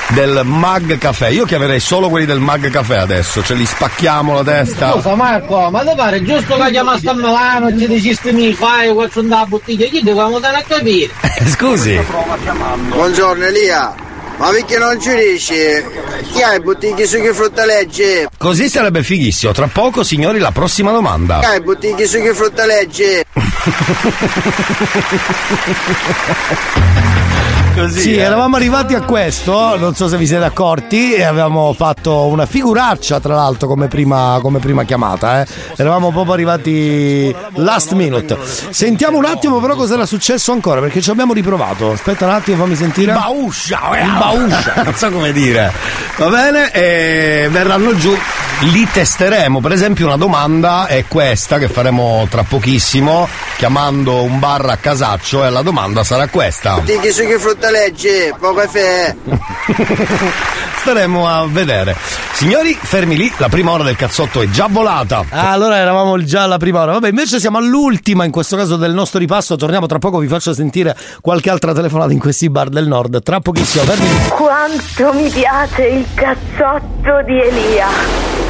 del 0.08 0.42
Mag 0.44 0.98
Café. 0.98 1.30
Io 1.30 1.44
chiamerei 1.44 1.80
solo 1.80 2.08
quelli 2.08 2.26
del 2.26 2.40
Mag 2.40 2.70
Café 2.70 2.96
adesso, 2.96 3.42
ce 3.42 3.54
li 3.54 3.66
spacchiamo 3.66 4.34
la 4.34 4.44
testa. 4.44 4.92
Scusa 4.92 5.14
Marco, 5.14 5.70
ma 5.70 5.80
ti 5.82 5.92
pare 5.96 6.22
giusto 6.22 6.56
che 6.56 6.70
chiamaste 6.70 7.08
a 7.08 7.14
Milano 7.14 7.68
e 7.68 7.78
ci 7.78 7.86
dicesti 7.86 8.32
mi 8.32 8.52
fai 8.52 8.92
quattro 8.92 9.22
da 9.22 9.44
bottiglia? 9.46 9.86
Chi 9.86 10.02
dobbiamo 10.02 10.38
dare 10.38 10.58
a 10.58 10.62
capire? 10.62 11.12
Scusi. 11.46 12.00
Buongiorno 12.88 13.44
Elia, 13.44 13.94
ma 14.36 14.50
perché 14.50 14.78
non 14.78 15.00
ci 15.00 15.14
dici 15.14 15.54
chi 16.32 16.42
ha 16.42 16.54
i 16.54 16.60
bottiglie 16.60 17.06
su 17.06 17.20
che 17.20 17.32
fruttalegge? 17.32 18.28
Così 18.36 18.68
sarebbe 18.68 19.02
fighissimo. 19.02 19.52
Tra 19.52 19.68
poco, 19.68 20.02
signori, 20.02 20.38
la 20.38 20.50
prossima 20.50 20.92
domanda. 20.92 21.38
Chi 21.40 21.46
ha 21.46 21.54
i 21.54 21.60
bottiglie 21.60 22.06
su 22.06 22.20
che 22.20 22.34
fruttalegge? 22.34 23.24
Così, 27.76 28.00
sì, 28.00 28.14
eh. 28.14 28.20
eravamo 28.20 28.56
arrivati 28.56 28.94
a 28.94 29.02
questo, 29.02 29.76
non 29.76 29.94
so 29.94 30.08
se 30.08 30.16
vi 30.16 30.26
siete 30.26 30.44
accorti, 30.44 31.12
e 31.12 31.24
avevamo 31.24 31.74
fatto 31.74 32.24
una 32.24 32.46
figuraccia 32.46 33.20
tra 33.20 33.34
l'altro 33.34 33.68
come 33.68 33.86
prima, 33.86 34.38
come 34.40 34.60
prima 34.60 34.84
chiamata, 34.84 35.42
eh. 35.42 35.46
eravamo 35.76 36.10
proprio 36.10 36.32
arrivati 36.32 37.36
last 37.56 37.92
minute. 37.92 38.38
Sentiamo 38.70 39.18
un 39.18 39.26
attimo 39.26 39.60
però 39.60 39.74
cosa 39.74 39.92
era 39.92 40.06
successo 40.06 40.52
ancora, 40.52 40.80
perché 40.80 41.02
ci 41.02 41.10
abbiamo 41.10 41.34
riprovato. 41.34 41.90
Aspetta 41.90 42.24
un 42.24 42.30
attimo, 42.30 42.62
fammi 42.62 42.76
sentire. 42.76 43.12
Il 43.12 43.18
bauscia, 43.18 43.90
eh. 43.98 44.04
Il 44.04 44.16
bauscia, 44.18 44.72
non 44.82 44.94
so 44.94 45.10
come 45.10 45.32
dire. 45.32 45.70
Va 46.16 46.28
bene, 46.28 46.72
e 46.72 47.48
verranno 47.50 47.94
giù. 47.94 48.16
Li 48.60 48.88
testeremo, 48.90 49.60
per 49.60 49.72
esempio 49.72 50.06
una 50.06 50.16
domanda 50.16 50.86
è 50.86 51.04
questa 51.06 51.58
che 51.58 51.68
faremo 51.68 52.26
tra 52.30 52.42
pochissimo, 52.42 53.28
chiamando 53.58 54.22
un 54.22 54.38
bar 54.38 54.64
a 54.64 54.76
casaccio 54.78 55.44
e 55.44 55.50
la 55.50 55.60
domanda 55.60 56.02
sarà 56.04 56.26
questa. 56.28 56.76
Su 56.76 57.26
che 57.26 57.38
fruttalegge? 57.66 58.34
Poco 58.38 58.54
caffè. 58.54 59.14
Staremo 60.80 61.26
a 61.26 61.46
vedere. 61.48 61.96
Signori, 62.32 62.78
fermi 62.80 63.16
lì, 63.16 63.32
la 63.38 63.48
prima 63.48 63.72
ora 63.72 63.82
del 63.82 63.96
cazzotto 63.96 64.40
è 64.40 64.48
già 64.48 64.68
volata. 64.70 65.24
Ah, 65.30 65.50
allora 65.50 65.76
eravamo 65.76 66.16
già 66.22 66.42
alla 66.42 66.58
prima 66.58 66.82
ora. 66.82 66.92
Vabbè, 66.92 67.08
invece 67.08 67.40
siamo 67.40 67.58
all'ultima 67.58 68.24
in 68.24 68.30
questo 68.30 68.56
caso 68.56 68.76
del 68.76 68.92
nostro 68.92 69.18
ripasso. 69.18 69.56
Torniamo 69.56 69.86
tra 69.86 69.98
poco, 69.98 70.18
vi 70.18 70.28
faccio 70.28 70.54
sentire 70.54 70.96
qualche 71.20 71.50
altra 71.50 71.72
telefonata 71.72 72.12
in 72.12 72.20
questi 72.20 72.48
bar 72.48 72.68
del 72.68 72.86
nord. 72.86 73.22
Tra 73.22 73.40
pochissimo, 73.40 73.84
fermi 73.84 74.06
lì. 74.06 74.28
Quanto 74.28 75.12
mi 75.14 75.28
piace 75.28 75.86
il 75.86 76.06
cazzotto 76.14 77.22
di 77.24 77.40
Elia. 77.40 78.45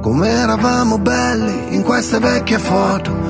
Come 0.00 0.28
eravamo 0.28 0.98
belli 0.98 1.74
in 1.74 1.82
queste 1.82 2.18
vecchie 2.18 2.58
foto. 2.58 3.29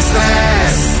stress, 0.00 1.00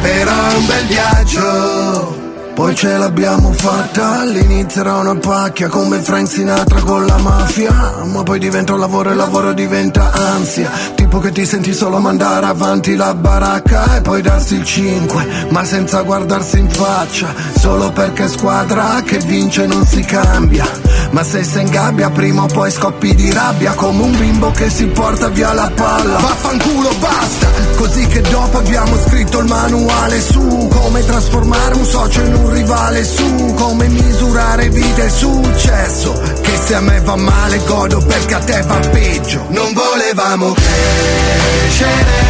però 0.00 0.48
è 0.48 0.54
un 0.54 0.66
bel 0.66 0.86
viaggio. 0.86 2.31
Poi 2.54 2.76
ce 2.76 2.98
l'abbiamo 2.98 3.50
fatta, 3.52 4.20
all'inizio 4.20 4.82
era 4.82 4.96
una 4.96 5.14
pacchia 5.14 5.68
come 5.68 6.00
Frank 6.00 6.28
Sinatra 6.28 6.80
con 6.80 7.06
la 7.06 7.16
mafia. 7.16 8.04
Ma 8.04 8.22
poi 8.22 8.38
diventa 8.38 8.74
un 8.74 8.80
lavoro 8.80 9.08
e 9.08 9.12
il 9.12 9.18
lavoro 9.18 9.52
diventa 9.54 10.12
ansia. 10.12 10.70
Tipo 10.94 11.18
che 11.18 11.32
ti 11.32 11.46
senti 11.46 11.72
solo 11.72 11.98
mandare 11.98 12.44
avanti 12.46 12.94
la 12.94 13.14
baracca 13.14 13.96
e 13.96 14.00
poi 14.02 14.20
darsi 14.20 14.56
il 14.56 14.64
5 14.64 15.46
Ma 15.50 15.64
senza 15.64 16.02
guardarsi 16.02 16.58
in 16.58 16.68
faccia, 16.68 17.34
solo 17.58 17.90
perché 17.90 18.28
squadra 18.28 19.00
che 19.02 19.18
vince 19.18 19.66
non 19.66 19.84
si 19.86 20.02
cambia. 20.02 20.68
Ma 21.10 21.22
se 21.24 21.44
sei 21.44 21.62
in 21.62 21.70
gabbia 21.70 22.10
prima 22.10 22.42
o 22.42 22.46
poi 22.46 22.70
scoppi 22.70 23.14
di 23.14 23.32
rabbia. 23.32 23.72
Come 23.72 24.02
un 24.02 24.16
bimbo 24.16 24.50
che 24.50 24.68
si 24.68 24.86
porta 24.86 25.28
via 25.28 25.52
la 25.54 25.70
palla. 25.74 26.18
Vaffanculo 26.18 26.90
basta, 27.00 27.48
così 27.76 28.06
che 28.06 28.20
dopo 28.20 28.58
abbiamo 28.58 28.96
scritto 29.06 29.38
il 29.40 29.46
manuale 29.46 30.20
su 30.20 30.68
Come 30.70 31.04
trasformare 31.04 31.74
un 31.74 31.84
socio 31.84 32.20
in 32.20 32.34
un 32.34 32.41
un 32.42 32.52
rivale 32.52 33.04
su 33.04 33.54
come 33.54 33.88
misurare 33.88 34.68
vita 34.68 35.04
e 35.04 35.08
successo. 35.08 36.12
Che 36.40 36.56
se 36.56 36.74
a 36.74 36.80
me 36.80 37.00
va 37.00 37.16
male 37.16 37.58
godo 37.64 37.98
perché 37.98 38.34
a 38.34 38.38
te 38.40 38.62
va 38.62 38.78
peggio. 38.90 39.46
Non 39.48 39.72
volevamo 39.72 40.52
crescere 40.52 42.20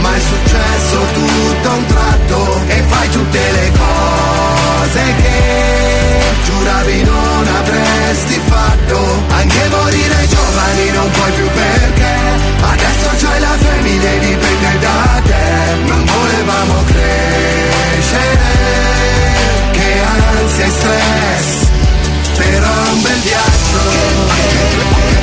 Ma 0.00 0.14
è 0.14 0.20
successo 0.20 0.98
tutto 1.12 1.68
a 1.68 1.74
un 1.74 1.86
tratto. 1.86 2.60
E 2.68 2.82
fai 2.88 3.10
tutte 3.10 3.38
le 3.38 3.72
cose 3.78 5.02
che 5.22 6.20
giuravi 6.44 7.02
non 7.02 7.46
avresti 7.46 8.40
fatto. 8.46 8.98
Anche 9.28 9.68
morire 9.68 10.28
giovani 10.28 10.90
non 10.90 11.10
puoi 11.10 11.32
più 11.32 11.46
perché. 11.46 12.12
Adesso 12.60 13.26
c'hai 13.26 13.40
la 13.40 13.56
famiglia 13.58 14.10
e 14.10 14.18
dipende 14.20 14.61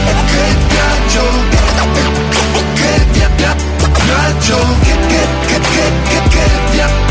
Che 0.10 0.44
viaggio 0.68 1.24
Che 2.74 2.92
viaggio 4.06 4.58
Che 4.82 4.96
che 5.08 5.24
che 5.48 5.60
che 5.60 5.86
che 6.30 6.46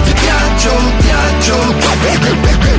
che 0.05 0.13
viaggio 0.13 0.75
Viaggio 1.01 2.58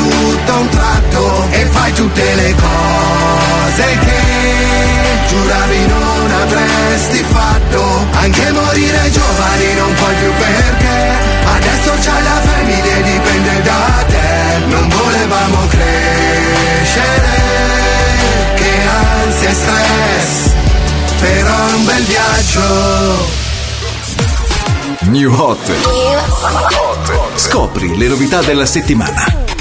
tutto 0.00 0.52
un 0.58 0.68
tratto 0.68 1.46
e 1.50 1.66
fai 1.66 1.92
tutte 1.92 2.34
le 2.34 2.54
cose 2.54 3.98
che 4.04 4.20
giuravi 5.28 5.86
non 5.86 6.30
avresti 6.42 7.22
fatto 7.28 8.06
anche 8.12 8.50
morire 8.52 9.10
giovani 9.10 9.74
non 9.74 9.94
puoi 9.94 10.14
più 10.14 10.32
perché 10.44 10.98
adesso 11.56 11.90
c'hai 12.00 12.22
la 12.22 12.40
famiglia 12.48 12.96
e 12.96 13.02
dipende 13.02 13.62
da 13.62 14.04
te 14.06 14.64
non 14.68 14.88
volevamo 14.88 15.66
crescere 15.68 17.38
che 18.54 18.72
ansia 19.24 19.50
e 19.50 19.54
stress 19.54 20.52
però 21.20 21.74
un 21.76 21.84
bel 21.84 22.04
viaggio 22.04 23.38
New 25.02 25.32
Hot. 25.34 25.58
Scopri 27.36 27.96
le 27.96 28.06
novità 28.06 28.42
della 28.42 28.66
settimana. 28.66 29.59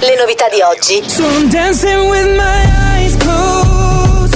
Le 0.00 0.16
novità 0.20 0.46
di 0.48 0.60
oggi. 0.60 1.02
So 1.08 1.24
I'm 1.24 1.48
dancing 1.48 2.08
with 2.08 2.36
my 2.36 2.64
eyes 2.94 3.16
closed. 3.16 4.34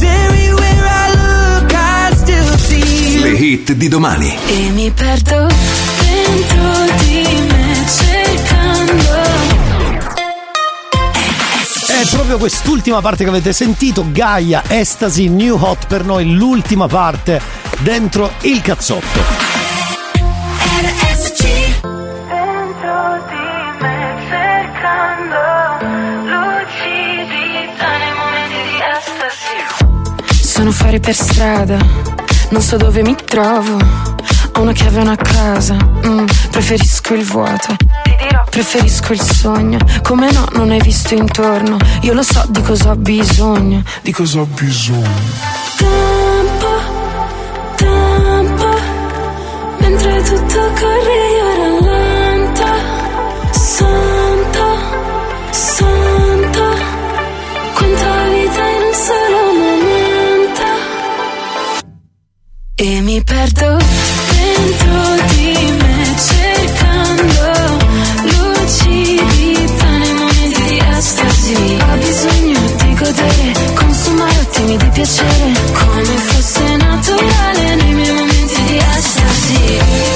Everywhere 0.00 0.84
I 0.84 1.10
look, 1.14 1.72
I 1.72 2.14
still 2.14 2.56
see. 2.58 3.20
Le 3.20 3.30
hit 3.30 3.72
di 3.72 3.88
domani. 3.88 4.36
E 4.46 4.70
mi 4.70 4.90
perdo 4.90 5.48
dentro 6.00 6.94
di 7.04 7.22
me 7.48 7.84
cercando 7.86 9.36
è 11.96 12.04
proprio 12.10 12.36
quest'ultima 12.36 13.00
parte 13.00 13.24
che 13.24 13.30
avete 13.30 13.54
sentito, 13.54 14.04
Gaia, 14.12 14.64
Estasi, 14.68 15.28
New 15.28 15.56
Hot 15.58 15.86
per 15.86 16.04
noi, 16.04 16.34
l'ultima 16.34 16.86
parte 16.86 17.40
dentro 17.80 18.32
il 18.42 18.60
cazzotto. 18.60 19.20
RSC. 20.80 21.80
Dentro 21.80 23.24
di 23.28 23.46
me 23.80 24.16
cercando 24.28 25.38
lucidità 26.24 27.96
nei 27.98 28.14
momenti 28.14 28.60
di 28.68 28.78
estasi. 28.96 30.42
Sono 30.42 30.70
fuori 30.70 31.00
per 31.00 31.14
strada, 31.14 31.78
non 32.50 32.60
so 32.62 32.76
dove 32.76 33.02
mi 33.02 33.16
trovo. 33.24 33.78
Ho 34.54 34.60
una 34.60 34.72
chiave 34.72 34.98
e 34.98 35.02
una 35.02 35.16
casa, 35.16 35.74
mm, 35.74 36.24
preferisco 36.50 37.14
il 37.14 37.24
vuoto 37.24 37.76
Preferisco 38.56 39.12
il 39.12 39.20
sogno, 39.20 39.78
come 40.02 40.32
no 40.32 40.48
non 40.52 40.70
hai 40.70 40.80
visto 40.80 41.12
intorno. 41.14 41.76
Io 42.02 42.14
lo 42.14 42.22
so 42.22 42.42
di 42.48 42.62
cosa 42.62 42.92
ho 42.92 42.96
bisogno. 42.96 43.82
Di 44.00 44.12
cosa 44.12 44.40
ho 44.40 44.46
bisogno. 44.46 45.04
Tempo, 45.76 45.86
tempo, 45.86 46.55
tutto 50.26 50.60
corre 50.80 51.18
io 51.38 51.48
rallento. 51.60 52.66
Santo, 53.52 54.64
santo, 55.50 56.64
quanta 57.74 58.10
vita 58.32 58.62
in 58.76 58.82
un 58.82 58.94
solo 59.06 59.38
momento. 59.62 60.64
E 62.74 63.00
mi 63.02 63.22
perdo 63.22 63.76
dentro 64.30 64.96
di 65.34 65.72
me 65.80 66.14
cercando 66.32 67.44
lucidità 68.22 69.88
nei 69.98 70.12
momenti 70.12 70.62
di 70.62 70.78
estasi 70.98 71.78
Ho 71.80 71.96
bisogno 71.96 72.60
di 72.76 72.94
godere, 72.94 73.52
consumare 73.74 74.40
attimi 74.40 74.76
di 74.76 74.88
piacere 74.92 75.52
Come 75.72 76.16
fosse 76.28 76.76
naturale 76.76 77.74
nei 77.76 77.94
miei 77.94 78.12
momenti 78.12 78.62
di 78.64 78.76
estasi 78.76 80.15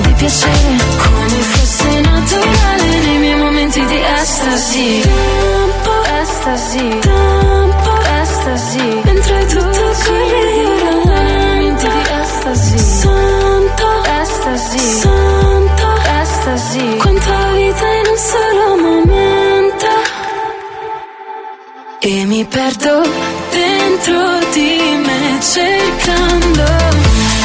di 0.00 0.12
piacere, 0.14 0.76
come 0.96 1.40
fosse 1.52 2.00
naturale 2.00 2.98
nei 3.04 3.18
miei 3.18 3.36
momenti 3.36 3.84
di 3.84 4.00
estasi. 4.20 5.00
Tempo, 5.00 5.92
estasi, 6.22 6.88
tempo, 7.00 7.92
estasi. 8.22 9.00
Mentre 9.04 9.46
tutto 9.46 9.94
corre 10.04 10.42
lento 11.04 11.86
di 11.86 12.02
estasi. 12.22 12.78
Santo, 12.78 13.86
estasi, 14.22 14.78
santo, 14.78 15.86
estasi. 16.22 16.96
Quanta 16.98 17.52
vita 17.52 17.86
in 18.00 18.06
un 18.10 18.18
solo 18.30 18.76
momento. 18.88 19.86
E 22.02 22.24
mi 22.24 22.44
perdo 22.46 23.02
dentro 23.50 24.38
di 24.52 24.80
me 25.04 25.38
cercando 25.40 26.64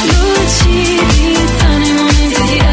lucidità 0.08 1.65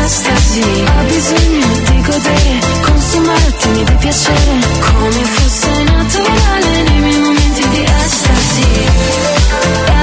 nei 0.03 0.11
momenti 0.11 0.11
di 0.11 0.11
estasi. 0.11 0.83
Ho 0.85 1.03
bisogno 1.05 1.67
di 1.85 2.01
godere, 2.01 2.59
consumare 2.81 3.45
attimi 3.47 3.83
di 3.83 3.95
piacere, 3.95 4.59
come 4.81 5.23
fosse 5.23 5.83
naturale 5.83 6.81
nei 6.83 6.99
miei 6.99 7.19
momenti 7.19 7.69
di 7.69 7.83
estasi. 7.83 8.85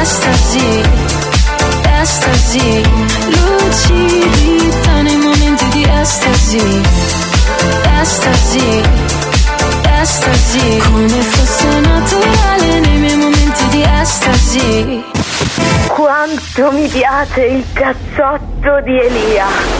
Estasi, 0.00 0.82
estasi, 2.00 2.82
lucidità 3.26 5.02
nei 5.02 5.16
momenti 5.16 5.68
di 5.68 5.84
estasi. 5.84 6.80
Estasi, 8.00 8.82
estasi, 10.00 10.82
come 10.92 11.20
fosse 11.20 11.80
naturale 11.80 12.80
nei 12.80 12.98
miei 12.98 13.16
momenti 13.16 13.68
di 13.68 13.82
estasi. 14.00 15.04
Quanto 15.88 16.72
mi 16.72 16.88
piace 16.88 17.44
il 17.44 17.64
cazzotto 17.72 18.80
di 18.82 18.98
Elia. 18.98 19.79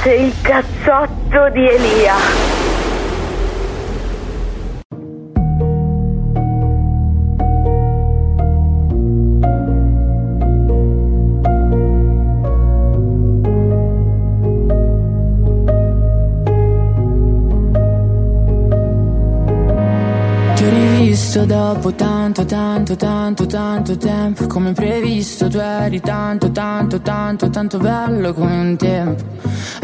piace 0.00 0.14
il 0.14 0.34
cazzotto 0.40 1.50
di 1.52 1.68
Elia. 1.68 2.14
Ti 20.54 20.64
ho 20.64 20.68
rivisto 20.68 21.44
Dopo 21.44 21.92
tanto, 21.92 22.44
tanto, 22.44 22.96
tanto, 22.96 23.46
tanto 23.46 23.96
tempo, 23.96 24.46
come 24.46 24.72
previsto, 24.72 25.48
tu 25.48 25.58
eri 25.58 26.00
tanto, 26.00 26.50
tanto, 26.50 27.00
tanto, 27.00 27.50
tanto 27.50 27.78
bello 27.78 28.32
come 28.32 28.58
un 28.58 28.76
tempo. 28.76 29.49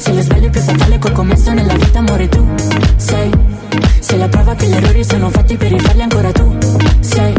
Sei 0.00 0.14
lo 0.14 0.22
sbaglio 0.22 0.48
più 0.48 0.60
fatale 0.62 0.98
che 0.98 1.08
ho 1.08 1.12
commesso 1.12 1.52
nella 1.52 1.74
vita 1.74 1.98
amore 1.98 2.26
tu. 2.28 2.42
Sei 2.96 3.30
Sei 4.00 4.18
la 4.18 4.28
prova 4.28 4.54
che 4.54 4.66
gli 4.66 4.72
errori 4.72 5.04
sono 5.04 5.28
fatti 5.28 5.58
per 5.58 5.70
rifarli 5.72 6.00
ancora 6.00 6.32
tu. 6.32 6.56
Sei 7.00 7.34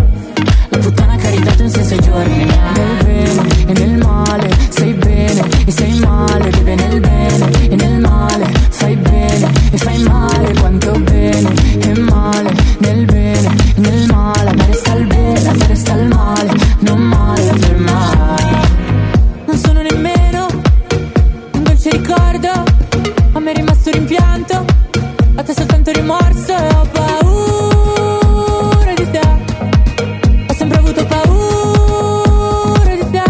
La 0.69 0.77
puttana 0.77 1.15
che 1.15 1.27
ha 1.27 1.29
ridato 1.31 1.63
un 1.63 1.69
senso 1.69 1.93
ai 1.95 2.01
giorni. 2.01 2.45
Nel 2.45 3.03
bene 3.03 3.47
e 3.65 3.73
nel 3.73 3.97
male 3.97 4.49
sei 4.69 4.93
bene 4.93 5.41
e 5.65 5.71
sei 5.71 5.99
male 5.99 6.49
Beve 6.49 6.75
nel 6.75 6.99
bene 6.99 7.49
e 7.67 7.75
nel 7.75 7.99
male 7.99 8.45
fai 8.69 8.95
bene 8.95 9.51
e 9.71 9.77
fai 9.77 9.97
male 10.03 10.53
Quanto 10.59 10.91
bene 10.99 11.53
e 11.79 11.99
male. 11.99 12.53
Nel 12.79 13.05
bene 13.05 13.55
e 13.75 13.79
nel 13.79 14.05
male 14.07 14.53
Ma 14.55 14.65
resta 14.65 14.93
il 14.93 15.07
bene, 15.07 15.49
a 15.49 15.53
te 15.53 15.65
resta 15.67 15.93
il 15.93 16.07
male 16.07 16.53
Non 16.79 16.99
male 16.99 17.53
per 17.59 17.77
mai 17.77 18.55
Non 19.45 19.57
sono 19.57 19.81
nemmeno 19.81 20.10
ricordo 22.41 22.63
A 23.33 23.39
me 23.39 23.51
è 23.51 23.55
rimasto 23.55 23.91
rimpianto. 23.91 24.65
A 25.35 25.43
te 25.43 25.53
soltanto 25.53 25.91
rimorso 25.91 26.55
e 26.55 26.67
ho 26.67 26.87
paura 26.91 28.93
di 28.93 29.09
te. 29.09 29.21
Ho 30.47 30.53
sempre 30.53 30.77
avuto 30.79 31.05
paura 31.05 32.95
di 32.95 33.09
te. 33.09 33.23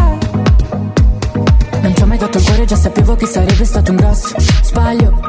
Non 1.81 1.93
ti 1.93 2.01
ho 2.01 2.05
mai 2.05 2.17
dato 2.17 2.37
il 2.37 2.43
cuore, 2.43 2.65
già 2.65 2.75
sapevo 2.75 3.15
che 3.15 3.27
sarebbe 3.27 3.65
stato 3.65 3.91
un 3.91 3.97
grosso 3.97 4.35
sbaglio. 4.63 5.19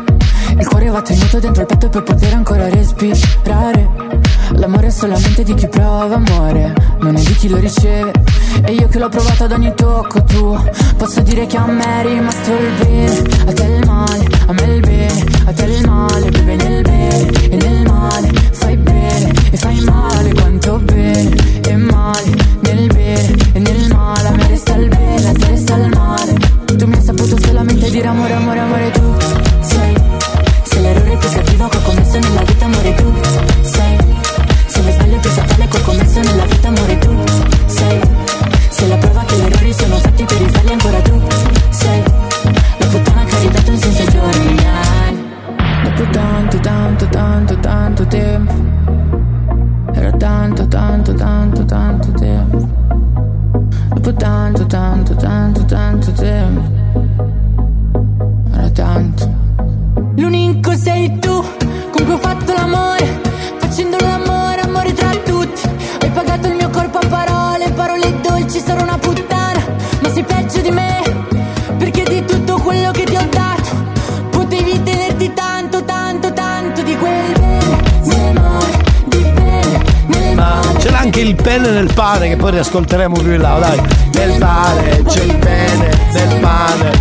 Il 0.58 0.66
cuore 0.66 0.88
va 0.88 1.02
tenuto 1.02 1.38
dentro 1.38 1.60
il 1.62 1.66
petto 1.66 1.88
per 1.88 2.02
poter 2.02 2.34
ancora 2.34 2.68
respirare. 2.68 4.01
Solamente 4.92 5.42
di 5.42 5.54
chi 5.54 5.66
prova 5.66 6.14
amore, 6.14 6.72
non 7.00 7.16
è 7.16 7.20
di 7.20 7.34
chi 7.34 7.48
lo 7.48 7.56
riceve. 7.56 8.12
E 8.64 8.72
io 8.72 8.86
che 8.86 9.00
l'ho 9.00 9.08
provato 9.08 9.44
ad 9.44 9.52
ogni 9.52 9.72
tocco 9.74 10.22
tuo, 10.22 10.62
posso 10.96 11.20
dire 11.22 11.46
che 11.46 11.56
a 11.56 11.66
me 11.66 11.82
è 11.82 12.06
rimasto 12.06 12.52
il 12.52 12.84
bene, 12.84 13.22
a 13.46 13.52
te 13.52 13.64
il 13.64 13.86
male, 13.86 14.26
a 14.46 14.52
me 14.52 14.62
il 14.62 14.80
bene, 14.80 15.24
a 15.46 15.52
te 15.52 15.64
il 15.64 15.88
male, 15.88 16.30
beve 16.30 16.54
nel 16.54 16.82
bene. 16.82 17.30
E 17.48 17.56
nel 17.56 17.90
male, 17.90 18.30
fai 18.52 18.76
bene. 18.76 19.32
E 19.50 19.56
fai 19.56 19.80
male, 19.80 20.32
quanto 20.34 20.78
bene. 20.78 21.60
E 21.62 21.76
male, 21.76 22.36
nel 22.60 22.86
bene. 22.86 23.34
E 23.54 23.58
nel 23.58 23.92
male, 23.92 24.28
a 24.28 24.30
me 24.30 24.46
resta 24.46 24.74
il 24.76 24.88
bene, 24.88 25.28
a 25.28 25.32
te 25.32 25.46
resta 25.48 25.74
il 25.74 25.88
male. 25.96 26.34
Tu 26.76 26.86
mi 26.86 26.94
hai 26.94 27.02
saputo 27.02 27.36
solamente 27.40 27.90
dire 27.90 28.06
amore, 28.06 28.34
amore, 28.34 28.58
amore 28.60 28.90
tu 28.92 29.41
più 35.72 35.78
fatale 35.78 35.78
che 35.78 35.78
ho 35.78 35.82
commesso 35.82 36.20
nella 36.20 36.46
riascolteremo 82.72 83.16
più 83.18 83.32
in 83.32 83.40
là, 83.40 83.58
dai. 83.58 83.82
Nel 84.14 84.38
male, 84.38 85.02
c'è 85.06 85.22
il 85.22 85.36
bene, 85.36 85.90
nel 86.12 86.40
male. 86.40 87.00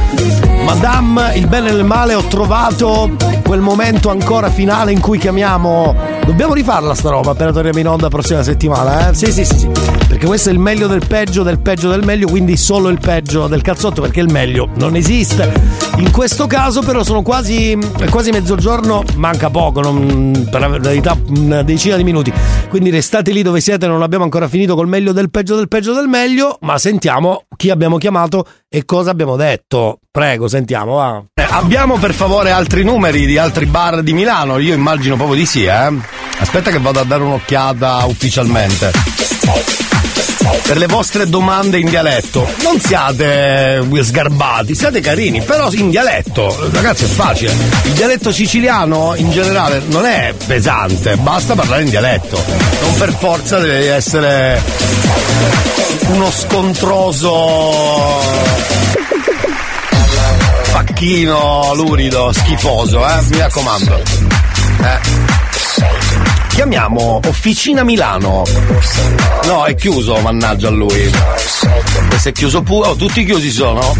Madame, 0.64 1.36
il 1.36 1.48
bene 1.48 1.70
e 1.70 1.74
il 1.74 1.86
male, 1.86 2.14
ho 2.14 2.24
trovato 2.24 3.10
quel 3.44 3.62
momento 3.62 4.10
ancora 4.10 4.50
finale 4.50 4.92
in 4.92 5.00
cui 5.00 5.18
chiamiamo. 5.18 5.96
Dobbiamo 6.26 6.54
rifarla 6.54 6.94
sta 6.94 7.10
roba 7.10 7.32
appena 7.32 7.52
torniamo 7.52 7.80
in 7.80 7.88
onda 7.88 8.10
prossima 8.10 8.44
settimana, 8.44 9.10
eh? 9.10 9.14
Sì, 9.14 9.32
sì, 9.32 9.46
sì, 9.46 9.58
sì. 9.60 9.91
Perché 10.22 10.36
questo 10.36 10.52
è 10.52 10.54
il 10.54 10.60
meglio 10.60 10.86
del 10.86 11.02
peggio 11.08 11.42
del 11.42 11.60
peggio 11.60 11.90
del 11.90 12.06
meglio, 12.06 12.28
quindi 12.28 12.56
solo 12.56 12.90
il 12.90 13.00
peggio 13.00 13.48
del 13.48 13.64
cazzotto, 13.64 14.02
perché 14.02 14.20
il 14.20 14.32
meglio 14.32 14.70
non 14.76 14.96
esiste. 14.96 15.52
In 15.98 16.12
questo 16.12 16.46
caso, 16.46 16.84
però, 16.84 17.02
sono 17.02 17.24
quasi, 17.24 17.76
quasi 18.08 18.30
mezzogiorno, 18.30 19.04
manca 19.16 19.50
poco, 19.50 19.82
non, 19.82 20.48
per 20.48 20.60
la 20.60 20.68
verità, 20.68 21.18
una 21.30 21.64
decina 21.64 21.96
di 21.96 22.04
minuti. 22.04 22.32
Quindi 22.70 22.92
restate 22.92 23.32
lì 23.32 23.42
dove 23.42 23.62
siete, 23.62 23.88
non 23.88 24.04
abbiamo 24.04 24.24
ancora 24.24 24.48
finito 24.48 24.76
col 24.76 24.88
meglio 24.88 25.12
del 25.12 25.32
peggio 25.32 25.56
del 25.56 25.68
peggio 25.68 25.92
del 25.94 26.08
meglio, 26.08 26.60
ma 26.62 26.78
sentiamo 26.78 27.46
chi 27.58 27.72
abbiamo 27.72 27.98
chiamato 27.98 28.46
e 28.70 28.86
cosa 28.86 29.10
abbiamo 29.10 29.36
detto. 29.36 30.02
Prego, 30.12 30.48
sentiamo, 30.48 30.98
va. 30.98 31.24
Eh, 31.34 31.48
abbiamo 31.50 31.98
per 31.98 32.14
favore 32.14 32.52
altri 32.52 32.84
numeri 32.84 33.26
di 33.26 33.40
altri 33.40 33.66
bar 33.66 34.04
di 34.04 34.14
Milano? 34.14 34.60
Io 34.60 34.76
immagino 34.76 35.16
proprio 35.16 35.36
di 35.36 35.48
sì, 35.48 35.64
eh. 35.64 35.92
Aspetta 36.38 36.70
che 36.70 36.78
vado 36.78 37.00
a 37.00 37.06
dare 37.06 37.24
un'occhiata 37.24 38.06
ufficialmente. 38.06 38.92
Per 40.64 40.78
le 40.78 40.88
vostre 40.88 41.28
domande 41.30 41.80
in 41.80 41.88
dialetto, 41.88 42.48
non 42.64 42.80
siate 42.80 43.84
sgarbati, 44.02 44.74
siate 44.74 45.00
carini, 45.00 45.42
però 45.42 45.72
in 45.72 45.90
dialetto, 45.90 46.70
ragazzi 46.72 47.06
è 47.06 47.08
facile. 47.08 47.52
Il 47.84 47.92
dialetto 47.92 48.32
siciliano 48.32 49.14
in 49.16 49.32
generale 49.32 49.82
non 49.88 50.06
è 50.06 50.34
pesante, 50.46 51.16
basta 51.18 51.56
parlare 51.56 51.84
in 51.84 51.90
dialetto. 51.90 52.42
Non 52.82 52.98
per 52.98 53.14
forza 53.14 53.60
deve 53.60 53.94
essere 53.94 54.62
uno 56.08 56.32
scontroso 56.32 57.30
facchino 60.72 61.74
lurido, 61.76 62.32
schifoso, 62.32 63.06
eh? 63.08 63.22
Mi 63.30 63.38
raccomando. 63.38 63.98
Eh. 63.98 65.31
Chiamiamo 66.62 67.20
Officina 67.26 67.84
Milano. 67.84 68.44
No, 69.46 69.66
è 69.66 69.74
chiuso, 69.74 70.16
mannaggia 70.18 70.68
a 70.68 70.70
lui. 70.70 71.10
Questo 72.08 72.30
è 72.30 72.32
chiuso 72.32 72.62
pure. 72.62 72.90
Oh, 72.90 72.96
tutti 72.96 73.26
chiusi 73.26 73.50
sono. 73.50 73.98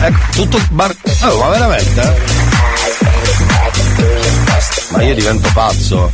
Ecco, 0.00 0.18
tutto 0.30 0.60
bar. 0.70 0.94
Oh, 1.22 1.38
ma 1.40 1.48
veramente? 1.48 2.22
Ma 4.90 5.02
io 5.02 5.14
divento 5.16 5.50
pazzo. 5.52 6.12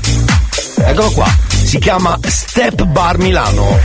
Eccolo 0.79 1.11
qua. 1.11 1.29
Si 1.65 1.79
chiama 1.79 2.19
Step 2.27 2.83
Bar 2.85 3.19
Milano. 3.19 3.79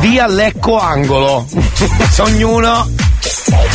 Via 0.00 0.26
Lecco 0.26 0.76
Angolo. 0.76 1.46
Ognuno 2.18 2.90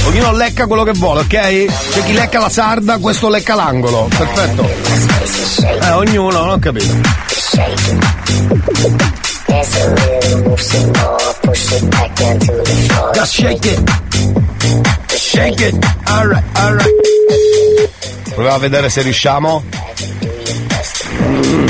Ognuno 0.07 0.31
lecca 0.33 0.67
quello 0.67 0.83
che 0.83 0.93
vuole, 0.93 1.21
ok? 1.21 1.65
C'è 1.91 2.03
chi 2.03 2.13
lecca 2.13 2.39
la 2.39 2.49
sarda, 2.49 2.97
questo 2.99 3.29
lecca 3.29 3.55
l'angolo. 3.55 4.07
Perfetto. 4.15 4.69
Eh, 5.81 5.91
ognuno, 5.91 6.39
non 6.39 6.49
ho 6.49 6.59
capito. 6.59 6.93
Just 13.13 13.33
shake 13.33 13.65
it. 13.65 13.89
Shake 15.09 15.61
it. 15.61 15.75
Alright, 16.07 16.43
alright. 16.53 16.89
Proviamo 18.33 18.55
a 18.55 18.59
vedere 18.59 18.89
se 18.89 19.01
riusciamo. 19.01 19.63
Mm. 21.21 21.65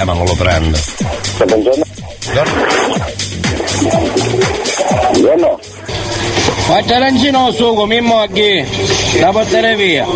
Eh 0.00 0.04
ma 0.04 0.14
non 0.14 0.24
lo 0.24 0.34
prendo. 0.34 0.78
Buongiorno. 1.44 1.84
Buongiorno. 2.32 2.64
Buongiorno. 5.12 5.58
Quattro 6.66 6.94
arancino 6.94 7.50
su 7.50 7.74
come 7.74 7.96
i 7.96 8.00
mogli, 8.00 8.64
da 9.18 9.30
portare 9.30 9.76
via. 9.76 10.06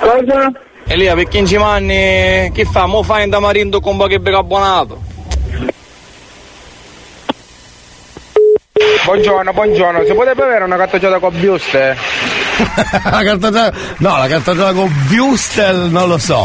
Cosa? 0.00 0.52
Elia, 0.86 1.14
per 1.14 1.28
15 1.28 1.56
anni 1.56 2.50
che 2.54 2.64
fa? 2.64 2.86
Mo 2.86 3.02
fai 3.02 3.24
in 3.24 3.30
tamarindo 3.30 3.80
con 3.80 3.98
poche 3.98 4.18
bicarbonato. 4.18 4.98
Buongiorno, 9.06 9.52
buongiorno, 9.52 10.04
si 10.04 10.12
potrebbe 10.14 10.42
avere 10.42 10.64
una 10.64 10.76
cartocciata 10.76 11.20
con 11.20 11.32
buste? 11.38 11.96
la 13.04 13.22
cartocciata. 13.22 13.72
No, 13.98 14.18
la 14.18 14.26
cartocciata 14.26 14.72
con 14.72 14.92
Bustel 15.08 15.76
non 15.92 16.08
lo 16.08 16.18
so. 16.18 16.44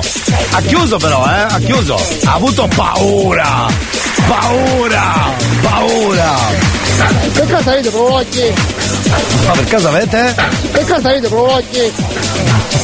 Ha 0.52 0.62
chiuso 0.62 0.98
però, 0.98 1.26
eh? 1.26 1.42
Ha 1.42 1.58
chiuso. 1.58 1.96
Ha 2.24 2.34
avuto 2.34 2.68
paura! 2.76 3.66
Paura! 4.28 5.14
Paura! 5.64 6.36
Che 7.34 7.42
cosa 7.42 7.72
avete 7.72 7.90
prologhi? 7.90 8.54
Ma 9.46 9.52
per 9.54 9.64
caso 9.66 9.88
avete? 9.88 10.36
Che 10.72 10.86
cosa 10.86 11.10
avete 11.10 11.28
prologhi? 11.28 11.94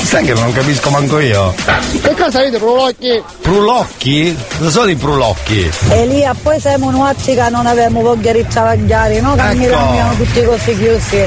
Sai 0.03 0.23
che 0.25 0.33
non 0.33 0.51
capisco 0.53 0.89
manco 0.89 1.19
io. 1.19 1.53
Che 2.01 2.15
cosa 2.15 2.39
avete 2.39 2.57
prologhi? 2.57 3.21
Prulocchi? 3.41 4.37
Cosa 4.57 4.69
sono 4.69 4.89
i 4.89 4.95
prulocchi? 4.95 5.69
Elia, 5.89 6.35
poi 6.41 6.59
siamo 6.59 6.89
nuoci 6.91 7.33
che 7.35 7.49
non 7.49 7.65
abbiamo 7.65 8.01
voglia 8.01 8.31
di 8.31 8.45
travagliare, 8.47 9.19
no? 9.21 9.35
Che 9.35 9.65
Ecco. 9.65 10.15
tutti 10.17 10.43
così 10.43 10.77
chiusi. 10.77 11.23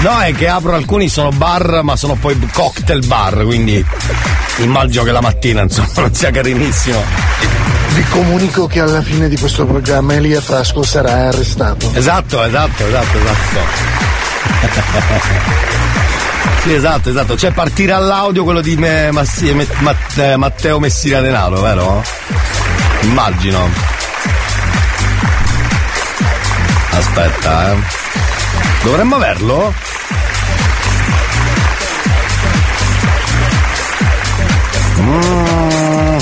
No, 0.00 0.18
è 0.20 0.32
che 0.34 0.48
apro 0.48 0.74
alcuni 0.74 1.08
sono 1.08 1.30
bar, 1.30 1.80
ma 1.82 1.94
sono 1.94 2.14
poi 2.14 2.38
cocktail 2.52 3.06
bar, 3.06 3.44
quindi 3.44 3.84
immagino 4.58 5.02
che 5.04 5.12
la 5.12 5.20
mattina 5.20 5.62
insomma 5.62 5.88
non 5.96 6.14
sia 6.14 6.30
carinissimo. 6.30 7.02
Vi 7.92 8.04
comunico 8.04 8.66
che 8.66 8.80
alla 8.80 9.02
fine 9.02 9.28
di 9.28 9.36
questo 9.36 9.66
programma 9.66 10.14
Elia 10.14 10.40
Frasco 10.40 10.82
sarà 10.82 11.28
arrestato. 11.28 11.90
Esatto, 11.92 12.42
esatto, 12.42 12.86
esatto, 12.86 13.18
esatto. 13.18 14.09
Sì, 16.62 16.74
esatto, 16.74 17.08
esatto. 17.08 17.36
Cioè 17.36 17.52
partire 17.52 17.92
all'audio 17.92 18.44
quello 18.44 18.60
di 18.60 18.76
me- 18.76 19.10
Massi- 19.12 19.52
Me- 19.54 19.66
Matt- 19.78 20.18
eh, 20.18 20.36
Matteo 20.36 20.78
Messina 20.78 21.20
Denaro, 21.20 21.60
vero? 21.60 22.02
Immagino. 23.02 23.68
Aspetta, 26.90 27.72
eh. 27.72 27.76
Dovremmo 28.82 29.16
averlo? 29.16 29.72
Mm. 34.98 36.18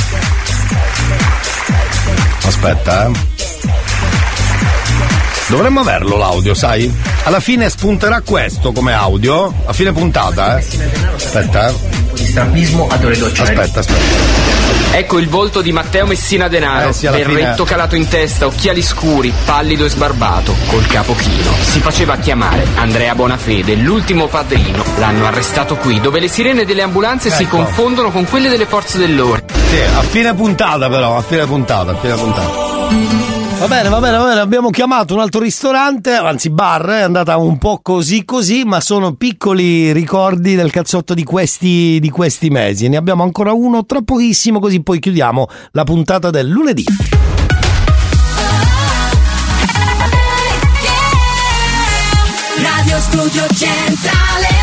Aspetta, 2.46 3.06
eh. 3.06 3.27
Dovremmo 5.48 5.80
averlo 5.80 6.16
l'audio, 6.18 6.52
sai? 6.54 6.92
Alla 7.24 7.40
fine 7.40 7.70
spunterà 7.70 8.20
questo 8.20 8.72
come 8.72 8.92
audio, 8.92 9.52
a 9.64 9.72
fine 9.72 9.92
puntata, 9.92 10.58
eh. 10.58 10.64
Aspetta, 11.14 11.68
eh. 11.70 11.74
di 12.12 12.24
strabismo 12.26 12.86
a 12.90 12.98
ore 13.02 13.16
docce. 13.16 13.42
Aspetta, 13.42 13.80
aspetta. 13.80 14.96
Ecco 14.96 15.18
il 15.18 15.28
volto 15.28 15.62
di 15.62 15.72
Matteo 15.72 16.04
Messina 16.06 16.48
Denaro, 16.48 16.90
Eh 16.90 16.92
sì, 16.92 17.06
berretto 17.08 17.64
fine- 17.64 17.68
calato 17.68 17.94
in 17.96 18.08
testa, 18.08 18.44
occhiali 18.46 18.82
scuri, 18.82 19.32
pallido 19.46 19.86
e 19.86 19.88
sbarbato, 19.88 20.54
col 20.66 20.86
capo 20.86 21.14
chino. 21.14 21.50
Si 21.62 21.80
faceva 21.80 22.16
chiamare 22.18 22.66
Andrea 22.74 23.14
Bonafede, 23.14 23.74
l'ultimo 23.74 24.26
padrino. 24.26 24.84
L'hanno 24.98 25.26
arrestato 25.26 25.76
qui, 25.76 25.98
dove 26.00 26.20
le 26.20 26.28
sirene 26.28 26.66
delle 26.66 26.82
ambulanze 26.82 27.30
si 27.30 27.44
Ecco. 27.44 27.56
confondono 27.56 28.10
con 28.10 28.26
quelle 28.26 28.50
delle 28.50 28.66
forze 28.66 28.98
dell'ordine. 28.98 29.58
Sì, 29.70 29.80
a 29.80 30.02
fine 30.02 30.34
puntata 30.34 30.88
però, 30.90 31.16
a 31.16 31.22
fine 31.22 31.46
puntata, 31.46 31.92
a 31.92 31.96
fine 31.96 32.14
puntata. 32.14 33.27
Va 33.58 33.66
bene, 33.66 33.88
va 33.88 33.98
bene, 33.98 34.16
va 34.16 34.24
bene, 34.24 34.40
abbiamo 34.40 34.70
chiamato 34.70 35.14
un 35.14 35.20
altro 35.20 35.40
ristorante, 35.40 36.14
anzi 36.14 36.48
bar, 36.48 36.86
è 36.86 37.00
andata 37.00 37.36
un 37.38 37.58
po' 37.58 37.80
così 37.82 38.24
così, 38.24 38.62
ma 38.64 38.80
sono 38.80 39.14
piccoli 39.14 39.92
ricordi 39.92 40.54
del 40.54 40.70
cazzotto 40.70 41.12
di 41.12 41.24
questi, 41.24 41.98
di 42.00 42.08
questi 42.08 42.50
mesi. 42.50 42.88
Ne 42.88 42.96
abbiamo 42.96 43.24
ancora 43.24 43.50
uno 43.52 43.84
tra 43.84 44.00
pochissimo, 44.00 44.60
così 44.60 44.80
poi 44.80 45.00
chiudiamo 45.00 45.48
la 45.72 45.82
puntata 45.82 46.30
del 46.30 46.46
lunedì. 46.46 46.84
Radio 52.62 52.98
Studio 53.00 53.44
Centrale 53.54 54.57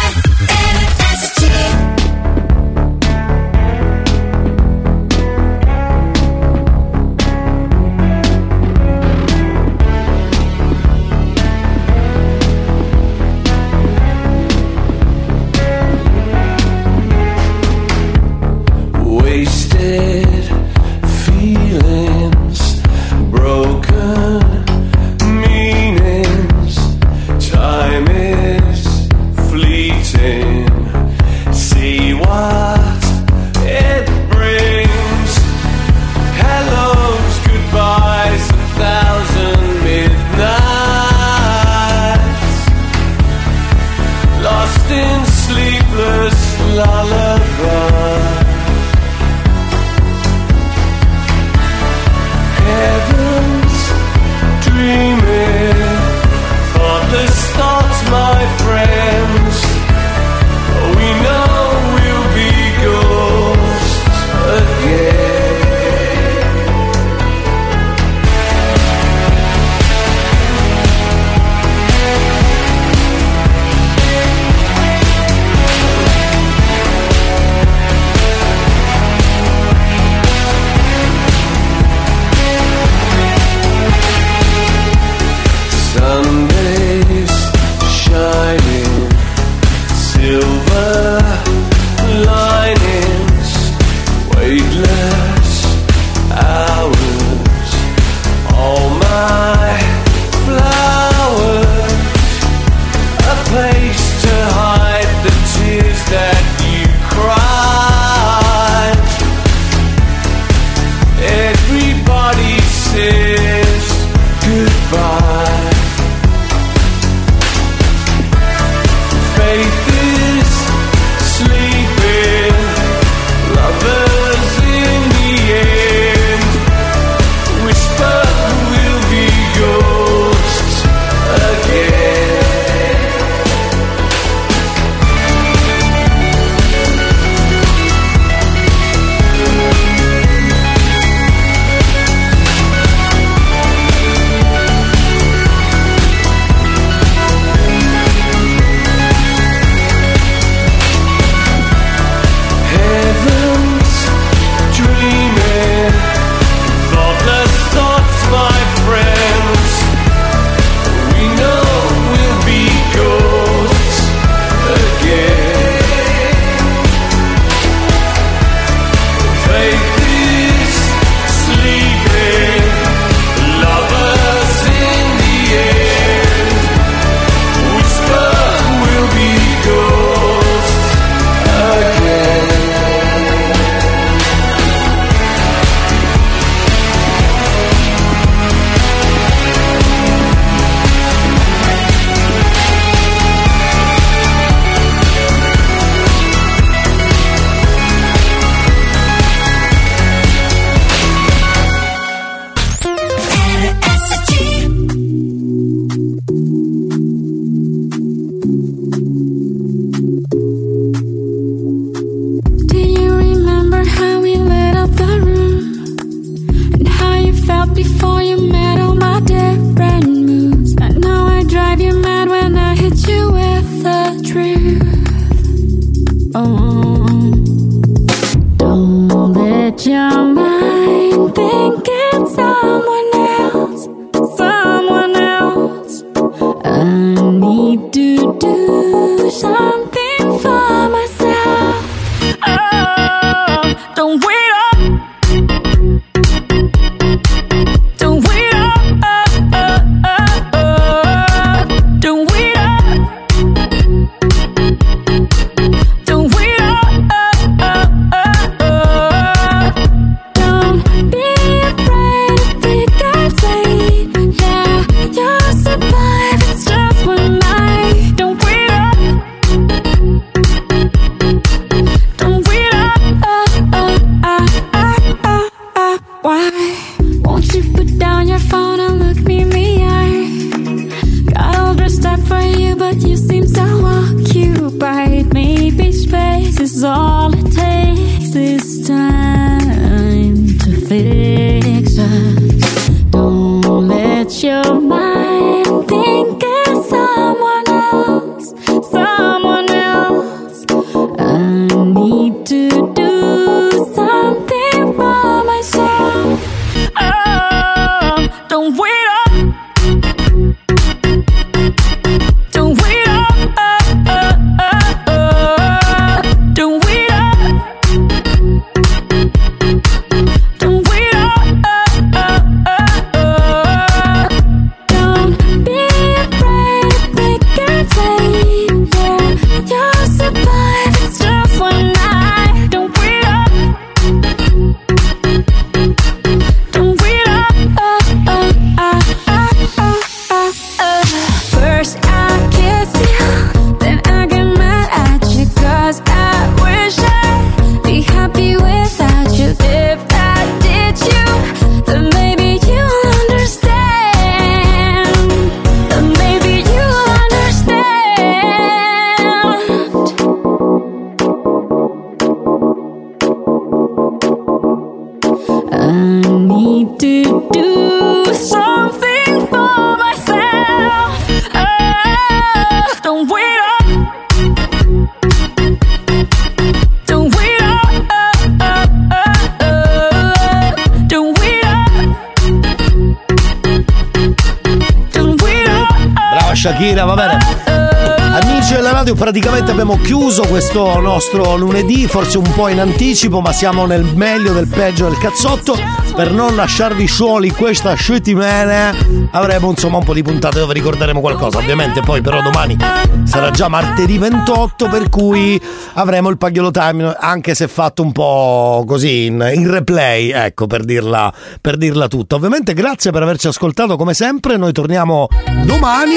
nostro 391.16 391.56
lunedì, 391.56 392.08
forse 392.08 392.38
un 392.38 392.52
po' 392.54 392.68
in 392.68 392.82
anticipo, 392.82 393.40
ma 393.40 393.54
siamo 393.54 393.86
nel 393.86 394.04
meglio 394.04 394.52
del 394.52 394.68
peggio 394.68 395.08
del 395.08 395.18
cazzotto. 395.18 395.74
Per 396.14 396.34
non 396.34 396.58
lasciarvi 396.58 397.08
soli 397.08 397.52
questa 397.52 397.96
settimana, 397.96 398.94
avremo 399.32 399.70
insomma 399.70 400.00
un 400.00 400.04
po' 400.04 400.14
di 400.14 400.22
puntate 400.22 400.60
dove 400.60 400.74
ricorderemo 400.74 401.22
qualcosa. 401.22 401.60
Ovviamente 401.60 402.02
poi 402.02 402.20
però 402.20 402.42
domani 402.42 402.76
sarà 403.24 403.50
già 403.52 403.70
martedì 403.70 404.18
28, 404.18 404.90
per 404.90 405.10
cui 405.10 405.60
avremo 405.94 406.28
il 406.28 406.38
Pagliolo 406.38 406.72
Time, 406.72 407.16
anche 407.18 407.56
se 407.56 407.70
fatto 407.70 408.02
un 408.02 408.12
po' 408.12 408.84
così 408.86 409.28
in, 409.28 409.52
in 409.56 409.72
replay, 409.72 410.32
ecco, 410.32 410.68
per 410.68 410.84
dirla, 410.84 411.34
per 411.62 411.78
dirla 411.78 412.10
tutta. 412.10 412.36
Ovviamente 412.36 412.74
grazie 412.74 413.12
per 413.12 413.22
averci 413.22 413.48
ascoltato 413.48 413.96
come 413.96 414.14
sempre, 414.14 414.58
noi 414.58 414.74
torniamo 414.74 415.30
domani 415.64 416.16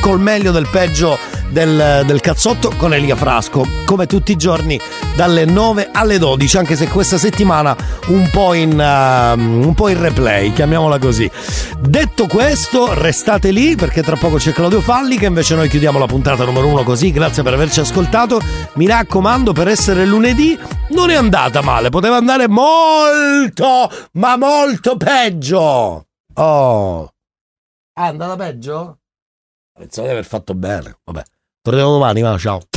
col 0.00 0.20
meglio 0.20 0.52
del 0.52 0.68
peggio 0.70 1.18
del, 1.50 2.02
del 2.06 2.20
cazzotto 2.20 2.72
con 2.76 2.94
Elia 2.94 3.16
Frasco, 3.16 3.66
come 3.84 4.06
tutti 4.06 4.32
i 4.32 4.36
giorni 4.36 4.78
dalle 5.14 5.44
9 5.44 5.90
alle 5.92 6.18
12, 6.18 6.56
anche 6.58 6.76
se 6.76 6.88
questa 6.88 7.18
settimana 7.18 7.76
un 8.08 8.28
po' 8.30 8.54
in, 8.54 8.72
uh, 8.72 9.38
un 9.38 9.74
po' 9.74 9.88
in 9.88 10.00
replay, 10.00 10.52
chiamiamola 10.52 10.98
così. 10.98 11.30
Detto 11.78 12.26
questo, 12.26 12.94
restate 12.94 13.50
lì 13.50 13.74
perché 13.76 14.02
tra 14.02 14.16
poco 14.16 14.36
c'è 14.36 14.52
Claudio 14.52 14.80
Falli 14.80 15.16
che 15.16 15.26
invece 15.26 15.54
noi 15.54 15.68
chiudiamo 15.68 15.98
la 15.98 16.06
puntata 16.06 16.44
numero 16.44 16.66
uno 16.66 16.82
così, 16.82 17.10
grazie 17.10 17.42
per 17.42 17.54
averci 17.54 17.80
ascoltato. 17.80 18.40
Mi 18.74 18.86
raccomando, 18.86 19.52
per 19.52 19.68
essere 19.68 20.04
lunedì 20.04 20.58
non 20.90 21.10
è 21.10 21.14
andata 21.14 21.62
male, 21.62 21.88
poteva 21.88 22.16
andare 22.16 22.48
molto, 22.48 23.90
ma 24.12 24.36
molto 24.36 24.96
peggio. 24.96 26.06
Oh. 26.34 27.12
È 27.92 28.00
andata 28.00 28.36
peggio? 28.36 28.98
Pensavo 29.78 30.06
di 30.06 30.12
aver 30.12 30.24
fatto 30.24 30.54
bene. 30.54 30.98
Vabbè, 31.04 31.22
torniamo 31.68 31.92
domani, 31.92 32.22
ma 32.22 32.38
ciao. 32.38 32.60
Ascolti 32.60 32.67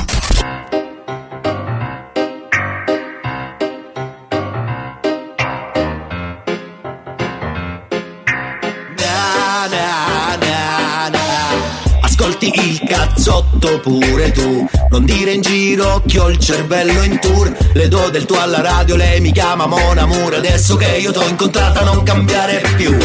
cazzotto 13.13 13.79
pure 13.79 14.31
tu. 14.31 14.67
Non 14.89 15.05
dire 15.05 15.33
in 15.33 15.41
giro 15.41 16.01
che 16.07 16.19
ho 16.19 16.29
il 16.29 16.37
cervello 16.37 17.03
in 17.03 17.19
tour. 17.19 17.55
Le 17.73 17.87
do 17.87 18.09
del 18.09 18.25
tuo 18.25 18.39
alla 18.39 18.61
radio, 18.61 18.95
lei 18.95 19.19
mi 19.19 19.31
chiama 19.31 19.65
Mona 19.65 20.05
Mura 20.05 20.37
Adesso 20.37 20.75
che 20.75 20.97
io 20.97 21.11
t'ho 21.11 21.27
incontrata 21.27 21.83
non 21.83 22.03
cambiare 22.03 22.63
più. 22.75 22.95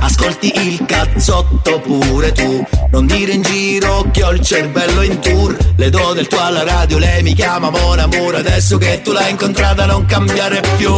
Ascolti 0.00 0.52
il 0.54 0.84
cazzotto 0.86 1.80
pure 1.80 2.32
tu. 2.32 2.64
Non 2.90 3.06
dire 3.06 3.32
in 3.32 3.42
giro 3.42 4.06
che 4.10 4.22
ho 4.22 4.32
il 4.32 4.40
cervello 4.40 5.02
in 5.02 5.20
tour. 5.20 5.56
Le 5.76 5.90
do 5.90 6.12
del 6.14 6.26
tuo 6.26 6.40
alla 6.40 6.64
radio, 6.64 6.98
lei 6.98 7.22
mi 7.22 7.34
chiama 7.34 7.70
Mona 7.70 8.06
Mura 8.06 8.38
Adesso 8.38 8.78
che 8.78 9.00
tu 9.02 9.12
l'hai 9.12 9.30
incontrata 9.30 9.84
non 9.86 10.06
cambiare 10.06 10.62
più. 10.76 10.92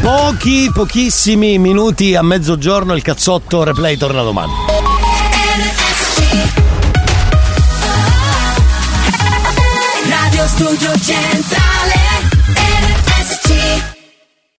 Pochi, 0.00 0.70
pochissimi 0.72 1.58
minuti 1.58 2.14
a 2.14 2.22
mezzogiorno 2.22 2.94
il 2.94 3.02
cazzotto 3.02 3.62
replay 3.62 3.96
torna 3.96 4.22
domani. 4.22 4.73
Studio 10.54 10.92
Centrale 11.00 11.73